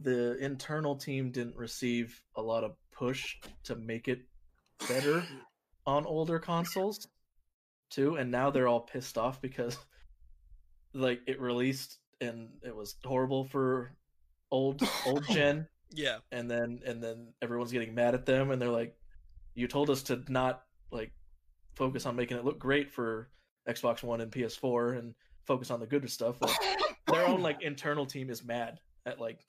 the 0.03 0.37
internal 0.37 0.95
team 0.95 1.31
didn't 1.31 1.55
receive 1.55 2.21
a 2.35 2.41
lot 2.41 2.63
of 2.63 2.75
push 2.91 3.37
to 3.63 3.75
make 3.75 4.07
it 4.07 4.21
better 4.87 5.23
on 5.85 6.05
older 6.05 6.39
consoles 6.39 7.07
too. 7.89 8.15
And 8.15 8.31
now 8.31 8.49
they're 8.49 8.67
all 8.67 8.81
pissed 8.81 9.17
off 9.17 9.41
because 9.41 9.77
like 10.93 11.21
it 11.27 11.39
released 11.39 11.99
and 12.19 12.49
it 12.63 12.75
was 12.75 12.95
horrible 13.03 13.45
for 13.45 13.95
old 14.49 14.81
old 15.05 15.25
gen. 15.29 15.67
Yeah, 15.93 16.17
and 16.31 16.49
then 16.49 16.79
and 16.85 17.03
then 17.03 17.33
everyone's 17.41 17.71
getting 17.71 17.93
mad 17.93 18.13
at 18.13 18.25
them 18.25 18.51
and 18.51 18.61
they're 18.61 18.69
like 18.69 18.95
you 19.55 19.67
told 19.67 19.89
us 19.89 20.03
to 20.03 20.23
not 20.29 20.63
like 20.91 21.11
focus 21.75 22.05
on 22.05 22.15
making 22.15 22.37
it 22.37 22.45
look 22.45 22.59
great 22.59 22.91
for 22.91 23.29
Xbox 23.67 24.03
1 24.03 24.21
and 24.21 24.31
PS4 24.31 24.97
and 24.99 25.13
focus 25.45 25.71
on 25.71 25.79
the 25.79 25.85
good 25.87 26.09
stuff 26.09 26.41
like, 26.41 26.55
their 27.07 27.25
own 27.25 27.41
like 27.41 27.61
internal 27.61 28.05
team 28.05 28.29
is 28.29 28.43
mad 28.43 28.79
at 29.05 29.19
like 29.19 29.39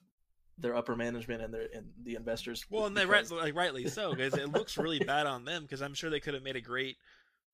their 0.58 0.76
upper 0.76 0.94
management 0.96 1.42
and 1.42 1.52
their 1.52 1.68
and 1.74 1.86
the 2.04 2.14
investors 2.14 2.64
well, 2.70 2.86
and 2.86 2.96
they 2.96 3.06
right, 3.06 3.28
like 3.30 3.54
rightly 3.54 3.88
so 3.88 4.10
because 4.10 4.34
it 4.34 4.52
looks 4.52 4.76
really 4.76 4.98
bad 5.06 5.26
on 5.26 5.44
them 5.44 5.62
because 5.62 5.80
I'm 5.82 5.94
sure 5.94 6.10
they 6.10 6.20
could 6.20 6.34
have 6.34 6.42
made 6.42 6.56
a 6.56 6.60
great 6.60 6.96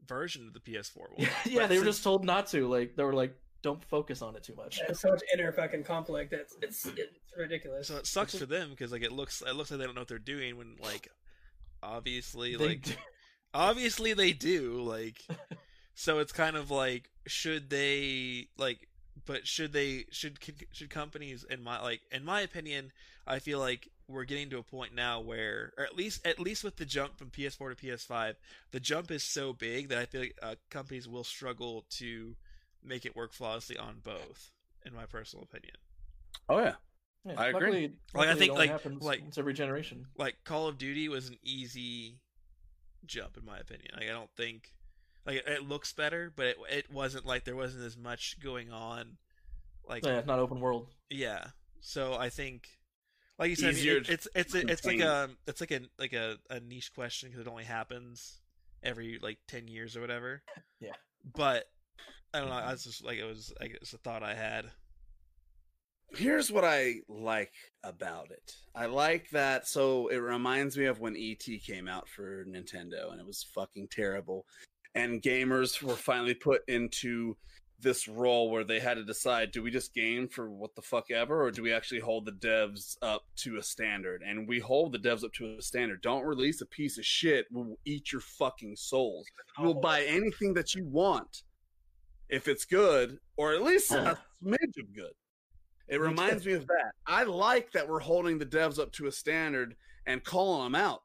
version 0.07 0.47
of 0.47 0.53
the 0.55 0.61
PS4 0.61 0.97
one. 0.97 1.09
yeah, 1.19 1.29
yeah 1.45 1.61
But 1.61 1.69
they 1.69 1.79
were 1.79 1.85
just 1.85 2.03
told 2.03 2.25
not 2.25 2.47
to 2.49 2.69
like 2.69 2.97
they 2.97 3.05
were 3.05 3.15
like 3.15 3.35
don't 3.63 3.83
focus 3.85 4.23
on 4.23 4.37
it 4.37 4.45
too 4.45 4.55
much 4.55 4.81
There's 4.87 5.01
so 5.01 5.11
much 5.11 5.23
inner 5.35 5.51
fucking 5.53 5.83
conflict. 5.85 6.33
It's 6.33 6.57
it's 6.63 6.87
it's 6.87 7.19
ridiculous. 7.37 7.89
So 7.89 7.97
it 7.97 8.07
sucks 8.07 8.37
for 8.37 8.47
them 8.47 8.71
because 8.71 8.93
like 8.93 9.03
it 9.03 9.13
looks 9.13 9.43
it 9.43 9.55
looks 9.57 9.71
like 9.71 9.81
they 9.81 9.87
don't 9.87 9.95
know 9.95 10.03
what 10.03 10.09
they're 10.09 10.19
doing 10.19 10.57
when 10.57 10.77
like 10.81 11.09
obviously 11.83 12.57
They 12.57 12.67
like 12.69 12.83
do- 12.83 12.93
obviously 13.55 14.13
they 14.13 14.33
do 14.33 14.81
like 14.83 15.21
so 16.01 16.21
it's 16.21 16.31
kind 16.31 16.55
of 16.57 16.71
like 16.71 17.11
should 17.27 17.71
they 17.71 18.47
like 18.57 18.87
but 19.27 19.49
should 19.49 19.73
they 19.73 20.05
should 20.13 20.39
should 20.71 20.89
companies 20.91 21.45
in 21.51 21.61
my 21.61 21.81
like 21.83 22.01
in 22.13 22.25
my 22.25 22.41
opinion 22.41 22.93
I 23.27 23.41
feel 23.41 23.59
like 23.59 23.89
we're 24.07 24.23
getting 24.25 24.49
to 24.51 24.59
a 24.59 24.63
point 24.63 24.95
now 24.95 25.21
where 25.21 25.73
or 25.77 25.83
at 25.85 25.97
least 25.97 26.25
at 26.25 26.39
least 26.39 26.63
with 26.63 26.77
the 26.77 26.85
jump 26.85 27.19
from 27.19 27.31
PS4 27.31 27.77
to 27.77 27.87
PS5 27.87 28.35
the 28.71 28.79
jump 28.79 29.11
is 29.11 29.25
so 29.25 29.53
big 29.53 29.89
that 29.89 29.99
I 29.99 30.07
feel 30.07 30.21
like 30.21 30.39
uh, 30.41 30.55
companies 30.71 31.09
will 31.09 31.25
struggle 31.25 31.85
to 31.99 32.37
make 32.83 33.05
it 33.05 33.17
work 33.17 33.33
flawlessly 33.33 33.77
on 33.77 33.97
both 34.05 34.53
in 34.87 34.95
my 34.95 35.05
personal 35.05 35.43
opinion 35.43 35.75
Oh 36.49 36.61
yeah. 36.61 36.75
Yeah, 37.25 37.35
I 37.37 37.47
agree. 37.49 37.61
luckily- 37.61 37.83
Like, 37.83 37.91
I 38.15 38.19
luckily 38.19 38.31
it 38.31 38.39
think, 38.39 38.53
only 38.53 38.61
like- 38.67 38.71
happens 38.71 39.03
like- 39.03 39.21
once 39.23 39.37
every 39.39 39.53
generation. 39.53 40.07
like 40.17 40.37
Call 40.45 40.69
of 40.69 40.79
Duty 40.79 41.09
was 41.09 41.29
an 41.29 41.39
easy 41.43 42.21
jump 43.05 43.37
in 43.37 43.45
my 43.45 43.59
opinion. 43.59 43.91
Like 43.97 44.09
I 44.09 44.13
don't 44.13 44.31
think 44.37 44.71
like 45.27 45.37
it, 45.37 45.45
it 45.47 45.69
looks 45.69 45.93
better, 45.93 46.33
but 46.35 46.47
it 46.47 46.57
it 46.71 46.93
wasn't 46.93 47.27
like 47.27 47.45
there 47.45 47.57
wasn't 47.57 47.85
as 47.85 47.97
much 47.97 48.39
going 48.43 48.71
on. 48.73 49.17
Like 49.89 50.05
Yeah, 50.05 50.19
it's 50.19 50.27
not 50.27 50.39
open 50.39 50.61
world. 50.61 50.89
yeah, 51.11 51.47
so 51.81 52.15
I 52.15 52.29
think 52.29 52.69
like 53.39 53.51
you 53.51 53.57
said, 53.57 53.67
I 53.71 53.73
mean, 53.73 53.79
Easier 53.79 53.97
it- 53.99 54.09
it's 54.09 54.29
it's 54.35 54.55
a, 54.55 54.67
it's 54.71 54.85
like 54.85 55.01
a 55.01 55.15
um, 55.25 55.37
it's 55.47 55.61
like 55.61 55.71
a 55.71 55.81
like 55.99 56.13
a, 56.13 56.37
a 56.51 56.61
niche 56.61 56.93
question 56.95 57.29
because 57.31 57.47
it 57.47 57.51
only 57.51 57.65
happens 57.65 58.41
every 58.83 59.19
like 59.23 59.39
ten 59.49 59.69
years 59.69 59.97
or 59.97 60.01
whatever. 60.01 60.43
Yeah. 60.81 60.93
but 61.35 61.65
I 62.35 62.41
don't 62.41 62.49
know. 62.49 62.55
I 62.55 62.71
was 62.73 62.85
just 62.85 63.05
like 63.05 63.19
it 63.19 63.25
was 63.25 63.53
like 63.61 63.73
it's 63.81 63.93
a 63.93 63.99
thought 63.99 64.23
I 64.23 64.35
had. 64.35 64.67
Here's 66.11 66.51
what 66.51 66.65
I 66.65 67.01
like 67.09 67.53
about 67.85 68.31
it. 68.31 68.55
I 68.75 68.87
like 68.87 69.29
that. 69.31 69.67
So 69.69 70.09
it 70.09 70.17
reminds 70.17 70.77
me 70.77 70.87
of 70.87 71.01
when 71.01 71.15
ET 71.17 71.45
came 71.63 71.87
out 71.87 72.09
for 72.09 72.45
Nintendo 72.47 73.13
and 73.13 73.21
it 73.21 73.27
was 73.27 73.43
fucking 73.55 73.89
terrible. 73.91 74.47
And 74.95 75.23
gamers 75.23 75.83
were 75.83 75.95
finally 75.95 76.35
put 76.35 76.63
into 76.69 77.37
this 77.81 78.09
role 78.09 78.51
where 78.51 78.65
they 78.65 78.81
had 78.81 78.95
to 78.95 79.05
decide 79.05 79.53
do 79.53 79.63
we 79.63 79.71
just 79.71 79.95
game 79.95 80.27
for 80.27 80.51
what 80.51 80.75
the 80.75 80.83
fuck 80.83 81.11
ever 81.13 81.45
or 81.45 81.51
do 81.51 81.63
we 81.63 81.73
actually 81.73 82.01
hold 82.01 82.25
the 82.25 82.33
devs 82.33 82.97
up 83.03 83.23
to 83.37 83.57
a 83.57 83.63
standard? 83.63 84.23
And 84.27 84.49
we 84.49 84.59
hold 84.59 84.93
the 84.93 84.99
devs 84.99 85.25
up 85.25 85.33
to 85.35 85.57
a 85.59 85.63
standard. 85.63 86.03
Don't 86.03 86.25
release 86.25 86.61
a 86.61 86.67
piece 86.67 86.99
of 86.99 87.05
shit 87.05 87.47
we'll 87.53 87.79
eat 87.85 88.11
your 88.13 88.21
fucking 88.21 88.77
souls. 88.77 89.27
We'll 89.59 89.75
buy 89.75 90.03
anything 90.03 90.55
that 90.55 90.75
you 90.75 90.85
want 90.87 91.43
if 92.29 92.49
it's 92.49 92.65
good 92.65 93.19
or 93.37 93.55
at 93.55 93.63
least 93.63 93.93
a 93.93 94.19
smidge 94.45 94.79
of 94.79 94.95
good. 94.95 95.13
It 95.89 96.01
reminds 96.01 96.45
me 96.45 96.53
of 96.53 96.67
that. 96.67 96.93
I 97.07 97.23
like 97.23 97.73
that 97.73 97.89
we're 97.89 98.01
holding 98.01 98.39
the 98.39 98.47
devs 98.47 98.79
up 98.79 98.93
to 98.93 99.07
a 99.07 99.13
standard 99.13 99.75
and 100.07 100.23
calling 100.23 100.65
them 100.65 100.75
out. 100.75 101.03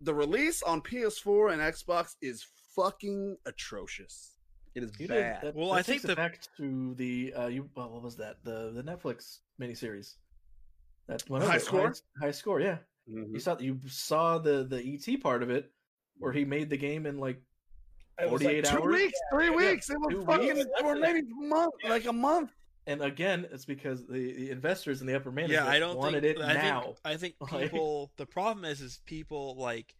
The 0.00 0.14
release 0.14 0.62
on 0.62 0.82
ps4 0.82 1.52
and 1.52 1.62
xbox 1.62 2.16
is 2.20 2.46
fucking 2.74 3.36
atrocious 3.46 4.34
it 4.74 4.82
is 4.84 4.92
You 5.00 5.08
know, 5.08 5.14
bad 5.14 5.42
that- 5.42 5.54
Well, 5.54 5.70
that 5.70 5.74
I 5.78 5.82
think 5.82 6.02
the- 6.02 6.14
back 6.14 6.40
to 6.58 6.94
the 6.94 7.32
uh, 7.34 7.46
you. 7.48 7.68
Well, 7.74 7.90
what 7.90 8.02
was 8.02 8.16
that? 8.16 8.36
The 8.44 8.70
the 8.72 8.82
Netflix 8.82 9.38
miniseries. 9.60 10.16
That 11.08 11.22
what 11.28 11.40
was 11.40 11.48
High 11.48 11.56
it? 11.56 11.62
Score? 11.62 11.94
High, 12.20 12.30
score. 12.30 12.60
Yeah, 12.60 12.78
Mhm. 13.10 13.32
you 13.32 13.40
saw 13.40 13.58
you 13.58 13.80
saw 13.88 14.38
the 14.38 14.64
the 14.64 14.80
ET 14.82 15.16
part 15.20 15.42
of 15.42 15.50
it, 15.50 15.72
where 16.18 16.32
he 16.32 16.44
made 16.44 16.68
the 16.70 16.76
game 16.76 17.06
in 17.06 17.18
like 17.18 17.40
It 18.20 18.30
was 18.30 18.42
like 18.42 18.62
48 18.62 18.64
two 18.66 18.82
hours. 18.82 18.94
weeks 18.94 19.18
three 19.32 19.46
Yeah, 19.50 19.56
weeks 19.56 19.90
it 19.90 19.98
was 19.98 20.08
two 20.10 20.24
fucking 20.24 20.54
weeks. 20.56 20.70
or 20.84 20.96
maybe 20.96 21.20
a 21.20 21.34
month 21.46 21.74
like 21.84 22.04
a 22.04 22.12
month 22.12 22.52
And 22.86 23.02
again, 23.02 23.46
it's 23.52 23.64
because 23.66 24.06
the, 24.06 24.32
the 24.32 24.50
investors 24.50 25.00
and 25.00 25.08
the 25.08 25.14
upper 25.14 25.30
management 25.30 25.64
yeah, 25.66 25.70
I 25.70 25.78
don't 25.78 25.96
wanted 25.98 26.22
think, 26.22 26.38
it 26.38 26.42
I 26.42 26.54
now. 26.54 26.80
Think, 26.82 26.98
I 27.04 27.16
think 27.16 27.34
people. 27.48 28.12
the 28.16 28.26
problem 28.26 28.64
is, 28.64 28.80
is 28.80 29.00
people 29.04 29.56
like, 29.58 29.94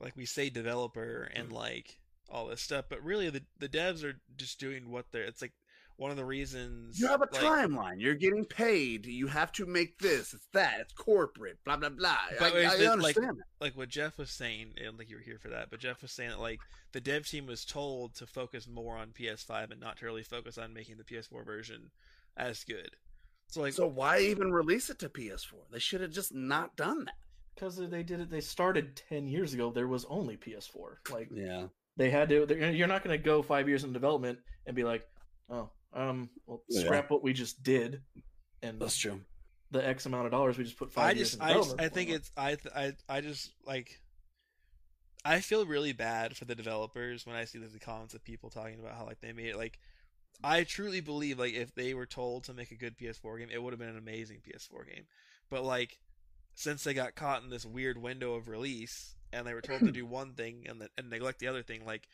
like 0.00 0.16
we 0.16 0.26
say, 0.26 0.50
developer 0.50 1.28
Mm. 1.34 1.40
and 1.40 1.52
like 1.52 1.98
all 2.28 2.46
this 2.46 2.62
stuff, 2.62 2.86
but 2.88 3.02
really 3.02 3.28
the 3.30 3.42
the 3.58 3.68
devs 3.68 4.04
are 4.04 4.20
just 4.36 4.58
doing 4.60 4.90
what 4.90 5.06
they're. 5.12 5.24
It's 5.24 5.42
like 5.42 5.52
one 5.96 6.10
of 6.10 6.16
the 6.16 6.24
reasons 6.24 6.98
you 6.98 7.08
have 7.08 7.20
a 7.20 7.28
like, 7.30 7.42
timeline. 7.42 8.00
You're 8.00 8.14
getting 8.14 8.44
paid. 8.46 9.04
You 9.04 9.26
have 9.26 9.52
to 9.52 9.66
make 9.66 9.98
this. 9.98 10.32
It's 10.32 10.46
that. 10.54 10.78
It's 10.80 10.92
corporate. 10.94 11.58
Blah 11.64 11.76
blah 11.76 11.90
blah. 11.90 12.16
But 12.38 12.54
i, 12.54 12.66
I 12.66 12.76
the- 12.76 12.84
like- 12.84 12.88
understand 12.92 13.38
that. 13.38 13.44
like 13.60 13.76
what 13.76 13.88
Jeff 13.90 14.16
was 14.16 14.30
saying, 14.30 14.74
I 14.80 14.84
don't 14.84 14.96
think 14.96 15.10
you 15.10 15.16
were 15.16 15.22
here 15.22 15.38
for 15.38 15.48
that, 15.48 15.70
but 15.70 15.80
Jeff 15.80 16.00
was 16.02 16.12
saying 16.12 16.30
that 16.30 16.40
like 16.40 16.60
the 16.92 17.00
dev 17.00 17.26
team 17.26 17.46
was 17.46 17.64
told 17.64 18.14
to 18.14 18.26
focus 18.26 18.66
more 18.66 18.96
on 18.96 19.08
PS5 19.10 19.70
and 19.72 19.80
not 19.80 19.98
to 19.98 20.06
really 20.06 20.22
focus 20.22 20.56
on 20.56 20.72
making 20.72 20.96
the 20.96 21.04
PS4 21.04 21.44
version 21.44 21.90
as 22.36 22.64
good. 22.64 22.90
So 23.48 23.60
like, 23.62 23.72
so 23.74 23.86
why 23.88 24.20
even 24.20 24.52
release 24.52 24.88
it 24.90 25.00
to 25.00 25.08
ps4 25.08 25.54
they 25.72 25.80
should 25.80 26.00
have 26.00 26.12
just 26.12 26.32
not 26.32 26.76
done 26.76 27.04
that 27.06 27.14
Because 27.60 27.76
they 27.76 28.02
did 28.02 28.20
it. 28.20 28.30
They 28.30 28.40
started 28.40 29.00
ten 29.08 29.28
years 29.28 29.54
ago. 29.54 29.70
There 29.70 29.86
was 29.86 30.06
only 30.06 30.36
PS4. 30.36 31.10
Like 31.12 31.28
yeah 31.32 31.66
they 31.96 32.10
had 32.10 32.30
to. 32.30 32.72
You're 32.72 32.88
not 32.88 33.04
going 33.04 33.16
to 33.18 33.22
go 33.22 33.42
five 33.42 33.68
years 33.68 33.84
in 33.84 33.92
development 33.92 34.38
and 34.66 34.74
be 34.74 34.84
like, 34.84 35.06
oh, 35.50 35.68
um, 35.92 36.30
well, 36.46 36.62
Yeah. 36.68 36.82
scrap 36.82 37.10
what 37.10 37.22
we 37.22 37.32
just 37.34 37.62
did, 37.62 38.00
and 38.62 38.80
that's 38.80 38.96
true 38.96 39.20
the 39.70 39.86
X 39.86 40.06
amount 40.06 40.26
of 40.26 40.32
dollars 40.32 40.58
we 40.58 40.64
just 40.64 40.76
put 40.76 40.92
five 40.92 41.04
I 41.04 41.12
years 41.12 41.30
just, 41.30 41.40
in 41.40 41.46
I, 41.48 41.54
just. 41.54 41.80
I 41.80 41.88
think 41.88 42.10
it's, 42.10 42.30
I, 42.36 42.54
th- 42.56 42.74
I, 42.74 42.92
I 43.08 43.20
just 43.20 43.52
like, 43.64 44.00
I 45.24 45.40
feel 45.40 45.64
really 45.64 45.92
bad 45.92 46.36
for 46.36 46.44
the 46.44 46.54
developers 46.54 47.26
when 47.26 47.36
I 47.36 47.44
see 47.44 47.58
the 47.58 47.78
comments 47.78 48.14
of 48.14 48.24
people 48.24 48.50
talking 48.50 48.80
about 48.80 48.96
how 48.96 49.06
like 49.06 49.20
they 49.20 49.32
made 49.32 49.46
it. 49.46 49.56
Like, 49.56 49.78
I 50.42 50.64
truly 50.64 51.00
believe 51.00 51.38
like 51.38 51.54
if 51.54 51.74
they 51.74 51.94
were 51.94 52.06
told 52.06 52.44
to 52.44 52.54
make 52.54 52.72
a 52.72 52.76
good 52.76 52.96
PS4 52.98 53.38
game, 53.38 53.48
it 53.52 53.62
would 53.62 53.72
have 53.72 53.80
been 53.80 53.88
an 53.88 53.98
amazing 53.98 54.38
PS4 54.38 54.86
game. 54.86 55.04
But 55.50 55.64
like, 55.64 55.98
since 56.54 56.84
they 56.84 56.94
got 56.94 57.14
caught 57.14 57.42
in 57.42 57.50
this 57.50 57.64
weird 57.66 57.98
window 57.98 58.34
of 58.34 58.48
release 58.48 59.14
and 59.32 59.46
they 59.46 59.54
were 59.54 59.60
told 59.60 59.80
to 59.80 59.92
do 59.92 60.04
one 60.06 60.34
thing 60.34 60.66
and, 60.68 60.80
the, 60.80 60.88
and 60.98 61.08
neglect 61.10 61.38
the 61.38 61.46
other 61.48 61.62
thing, 61.62 61.84
like 61.84 62.08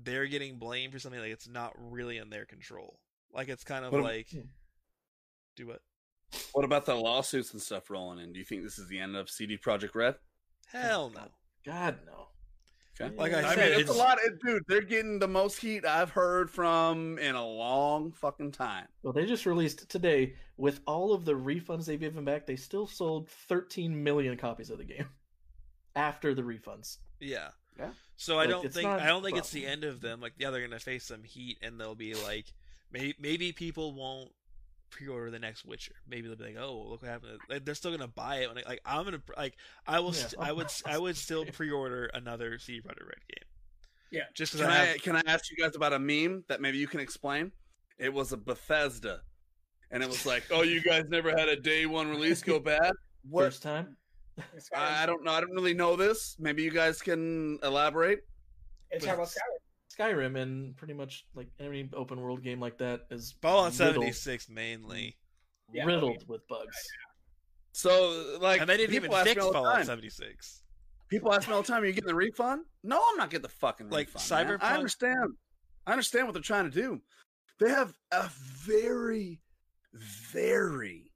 they're 0.00 0.26
getting 0.26 0.58
blamed 0.58 0.92
for 0.92 0.98
something 0.98 1.20
like 1.20 1.32
it's 1.32 1.48
not 1.48 1.72
really 1.76 2.16
in 2.18 2.30
their 2.30 2.44
control. 2.46 3.00
Like 3.32 3.48
it's 3.48 3.64
kind 3.64 3.84
of 3.84 3.92
What- 3.92 4.02
like 4.04 4.28
Hmm. 4.30 4.40
do 5.56 5.66
what? 5.68 5.82
What 6.52 6.64
about 6.64 6.86
the 6.86 6.94
lawsuits 6.94 7.52
and 7.52 7.60
stuff 7.60 7.90
rolling 7.90 8.20
in? 8.20 8.32
Do 8.32 8.38
you 8.38 8.44
think 8.44 8.62
this 8.62 8.78
is 8.78 8.88
the 8.88 9.00
end 9.00 9.16
of 9.16 9.28
CD 9.28 9.58
Projekt 9.58 9.96
Red? 9.96 10.14
Hell 10.68 11.10
no. 11.10 11.22
God 11.66 11.98
no. 12.06 12.28
Okay. 13.00 13.16
Like 13.16 13.32
I 13.32 13.38
I 13.38 13.54
said, 13.54 13.70
mean, 13.70 13.80
it's, 13.80 13.80
it's- 13.82 13.96
a 13.96 13.98
lot, 13.98 14.18
of, 14.26 14.40
dude. 14.40 14.62
They're 14.68 14.82
getting 14.82 15.18
the 15.18 15.28
most 15.28 15.58
heat 15.60 15.86
I've 15.86 16.10
heard 16.10 16.50
from 16.50 17.18
in 17.18 17.34
a 17.34 17.46
long 17.46 18.12
fucking 18.12 18.52
time. 18.52 18.86
Well, 19.02 19.12
they 19.12 19.26
just 19.26 19.46
released 19.46 19.88
today 19.88 20.34
with 20.56 20.80
all 20.86 21.12
of 21.12 21.24
the 21.24 21.32
refunds 21.34 21.86
they've 21.86 21.98
given 21.98 22.24
back. 22.24 22.46
They 22.46 22.56
still 22.56 22.86
sold 22.86 23.28
13 23.28 24.02
million 24.02 24.36
copies 24.36 24.70
of 24.70 24.78
the 24.78 24.84
game 24.84 25.08
after 25.96 26.34
the 26.34 26.42
refunds. 26.42 26.98
Yeah. 27.20 27.48
Yeah. 27.78 27.90
So 28.16 28.38
I 28.38 28.46
don't 28.46 28.70
think 28.70 28.86
not 28.88 29.00
I 29.00 29.06
don't 29.06 29.22
think 29.22 29.38
it's 29.38 29.50
the 29.50 29.66
end 29.66 29.84
of 29.84 30.02
them. 30.02 30.20
Like 30.20 30.34
yeah, 30.36 30.50
they're 30.50 30.60
gonna 30.60 30.78
face 30.78 31.04
some 31.04 31.22
heat 31.22 31.56
and 31.62 31.80
they'll 31.80 31.94
be 31.94 32.12
like 32.14 32.52
maybe 32.92 33.14
maybe 33.18 33.52
people 33.52 33.94
won't 33.94 34.30
pre-order 34.90 35.30
the 35.30 35.38
next 35.38 35.64
Witcher. 35.64 35.94
Maybe 36.08 36.28
they'll 36.28 36.36
be 36.36 36.44
like, 36.44 36.56
oh 36.58 36.86
look 36.88 37.02
what 37.02 37.10
happened. 37.10 37.38
Like, 37.48 37.64
they're 37.64 37.74
still 37.74 37.90
gonna 37.90 38.08
buy 38.08 38.36
it. 38.38 38.48
When 38.48 38.58
I, 38.58 38.68
like 38.68 38.80
I'm 38.84 39.04
gonna 39.04 39.22
like 39.36 39.56
I 39.86 40.00
will 40.00 40.14
Yeah. 40.14 40.26
st- 40.26 40.42
I 40.42 40.52
would 40.52 40.66
I 40.86 40.98
would 40.98 41.16
still 41.16 41.44
pre-order 41.52 42.06
another 42.14 42.58
CD 42.58 42.80
Projekt 42.80 43.06
Red 43.06 43.20
game. 43.28 43.48
Yeah. 44.10 44.22
Just 44.34 44.56
Can 44.56 44.66
I 44.66 44.92
I, 44.94 44.98
can 44.98 45.16
I 45.16 45.22
ask 45.26 45.50
you 45.50 45.56
guys 45.56 45.76
about 45.76 45.92
a 45.92 45.98
meme 45.98 46.44
that 46.48 46.60
maybe 46.60 46.78
you 46.78 46.88
can 46.88 47.00
explain? 47.00 47.52
It 47.98 48.12
was 48.12 48.32
a 48.32 48.36
Bethesda, 48.36 49.20
and 49.90 50.02
it 50.02 50.08
was 50.08 50.24
like, 50.26 50.44
"Oh, 50.50 50.62
you 50.62 50.80
guys 50.82 51.04
never 51.08 51.30
had 51.30 51.48
a 51.48 51.56
day 51.56 51.84
one 51.86 52.08
release 52.08 52.42
go 52.42 52.58
bad." 52.72 52.92
What? 53.28 53.44
First 53.44 53.62
time. 53.62 53.96
I 54.74 55.02
I 55.02 55.06
don't 55.06 55.22
know. 55.22 55.32
I 55.32 55.40
don't 55.40 55.52
really 55.52 55.74
know 55.74 55.96
this. 55.96 56.34
Maybe 56.38 56.62
you 56.62 56.70
guys 56.70 57.02
can 57.02 57.58
elaborate. 57.62 58.20
it's 58.90 59.04
talking 59.04 59.18
about 59.20 59.28
Skyrim. 59.28 59.59
Skyrim 60.00 60.40
and 60.40 60.76
pretty 60.76 60.94
much 60.94 61.26
like 61.34 61.48
any 61.58 61.88
open 61.94 62.20
world 62.20 62.42
game 62.42 62.60
like 62.60 62.78
that 62.78 63.02
is 63.10 63.34
Fallout 63.42 63.72
76 63.74 64.48
mainly, 64.48 65.16
Yeah, 65.72 65.84
riddled 65.84 66.24
with 66.28 66.46
bugs. 66.48 66.76
So, 67.72 68.38
like, 68.40 68.60
and 68.60 68.68
they 68.68 68.76
didn't 68.76 68.94
even 68.96 69.02
people 69.10 69.16
ask 69.16 69.26
me 69.26 69.34
fix 69.34 69.46
Fallout 69.46 69.84
76. 69.86 70.62
People 71.08 71.32
ask 71.32 71.48
me 71.48 71.54
all 71.54 71.62
the 71.62 71.68
time, 71.68 71.82
"Are 71.82 71.86
you 71.86 71.92
getting 71.92 72.08
the 72.08 72.14
refund?" 72.14 72.64
No, 72.82 73.02
I'm 73.10 73.16
not 73.16 73.30
getting 73.30 73.42
the 73.42 73.48
fucking 73.48 73.90
Like, 73.90 74.08
refund. 74.14 74.48
man. 74.48 74.58
I 74.60 74.74
understand. 74.74 75.36
I 75.86 75.92
understand 75.92 76.26
what 76.26 76.32
they're 76.34 76.42
trying 76.42 76.70
to 76.70 76.70
do. 76.70 77.00
They 77.58 77.68
have 77.70 77.94
a 78.12 78.28
very, 78.32 79.40
very 79.92 81.12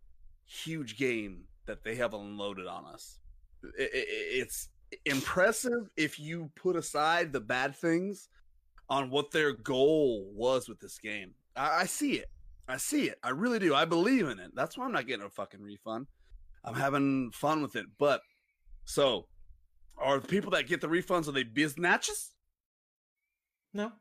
huge 0.46 0.96
game 0.96 1.46
that 1.66 1.82
they 1.84 1.94
have 1.96 2.12
unloaded 2.14 2.66
on 2.66 2.84
us. 2.86 3.18
I- 3.64 3.82
I- 3.82 3.82
I- 3.82 4.30
It's 4.42 4.68
impressive 5.06 5.90
if 5.96 6.18
you 6.18 6.50
put 6.54 6.76
aside 6.76 7.32
the 7.32 7.40
bad 7.40 7.74
things 7.76 8.28
on 8.88 9.10
what 9.10 9.30
their 9.30 9.52
goal 9.52 10.30
was 10.34 10.68
with 10.68 10.80
this 10.80 10.98
game. 10.98 11.34
I, 11.56 11.80
I 11.82 11.84
see 11.86 12.14
it. 12.14 12.26
I 12.68 12.76
see 12.78 13.08
it. 13.08 13.18
I 13.22 13.30
really 13.30 13.58
do. 13.58 13.74
I 13.74 13.84
believe 13.84 14.28
in 14.28 14.38
it. 14.38 14.52
That's 14.54 14.76
why 14.76 14.84
I'm 14.84 14.92
not 14.92 15.06
getting 15.06 15.24
a 15.24 15.30
fucking 15.30 15.60
refund. 15.60 16.06
I'm 16.64 16.74
having 16.74 17.30
fun 17.32 17.60
with 17.62 17.76
it. 17.76 17.86
But 17.98 18.20
so, 18.84 19.26
are 19.98 20.18
the 20.18 20.28
people 20.28 20.50
that 20.52 20.66
get 20.66 20.80
the 20.80 20.88
refunds 20.88 21.28
are 21.28 21.32
they 21.32 21.44
biznatches? 21.44 22.30
No. 23.72 23.92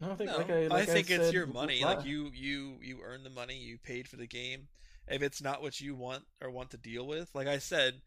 No, 0.00 0.12
I 0.12 0.14
think 0.14 0.30
No, 0.30 0.36
like 0.38 0.50
I, 0.50 0.66
like 0.66 0.88
think 0.88 1.10
it's 1.10 1.26
said 1.26 1.34
your 1.34 1.46
money. 1.46 1.82
la- 1.82 1.92
Like 1.92 2.04
you, 2.06 2.30
you, 2.34 2.78
you 2.80 3.00
earn 3.04 3.22
the 3.22 3.30
money. 3.30 3.56
You 3.56 3.78
paid 3.78 4.08
for 4.08 4.16
the 4.16 4.26
game. 4.26 4.68
If 5.08 5.22
it's 5.22 5.42
not 5.42 5.62
what 5.62 5.80
you 5.80 5.94
want 5.94 6.24
or 6.40 6.50
want 6.50 6.70
to 6.70 6.76
deal 6.76 7.06
with, 7.06 7.30
like 7.34 7.46
I 7.46 7.58
said 7.58 8.00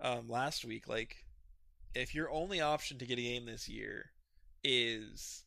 um, 0.00 0.28
last 0.28 0.64
week, 0.64 0.86
like 0.88 1.16
if 1.94 2.14
your 2.14 2.30
only 2.30 2.60
option 2.60 2.98
to 2.98 3.06
get 3.06 3.18
a 3.18 3.22
game 3.22 3.46
this 3.46 3.68
year 3.68 4.10
is 4.64 5.44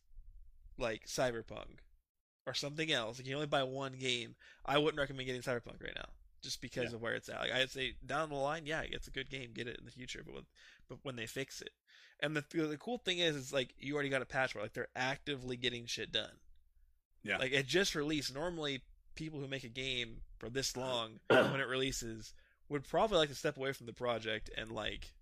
like 0.78 1.06
Cyberpunk 1.06 1.80
or 2.46 2.54
something 2.54 2.90
else, 2.90 3.18
like 3.18 3.26
you 3.26 3.32
can 3.32 3.36
only 3.36 3.46
buy 3.46 3.62
one 3.64 3.92
game, 3.92 4.34
I 4.64 4.78
wouldn't 4.78 4.98
recommend 4.98 5.26
getting 5.26 5.42
Cyberpunk 5.42 5.82
right 5.82 5.94
now, 5.94 6.08
just 6.42 6.60
because 6.62 6.90
Yeah. 6.90 6.94
of 6.96 7.02
where 7.02 7.14
it's 7.14 7.28
at. 7.28 7.40
Like 7.40 7.52
I'd 7.52 7.70
say 7.70 7.94
down 8.06 8.30
the 8.30 8.36
line, 8.36 8.64
yeah, 8.64 8.82
it's 8.82 9.08
a 9.08 9.10
good 9.12 9.28
game, 9.28 9.50
get 9.52 9.66
it 9.68 9.78
in 9.78 9.84
the 9.84 9.90
future, 9.90 10.22
but 10.24 10.34
when, 10.34 10.44
but 10.88 10.98
when 11.02 11.16
they 11.16 11.26
fix 11.26 11.60
it, 11.60 11.70
and 12.20 12.34
the 12.36 12.44
the 12.52 12.78
cool 12.78 12.98
thing 12.98 13.18
is, 13.18 13.36
is 13.36 13.52
like 13.52 13.74
you 13.78 13.94
already 13.94 14.08
got 14.08 14.22
a 14.22 14.26
patch 14.26 14.54
where 14.54 14.62
like 14.64 14.72
they're 14.72 14.88
actively 14.96 15.56
getting 15.56 15.86
shit 15.86 16.10
done. 16.12 16.38
Yeah. 17.22 17.38
Like 17.38 17.52
it 17.52 17.66
just 17.66 17.94
released. 17.94 18.32
Normally, 18.34 18.82
people 19.14 19.40
who 19.40 19.46
make 19.48 19.64
a 19.64 19.68
game 19.68 20.22
for 20.38 20.48
this 20.48 20.76
long 20.76 21.20
when 21.28 21.60
it 21.60 21.68
releases 21.68 22.32
would 22.68 22.86
probably 22.88 23.18
like 23.18 23.28
to 23.28 23.34
step 23.34 23.56
away 23.56 23.72
from 23.72 23.86
the 23.86 23.92
project 23.92 24.50
and 24.56 24.70
like 24.72 25.12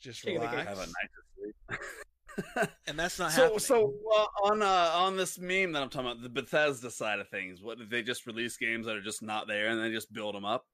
just 0.00 0.22
Take 0.22 0.36
a 0.36 0.40
vacation. 0.40 0.58
relax. 0.66 0.68
Have 0.68 0.78
a 0.78 0.90
night 0.90 1.10
to 1.14 1.42
sleep. 1.76 1.80
And 2.86 2.98
that's 2.98 3.18
not 3.18 3.32
so, 3.32 3.42
happening. 3.42 3.58
so 3.60 3.94
uh, 4.16 4.26
on 4.44 4.62
uh, 4.62 4.90
on 4.94 5.16
this 5.16 5.38
meme 5.38 5.72
that 5.72 5.82
I'm 5.82 5.88
talking 5.88 6.10
about, 6.10 6.22
the 6.22 6.28
Bethesda 6.28 6.90
side 6.90 7.18
of 7.18 7.28
things, 7.28 7.60
what 7.62 7.78
did 7.78 7.90
they 7.90 8.02
just 8.02 8.26
release 8.26 8.56
games 8.56 8.86
that 8.86 8.96
are 8.96 9.02
just 9.02 9.22
not 9.22 9.48
there 9.48 9.68
and 9.68 9.82
they 9.82 9.90
just 9.90 10.12
build 10.12 10.34
them 10.34 10.44
up? 10.44 10.66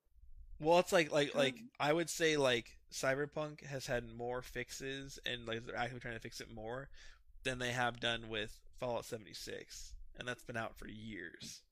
Well, 0.60 0.78
it's 0.78 0.92
like 0.92 1.10
like 1.12 1.34
like 1.34 1.56
I 1.80 1.92
would 1.92 2.10
say 2.10 2.36
like 2.36 2.76
Cyberpunk 2.92 3.64
has 3.64 3.86
had 3.86 4.12
more 4.14 4.42
fixes 4.42 5.18
and 5.24 5.46
like 5.46 5.64
they're 5.66 5.76
actively 5.76 6.00
trying 6.00 6.14
to 6.14 6.20
fix 6.20 6.40
it 6.40 6.52
more 6.54 6.88
than 7.44 7.58
they 7.58 7.72
have 7.72 7.98
done 7.98 8.28
with 8.28 8.60
Fallout 8.78 9.04
76, 9.04 9.94
and 10.18 10.28
that's 10.28 10.44
been 10.44 10.56
out 10.56 10.76
for 10.76 10.88
years. 10.88 11.62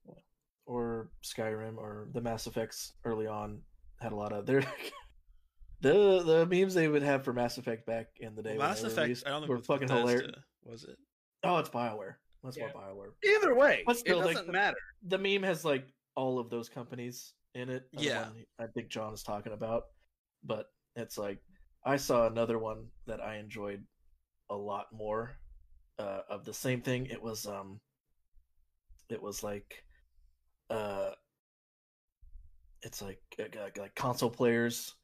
or 0.67 1.11
Skyrim 1.23 1.77
or 1.77 2.09
the 2.13 2.21
Mass 2.21 2.47
Effects 2.47 2.93
early 3.05 3.27
on 3.27 3.61
had 4.01 4.13
a 4.13 4.17
lot 4.17 4.33
of 4.33 4.47
their 4.47 4.63
the 5.81 6.23
the 6.23 6.47
memes 6.47 6.75
they 6.75 6.89
would 6.89 7.03
have 7.03 7.25
for 7.25 7.33
Mass 7.33 7.59
Effect 7.59 7.87
back 7.87 8.07
in 8.19 8.35
the 8.35 8.43
day. 8.43 8.57
Well, 8.57 8.69
Mass 8.69 8.83
Effect, 8.83 8.99
released 8.99 9.27
I 9.27 9.31
don't 9.31 9.41
think 9.43 9.51
were 9.51 9.59
fucking 9.59 9.89
hilarious. 9.89 10.31
Was 10.65 10.85
it? 10.85 10.97
Oh, 11.43 11.59
it's 11.59 11.71
Bioware. 11.71 12.15
That's 12.45 12.57
Yeah. 12.57 12.67
what 12.73 12.75
Bioware. 12.75 13.13
Either 13.25 13.55
way, 13.55 13.83
But 13.87 13.97
still, 13.97 14.21
it 14.23 14.33
doesn't 14.33 14.47
the- 14.47 14.53
matter. 14.53 14.77
The 15.03 15.19
meme 15.19 15.43
has 15.43 15.65
like 15.65 15.87
all 16.15 16.39
of 16.39 16.51
those 16.51 16.69
companies 16.69 17.35
in 17.55 17.69
it. 17.71 17.91
the 17.93 18.03
Yeah. 18.03 18.29
I 18.59 18.67
think 18.67 18.89
John 18.89 19.13
is 19.15 19.23
talking 19.23 19.53
about, 19.53 19.85
but 20.45 20.67
it's 20.97 21.17
like 21.19 21.39
I 21.85 21.97
saw 21.97 22.27
another 22.27 22.59
one 22.59 22.89
that 23.07 23.21
I 23.21 23.37
enjoyed 23.37 23.87
a 24.51 24.57
lot 24.57 24.93
more 24.93 25.39
uh, 25.99 26.23
of 26.29 26.45
the 26.45 26.53
same 26.55 26.83
thing. 26.83 27.07
It 27.07 27.21
was 27.23 27.47
um, 27.47 27.81
it 29.09 29.21
was 29.21 29.43
like 29.43 29.85
uh, 30.71 31.13
it's 32.83 33.03
like 33.03 33.21
like, 33.39 33.79
like 33.79 33.95
console 33.95 34.31
players 34.31 34.95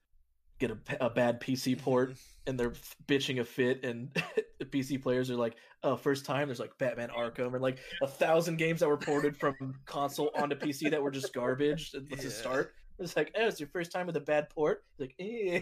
get 0.58 0.70
a, 0.70 0.78
a 1.06 1.10
bad 1.10 1.40
PC 1.40 1.78
port 1.82 2.16
and 2.46 2.58
they're 2.58 2.72
bitching 3.06 3.40
a 3.40 3.44
fit 3.44 3.84
and 3.84 4.10
the 4.58 4.64
PC 4.64 5.02
players 5.02 5.30
are 5.30 5.36
like, 5.36 5.56
oh, 5.82 5.96
first 5.96 6.24
time 6.24 6.48
there's 6.48 6.60
like 6.60 6.76
Batman 6.78 7.10
Arkham 7.10 7.52
and 7.54 7.60
like 7.62 7.78
a 8.02 8.06
thousand 8.06 8.56
games 8.56 8.80
that 8.80 8.88
were 8.88 8.96
ported 8.96 9.36
from 9.36 9.74
console 9.84 10.30
onto 10.36 10.56
PC 10.56 10.90
that 10.90 11.02
were 11.02 11.10
just 11.10 11.32
garbage 11.34 11.92
Let's 12.10 12.24
Yeah. 12.24 12.30
start. 12.30 12.74
It's 12.98 13.14
like, 13.16 13.30
oh, 13.38 13.46
it's 13.48 13.60
your 13.60 13.68
first 13.68 13.92
time 13.92 14.06
with 14.06 14.16
a 14.16 14.20
bad 14.20 14.48
port. 14.48 14.84
It's 14.98 15.00
like, 15.00 15.14
eh. 15.18 15.60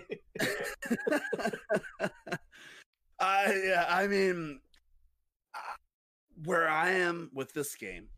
I 3.20 3.60
yeah, 3.64 3.86
I 3.88 4.06
mean, 4.06 4.60
I- 5.54 5.58
where 6.44 6.68
I 6.68 6.90
am 6.90 7.30
with 7.34 7.52
this 7.52 7.74
game 7.74 8.08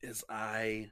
is 0.00 0.24
I 0.28 0.90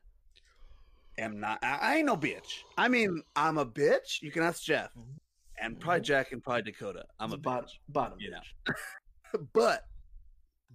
am 1.21 1.41
not. 1.41 1.59
I, 1.63 1.79
I 1.81 1.97
ain't 1.97 2.07
no 2.07 2.17
bitch. 2.17 2.61
I 2.77 2.89
mean, 2.89 3.23
I'm 3.37 3.59
a 3.59 3.67
bitch. 3.67 4.21
You 4.23 4.31
can 4.31 4.43
ask 4.43 4.63
Jeff 4.63 4.91
Mhm. 4.95 5.19
and 5.61 5.79
probably 5.81 6.01
Jack 6.03 6.33
and 6.33 6.43
probably 6.43 6.63
Dakota. 6.63 7.05
I'm 7.19 7.33
a 7.33 7.35
It's 7.35 7.43
bot- 7.43 7.65
bitch, 7.67 7.71
bottom 7.89 8.19
you 8.21 8.31
bitch. 8.33 8.75
but 9.53 9.85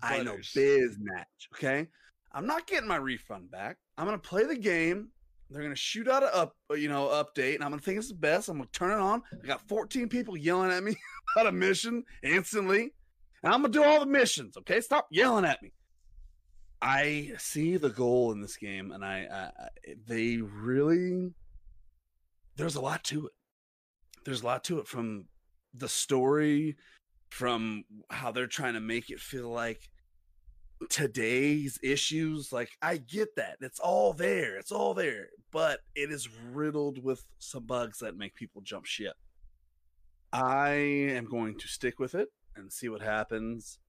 I 0.01 0.23
know 0.23 0.31
Butters. 0.31 0.51
biz 0.53 0.97
match. 0.99 1.27
Okay, 1.55 1.88
I'm 2.31 2.45
not 2.45 2.67
getting 2.67 2.88
my 2.88 2.97
refund 2.97 3.51
back. 3.51 3.77
I'm 3.97 4.05
gonna 4.05 4.17
play 4.17 4.45
the 4.45 4.57
game. 4.57 5.09
They're 5.49 5.61
gonna 5.61 5.76
shoot 5.76 6.07
out 6.07 6.23
a 6.23 6.34
up, 6.35 6.55
you 6.72 6.89
know, 6.89 7.07
update, 7.07 7.55
and 7.55 7.63
I'm 7.63 7.69
gonna 7.69 7.81
think 7.81 7.97
it's 7.99 8.09
the 8.09 8.15
best. 8.15 8.49
I'm 8.49 8.57
gonna 8.57 8.69
turn 8.73 8.91
it 8.91 8.99
on. 9.01 9.22
I 9.43 9.47
got 9.47 9.67
14 9.67 10.09
people 10.09 10.35
yelling 10.35 10.72
at 10.72 10.84
me 10.84 10.95
about 11.35 11.47
a 11.47 11.51
mission 11.51 12.03
instantly, 12.23 12.93
and 13.43 13.53
I'm 13.53 13.61
gonna 13.61 13.72
do 13.73 13.84
all 13.84 13.99
the 13.99 14.05
missions. 14.07 14.57
Okay, 14.57 14.81
stop 14.81 15.07
yelling 15.11 15.45
at 15.45 15.61
me. 15.61 15.72
I 16.81 17.34
see 17.38 17.77
the 17.77 17.89
goal 17.89 18.31
in 18.31 18.41
this 18.41 18.57
game, 18.57 18.91
and 18.91 19.03
I, 19.03 19.27
I 19.31 19.64
I- 19.64 19.95
they 20.07 20.38
really 20.38 21.34
there's 22.57 22.76
a 22.76 22.81
lot 22.81 23.03
to 23.06 23.27
it. 23.27 23.34
There's 24.26 24.41
a 24.41 24.45
lot 24.45 24.64
to 24.65 24.80
it 24.80 24.88
from 24.88 25.26
the 25.73 25.89
story, 25.89 26.77
from 27.30 27.84
how 28.10 28.31
they're 28.31 28.47
trying 28.47 28.73
to 28.76 28.80
make 28.80 29.10
it 29.10 29.19
feel 29.19 29.49
like 29.49 29.89
today's 30.89 31.80
issues. 31.84 32.52
Like 32.52 32.72
I 32.81 32.97
get 32.97 33.35
that. 33.35 33.57
It's 33.61 33.80
all 33.80 34.14
there. 34.14 34.57
It's 34.57 34.72
all 34.72 34.93
there. 34.93 35.30
But 35.52 35.80
it 35.95 36.11
is 36.11 36.30
riddled 36.52 37.03
with 37.03 37.26
some 37.39 37.65
bugs 37.65 37.99
that 37.99 38.18
make 38.18 38.35
people 38.35 38.61
jump 38.61 38.85
ship. 38.85 39.15
I 40.34 40.69
am 40.72 41.26
going 41.26 41.57
to 41.60 41.68
stick 41.68 41.99
with 41.99 42.15
it 42.15 42.30
and 42.56 42.72
see 42.72 42.89
what 42.89 43.02
happens. 43.02 43.80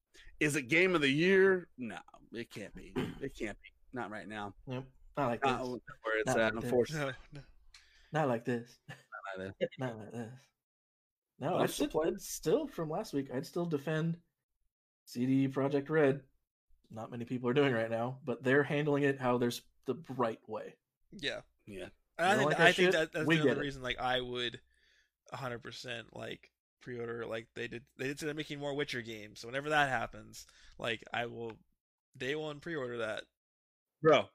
Is 0.40 0.56
it 0.56 0.62
game 0.68 0.94
of 0.94 1.00
the 1.00 1.08
year? 1.10 1.68
No, 1.78 1.96
it 2.32 2.50
can't 2.50 2.74
be. 2.74 2.92
It 3.20 3.36
can't 3.38 3.56
be. 3.62 3.68
Not 3.92 4.10
right 4.10 4.28
now. 4.28 4.54
Yep. 4.66 4.84
Not 5.16 5.26
like 5.28 5.44
Not 5.44 5.58
this. 5.60 5.68
where 6.02 6.18
it's 6.18 6.26
Not 6.26 6.38
at, 6.38 6.54
like 6.54 6.62
this. 6.62 6.64
unfortunately. 6.64 7.14
No, 7.32 7.40
no. 7.40 8.20
Not 8.20 8.28
like 8.28 8.44
this. 8.44 8.78
Not 8.88 8.96
either. 9.38 9.54
No, 9.78 9.86
uh, 9.86 10.24
no, 11.38 11.54
I'm 11.56 11.62
I'd 11.62 11.70
still 11.70 11.88
still. 11.88 12.02
I'd 12.06 12.20
still 12.20 12.66
from 12.66 12.88
last 12.90 13.12
week. 13.12 13.28
I'd 13.34 13.46
still 13.46 13.66
defend 13.66 14.16
CD 15.04 15.48
Projekt 15.48 15.90
Red. 15.90 16.20
Not 16.90 17.10
many 17.10 17.24
people 17.24 17.48
are 17.50 17.54
doing 17.54 17.72
right 17.74 17.90
now, 17.90 18.18
but 18.24 18.42
they're 18.42 18.62
handling 18.62 19.02
it 19.02 19.20
how 19.20 19.36
there's 19.38 19.62
the 19.86 19.96
right 20.16 20.40
way. 20.46 20.74
Yeah. 21.12 21.40
Yeah. 21.66 21.88
I 22.18 22.36
think 22.36 22.50
like 22.50 22.60
I 22.60 22.72
think 22.72 22.92
that 22.92 23.12
that's 23.12 23.26
We 23.26 23.36
the 23.36 23.42
get 23.42 23.50
other 23.52 23.60
it. 23.62 23.64
reason 23.64 23.82
like 23.82 23.98
I 23.98 24.20
would 24.20 24.58
100% 25.34 26.04
like 26.12 26.50
pre-order 26.86 27.26
like 27.26 27.48
they 27.56 27.66
did 27.66 27.82
they 27.98 28.06
did 28.06 28.20
say 28.20 28.26
they're 28.26 28.34
making 28.34 28.60
more 28.60 28.72
Witcher 28.72 29.02
games. 29.02 29.40
So 29.40 29.48
whenever 29.48 29.68
that 29.70 29.88
happens, 29.88 30.46
like 30.78 31.02
I 31.12 31.26
will 31.26 31.52
day 32.16 32.36
one 32.36 32.60
pre-order 32.60 32.98
that. 32.98 33.24
Bro, 34.02 34.26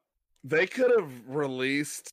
they 0.44 0.68
could 0.68 0.92
have 1.00 1.10
released 1.28 2.12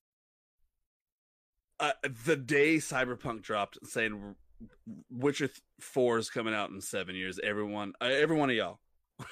uh, 1.80 1.90
the 2.24 2.36
day 2.36 2.76
Cyberpunk 2.76 3.42
dropped, 3.42 3.78
saying 3.82 4.36
Witcher 5.10 5.48
th- 5.48 5.60
Four 5.80 6.18
is 6.18 6.30
coming 6.30 6.54
out 6.54 6.70
in 6.70 6.80
seven 6.80 7.16
years. 7.16 7.40
Everyone, 7.42 7.94
uh, 8.00 8.04
every 8.04 8.36
one 8.36 8.48
of 8.50 8.54
y'all 8.56 8.78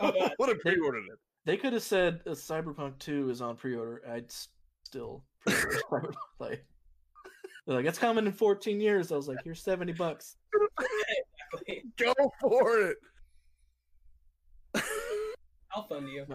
Oh, 0.00 0.10
God. 0.10 0.32
would 0.38 0.48
have 0.48 0.60
pre-ordered 0.60 1.04
it. 1.12 1.18
They 1.44 1.58
could 1.58 1.74
have 1.74 1.82
said 1.82 2.20
uh, 2.26 2.30
Cyberpunk 2.30 2.98
2 2.98 3.28
is 3.28 3.42
on 3.42 3.56
pre-order. 3.56 4.00
I'd 4.10 4.24
s- 4.24 4.48
still 4.84 5.22
pre-order 5.46 5.80
Cyberpunk. 5.90 6.14
Like, 6.38 6.64
they're 7.66 7.76
like, 7.76 7.86
it's 7.86 7.98
coming 7.98 8.26
in 8.26 8.32
14 8.32 8.80
years. 8.80 9.10
I 9.10 9.16
was 9.16 9.28
like, 9.28 9.38
here's 9.44 9.62
70 9.62 9.92
bucks. 9.92 10.36
Go 11.98 12.12
for 12.40 12.80
it. 12.80 12.96
I'll 15.74 15.86
fund 15.86 16.08
you. 16.08 16.26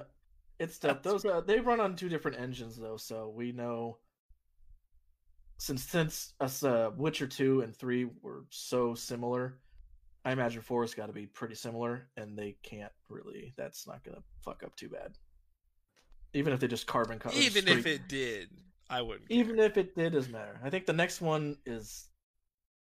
It's 0.60 0.78
tough. 0.78 1.02
Those 1.04 1.26
uh, 1.26 1.42
they 1.42 1.60
run 1.60 1.80
on 1.80 1.96
two 1.96 2.10
different 2.10 2.40
engines 2.40 2.78
though, 2.78 2.98
so 2.98 3.32
we 3.34 3.52
know 3.52 3.98
since 5.58 5.84
since 5.84 6.34
us 6.40 6.64
uh, 6.64 6.92
Witcher 6.98 7.28
two 7.28 7.62
and 7.62 7.76
three 7.76 8.08
were 8.22 8.46
so 8.50 8.94
similar, 8.94 9.58
I 10.26 10.32
imagine 10.32 10.62
four 10.62 10.84
has 10.84 10.94
got 10.94 11.08
to 11.08 11.14
be 11.14 11.28
pretty 11.28 11.56
similar, 11.56 12.08
and 12.18 12.38
they 12.38 12.58
can't 12.64 12.92
really. 13.08 13.54
That's 13.58 13.88
not 13.88 14.04
gonna 14.04 14.24
fuck 14.44 14.64
up 14.64 14.76
too 14.76 14.90
bad. 14.90 15.14
Even 16.34 16.54
if 16.54 16.60
they 16.60 16.68
just 16.68 16.88
carbon 16.88 17.20
cut. 17.20 17.34
Even 17.34 17.68
if 17.68 17.86
it 17.86 18.08
did, 18.08 18.50
I 18.90 19.02
wouldn't. 19.02 19.30
even 19.30 19.58
care. 19.58 19.66
if 19.66 19.78
it 19.78 19.96
did, 19.96 20.14
doesn't 20.14 20.32
matter. 20.32 20.60
I 20.64 20.70
think 20.70 20.86
the 20.86 20.94
next 20.94 21.22
one 21.22 21.58
is 21.66 22.08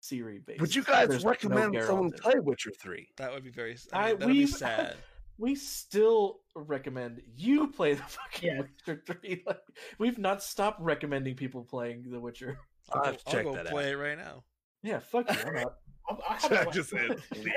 Siri 0.00 0.38
based. 0.38 0.60
Would 0.60 0.74
you 0.74 0.82
guys 0.82 1.08
There's 1.08 1.24
recommend 1.24 1.74
Geralt 1.74 1.86
someone 1.86 2.12
play 2.12 2.34
Witcher 2.38 2.70
Three? 2.80 3.08
that 3.18 3.32
would 3.32 3.44
be 3.44 3.50
very. 3.50 3.76
I- 3.92 3.98
I 3.98 4.10
mean, 4.10 4.18
that 4.20 4.26
would 4.26 4.32
be 4.32 4.38
we've- 4.40 4.46
sad. 4.52 4.96
we 5.36 5.54
still 5.54 6.40
recommend 6.54 7.20
you 7.36 7.68
play 7.68 7.94
the 7.94 8.02
fucking 8.02 8.48
Yeah. 8.48 8.62
Witcher 8.86 9.02
3. 9.06 9.42
Like, 9.46 9.60
we've 9.98 10.18
not 10.18 10.42
stopped 10.42 10.80
recommending 10.80 11.34
people 11.34 11.62
playing 11.64 12.04
The 12.10 12.18
Witcher. 12.20 12.58
I'll 12.92 13.04
have 13.04 13.14
I'll 13.14 13.18
to 13.18 13.30
check 13.36 13.44
go 13.44 13.54
that 13.54 13.66
play 13.66 13.88
out. 13.88 13.92
it 13.92 13.96
right 13.98 14.16
now. 14.18 14.44
Yeah, 14.82 15.00
fuck 15.00 15.30
you. 15.30 15.36
I'm 15.46 15.54
not. 15.54 15.74
I'll, 16.08 16.22
I'll 16.26 16.48
Jack 16.48 16.72
just 16.72 16.88
said, 16.90 17.20
"Leave." 17.36 17.52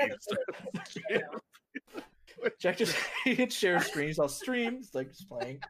Jack 2.58 2.76
just 2.76 2.94
he 3.24 3.34
hit 3.34 3.50
share 3.52 3.80
screens. 3.80 4.18
I'll 4.18 4.28
stream. 4.28 4.74
It's 4.80 4.94
like 4.94 5.08
just 5.10 5.26
playing. 5.28 5.60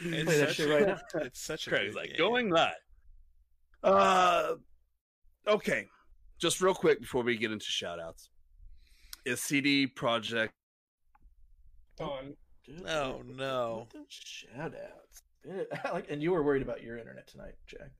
It's 0.00 0.24
Play 0.24 0.38
that 0.38 0.48
such 0.48 0.56
shit 0.56 0.70
a- 0.70 0.74
right 0.74 0.86
now. 1.14 1.20
It's 1.22 1.40
such 1.40 1.66
a 1.66 1.70
Craig's 1.70 1.94
like 1.96 2.08
game. 2.10 2.18
going 2.18 2.50
live. 2.50 2.72
Uh, 3.82 4.54
okay. 5.46 5.86
Just 6.38 6.60
real 6.60 6.74
quick 6.74 7.00
before 7.00 7.22
we 7.22 7.36
get 7.36 7.52
into 7.52 7.64
shout 7.66 7.98
outs. 8.00 8.28
Is 9.24 9.40
CD 9.40 9.86
Projekt 9.86 10.50
on. 12.00 12.34
Oh, 12.86 13.22
no. 13.26 13.86
Shout 14.08 14.74
outs. 14.74 15.22
Like, 15.92 16.10
and 16.10 16.20
you 16.20 16.32
were 16.32 16.42
worried 16.42 16.62
about 16.62 16.82
your 16.82 16.98
internet 16.98 17.28
tonight, 17.28 17.54
Jack. 17.68 17.90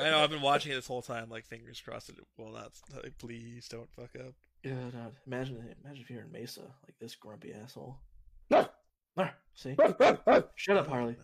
I 0.00 0.10
know 0.10 0.18
I've 0.18 0.30
been 0.30 0.42
watching 0.42 0.72
it 0.72 0.74
this 0.74 0.88
whole 0.88 1.02
time, 1.02 1.30
like 1.30 1.46
fingers 1.46 1.80
crossed. 1.80 2.08
It 2.08 2.16
will 2.36 2.50
not. 2.50 2.72
Like, 2.92 3.16
please 3.16 3.68
don't 3.68 3.88
fuck 3.92 4.10
up. 4.18 4.34
Yeah, 4.64 4.72
no, 4.92 5.12
imagine 5.24 5.56
imagine 5.84 6.02
if 6.02 6.10
you're 6.10 6.22
in 6.22 6.32
Mesa, 6.32 6.62
like 6.62 6.96
this 7.00 7.14
grumpy 7.14 7.52
asshole. 7.52 7.96
No. 9.64 9.74
No, 9.78 10.16
see, 10.26 10.42
shut 10.56 10.76
up, 10.76 10.86
Harley. 10.88 11.16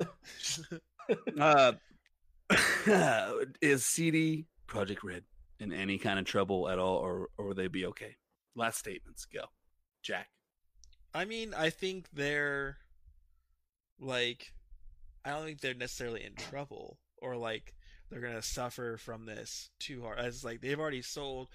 uh, 1.40 1.72
is 3.60 3.84
CD 3.84 4.46
Projekt 4.66 5.02
Red 5.02 5.24
in 5.58 5.72
any 5.72 5.98
kind 5.98 6.18
of 6.18 6.24
trouble 6.24 6.68
at 6.68 6.78
all, 6.78 6.96
or 6.96 7.28
or 7.38 7.46
will 7.46 7.54
they 7.54 7.68
be 7.68 7.86
okay? 7.86 8.16
Last 8.54 8.78
statements 8.78 9.24
go, 9.26 9.44
Jack. 10.02 10.28
I 11.14 11.24
mean, 11.24 11.54
I 11.54 11.70
think 11.70 12.08
they're 12.12 12.78
like, 13.98 14.52
I 15.24 15.30
don't 15.30 15.44
think 15.44 15.60
they're 15.60 15.74
necessarily 15.74 16.24
in 16.24 16.34
trouble 16.34 16.98
or 17.20 17.36
like 17.36 17.74
they're 18.10 18.20
gonna 18.20 18.42
suffer 18.42 18.96
from 18.96 19.26
this 19.26 19.70
too 19.78 20.02
hard. 20.02 20.18
As 20.18 20.44
like 20.44 20.60
they've 20.60 20.78
already 20.78 21.02
sold, 21.02 21.48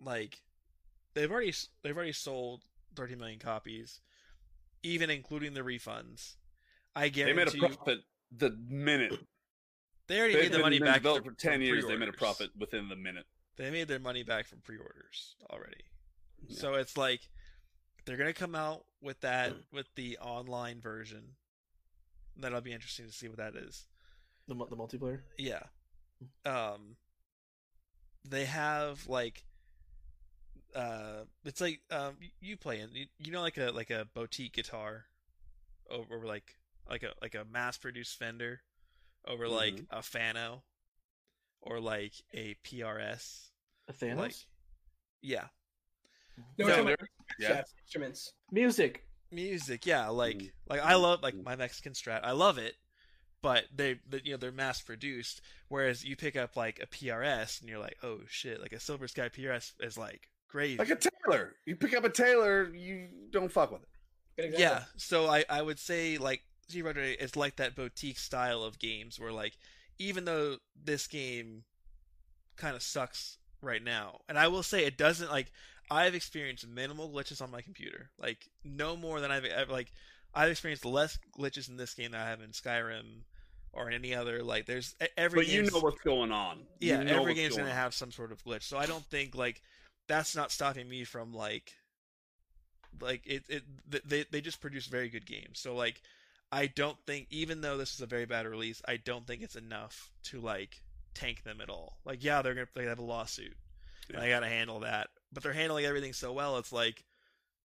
like 0.00 0.42
they've 1.14 1.30
already 1.30 1.54
they've 1.82 1.96
already 1.96 2.12
sold 2.12 2.62
30 2.94 3.16
million 3.16 3.38
copies, 3.38 4.00
even 4.82 5.10
including 5.10 5.54
the 5.54 5.60
refunds. 5.62 6.36
I 6.94 7.08
They 7.08 7.24
made 7.24 7.32
a 7.32 7.34
guarantee 7.50 7.58
you- 7.60 7.68
profit 7.68 7.98
the 8.30 8.50
minute. 8.50 9.12
they 10.06 10.18
already 10.18 10.34
They've 10.34 10.42
made 10.44 10.52
the 10.52 10.58
money 10.58 10.78
back 10.78 10.96
development 10.98 11.24
from- 11.26 11.34
for 11.34 11.40
ten 11.40 11.52
from 11.54 11.62
years. 11.62 11.86
They 11.86 11.96
made 11.96 12.08
a 12.08 12.12
profit 12.12 12.50
within 12.56 12.88
the 12.88 12.96
minute. 12.96 13.26
They 13.56 13.70
made 13.70 13.88
their 13.88 13.98
money 13.98 14.22
back 14.22 14.46
from 14.46 14.60
pre-orders 14.60 15.36
already. 15.50 15.84
Yeah. 16.46 16.58
So 16.58 16.74
it's 16.74 16.96
like 16.96 17.28
they're 18.04 18.16
gonna 18.18 18.32
come 18.34 18.54
out 18.54 18.86
with 19.00 19.20
that 19.20 19.54
with 19.72 19.86
the 19.94 20.18
online 20.18 20.80
version. 20.80 21.36
That'll 22.36 22.60
be 22.60 22.72
interesting 22.72 23.06
to 23.06 23.12
see 23.12 23.28
what 23.28 23.38
that 23.38 23.56
is. 23.56 23.86
The 24.46 24.54
the 24.54 24.76
multiplayer. 24.76 25.22
Yeah. 25.38 25.62
Um 26.44 26.98
they 28.24 28.44
have 28.44 29.06
like 29.06 29.45
uh 30.76 31.24
it's 31.44 31.60
like 31.60 31.80
um 31.90 32.16
you 32.40 32.56
play 32.56 32.80
in 32.80 32.90
you, 32.92 33.06
you 33.18 33.32
know 33.32 33.40
like 33.40 33.56
a 33.56 33.70
like 33.72 33.90
a 33.90 34.06
boutique 34.14 34.52
guitar 34.52 35.06
over, 35.90 36.16
over 36.16 36.26
like 36.26 36.56
like 36.88 37.02
a 37.02 37.12
like 37.22 37.34
a 37.34 37.44
mass 37.50 37.78
produced 37.78 38.18
Fender 38.18 38.60
over 39.26 39.48
like 39.48 39.82
a 39.90 40.02
Fano 40.02 40.62
or 41.62 41.80
like 41.80 42.12
a 42.34 42.54
PRS 42.64 43.48
A 43.88 43.92
Thanos. 43.92 44.16
like 44.16 44.34
yeah 45.22 45.46
No, 46.58 46.66
we're 46.66 46.70
talking 46.70 46.84
Fender, 46.84 46.92
about 46.94 47.08
yeah. 47.40 47.62
instruments. 47.82 48.32
Music. 48.52 49.02
music 49.32 49.86
yeah 49.86 50.06
like 50.08 50.36
Mhm. 50.38 50.52
like 50.68 50.80
i 50.80 50.94
love 50.94 51.20
like 51.22 51.34
Mhm. 51.34 51.42
my 51.44 51.56
mexican 51.56 51.94
strat 51.94 52.20
i 52.22 52.30
love 52.30 52.58
it 52.58 52.76
but 53.42 53.64
they 53.74 53.98
they- 54.08 54.20
you 54.24 54.30
know 54.32 54.36
they're 54.36 54.52
mass 54.52 54.80
produced 54.82 55.40
whereas 55.68 56.04
you 56.04 56.14
pick 56.14 56.36
up 56.36 56.54
like 56.56 56.78
a 56.80 56.86
prs 56.86 57.60
and 57.60 57.68
you're 57.68 57.80
like 57.80 57.96
oh 58.04 58.20
shit 58.28 58.60
like 58.60 58.72
a 58.72 58.78
silver 58.78 59.08
sky 59.08 59.28
prs 59.28 59.72
is 59.80 59.98
like 59.98 60.28
crazy 60.56 60.78
Like 60.78 60.90
a 60.90 60.96
Taylor. 60.96 61.54
you 61.66 61.76
pick 61.76 61.94
up 61.94 62.04
a 62.04 62.08
Taylor, 62.10 62.72
you 62.74 63.08
don't 63.30 63.50
fuck 63.52 63.70
with 63.72 63.82
it. 63.82 63.88
Good 64.36 64.44
example. 64.46 64.60
yeah 64.60 64.82
so 64.96 65.26
i 65.28 65.44
i 65.48 65.62
would 65.62 65.78
say 65.78 66.18
like 66.18 66.42
Street 66.68 66.82
Fighter 66.84 67.00
is 67.00 67.36
like 67.36 67.56
that 67.56 67.74
boutique 67.74 68.18
style 68.18 68.62
of 68.62 68.78
games 68.78 69.18
where 69.20 69.32
like 69.32 69.56
even 69.98 70.24
though 70.24 70.56
this 70.84 71.06
game 71.06 71.64
kind 72.56 72.74
of 72.76 72.82
sucks 72.82 73.38
right 73.62 73.82
now 73.82 74.20
and 74.28 74.38
i 74.38 74.48
will 74.48 74.62
say 74.62 74.84
it 74.84 74.98
doesn't 74.98 75.30
like 75.30 75.50
i've 75.90 76.14
experienced 76.14 76.66
minimal 76.68 77.08
glitches 77.10 77.40
on 77.40 77.50
my 77.50 77.60
computer 77.62 78.10
like 78.18 78.48
no 78.64 78.96
more 78.96 79.20
than 79.20 79.30
i've 79.30 79.44
ever 79.46 79.72
like 79.72 79.90
i've 80.34 80.50
experienced 80.50 80.84
less 80.84 81.18
glitches 81.38 81.68
in 81.70 81.76
this 81.78 81.94
game 81.94 82.10
than 82.10 82.20
i 82.20 82.28
have 82.28 82.40
in 82.42 82.50
skyrim 82.50 83.22
or 83.72 83.88
in 83.88 83.94
any 83.94 84.14
other 84.14 84.42
like 84.42 84.66
there's 84.66 84.94
every 85.16 85.40
But 85.40 85.48
you 85.48 85.62
know 85.62 85.78
what's 85.80 86.00
going 86.00 86.32
on. 86.32 86.58
You 86.80 86.90
yeah 86.90 87.02
know 87.02 87.12
every 87.12 87.32
what's 87.32 87.34
game's 87.34 87.56
going 87.56 87.66
gonna 87.68 87.78
have 87.78 87.94
some 87.94 88.10
sort 88.10 88.32
of 88.32 88.42
glitch 88.44 88.62
so 88.64 88.76
i 88.76 88.84
don't 88.86 89.04
think 89.06 89.34
like 89.34 89.62
that's 90.08 90.36
not 90.36 90.52
stopping 90.52 90.88
me 90.88 91.04
from 91.04 91.32
like 91.32 91.72
like 93.00 93.22
it, 93.26 93.44
it 93.48 93.62
they, 94.08 94.24
they 94.30 94.40
just 94.40 94.60
produce 94.60 94.86
very 94.86 95.08
good 95.08 95.26
games. 95.26 95.58
So 95.60 95.74
like 95.74 96.00
i 96.52 96.66
don't 96.68 96.96
think 97.08 97.26
even 97.30 97.60
though 97.60 97.76
this 97.76 97.92
is 97.92 98.00
a 98.00 98.06
very 98.06 98.24
bad 98.24 98.46
release 98.46 98.80
i 98.86 98.96
don't 98.96 99.26
think 99.26 99.42
it's 99.42 99.56
enough 99.56 100.12
to 100.22 100.40
like 100.40 100.80
tank 101.12 101.42
them 101.42 101.60
at 101.60 101.68
all. 101.68 101.98
Like 102.04 102.22
yeah 102.22 102.40
they're 102.42 102.54
gonna 102.54 102.68
they 102.74 102.84
have 102.84 103.00
a 103.00 103.02
lawsuit 103.02 103.56
and 104.08 104.22
i 104.22 104.28
gotta 104.28 104.46
handle 104.46 104.80
that 104.80 105.08
but 105.32 105.42
they're 105.42 105.52
handling 105.52 105.84
everything 105.84 106.12
so 106.12 106.32
well 106.32 106.58
it's 106.58 106.72
like 106.72 107.04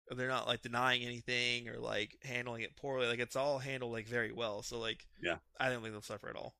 they're 0.08 0.28
not 0.28 0.46
like 0.46 0.62
denying 0.62 1.02
anything 1.02 1.68
or 1.68 1.78
like 1.78 2.16
handling 2.22 2.62
it 2.62 2.76
poorly 2.76 3.08
like 3.08 3.18
it's 3.18 3.34
all 3.36 3.58
handled 3.58 3.92
like 3.92 4.06
very 4.06 4.30
well. 4.32 4.62
So 4.62 4.78
like 4.78 5.04
Yeah. 5.20 5.36
i 5.58 5.68
don't 5.68 5.82
think 5.82 5.92
they'll 5.92 6.02
suffer 6.02 6.28
at 6.28 6.36
all. 6.36 6.54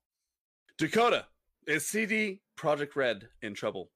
Dakota 0.79 1.27
is 1.67 1.87
CD 1.87 2.41
Projekt 2.59 2.97
Red 2.97 3.29
in 3.43 3.55
trouble. 3.55 3.91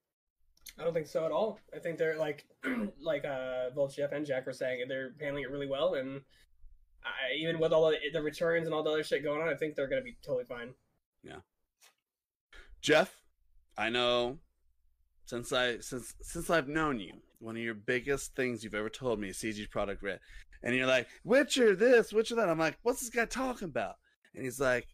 I 0.78 0.85
don't 0.85 0.93
think 0.93 1.07
so 1.07 1.24
at 1.24 1.32
all. 1.32 1.61
I 1.74 1.78
think 1.78 1.99
they're 1.99 2.19
like, 2.19 2.47
like 3.01 3.24
uh, 3.24 3.70
both 3.74 3.95
Jeff 3.95 4.12
and 4.12 4.27
Jack 4.27 4.47
were 4.47 4.53
saying, 4.53 4.85
they're 4.89 5.15
handling 5.20 5.45
it 5.45 5.51
really 5.51 5.69
well, 5.69 5.95
and 5.95 6.20
I, 7.05 7.35
even 7.39 7.59
with 7.59 7.73
all 7.73 7.91
the, 7.91 7.99
the 8.12 8.23
returns 8.23 8.66
and 8.66 8.74
all 8.74 8.82
the 8.82 8.91
other 8.91 9.05
shit 9.05 9.23
going 9.23 9.41
on, 9.41 9.49
I 9.49 9.55
think 9.55 9.74
they're 9.74 9.89
gonna 9.89 10.03
be 10.03 10.16
totally 10.24 10.45
fine. 10.45 10.74
Yeah. 11.23 11.41
Jeff, 12.81 13.15
I 13.77 13.91
know 13.91 14.39
since 15.27 15.53
I 15.53 15.78
since 15.81 16.15
since 16.23 16.51
I've 16.51 16.69
known 16.69 16.99
you, 17.01 17.12
one 17.39 17.57
of 17.57 17.62
your 17.62 17.74
biggest 17.74 18.35
things 18.35 18.65
you've 18.65 18.74
ever 18.74 18.91
told 18.91 19.20
me 19.20 19.28
is 19.28 19.39
CG 19.39 19.70
Product 19.70 20.03
Red. 20.03 20.20
And 20.62 20.74
you're 20.74 20.86
like, 20.86 21.09
Witcher 21.24 21.77
this, 21.77 22.12
Witcher 22.12 22.36
that. 22.36 22.49
I'm 22.49 22.59
like, 22.59 22.78
what's 22.82 23.01
this 23.01 23.11
guy 23.11 23.27
talking 23.27 23.69
about? 23.69 23.97
And 24.35 24.45
he's 24.45 24.61
like, 24.61 24.86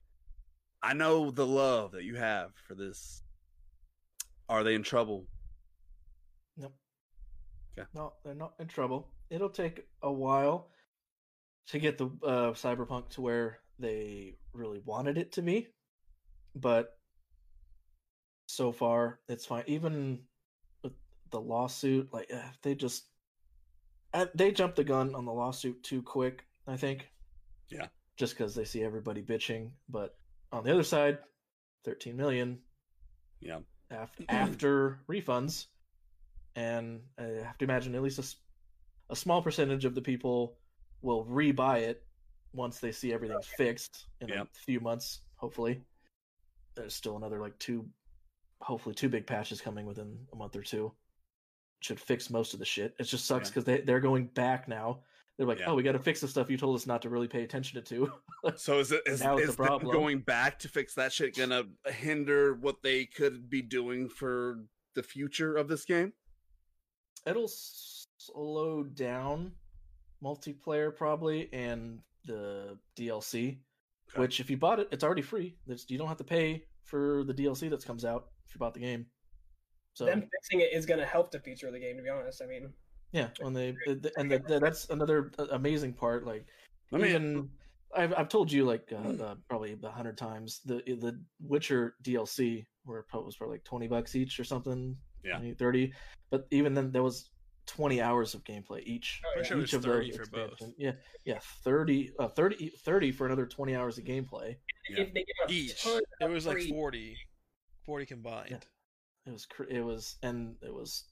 I 0.82 0.94
know 0.94 1.30
the 1.30 1.46
love 1.46 1.92
that 1.92 2.04
you 2.04 2.16
have 2.16 2.50
for 2.66 2.74
this. 2.74 3.22
Are 4.48 4.64
they 4.64 4.74
in 4.74 4.82
trouble? 4.82 5.26
Okay. 7.78 7.88
No, 7.94 8.14
they're 8.24 8.34
not 8.34 8.54
in 8.58 8.66
trouble. 8.66 9.08
It'll 9.30 9.48
take 9.50 9.86
a 10.02 10.12
while 10.12 10.68
to 11.68 11.78
get 11.78 11.98
the 11.98 12.06
uh, 12.24 12.52
cyberpunk 12.52 13.10
to 13.10 13.20
where 13.20 13.60
they 13.78 14.36
really 14.52 14.80
wanted 14.84 15.16
it 15.18 15.32
to 15.32 15.42
be, 15.42 15.68
but 16.54 16.96
so 18.46 18.72
far 18.72 19.20
it's 19.28 19.46
fine. 19.46 19.64
Even 19.66 20.20
with 20.82 20.92
the 21.30 21.40
lawsuit, 21.40 22.12
like 22.12 22.26
eh, 22.30 22.42
they 22.62 22.74
just 22.74 23.04
uh, 24.12 24.26
they 24.34 24.50
jumped 24.50 24.76
the 24.76 24.84
gun 24.84 25.14
on 25.14 25.24
the 25.24 25.32
lawsuit 25.32 25.82
too 25.82 26.02
quick. 26.02 26.44
I 26.66 26.76
think. 26.76 27.08
Yeah. 27.70 27.86
Just 28.16 28.36
because 28.36 28.54
they 28.54 28.64
see 28.64 28.82
everybody 28.82 29.22
bitching, 29.22 29.70
but 29.88 30.16
on 30.52 30.64
the 30.64 30.72
other 30.72 30.82
side, 30.82 31.18
thirteen 31.84 32.16
million 32.16 32.58
Yeah. 33.40 33.60
af- 33.90 34.10
after 34.28 34.98
refunds, 35.08 35.66
and 36.60 37.00
I 37.18 37.22
have 37.44 37.58
to 37.58 37.64
imagine 37.64 37.94
at 37.94 38.02
least 38.02 38.36
a 39.08 39.16
small 39.16 39.42
percentage 39.42 39.84
of 39.84 39.94
the 39.94 40.02
people 40.02 40.58
will 41.02 41.24
rebuy 41.24 41.80
it 41.82 42.02
once 42.52 42.78
they 42.80 42.92
see 42.92 43.12
everything's 43.12 43.46
fixed 43.46 44.06
in 44.20 44.28
Yep. 44.28 44.46
a 44.46 44.58
few 44.66 44.80
months. 44.80 45.20
Hopefully, 45.36 45.82
there's 46.76 46.94
still 46.94 47.16
another 47.16 47.40
like 47.40 47.58
two, 47.58 47.88
hopefully 48.60 48.94
two 48.94 49.08
big 49.08 49.26
patches 49.26 49.60
coming 49.60 49.86
within 49.86 50.18
a 50.32 50.36
month 50.36 50.54
or 50.56 50.62
two. 50.62 50.92
Should 51.80 51.98
fix 51.98 52.28
most 52.28 52.52
of 52.52 52.58
the 52.58 52.66
shit. 52.66 52.94
It 52.98 53.04
just 53.04 53.24
sucks 53.24 53.48
Yeah. 53.48 53.50
because 53.50 53.64
they 53.64 53.80
they're 53.80 54.00
going 54.00 54.26
back 54.26 54.68
now. 54.68 55.00
They're 55.38 55.46
like, 55.46 55.60
Yeah. 55.60 55.70
oh, 55.70 55.74
we 55.74 55.82
got 55.82 55.92
to 55.92 55.98
fix 55.98 56.20
the 56.20 56.28
stuff 56.28 56.50
you 56.50 56.58
told 56.58 56.76
us 56.76 56.86
not 56.86 57.00
to 57.02 57.08
really 57.08 57.28
pay 57.28 57.42
attention 57.42 57.82
to. 57.82 58.12
So 58.56 58.78
is 58.78 58.90
it 58.92 59.02
is, 59.06 59.20
is 59.20 59.54
a 59.54 59.56
them 59.56 59.82
going 59.84 60.20
back 60.20 60.58
to 60.60 60.68
fix 60.68 60.94
that 60.94 61.12
shit 61.12 61.36
gonna 61.36 61.64
hinder 61.86 62.54
what 62.54 62.82
they 62.82 63.04
could 63.06 63.48
be 63.50 63.60
doing 63.60 64.08
for 64.08 64.64
the 64.94 65.02
future 65.02 65.56
of 65.56 65.68
this 65.68 65.84
game? 65.84 66.12
It'll 67.26 67.50
slow 68.18 68.82
down 68.84 69.52
multiplayer 70.22 70.94
probably 70.94 71.48
and 71.52 72.00
the 72.26 72.78
DLC. 72.96 73.58
Okay. 74.10 74.20
Which, 74.20 74.40
if 74.40 74.50
you 74.50 74.56
bought 74.56 74.80
it, 74.80 74.88
it's 74.90 75.04
already 75.04 75.22
free. 75.22 75.56
There's, 75.66 75.86
you 75.88 75.96
don't 75.98 76.08
have 76.08 76.16
to 76.18 76.24
pay 76.24 76.64
for 76.84 77.24
the 77.24 77.34
DLC 77.34 77.70
that 77.70 77.84
comes 77.84 78.04
out 78.04 78.26
if 78.46 78.54
you 78.54 78.58
bought 78.58 78.74
the 78.74 78.80
game. 78.80 79.06
So 79.94 80.06
Them 80.06 80.22
fixing 80.32 80.60
it 80.60 80.72
is 80.72 80.86
going 80.86 81.00
to 81.00 81.06
help 81.06 81.30
the 81.30 81.38
future 81.38 81.66
of 81.66 81.72
the 81.72 81.80
game. 81.80 81.96
To 81.96 82.02
be 82.02 82.08
honest, 82.08 82.42
I 82.42 82.46
mean, 82.46 82.72
yeah, 83.12 83.28
when 83.40 83.52
they 83.52 83.76
the- 83.86 83.94
the- 83.94 84.12
and 84.16 84.30
the, 84.30 84.58
that's 84.62 84.88
another 84.90 85.30
uh, 85.38 85.46
amazing 85.52 85.94
part. 85.94 86.26
Like 86.26 86.46
Let 86.90 87.02
me 87.02 87.08
even 87.08 87.50
I've 87.94 88.14
I've 88.16 88.28
told 88.28 88.52
you 88.52 88.64
like 88.64 88.92
uh, 88.92 89.22
uh, 89.22 89.34
probably 89.48 89.76
a 89.82 89.90
hundred 89.90 90.16
times 90.16 90.60
the 90.64 90.76
the 90.86 91.20
Witcher 91.40 91.96
DLC 92.02 92.66
where 92.84 93.00
it 93.00 93.06
was 93.12 93.34
for 93.34 93.48
like 93.48 93.64
twenty 93.64 93.88
bucks 93.88 94.14
each 94.14 94.38
or 94.38 94.44
something. 94.44 94.96
Yeah. 95.24 95.36
20, 95.38 95.54
thirty. 95.54 95.92
But 96.30 96.46
even 96.50 96.74
then, 96.74 96.92
there 96.92 97.02
was 97.02 97.30
twenty 97.66 98.00
hours 98.00 98.34
of 98.34 98.42
gameplay 98.44 98.82
each. 98.84 99.20
Oh, 99.24 99.30
yeah. 99.34 99.38
I'm 99.40 99.44
sure 99.44 99.58
it 99.58 99.62
each 99.64 99.72
was 99.72 99.74
of 99.74 99.82
those 99.82 99.92
30 99.92 100.10
for 100.12 100.26
both. 100.30 100.52
expansion- 100.52 100.74
Yeah, 100.78 100.92
yeah, 101.24 101.38
30, 101.64 102.12
uh, 102.18 102.28
30, 102.28 102.68
30 102.84 103.12
for 103.12 103.26
another 103.26 103.46
twenty 103.46 103.74
hours 103.76 103.98
of 103.98 104.04
gameplay. 104.04 104.56
Yeah. 104.88 105.02
if 105.02 105.12
they 105.14 105.20
give 105.24 105.48
a 105.48 105.52
Each. 105.52 105.86
It 106.20 106.28
was 106.30 106.46
like 106.46 106.56
free- 106.56 106.70
40. 106.70 107.16
40 107.86 108.06
combined. 108.06 108.66
It 109.26 109.30
was 109.32 109.46
cr- 109.46 109.64
it 109.64 109.84
was 109.84 110.16
and 110.22 110.56
it 110.62 110.72
was 110.72 111.04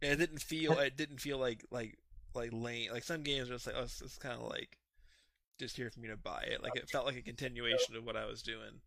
And 0.00 0.12
it 0.12 0.16
didn't 0.16 0.40
feel 0.42 0.72
it 0.78 0.96
didn't 0.96 1.18
feel 1.20 1.38
like 1.38 1.64
like 1.70 1.98
like 2.34 2.50
lame 2.52 2.90
like 2.92 3.04
some 3.04 3.22
games 3.22 3.50
are 3.50 3.54
just 3.54 3.66
like 3.66 3.76
oh 3.78 3.82
it's, 3.82 4.00
it's 4.00 4.16
kind 4.18 4.40
of 4.40 4.48
like 4.48 4.78
just 5.60 5.76
here 5.76 5.90
for 5.90 6.00
me 6.00 6.08
to 6.08 6.16
buy 6.16 6.42
it 6.50 6.62
like 6.62 6.74
it 6.76 6.88
felt 6.88 7.04
like 7.04 7.16
a 7.16 7.22
continuation 7.22 7.94
of 7.96 8.04
what 8.04 8.16
I 8.16 8.24
was 8.26 8.42
doing 8.42 8.80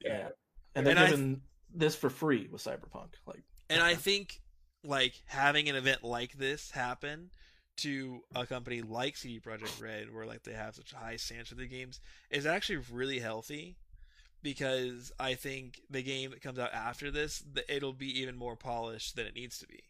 yeah. 0.00 0.28
And 0.74 0.86
they're 0.86 0.92
And 0.96 1.04
I- 1.04 1.10
giving 1.10 1.42
this 1.74 1.94
for 1.96 2.08
free 2.10 2.48
with 2.50 2.62
Cyberpunk. 2.62 3.14
Like 3.26 3.42
and 3.70 3.82
I 3.82 3.94
think 3.94 4.40
like 4.84 5.14
having 5.26 5.68
an 5.68 5.76
event 5.76 6.04
like 6.04 6.32
this 6.38 6.70
happen 6.70 7.30
to 7.78 8.20
a 8.34 8.46
company 8.46 8.80
like 8.82 9.16
CD 9.16 9.38
Projekt 9.40 9.80
Red 9.82 10.14
where 10.14 10.24
like 10.26 10.42
they 10.44 10.52
have 10.54 10.74
such 10.74 10.92
a 10.92 10.96
high 10.96 11.16
standards 11.16 11.50
for 11.50 11.56
the 11.56 11.66
games 11.66 12.00
is 12.30 12.46
actually 12.46 12.78
really 12.90 13.18
healthy 13.18 13.76
because 14.42 15.12
I 15.18 15.34
think 15.34 15.80
the 15.90 16.02
game 16.02 16.30
that 16.30 16.40
comes 16.42 16.58
out 16.58 16.72
after 16.72 17.10
this 17.10 17.42
th- 17.54 17.66
it'll 17.68 17.92
be 17.92 18.20
even 18.20 18.36
more 18.36 18.56
polished 18.56 19.16
than 19.16 19.26
it 19.26 19.34
needs 19.34 19.58
to 19.58 19.66
be. 19.66 19.80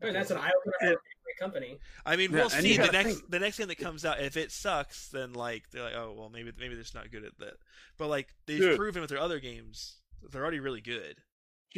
I 0.00 0.04
mean, 0.06 0.14
that's 0.14 0.30
an 0.30 0.36
eye 0.38 0.50
opener 0.56 0.74
for 0.80 0.92
a 0.94 1.40
company. 1.40 1.78
I 2.06 2.14
mean, 2.16 2.30
Yeah, 2.30 2.36
we'll 2.36 2.50
and 2.50 2.62
see. 2.62 2.76
The 2.76 2.92
next 2.92 3.08
think- 3.16 3.30
the 3.30 3.38
next 3.40 3.58
game 3.58 3.68
that 3.68 3.78
comes 3.78 4.04
out, 4.04 4.20
if 4.20 4.36
it 4.36 4.52
sucks, 4.52 5.08
then 5.08 5.32
like 5.32 5.70
they're 5.70 5.82
like, 5.82 5.94
oh 5.96 6.14
well, 6.16 6.28
maybe 6.28 6.52
maybe 6.58 6.74
they're 6.74 6.82
just 6.82 6.94
not 6.94 7.10
good 7.10 7.24
at 7.24 7.36
that. 7.40 7.54
But 7.98 8.08
like 8.08 8.28
they've 8.46 8.60
Dude. 8.60 8.76
proven 8.78 9.00
with 9.00 9.10
their 9.10 9.18
other 9.20 9.40
games, 9.40 9.96
they're 10.30 10.42
already 10.42 10.60
really 10.60 10.80
good. 10.80 11.16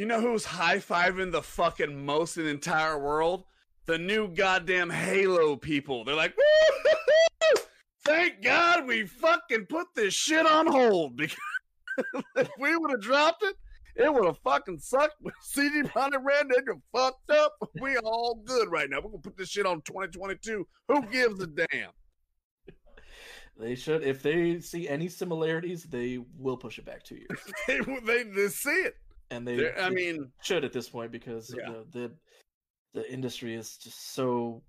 You 0.01 0.07
know 0.07 0.19
who's 0.19 0.45
high 0.45 0.77
fiving 0.77 1.31
the 1.31 1.43
fucking 1.43 2.03
most 2.03 2.35
in 2.37 2.45
the 2.45 2.49
entire 2.49 2.97
world? 2.97 3.43
The 3.85 3.99
new 3.99 4.29
goddamn 4.29 4.89
Halo 4.89 5.55
people. 5.55 6.03
They're 6.03 6.15
like, 6.15 6.33
thank 8.03 8.41
God 8.41 8.87
we 8.87 9.05
fucking 9.05 9.67
put 9.67 9.85
this 9.95 10.15
shit 10.15 10.47
on 10.47 10.65
hold 10.65 11.17
because 11.17 11.37
if 12.35 12.49
we 12.57 12.75
would 12.75 12.89
have 12.89 13.01
dropped 13.01 13.43
it, 13.43 13.55
it 13.95 14.11
would 14.11 14.25
have 14.25 14.39
fucking 14.39 14.79
sucked. 14.79 15.17
CD 15.43 15.83
Projekt 15.83 16.23
Red, 16.23 16.47
got 16.65 16.77
fucked 16.91 17.29
up. 17.29 17.53
We 17.79 17.97
all 17.97 18.41
good 18.43 18.71
right 18.71 18.89
now. 18.89 19.01
We're 19.03 19.11
gonna 19.11 19.21
put 19.21 19.37
this 19.37 19.49
shit 19.49 19.67
on 19.67 19.83
2022. 19.83 20.67
Who 20.87 21.01
gives 21.11 21.39
a 21.41 21.45
damn? 21.45 21.91
they 23.55 23.75
should 23.75 24.01
if 24.01 24.23
they 24.23 24.61
see 24.61 24.89
any 24.89 25.09
similarities, 25.09 25.83
they 25.83 26.17
will 26.39 26.57
push 26.57 26.79
it 26.79 26.85
back 26.85 27.03
two 27.03 27.17
years. 27.17 27.39
they, 27.67 27.81
they, 28.03 28.23
they 28.23 28.47
see 28.47 28.71
it. 28.71 28.95
And 29.31 29.47
they, 29.47 29.55
They're- 29.55 29.75
I 29.79 29.89
mean, 29.89 30.31
should 30.43 30.63
at 30.63 30.73
this 30.73 30.89
point 30.89 31.11
because 31.11 31.53
Yeah. 31.57 31.71
the, 31.71 31.85
the 31.99 32.11
the 32.93 33.11
industry 33.11 33.55
is 33.55 33.77
just 33.77 34.13
so 34.13 34.61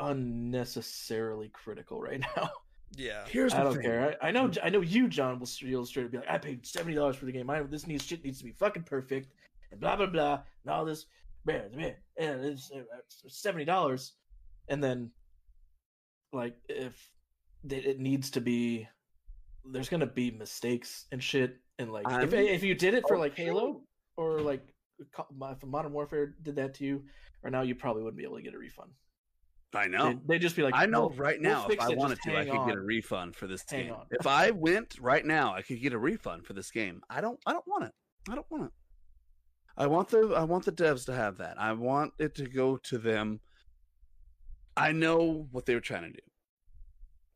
unnecessarily 0.00 1.50
critical 1.50 2.00
right 2.00 2.20
now. 2.36 2.50
Yeah, 2.96 3.24
here's 3.28 3.52
the 3.52 3.60
I 3.60 3.64
don't 3.64 3.74
thing. 3.74 3.82
care. 3.82 4.16
I, 4.22 4.28
I 4.28 4.30
know. 4.30 4.46
Hmm. 4.46 4.54
I 4.62 4.70
know 4.70 4.80
you, 4.80 5.08
John, 5.08 5.38
will 5.38 5.46
straight 5.46 5.74
will 5.74 5.84
straight 5.84 6.06
up 6.06 6.12
be 6.12 6.18
like, 6.18 6.30
"I 6.30 6.38
paid 6.38 6.64
seventy 6.66 6.94
dollars 6.96 7.16
for 7.16 7.26
the 7.26 7.32
game. 7.32 7.50
I, 7.50 7.60
this 7.62 7.86
needs 7.86 8.04
shit 8.06 8.24
needs 8.24 8.38
to 8.38 8.44
be 8.44 8.52
fucking 8.52 8.84
perfect, 8.84 9.30
and 9.70 9.78
blah 9.78 9.94
blah 9.96 10.06
blah, 10.06 10.40
and 10.64 10.72
all 10.74 10.86
this, 10.86 11.04
man, 11.44 11.64
man, 11.76 11.94
and 12.16 12.42
it's, 12.46 12.70
uh, 12.74 12.78
it's 12.98 13.22
seventy 13.38 13.66
dollars." 13.66 14.14
And 14.70 14.82
then, 14.82 15.10
like, 16.32 16.56
if 16.70 17.10
it, 17.68 17.84
it 17.84 18.00
needs 18.00 18.30
to 18.30 18.40
be, 18.40 18.88
there's 19.70 19.90
gonna 19.90 20.06
be 20.06 20.30
mistakes 20.30 21.04
and 21.12 21.22
shit, 21.22 21.58
and 21.78 21.92
like, 21.92 22.06
if 22.06 22.32
I'm- 22.32 22.34
if 22.34 22.62
you 22.62 22.74
did 22.74 22.94
it 22.94 23.04
for 23.06 23.16
Oh, 23.16 23.20
like 23.20 23.36
Halo 23.36 23.72
sure. 23.72 23.80
Or 24.18 24.40
like 24.40 24.62
if 24.98 25.06
Modern 25.64 25.92
Warfare 25.92 26.34
did 26.42 26.56
that 26.56 26.74
to 26.74 26.84
you, 26.84 27.04
or 27.42 27.50
now 27.50 27.62
you 27.62 27.74
probably 27.74 28.02
wouldn't 28.02 28.18
be 28.18 28.24
able 28.24 28.36
to 28.36 28.42
get 28.42 28.52
a 28.54 28.58
refund. 28.58 28.90
I 29.74 29.86
know. 29.86 30.08
They'd, 30.08 30.28
they'd 30.28 30.38
just 30.40 30.56
be 30.56 30.62
like, 30.62 30.74
I 30.74 30.86
know 30.86 31.06
"We'll- 31.08 31.16
right 31.18 31.40
we'll 31.40 31.50
now 31.50 31.68
if 31.68 31.80
I 31.80 31.90
it, 31.90 31.96
wanted 31.98 32.18
to, 32.22 32.36
I 32.36 32.44
could 32.44 32.66
get 32.66 32.74
a 32.76 32.80
refund 32.80 33.36
for 33.36 33.46
this 33.46 33.64
Hang 33.70 33.84
game. 33.84 33.92
on. 33.94 34.06
If 34.10 34.26
I 34.26 34.50
went 34.50 34.96
right 35.00 35.24
now, 35.24 35.54
I 35.54 35.62
could 35.62 35.80
get 35.80 35.92
a 35.92 35.98
refund 35.98 36.46
for 36.46 36.52
this 36.54 36.70
game. 36.70 37.00
I 37.08 37.20
don't 37.20 37.38
I 37.46 37.52
don't 37.52 37.66
want 37.66 37.84
it. 37.84 37.92
I 38.30 38.34
don't 38.34 38.50
want 38.50 38.64
it. 38.64 38.70
I 39.76 39.86
want 39.86 40.08
the 40.08 40.34
I 40.36 40.42
want 40.44 40.64
the 40.64 40.72
devs 40.72 41.04
to 41.06 41.14
have 41.14 41.36
that. 41.38 41.60
I 41.60 41.72
want 41.72 42.12
it 42.18 42.34
to 42.36 42.46
go 42.48 42.76
to 42.84 42.98
them. 42.98 43.40
I 44.76 44.92
know 44.92 45.46
what 45.52 45.66
they 45.66 45.74
were 45.74 45.80
trying 45.80 46.04
to 46.04 46.10
do. 46.10 46.22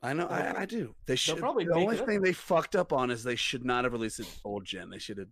I 0.03 0.15
know 0.15 0.27
I, 0.27 0.63
I 0.63 0.65
do. 0.65 0.95
They 1.07 1.15
should 1.17 1.39
probably 1.39 1.65
the 1.65 1.75
only 1.75 1.99
up. 2.01 2.07
thing 2.07 2.23
they 2.23 2.33
fucked 2.33 2.75
up 2.75 2.93
on 2.93 3.11
is 3.13 3.23
they 3.23 3.37
should 3.37 3.65
not 3.65 3.85
have 3.85 3.93
released 3.93 4.19
it 4.19 4.27
old 4.45 4.65
gen. 4.65 4.91
They 4.91 4.99
should 4.99 5.19
have 5.19 5.29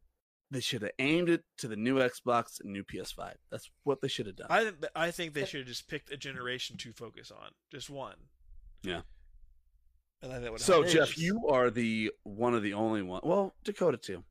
they 0.51 0.61
should 0.61 0.83
have 0.83 0.93
aimed 0.99 1.29
it 1.29 1.45
to 1.59 1.69
the 1.69 1.77
new 1.77 1.97
Xbox 1.97 2.61
and 2.61 2.73
new 2.73 2.83
PS5. 2.83 3.35
That's 3.51 3.71
what 3.85 4.01
they 4.01 4.09
should 4.09 4.27
have 4.27 4.37
done. 4.37 4.49
I 4.51 4.65
think 4.65 4.77
I 4.97 5.11
think 5.11 5.35
they 5.35 5.45
should 5.45 5.61
have 5.61 5.69
just 5.69 5.89
picked 5.89 6.13
a 6.13 6.17
generation 6.17 6.77
to 6.79 6.93
focus 6.93 7.31
on, 7.31 7.51
just 7.71 7.89
one. 7.89 8.17
Yeah. 8.83 9.03
And 10.23 10.33
I 10.33 10.35
think 10.35 10.45
that 10.45 10.53
would 10.53 10.61
So 10.61 10.83
help. 10.83 10.89
Jeff, 10.89 11.17
you 11.17 11.47
are 11.49 11.71
the 11.71 12.13
one 12.25 12.55
of 12.55 12.63
the 12.63 12.75
only 12.75 13.03
one. 13.03 13.21
Well, 13.25 13.55
Dakota 13.65 13.97
too, 13.97 14.25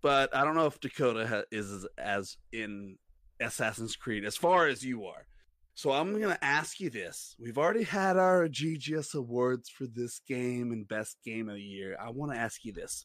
but 0.00 0.34
I 0.34 0.44
don't 0.44 0.54
know 0.54 0.66
if 0.66 0.80
Dakota 0.80 1.26
ha- 1.26 1.42
is 1.50 1.70
as, 1.70 1.86
as 1.98 2.36
in 2.52 2.96
Assassin's 3.40 3.96
Creed 3.96 4.24
as 4.24 4.36
far 4.36 4.68
as 4.68 4.84
you 4.84 5.04
are. 5.04 5.26
So 5.74 5.90
I'm 5.90 6.18
gonna 6.20 6.38
ask 6.40 6.78
you 6.78 6.88
this: 6.88 7.34
We've 7.38 7.58
already 7.58 7.82
had 7.82 8.16
our 8.16 8.46
GGS 8.48 9.14
awards 9.14 9.68
for 9.68 9.86
this 9.86 10.20
game 10.20 10.70
and 10.70 10.86
best 10.86 11.18
game 11.24 11.48
of 11.48 11.56
the 11.56 11.62
year. 11.62 11.96
I 12.00 12.10
want 12.10 12.32
to 12.32 12.38
ask 12.38 12.64
you 12.64 12.72
this: 12.72 13.04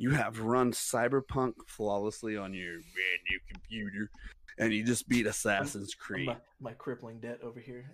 You 0.00 0.12
have 0.12 0.40
run 0.40 0.72
Cyberpunk 0.72 1.52
flawlessly 1.66 2.34
on 2.34 2.54
your 2.54 2.72
brand 2.72 3.20
new 3.28 3.38
computer, 3.52 4.10
and 4.58 4.72
you 4.72 4.82
just 4.82 5.06
beat 5.10 5.26
Assassin's 5.26 5.94
Creed. 5.94 6.26
my, 6.26 6.36
my 6.58 6.72
crippling 6.72 7.20
debt 7.20 7.40
over 7.42 7.60
here. 7.60 7.84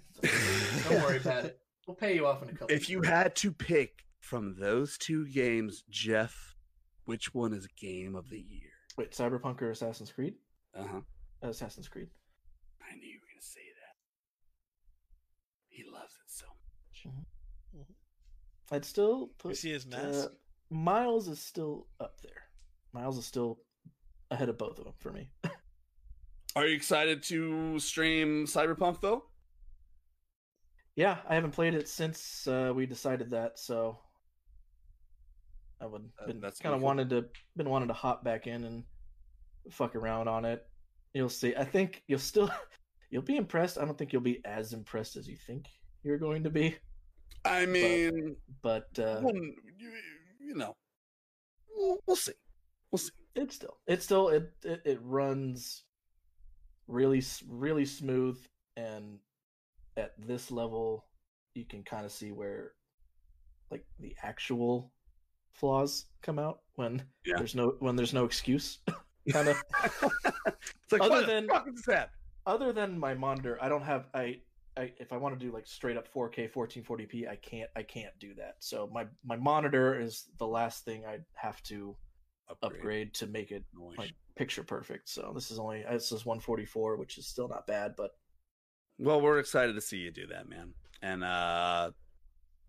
Don't 0.88 1.02
worry 1.02 1.16
about 1.16 1.46
it. 1.46 1.58
We'll 1.84 1.96
pay 1.96 2.14
you 2.14 2.28
off 2.28 2.44
in 2.44 2.50
a 2.50 2.52
couple. 2.52 2.72
If 2.72 2.88
you 2.88 3.02
had 3.02 3.34
to 3.36 3.50
pick 3.50 4.04
from 4.20 4.54
those 4.56 4.96
two 4.98 5.26
games, 5.26 5.82
Jeff, 5.90 6.54
which 7.06 7.34
one 7.34 7.52
is 7.52 7.66
game 7.76 8.14
of 8.14 8.30
the 8.30 8.38
year? 8.38 8.70
wait, 8.96 9.10
Cyberpunk 9.10 9.60
or 9.60 9.72
Assassin's 9.72 10.12
Creed? 10.12 10.34
Uh 10.78 10.84
huh. 10.88 11.00
Assassin's 11.42 11.88
Creed. 11.88 12.06
I 12.88 12.94
knew 12.94 13.08
you 13.08 13.18
were 13.18 13.26
gonna 13.32 13.42
say 13.42 13.60
that. 13.80 13.96
He 15.70 15.82
loves 15.92 16.14
it 16.14 16.30
so 16.30 16.46
much. 16.46 17.14
I'd 18.70 18.84
still 18.84 19.30
you 19.44 19.54
see 19.56 19.72
his 19.72 19.86
uh, 19.86 19.96
mask. 19.96 20.28
Miles 20.70 21.28
is 21.28 21.40
still 21.40 21.86
up 22.01 22.20
there. 22.22 22.43
Miles 22.93 23.18
is 23.18 23.26
still 23.26 23.59
ahead 24.30 24.48
of 24.48 24.59
both 24.59 24.78
of 24.78 24.84
them 24.84 24.94
for 24.98 25.12
me. 25.12 25.30
Are 26.56 26.66
you 26.66 26.74
excited 26.74 27.22
to 27.24 27.78
stream 27.78 28.47
Cyberpunk 28.47 29.01
though? 29.01 29.24
yeah, 30.97 31.18
I 31.28 31.34
haven't 31.34 31.51
played 31.51 31.74
it 31.74 31.88
since 31.88 32.47
uh, 32.47 32.72
we 32.74 32.86
decided 32.86 33.30
that, 33.30 33.59
so 33.59 33.98
I 35.80 35.86
would 35.86 36.09
Uh, 36.20 36.26
been 36.26 36.40
that's 36.40 36.59
kind 36.59 36.74
of 36.74 36.80
wanted 36.80 37.10
to 37.10 37.26
been 37.56 37.68
wanted 37.68 37.88
to 37.88 37.93
hop 37.93 38.24
back 38.24 38.47
in 38.47 38.64
and 38.64 38.82
fuck 39.70 39.94
around 39.94 40.26
on 40.28 40.47
it. 40.47 40.66
You'll 41.12 41.28
see. 41.28 41.55
I 41.55 41.64
think 41.64 42.02
you'll 42.09 42.18
still 42.18 42.51
you'll 43.10 43.22
be 43.22 43.36
impressed. 43.36 43.76
I 43.76 43.84
don't 43.84 43.97
think 43.98 44.14
you'll 44.14 44.22
be 44.22 44.40
as 44.47 44.72
impressed 44.72 45.16
as 45.16 45.28
you 45.28 45.36
think 45.36 45.66
you're 46.02 46.18
going 46.18 46.43
to 46.44 46.51
be, 46.51 46.76
I 47.44 47.66
mean, 47.66 48.36
but 48.62 48.88
uh, 48.98 49.20
well, 49.22 49.34
you, 50.47 50.55
know, 50.55 50.74
we'll, 51.74 51.98
we'll 52.06 52.16
see. 52.16 52.32
We'll 52.90 52.98
see. 52.98 53.10
it's 53.35 53.55
still 53.56 53.78
it's 53.86 54.05
still 54.05 54.28
it, 54.28 54.51
it 54.64 54.81
it 54.85 54.98
runs 55.02 55.82
really 56.89 57.23
really 57.48 57.85
smooth 57.85 58.39
and 58.77 59.18
at 59.97 60.12
this 60.18 60.51
level 60.51 61.05
you 61.55 61.64
can 61.64 61.82
kind 61.82 62.06
of 62.06 62.12
see 62.12 62.31
where 62.31 62.73
like 63.70 63.85
the 63.98 64.14
actual 64.23 64.93
flaws 65.55 66.06
come 66.23 66.39
out 66.39 66.60
when 66.77 67.02
Yeah. 67.24 67.35
there's 67.39 67.55
no 67.56 67.74
when 67.81 67.97
there's 67.97 68.14
no 68.14 68.24
excuse 68.24 68.78
kind 69.32 69.48
of 69.48 69.56
it's 69.85 70.93
like 70.93 71.02
Other 71.02 71.27
than- 71.27 71.48
other 72.47 72.73
than 72.73 72.98
my 72.98 73.14
monitor 73.14 73.59
i 73.60 73.68
don't 73.68 73.82
have 73.82 74.06
i 74.14 74.36
I, 74.76 74.92
if 74.98 75.12
I 75.12 75.16
want 75.16 75.38
to 75.38 75.44
do 75.44 75.52
like 75.52 75.66
straight 75.66 75.96
up 75.96 76.12
4K 76.12 76.52
1440p, 76.52 77.28
I 77.28 77.36
can't. 77.36 77.70
I 77.76 77.82
can't 77.82 78.12
do 78.20 78.34
that. 78.34 78.56
So 78.60 78.90
my 78.92 79.06
my 79.24 79.36
monitor 79.36 79.98
is 79.98 80.26
the 80.38 80.46
last 80.46 80.84
thing 80.84 81.04
I'd 81.06 81.24
have 81.34 81.62
to 81.64 81.96
upgrade 82.62 83.12
to 83.14 83.26
make 83.26 83.50
it 83.50 83.64
like 83.98 84.12
picture 84.36 84.62
perfect. 84.62 85.08
So 85.08 85.32
this 85.34 85.50
is 85.50 85.58
only 85.58 85.84
this 85.90 86.12
is 86.12 86.24
144, 86.26 86.96
which 86.96 87.18
is 87.18 87.26
still 87.26 87.48
not 87.48 87.66
bad, 87.66 87.94
but 87.96 88.12
Well, 88.98 89.20
we're 89.20 89.38
excited 89.38 89.74
to 89.74 89.80
see 89.80 89.98
you 89.98 90.10
do 90.10 90.26
that, 90.28 90.48
man. 90.48 90.74
And 91.02 91.24
uh 91.24 91.90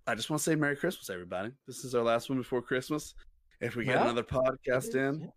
I 0.08 0.16
just 0.16 0.30
want 0.30 0.40
to 0.40 0.44
say 0.44 0.56
Merry 0.56 0.78
Christmas, 0.78 1.10
everybody. 1.10 1.52
This 1.68 1.84
is 1.84 1.94
our 1.94 2.04
last 2.04 2.30
one 2.30 2.38
before 2.38 2.62
Christmas. 2.62 3.14
If 3.60 3.76
we 3.76 3.84
get 3.84 3.96
Yeah. 3.96 4.04
another 4.04 4.24
podcast 4.24 4.96
in 4.96 5.30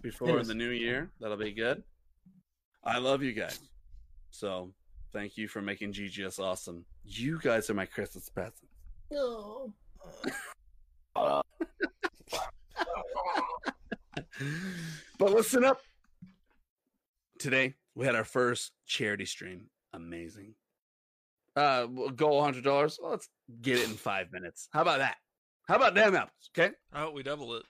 before 0.00 0.42
the 0.42 0.54
new 0.54 0.70
year, 0.70 1.10
that'll 1.20 1.36
be 1.36 1.52
good. 1.52 1.82
I 2.82 2.98
love 2.98 3.22
you 3.22 3.32
guys. 3.34 3.60
So 4.30 4.72
thank 5.12 5.36
you 5.36 5.48
for 5.48 5.60
making 5.62 5.92
GGS 5.92 6.38
awesome. 6.38 6.84
You 7.04 7.38
guys 7.40 7.68
are 7.70 7.74
my 7.74 7.86
Christmas 7.86 8.28
present. 8.28 8.54
No. 9.10 9.72
but 15.18 15.32
listen 15.32 15.64
up. 15.64 15.80
Today 17.38 17.74
we 17.94 18.04
had 18.06 18.14
our 18.14 18.24
first 18.24 18.72
charity 18.86 19.24
stream. 19.24 19.66
Amazing. 19.92 20.54
Uh, 21.56 21.86
we'll 21.90 22.10
goal 22.10 22.42
hundred 22.42 22.64
dollars. 22.64 22.98
Well, 23.00 23.10
let's 23.12 23.28
get 23.62 23.78
it 23.78 23.88
in 23.88 23.94
five 23.94 24.32
minutes. 24.32 24.68
How 24.72 24.82
about 24.82 24.98
that? 24.98 25.16
How 25.66 25.76
about 25.76 25.94
damn 25.94 26.14
apples? 26.14 26.50
Okay. 26.56 26.74
How 26.92 27.02
about 27.04 27.14
we 27.14 27.22
double 27.22 27.54
it? 27.54 27.64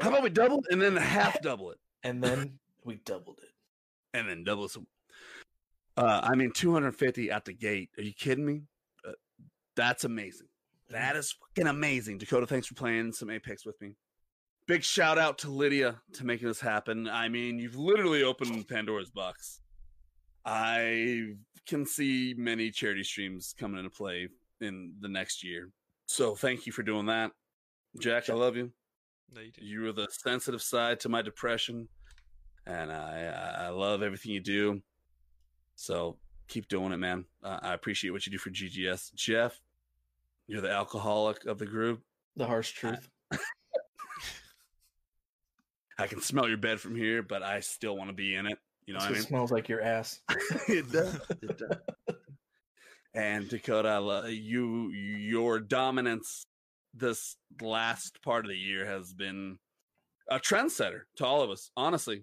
How 0.00 0.08
about 0.08 0.22
we 0.22 0.30
double 0.30 0.58
it 0.58 0.64
and 0.70 0.80
then 0.80 0.96
half 0.96 1.40
double 1.42 1.70
it 1.70 1.78
and 2.02 2.22
then 2.22 2.58
we 2.84 2.96
doubled 3.04 3.38
it. 3.42 3.50
and 4.18 4.28
then 4.28 4.42
double 4.44 4.68
some. 4.68 4.86
Uh, 5.96 6.20
I 6.22 6.34
mean, 6.34 6.52
two 6.52 6.72
hundred 6.72 6.92
fifty 6.96 7.30
at 7.30 7.44
the 7.44 7.52
gate. 7.52 7.90
Are 7.98 8.02
you 8.02 8.14
kidding 8.14 8.46
me? 8.46 8.62
Uh, 9.06 9.12
that's 9.76 10.04
amazing. 10.04 10.48
That 10.90 11.16
is 11.16 11.32
fucking 11.32 11.68
amazing. 11.68 12.18
Dakota, 12.18 12.46
thanks 12.46 12.66
for 12.66 12.74
playing 12.74 13.12
some 13.12 13.30
Apex 13.30 13.64
with 13.64 13.80
me. 13.80 13.94
Big 14.66 14.84
shout 14.84 15.18
out 15.18 15.38
to 15.38 15.50
Lydia 15.50 16.00
to 16.14 16.24
making 16.24 16.48
this 16.48 16.60
happen. 16.60 17.08
I 17.08 17.28
mean, 17.28 17.58
you've 17.58 17.76
literally 17.76 18.22
opened 18.22 18.68
Pandora's 18.68 19.10
box. 19.10 19.60
I 20.44 21.34
can 21.66 21.86
see 21.86 22.34
many 22.36 22.70
charity 22.70 23.02
streams 23.02 23.54
coming 23.58 23.78
into 23.78 23.90
play 23.90 24.28
in 24.60 24.94
the 25.00 25.08
next 25.08 25.44
year. 25.44 25.70
So 26.06 26.34
thank 26.34 26.66
you 26.66 26.72
for 26.72 26.82
doing 26.82 27.06
that. 27.06 27.32
Jack, 28.00 28.30
I 28.30 28.34
love 28.34 28.56
you. 28.56 28.70
No, 29.34 29.40
you. 29.40 29.52
You 29.56 29.80
were 29.82 29.92
the 29.92 30.08
sensitive 30.10 30.62
side 30.62 31.00
to 31.00 31.08
my 31.08 31.22
depression, 31.22 31.88
and 32.66 32.92
I 32.92 33.64
I 33.66 33.68
love 33.68 34.02
everything 34.02 34.32
you 34.32 34.40
do. 34.40 34.82
So 35.82 36.16
keep 36.46 36.68
doing 36.68 36.92
it, 36.92 36.98
man. 36.98 37.24
Uh, 37.42 37.58
I 37.60 37.74
appreciate 37.74 38.12
what 38.12 38.24
you 38.24 38.30
do 38.30 38.38
for 38.38 38.50
GGS. 38.50 39.14
Jeff, 39.14 39.60
you're 40.46 40.60
the 40.60 40.70
alcoholic 40.70 41.44
of 41.44 41.58
the 41.58 41.66
group. 41.66 42.02
The 42.36 42.46
harsh 42.46 42.70
truth. 42.70 43.08
I 45.98 46.06
can 46.06 46.20
smell 46.20 46.46
your 46.46 46.56
bed 46.56 46.78
from 46.78 46.94
here, 46.94 47.24
but 47.24 47.42
I 47.42 47.58
still 47.58 47.96
want 47.96 48.10
to 48.10 48.14
be 48.14 48.36
in 48.36 48.46
it. 48.46 48.58
You 48.86 48.94
know 48.94 48.98
it 48.98 49.02
what 49.02 49.10
I 49.10 49.14
mean? 49.14 49.22
smells 49.22 49.50
like 49.50 49.68
your 49.68 49.82
ass. 49.82 50.20
it 50.68 50.90
does. 50.92 51.18
It 51.42 51.58
does. 51.58 52.16
and 53.12 53.48
Dakota, 53.48 54.28
you 54.30 54.90
your 54.92 55.58
dominance 55.58 56.46
this 56.94 57.36
last 57.60 58.22
part 58.22 58.44
of 58.44 58.50
the 58.50 58.56
year 58.56 58.86
has 58.86 59.12
been 59.12 59.58
a 60.30 60.38
trendsetter 60.38 61.02
to 61.16 61.26
all 61.26 61.42
of 61.42 61.50
us. 61.50 61.72
Honestly, 61.76 62.22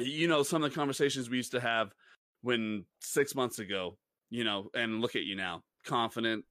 you 0.00 0.26
know 0.26 0.42
some 0.42 0.64
of 0.64 0.70
the 0.72 0.74
conversations 0.74 1.30
we 1.30 1.36
used 1.36 1.52
to 1.52 1.60
have 1.60 1.94
when 2.44 2.84
six 3.00 3.34
months 3.34 3.58
ago. 3.58 3.96
You 4.30 4.42
know, 4.42 4.70
and 4.74 5.00
look 5.00 5.14
at 5.14 5.22
you 5.22 5.36
now, 5.36 5.62
confident. 5.84 6.44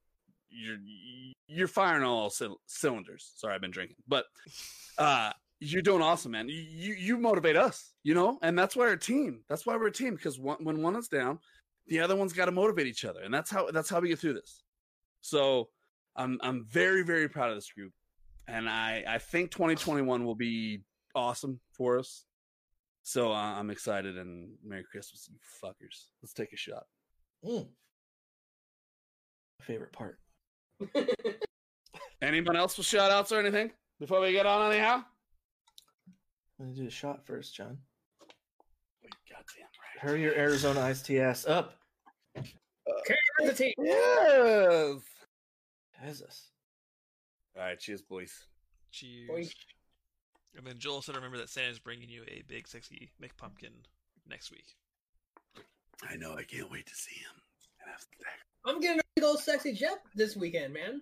You're 0.48 0.78
you're 1.46 1.68
firing 1.68 2.02
all 2.02 2.30
cyl- 2.30 2.60
cylinders. 2.66 3.32
Sorry, 3.36 3.54
I've 3.54 3.60
been 3.60 3.70
drinking, 3.70 3.96
but 4.08 4.24
uh 4.96 5.32
you're 5.60 5.82
doing 5.82 6.02
awesome, 6.02 6.32
man. 6.32 6.48
You, 6.48 6.56
you 6.56 6.94
you 6.94 7.18
motivate 7.18 7.56
us, 7.56 7.92
you 8.02 8.14
know, 8.14 8.38
and 8.42 8.58
that's 8.58 8.76
why 8.76 8.86
we're 8.86 8.92
a 8.92 8.98
team. 8.98 9.42
That's 9.48 9.66
why 9.66 9.76
we're 9.76 9.88
a 9.88 9.92
team 9.92 10.14
because 10.14 10.38
when 10.38 10.82
one 10.82 10.96
is 10.96 11.08
down, 11.08 11.38
the 11.86 12.00
other 12.00 12.16
one's 12.16 12.32
got 12.32 12.46
to 12.46 12.52
motivate 12.52 12.86
each 12.86 13.04
other, 13.04 13.20
and 13.20 13.32
that's 13.32 13.50
how 13.50 13.70
that's 13.70 13.88
how 13.90 14.00
we 14.00 14.08
get 14.08 14.18
through 14.18 14.34
this. 14.34 14.62
So 15.20 15.68
I'm 16.16 16.38
I'm 16.42 16.64
very 16.70 17.02
very 17.02 17.28
proud 17.28 17.50
of 17.50 17.56
this 17.56 17.70
group, 17.70 17.92
and 18.46 18.68
I 18.68 19.04
I 19.06 19.18
think 19.18 19.50
2021 19.50 20.24
will 20.24 20.34
be 20.34 20.82
awesome 21.14 21.60
for 21.72 21.98
us. 21.98 22.24
So 23.04 23.30
uh, 23.32 23.34
I'm 23.36 23.68
excited 23.70 24.16
and 24.16 24.48
Merry 24.64 24.82
Christmas, 24.90 25.28
you 25.30 25.36
fuckers. 25.62 26.06
Let's 26.22 26.32
take 26.32 26.54
a 26.54 26.56
shot. 26.56 26.84
Mm. 27.44 27.68
My 29.60 29.64
favorite 29.64 29.92
part. 29.92 30.18
Anyone 32.22 32.56
else 32.56 32.78
with 32.78 32.86
shout 32.86 33.10
outs 33.10 33.30
or 33.30 33.38
anything 33.38 33.70
before 34.00 34.20
we 34.20 34.32
get 34.32 34.46
on 34.46 34.72
anyhow? 34.72 35.04
I'm 36.58 36.66
gonna 36.66 36.76
do 36.76 36.86
a 36.86 36.90
shot 36.90 37.26
first, 37.26 37.54
John. 37.54 37.76
Goddamn 39.28 39.44
right. 39.58 40.00
Hurry 40.00 40.22
your 40.22 40.34
Arizona 40.34 40.80
iced 40.80 41.04
tea 41.04 41.20
ass 41.20 41.44
up. 41.46 41.76
the 42.34 43.52
team. 43.52 43.74
Yes. 43.78 45.02
Jesus. 46.02 46.50
All 47.54 47.64
right, 47.64 47.78
cheers, 47.78 48.00
boys. 48.00 48.32
Cheers. 48.90 49.28
Boink. 49.30 49.52
And 50.56 50.66
then 50.66 50.78
Joel 50.78 51.02
said, 51.02 51.16
"Remember 51.16 51.36
that 51.38 51.48
Santa's 51.48 51.78
bringing 51.78 52.08
you 52.08 52.22
a 52.28 52.42
big, 52.46 52.68
sexy 52.68 53.10
McPumpkin 53.22 53.72
next 54.28 54.50
week." 54.50 54.66
I 56.08 56.16
know. 56.16 56.34
I 56.36 56.42
can't 56.42 56.70
wait 56.70 56.86
to 56.86 56.94
see 56.94 57.16
him. 57.16 57.40
I'm 58.66 58.80
getting 58.80 59.00
a 59.00 59.02
big 59.16 59.24
old 59.24 59.40
sexy 59.40 59.72
Jeff 59.72 59.98
this 60.14 60.36
weekend, 60.36 60.72
man. 60.74 61.00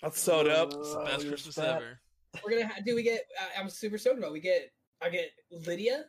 That's 0.00 0.20
sewed 0.20 0.48
up. 0.48 0.72
Oh, 0.74 1.04
Best 1.04 1.22
you're 1.22 1.32
Christmas 1.32 1.54
fat. 1.56 1.76
ever. 1.76 2.00
We're 2.44 2.50
gonna 2.52 2.66
ha- 2.68 2.80
do 2.84 2.94
we 2.94 3.02
get? 3.02 3.22
Uh, 3.40 3.60
I'm 3.60 3.68
super 3.68 3.98
stoked 3.98 4.18
about. 4.18 4.28
it. 4.28 4.32
We 4.32 4.40
get. 4.40 4.72
I 5.02 5.08
get 5.10 5.30
Lydia. 5.66 6.04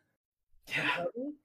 Yeah. 0.69 0.81
Hutton, 0.81 1.35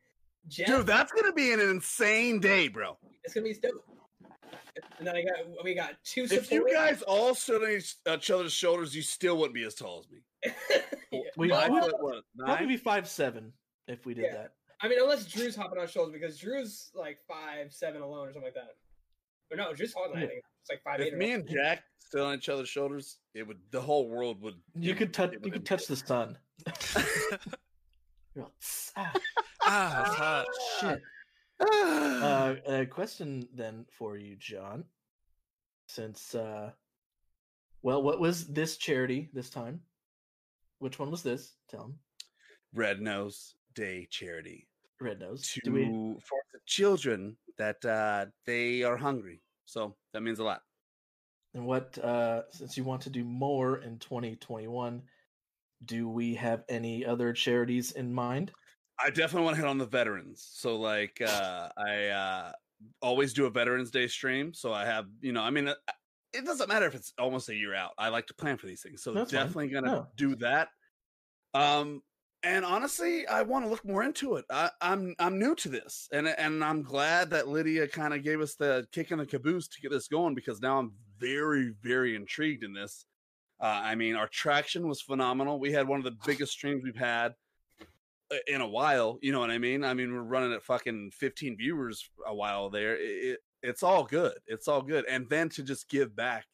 Jeff. 0.49 0.67
Dude, 0.67 0.87
that's 0.87 1.11
gonna 1.13 1.33
be 1.33 1.53
an 1.53 1.61
insane 1.61 2.41
day, 2.41 2.69
bro. 2.69 2.97
it's 3.25 3.35
gonna 3.35 3.45
be 3.45 3.55
stoked. 3.55 3.85
And 4.99 5.07
then 5.07 5.17
I 5.17 5.23
got. 5.23 5.65
We 5.65 5.75
got 5.75 5.95
two. 6.05 6.27
If 6.31 6.51
you 6.53 6.67
guys 6.73 7.03
all 7.03 7.35
stood 7.35 7.63
on 7.65 7.71
each, 7.71 7.97
each 8.09 8.31
other's 8.31 8.53
shoulders, 8.53 8.95
you 8.95 9.03
still 9.03 9.37
wouldn't 9.39 9.55
be 9.55 9.65
as 9.65 9.75
tall 9.75 10.01
as 10.05 10.09
me. 10.11 10.21
Yeah. 11.11 11.21
We- 11.37 11.49
Five 11.51 11.71
we- 11.71 11.81
foot, 11.81 11.95
what, 12.03 12.25
Probably 12.39 12.55
nine? 12.57 12.69
be 12.69 12.77
five 12.77 13.09
seven 13.09 13.53
if 13.87 14.05
we 14.07 14.15
did 14.15 14.25
Yeah. 14.25 14.33
that. 14.35 14.53
I 14.81 14.89
mean, 14.89 14.99
unless 15.01 15.27
Drew's 15.27 15.57
hopping 15.57 15.79
on 15.79 15.89
shoulders 15.89 16.13
because 16.13 16.39
Drew's 16.39 16.91
like 16.95 17.19
five 17.27 17.73
seven 17.73 18.01
alone 18.03 18.29
or 18.29 18.33
something 18.33 18.45
like 18.45 18.55
that. 18.55 18.77
Or 19.51 19.57
no, 19.57 19.73
Drew's 19.75 19.93
taller 19.95 20.09
than 20.15 20.19
I 20.19 20.27
think. 20.27 20.43
It's 20.61 20.71
like 20.71 20.83
five 20.83 21.01
If 21.01 21.09
eight. 21.09 21.15
me 21.17 21.33
and 21.33 21.49
Jack 21.49 21.83
stood 21.99 22.21
on 22.21 22.35
each 22.37 22.49
other's 22.49 22.69
shoulders, 22.69 23.19
it 23.35 23.43
would. 23.47 23.59
The 23.71 23.81
whole 23.81 24.09
world 24.09 24.41
would. 24.43 24.61
You 24.75 24.95
could 24.95 25.13
touch. 25.15 25.33
You 25.43 25.51
could 25.51 25.65
touch 25.67 25.87
the 25.87 25.97
sun. 25.97 26.39
All, 28.39 28.53
ah, 28.97 29.13
ah, 29.63 30.01
it's 30.03 30.15
hot. 30.17 30.47
shit. 30.81 31.03
Uh, 31.61 32.55
a 32.69 32.87
question 32.87 33.49
then 33.55 33.85
for 33.91 34.17
you, 34.17 34.37
John. 34.37 34.85
Since, 35.89 36.35
uh, 36.35 36.71
well, 37.83 38.03
what 38.03 38.21
was 38.21 38.47
this 38.47 38.77
charity 38.77 39.29
this 39.33 39.51
time? 39.51 39.81
Which 40.79 40.99
one 40.99 41.11
was 41.11 41.23
this? 41.23 41.55
Tell 41.69 41.85
him. 41.85 41.99
Red 42.75 43.01
Nose 43.01 43.55
Day 43.75 44.07
charity 44.11 44.69
Red 45.01 45.21
Nose. 45.21 45.51
to 45.53 45.61
Do 45.65 45.73
we? 45.73 45.85
for 45.85 46.39
the 46.53 46.61
children 46.67 47.37
that 47.57 47.85
uh, 47.85 48.27
they 48.47 48.83
are 48.83 48.97
hungry. 48.97 49.43
So 49.65 49.97
that 50.13 50.23
means 50.23 50.39
a 50.39 50.45
lot. 50.45 50.63
And 51.55 51.67
what? 51.67 51.97
Uh, 51.99 52.43
since 52.51 52.77
you 52.77 52.85
want 52.85 53.03
to 53.03 53.11
do 53.11 53.25
more 53.25 53.79
in 53.79 53.99
2021, 53.99 55.03
do 55.85 56.09
we 56.09 56.35
have 56.35 56.65
any 56.69 57.05
other 57.05 57.33
charities 57.33 57.93
in 57.93 58.13
mind? 58.13 58.53
I 59.01 59.11
definitely 59.11 59.45
want 59.45 59.57
to 59.57 59.63
hit 59.63 59.69
on 59.69 59.79
the 59.79 59.87
veterans. 59.87 60.49
So 60.53 60.77
like 60.77 61.21
uh 61.25 61.69
I 61.77 62.07
uh 62.07 62.53
always 63.01 63.33
do 63.33 63.47
a 63.47 63.51
Veterans 63.51 63.91
Day 63.91 64.09
stream. 64.09 64.53
So 64.53 64.73
I 64.73 64.85
have, 64.85 65.07
you 65.21 65.33
know, 65.33 65.43
I 65.43 65.51
mean 65.51 65.69
uh, 65.69 65.75
it 66.33 66.45
doesn't 66.45 66.69
matter 66.69 66.87
if 66.87 66.95
it's 66.95 67.13
almost 67.19 67.49
a 67.49 67.55
year 67.55 67.75
out. 67.75 67.91
I 67.99 68.09
like 68.09 68.27
to 68.29 68.35
plan 68.35 68.57
for 68.59 68.67
these 68.67 68.83
things. 68.83 69.03
So 69.03 69.13
That's 69.13 69.31
fine. 69.33 69.41
definitely 69.47 69.69
gonna 69.69 69.87
No. 69.87 70.07
do 70.17 70.37
that. 70.37 70.69
Um 71.55 72.03
and 72.45 72.65
honestly, 72.65 73.27
I 73.27 73.43
want 73.43 73.65
to 73.65 73.69
look 73.69 73.85
more 73.85 74.05
into 74.05 74.37
it. 74.37 74.45
I, 74.49 74.71
I'm 74.81 75.17
I'm 75.19 75.41
new 75.41 75.57
to 75.57 75.69
this, 75.69 76.09
and 76.13 76.29
and 76.29 76.63
I'm 76.63 76.83
glad 76.85 77.31
that 77.31 77.49
Lydia 77.49 77.89
kind 77.89 78.15
of 78.15 78.23
gave 78.23 78.41
us 78.41 78.55
the 78.55 78.87
kick 78.93 79.11
in 79.11 79.19
the 79.19 79.27
caboose 79.27 79.67
to 79.67 79.81
get 79.81 79.91
this 79.91 80.07
going 80.07 80.37
because 80.37 80.61
now 80.63 80.79
I'm 80.79 80.93
very 81.19 81.75
very 81.83 82.15
intrigued 82.15 82.63
in 82.63 82.73
this. 82.73 83.07
Uh, 83.61 83.81
I 83.83 83.97
mean, 83.97 84.15
our 84.15 84.29
traction 84.29 84.87
was 84.87 85.03
phenomenal. 85.03 85.59
We 85.59 85.73
had 85.73 85.89
one 85.89 85.99
of 85.99 86.05
the 86.05 86.17
biggest 86.27 86.53
streams 86.53 86.85
we've 86.85 86.95
had 86.95 87.35
uh, 88.31 88.37
in 88.47 88.61
a 88.61 88.69
while. 88.69 89.19
You 89.21 89.33
know 89.33 89.41
what 89.41 89.51
I 89.51 89.59
mean? 89.59 89.83
I 89.83 89.93
mean, 89.95 90.13
we're 90.15 90.23
running 90.23 90.53
at 90.53 90.63
fucking 90.63 91.11
15 91.15 91.57
viewers 91.57 92.09
a 92.25 92.33
while 92.33 92.71
there. 92.71 92.97
It, 93.01 93.41
it's 93.63 93.83
all 93.83 94.05
good. 94.05 94.35
It's 94.47 94.69
all 94.69 94.83
good. 94.83 95.05
And 95.09 95.29
then 95.29 95.49
to 95.51 95.63
just 95.63 95.89
give 95.89 96.15
back 96.15 96.47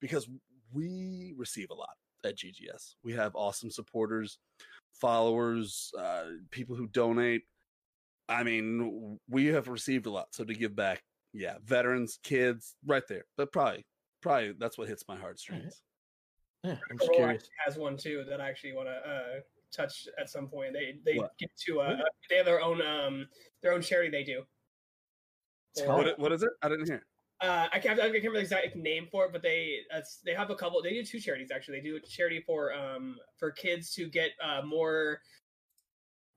because 0.00 0.28
we 0.72 1.34
receive 1.36 1.70
a 1.70 1.74
lot 1.74 1.96
at 2.24 2.36
GGS. 2.36 2.94
We 3.02 3.12
have 3.14 3.34
awesome 3.34 3.70
supporters, 3.70 4.38
followers, 4.92 5.92
uh, 5.98 6.24
people 6.50 6.76
who 6.76 6.86
donate. 6.88 7.42
I 8.28 8.42
mean, 8.42 9.18
we 9.28 9.46
have 9.46 9.68
received 9.68 10.06
a 10.06 10.10
lot. 10.10 10.28
So 10.34 10.44
to 10.44 10.54
give 10.54 10.74
back, 10.74 11.02
yeah, 11.32 11.56
veterans, 11.64 12.18
kids, 12.22 12.74
right 12.86 13.02
there. 13.08 13.24
But 13.36 13.52
probably, 13.52 13.84
probably 14.22 14.52
that's 14.58 14.78
what 14.78 14.88
hits 14.88 15.04
my 15.08 15.16
heartstrings. 15.16 15.82
Yeah, 16.62 16.76
I'm 16.90 16.96
just 16.98 17.10
Corolla 17.10 17.24
curious. 17.26 17.48
has 17.66 17.76
one 17.76 17.96
too 17.98 18.24
that 18.28 18.40
I 18.40 18.48
actually 18.48 18.72
want 18.72 18.88
to 18.88 18.94
uh, 19.10 19.40
touch 19.70 20.08
at 20.18 20.30
some 20.30 20.48
point. 20.48 20.72
They 20.72 20.94
they 21.04 21.18
What? 21.18 21.36
get 21.38 21.50
to 21.66 21.80
uh, 21.80 21.96
they 22.30 22.36
have 22.36 22.46
their 22.46 22.62
own 22.62 22.80
um 22.80 23.28
their 23.62 23.72
own 23.72 23.82
charity 23.82 24.08
they 24.10 24.24
do. 24.24 24.44
It's 25.76 25.84
called- 25.86 26.04
What, 26.06 26.18
what 26.18 26.32
is 26.32 26.42
it? 26.42 26.50
I 26.62 26.68
didn't 26.68 26.86
hear. 26.86 27.04
uh, 27.40 27.68
I 27.72 27.78
can't 27.78 27.98
I 27.98 28.04
can't 28.04 28.14
remember 28.14 28.38
the 28.38 28.42
exact 28.42 28.76
name 28.76 29.08
for 29.10 29.26
it, 29.26 29.32
but 29.32 29.42
they 29.42 29.80
that's, 29.90 30.18
they 30.24 30.34
have 30.34 30.50
a 30.50 30.54
couple. 30.54 30.80
They 30.82 30.90
do 30.94 31.04
two 31.04 31.20
charities 31.20 31.50
actually. 31.54 31.80
They 31.80 31.84
do 31.88 31.96
a 31.96 32.00
charity 32.00 32.40
for 32.46 32.72
um 32.72 33.16
for 33.38 33.50
kids 33.50 33.92
to 33.94 34.08
get 34.08 34.30
uh 34.42 34.62
more 34.64 35.20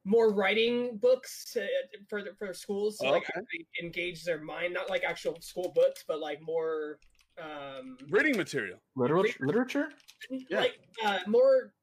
more 0.06 0.34
writing 0.34 0.98
books 1.02 1.56
uh, 1.58 1.66
for 2.10 2.24
the, 2.24 2.34
for 2.40 2.54
schools 2.54 2.98
to 2.98 3.06
like 3.10 3.24
Okay. 3.24 3.34
actually 3.36 3.68
engage 3.82 4.24
their 4.24 4.40
mind, 4.42 4.74
not 4.74 4.90
like 4.90 5.04
actual 5.04 5.38
school 5.42 5.72
books, 5.76 6.04
but 6.08 6.20
like 6.20 6.42
more 6.42 7.00
um 7.42 7.98
Reading 8.10 8.36
material. 8.38 8.80
Literature? 8.96 9.38
Literature? 9.46 9.90
Yeah. 10.50 10.62
like 10.62 10.80
uh 11.06 11.20
more 11.28 11.74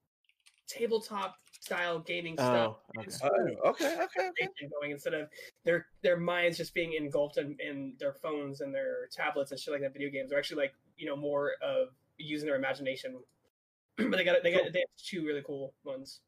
tabletop 0.69 1.37
style 1.65 1.99
gaming 2.01 2.36
stuff. 2.36 2.77
Oh, 2.77 2.99
okay. 2.99 3.07
It's 3.07 3.20
Oh, 3.23 3.70
okay, 3.70 3.95
okay, 4.03 4.28
okay. 4.28 4.69
going 4.81 4.91
instead 4.91 5.15
of 5.15 5.28
their 5.65 5.86
their 6.03 6.16
minds 6.16 6.59
just 6.59 6.74
being 6.74 6.93
engulfed 6.93 7.39
in, 7.39 7.57
in 7.66 7.95
their 7.99 8.12
phones 8.12 8.61
and 8.61 8.74
their 8.74 9.09
tablets 9.11 9.51
and 9.51 9.59
shit 9.59 9.73
like 9.73 9.81
that. 9.82 9.93
Video 9.93 10.11
games 10.11 10.32
are 10.32 10.39
actually 10.39 10.62
like 10.62 10.74
you 10.97 11.07
know 11.07 11.16
more 11.16 11.53
of 11.62 11.89
using 12.19 12.47
their 12.47 12.57
imagination. 12.57 13.19
but 13.97 14.16
they 14.16 14.24
got 14.24 14.43
they 14.43 14.53
got 14.53 14.73
they 14.73 14.81
have 14.81 14.89
two 15.03 15.24
really 15.24 15.43
cool 15.47 15.74
ones. 15.85 16.20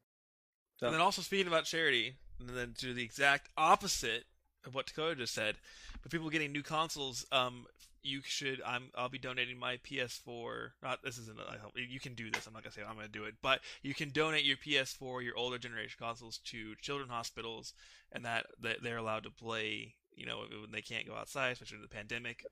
And 0.83 0.93
then 0.93 1.01
also 1.01 1.23
speaking 1.23 1.47
about 1.47 1.65
charity, 1.65 2.17
and 2.39 2.51
then 2.51 2.75
to 2.79 2.93
the 2.93 3.03
exact 3.03 3.49
opposite 3.57 4.25
of 4.67 4.75
what 4.75 4.87
Dakota 4.87 5.17
just 5.17 5.35
said, 5.35 5.57
but 6.03 6.11
people 6.13 6.29
getting 6.29 6.53
new 6.53 6.63
consoles, 6.63 7.25
um, 7.33 7.67
you 8.07 8.21
should. 8.25 8.63
I'm. 8.65 8.91
I'll 8.95 9.09
be 9.09 9.19
donating 9.19 9.59
my 9.59 9.79
PS4. 9.79 10.71
Not 10.83 11.03
this 11.03 11.19
isn't. 11.19 11.39
A, 11.39 11.81
you 11.81 12.01
can 12.01 12.15
do 12.15 12.31
this. 12.31 12.47
I'm 12.47 12.53
not 12.53 12.63
gonna 12.63 12.73
say 12.73 12.83
I'm 12.89 12.97
gonna 12.97 13.09
do 13.09 13.25
it, 13.25 13.35
but 13.43 13.61
you 13.83 13.95
can 13.95 14.11
donate 14.11 14.45
your 14.45 14.57
PS4, 14.57 15.23
your 15.23 15.37
older 15.37 15.59
generation 15.59 15.97
consoles, 15.99 16.39
to 16.47 16.75
children 16.77 17.09
hospitals, 17.09 17.75
and 18.13 18.25
that, 18.25 18.47
that 18.63 18.83
they're 18.83 18.97
allowed 18.97 19.25
to 19.25 19.31
play. 19.31 19.95
You 20.15 20.27
know, 20.27 20.45
when 20.61 20.71
they 20.73 20.81
can't 20.81 21.07
go 21.07 21.15
outside, 21.15 21.53
especially 21.53 21.77
in 21.77 21.83
the 21.83 21.89
pandemic. 21.89 22.45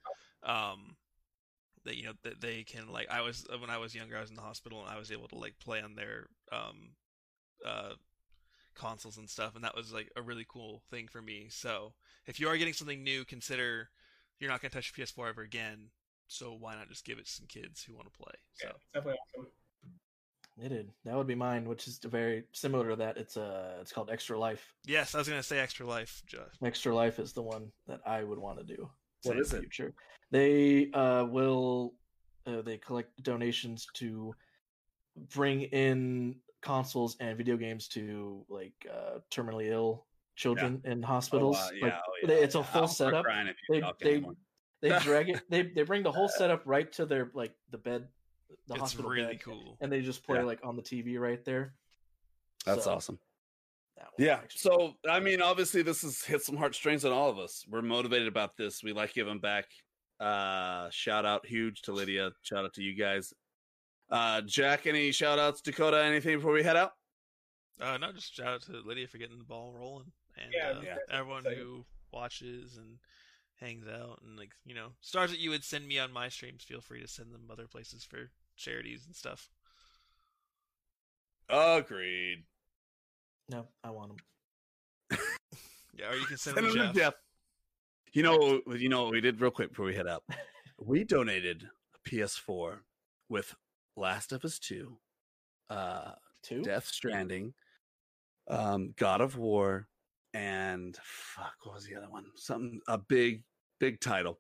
Um, 0.43 0.97
that 1.85 1.97
you 1.97 2.05
know 2.05 2.13
that 2.23 2.41
they 2.41 2.65
can 2.65 2.91
like. 2.91 3.09
I 3.11 3.21
was 3.21 3.47
when 3.59 3.71
I 3.71 3.79
was 3.79 3.95
younger, 3.95 4.17
I 4.17 4.21
was 4.21 4.31
in 4.31 4.37
the 4.37 4.43
hospital, 4.43 4.81
and 4.81 4.91
I 4.91 4.99
was 4.99 5.11
able 5.11 5.29
to 5.29 5.39
like 5.39 5.59
play 5.59 5.81
on 5.81 5.95
their 5.95 6.27
um, 6.53 6.91
uh 7.65 7.95
consoles 8.75 9.17
and 9.17 9.29
stuff, 9.29 9.55
and 9.55 9.65
that 9.65 9.77
was 9.77 9.93
like 9.93 10.11
a 10.17 10.23
really 10.23 10.47
cool 10.49 10.83
thing 10.91 11.09
for 11.09 11.23
me. 11.23 11.47
So 11.51 11.95
if 12.27 12.41
you 12.41 12.49
are 12.49 12.57
getting 12.57 12.75
something 12.75 13.03
new, 13.03 13.25
consider 13.25 13.91
you're 14.39 14.51
not 14.51 14.61
going 14.61 14.71
to 14.71 14.77
touch 14.77 14.93
your 14.97 15.07
PS4 15.07 15.29
ever 15.31 15.43
again. 15.43 15.91
So 16.27 16.57
why 16.59 16.75
not 16.75 16.89
just 16.89 17.05
give 17.05 17.19
it 17.19 17.27
to 17.27 17.31
some 17.31 17.47
kids 17.47 17.83
who 17.83 17.95
want 17.95 18.11
to 18.13 18.19
play? 18.19 18.33
So 18.55 18.67
Yeah, 18.69 18.73
it's 18.77 18.87
definitely 18.95 19.19
awesome. 19.37 19.47
It 20.63 20.69
did. 20.69 20.91
That 21.05 21.17
would 21.17 21.27
be 21.27 21.35
mine, 21.35 21.65
which 21.69 21.89
is 21.89 21.99
very 22.05 22.45
similar 22.53 22.91
to 22.91 22.97
that. 22.97 23.17
It's 23.17 23.37
uh 23.37 23.79
it's 23.81 23.93
called 23.93 24.09
Extra 24.11 24.39
Life. 24.39 24.73
yes, 24.87 25.15
I 25.15 25.19
was 25.19 25.29
going 25.29 25.41
to 25.41 25.47
say 25.47 25.59
Extra 25.59 25.85
Life. 25.87 26.23
Just 26.27 26.63
Extra 26.63 26.95
Life 26.95 27.19
is 27.19 27.33
the 27.33 27.43
one 27.43 27.73
that 27.89 28.01
I 28.07 28.23
would 28.23 28.39
want 28.39 28.59
to 28.59 28.65
do. 28.65 28.89
What 29.25 29.37
in 29.37 29.43
the 29.43 29.57
it? 29.57 29.61
Future. 29.61 29.95
They 30.31 30.91
uh 30.93 31.25
will 31.25 31.95
uh, 32.47 32.63
they 32.63 32.79
collect 32.79 33.21
donations 33.23 33.87
to 33.95 34.35
bring 35.35 35.63
in 35.63 36.37
consoles 36.63 37.17
and 37.21 37.37
video 37.37 37.57
games 37.57 37.89
to 37.89 38.45
like 38.49 38.75
uh 38.91 39.19
terminally 39.31 39.71
ill 39.71 40.07
children 40.37 40.81
in 40.85 41.03
hospitals. 41.03 41.57
Oh, 41.61 41.69
uh, 41.69 41.81
Like, 41.83 41.93
oh, 41.95 42.13
yeah, 42.29 42.35
it's 42.35 42.55
a 42.55 42.59
yeah. 42.59 42.65
full 42.65 42.81
I'll 42.83 42.89
setup. 42.89 43.25
crying 43.25 43.49
if 43.49 43.57
you 43.69 43.81
They 44.01 44.21
they 44.21 44.27
they 44.91 44.99
drag 45.03 45.29
it. 45.31 45.43
They 45.49 45.63
they 45.63 45.83
bring 45.83 46.03
the 46.03 46.13
whole 46.13 46.29
setup 46.29 46.63
right 46.65 46.91
to 46.93 47.07
their 47.07 47.31
like 47.35 47.55
the 47.71 47.79
bed, 47.79 48.09
the 48.69 48.75
it's 48.75 48.81
hospital 48.81 49.11
really 49.11 49.35
bed, 49.35 49.43
cool. 49.43 49.77
and 49.81 49.91
they 49.93 50.01
just 50.01 50.25
play 50.25 50.39
Yeah. 50.39 50.45
like 50.45 50.61
on 50.65 50.77
the 50.77 50.83
TV 50.83 51.19
right 51.19 51.45
there. 51.45 51.75
That's 52.67 52.85
So, 52.85 52.93
awesome. 52.93 53.19
that 53.97 54.09
Yeah. 54.19 54.41
So 54.51 54.95
I 55.09 55.21
mean, 55.21 55.41
obviously, 55.43 55.83
this 55.83 56.03
has 56.03 56.23
hit 56.23 56.43
some 56.43 56.57
heartstrings 56.57 57.05
on 57.05 57.13
all 57.13 57.31
of 57.31 57.39
us. 57.39 57.65
We're 57.69 57.83
motivated 57.83 58.29
about 58.29 58.57
this. 58.57 58.83
We 58.83 58.93
like 58.93 59.15
giving 59.15 59.39
back. 59.39 59.67
Uh, 60.21 60.89
shout 60.91 61.27
out 61.27 61.45
huge 61.47 61.83
to 61.83 61.93
Lydia. 61.93 62.31
Shout 62.43 62.65
out 62.65 62.75
to 62.75 62.83
you 62.83 62.95
guys. 62.95 63.33
Uh, 64.11 64.41
Jack, 64.43 64.87
any 64.87 65.11
shout 65.13 65.39
outs? 65.39 65.61
Dakota, 65.61 66.03
anything 66.05 66.37
before 66.39 66.53
we 66.53 66.63
head 66.63 66.77
out? 66.77 66.93
Uh, 67.81 67.97
no, 67.99 68.13
just 68.13 68.33
shout 68.35 68.47
out 68.47 68.63
to 68.63 68.81
Lydia 68.85 69.09
for 69.09 69.19
getting 69.19 69.39
the 69.39 69.45
ball 69.45 69.73
rolling, 69.73 70.13
and 70.43 70.53
Yeah, 70.53 70.71
uh, 70.71 70.81
yeah. 70.83 70.97
everyone 71.11 71.41
Excited. 71.41 71.59
who 71.59 71.85
watches 72.13 72.77
and 72.77 72.99
hangs 73.61 73.87
out, 73.89 74.21
and 74.25 74.37
like 74.39 74.53
you 74.65 74.75
know, 74.75 74.89
stars 75.01 75.31
that 75.31 75.39
you 75.41 75.51
would 75.51 75.65
send 75.65 75.87
me 75.87 75.99
on 75.99 76.13
my 76.13 76.29
streams. 76.29 76.63
Feel 76.65 76.81
free 76.81 77.01
to 77.01 77.09
send 77.09 77.33
them 77.33 77.49
other 77.51 77.67
places 77.67 78.05
for 78.05 78.31
charities 78.57 79.05
and 79.07 79.15
stuff. 79.15 79.49
Agreed. 81.49 82.45
no, 83.51 83.67
I 83.83 83.91
want 83.91 84.13
them. 85.11 85.19
Yeah, 85.97 86.11
or 86.11 86.17
you 86.17 86.27
can 86.27 86.37
send 86.39 86.57
Send 86.57 86.67
them 86.67 86.77
them 86.77 86.87
to 86.89 86.93
to 86.93 86.99
Jeff. 86.99 87.13
Jeff. 87.13 87.15
You 88.15 88.23
know, 88.25 88.61
you 88.75 88.89
know 88.89 89.05
what 89.05 89.13
we 89.13 89.21
did 89.21 89.41
real 89.41 89.53
quick 89.53 89.69
before 89.69 89.87
we 89.87 89.95
head 89.95 90.07
out. 90.09 90.25
We 90.85 91.05
donated 91.05 91.69
a 91.95 92.09
PS4 92.09 92.79
with 93.29 93.55
Last 93.97 94.33
of 94.33 94.45
Us 94.45 94.59
Two, 94.59 94.99
uh, 95.71 96.11
Two. 96.43 96.63
Death 96.63 96.87
Stranding, 96.89 97.55
um, 98.49 98.93
God 98.97 99.21
of 99.21 99.39
War, 99.39 99.87
and 100.35 100.99
fuck, 101.03 101.55
what 101.63 101.77
was 101.77 101.85
the 101.87 101.95
other 101.97 102.11
one? 102.11 102.27
Something 102.35 102.81
a 102.89 102.99
big, 102.99 103.43
big 103.81 104.01
title 104.01 104.39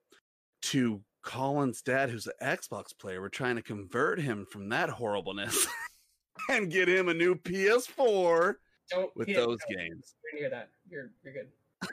to 0.63 1.01
Colin's 1.23 1.81
dad, 1.81 2.11
who's 2.11 2.27
an 2.27 2.33
Xbox 2.43 2.87
player. 2.99 3.23
We're 3.23 3.29
trying 3.31 3.57
to 3.57 3.63
convert 3.63 4.21
him 4.21 4.45
from 4.51 4.69
that 4.71 4.91
horribleness 4.91 5.67
and 6.51 6.71
get 6.71 6.89
him 6.89 7.09
a 7.09 7.15
new 7.15 7.35
PS4 7.37 8.57
Don't 8.91 9.17
with 9.17 9.29
yeah, 9.29 9.37
those 9.37 9.59
don't- 9.69 9.79
games. 9.79 10.15
You're 10.33 10.41
near 10.43 10.51
that. 10.51 10.69
You're 10.91 11.11
you're 11.23 11.33
good. 11.33 11.49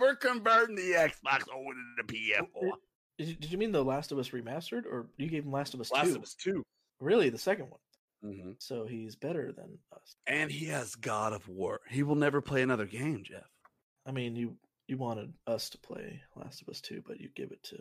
We're 0.00 0.14
converting 0.14 0.76
the 0.76 0.92
Xbox 0.92 1.48
over 1.52 1.72
to 1.72 1.80
the 1.98 2.04
PS4. 2.04 2.70
Did 3.18 3.28
you, 3.28 3.34
did 3.34 3.52
you 3.52 3.58
mean 3.58 3.72
the 3.72 3.84
Last 3.84 4.12
of 4.12 4.18
Us 4.18 4.28
remastered, 4.30 4.86
or 4.86 5.08
you 5.18 5.28
gave 5.28 5.44
him 5.44 5.52
Last 5.52 5.74
of 5.74 5.80
Us 5.80 5.90
Last 5.92 6.08
Two? 6.10 6.16
of 6.16 6.22
Us 6.22 6.34
2 6.34 6.62
Really, 7.00 7.28
the 7.28 7.38
second 7.38 7.68
one. 7.70 7.80
Mhm. 8.24 8.56
So 8.60 8.86
he's 8.86 9.16
better 9.16 9.52
than 9.52 9.78
us. 9.92 10.16
And 10.26 10.50
he 10.50 10.66
has 10.66 10.94
God 10.94 11.32
of 11.32 11.48
War. 11.48 11.80
He 11.88 12.02
will 12.02 12.16
never 12.16 12.40
play 12.40 12.62
another 12.62 12.86
game, 12.86 13.22
Jeff. 13.24 13.48
I 14.06 14.12
mean, 14.12 14.36
you 14.36 14.56
you 14.88 14.96
wanted 14.98 15.32
us 15.46 15.70
to 15.70 15.78
play 15.78 16.20
Last 16.34 16.60
of 16.62 16.68
Us 16.68 16.80
Two, 16.80 17.02
but 17.06 17.20
you 17.20 17.28
give 17.34 17.52
it 17.52 17.62
to. 17.64 17.78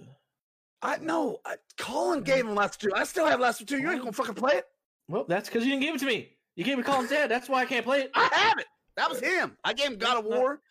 I 0.82 0.98
know. 0.98 1.40
I, 1.44 1.58
Colin 1.78 2.24
gave 2.24 2.46
him 2.46 2.56
Last 2.56 2.76
of 2.84 2.92
2. 2.92 2.96
I 2.96 3.04
still 3.04 3.26
have 3.26 3.40
Last 3.40 3.60
of 3.62 3.68
2. 3.68 3.80
You 3.80 3.90
ain't 3.92 4.00
gonna 4.00 4.14
fucking 4.14 4.36
play 4.36 4.54
it. 4.54 4.66
Well, 5.10 5.26
that's 5.28 5.50
because 5.50 5.66
you 5.66 5.72
didn't 5.72 5.84
give 5.84 5.96
it 5.96 6.00
to 6.00 6.06
me. 6.06 6.38
You 6.56 6.64
gave 6.64 6.78
it 6.80 6.84
to 6.84 6.90
Colin's 6.90 7.10
dad. 7.10 7.30
That's 7.30 7.50
why 7.50 7.62
I 7.62 7.66
can't 7.66 7.86
play 7.86 8.02
it. 8.04 8.12
I 8.14 8.30
have 8.32 8.60
it. 8.60 8.68
That 8.96 9.10
was 9.10 9.20
him. 9.20 9.58
I 9.64 9.74
gave 9.74 9.88
him 9.88 9.98
God 9.98 10.20
of 10.20 10.26
War 10.26 10.62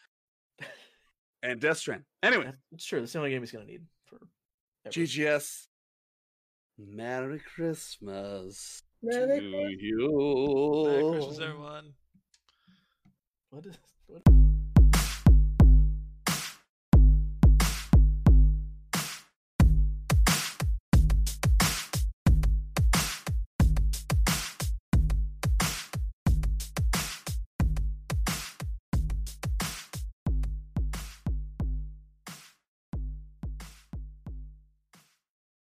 and 1.42 1.60
Death 1.60 1.78
Strand. 1.78 2.04
Anyway, 2.22 2.52
that's 2.70 2.84
true. 2.84 3.00
That's 3.00 3.12
the 3.12 3.18
only 3.18 3.30
game 3.30 3.42
he's 3.42 3.52
gonna 3.52 3.64
need 3.64 3.82
for. 4.06 4.18
ever. 4.86 4.92
GGS. 4.92 5.66
Merry 6.78 7.40
Christmas 7.40 8.82
Merry 9.02 9.40
to 9.40 9.84
you. 9.84 10.84
Merry 10.86 11.10
Christmas, 11.12 11.40
everyone. 11.40 11.94
What 13.50 13.66
is? 13.66 13.78
What? 14.06 14.37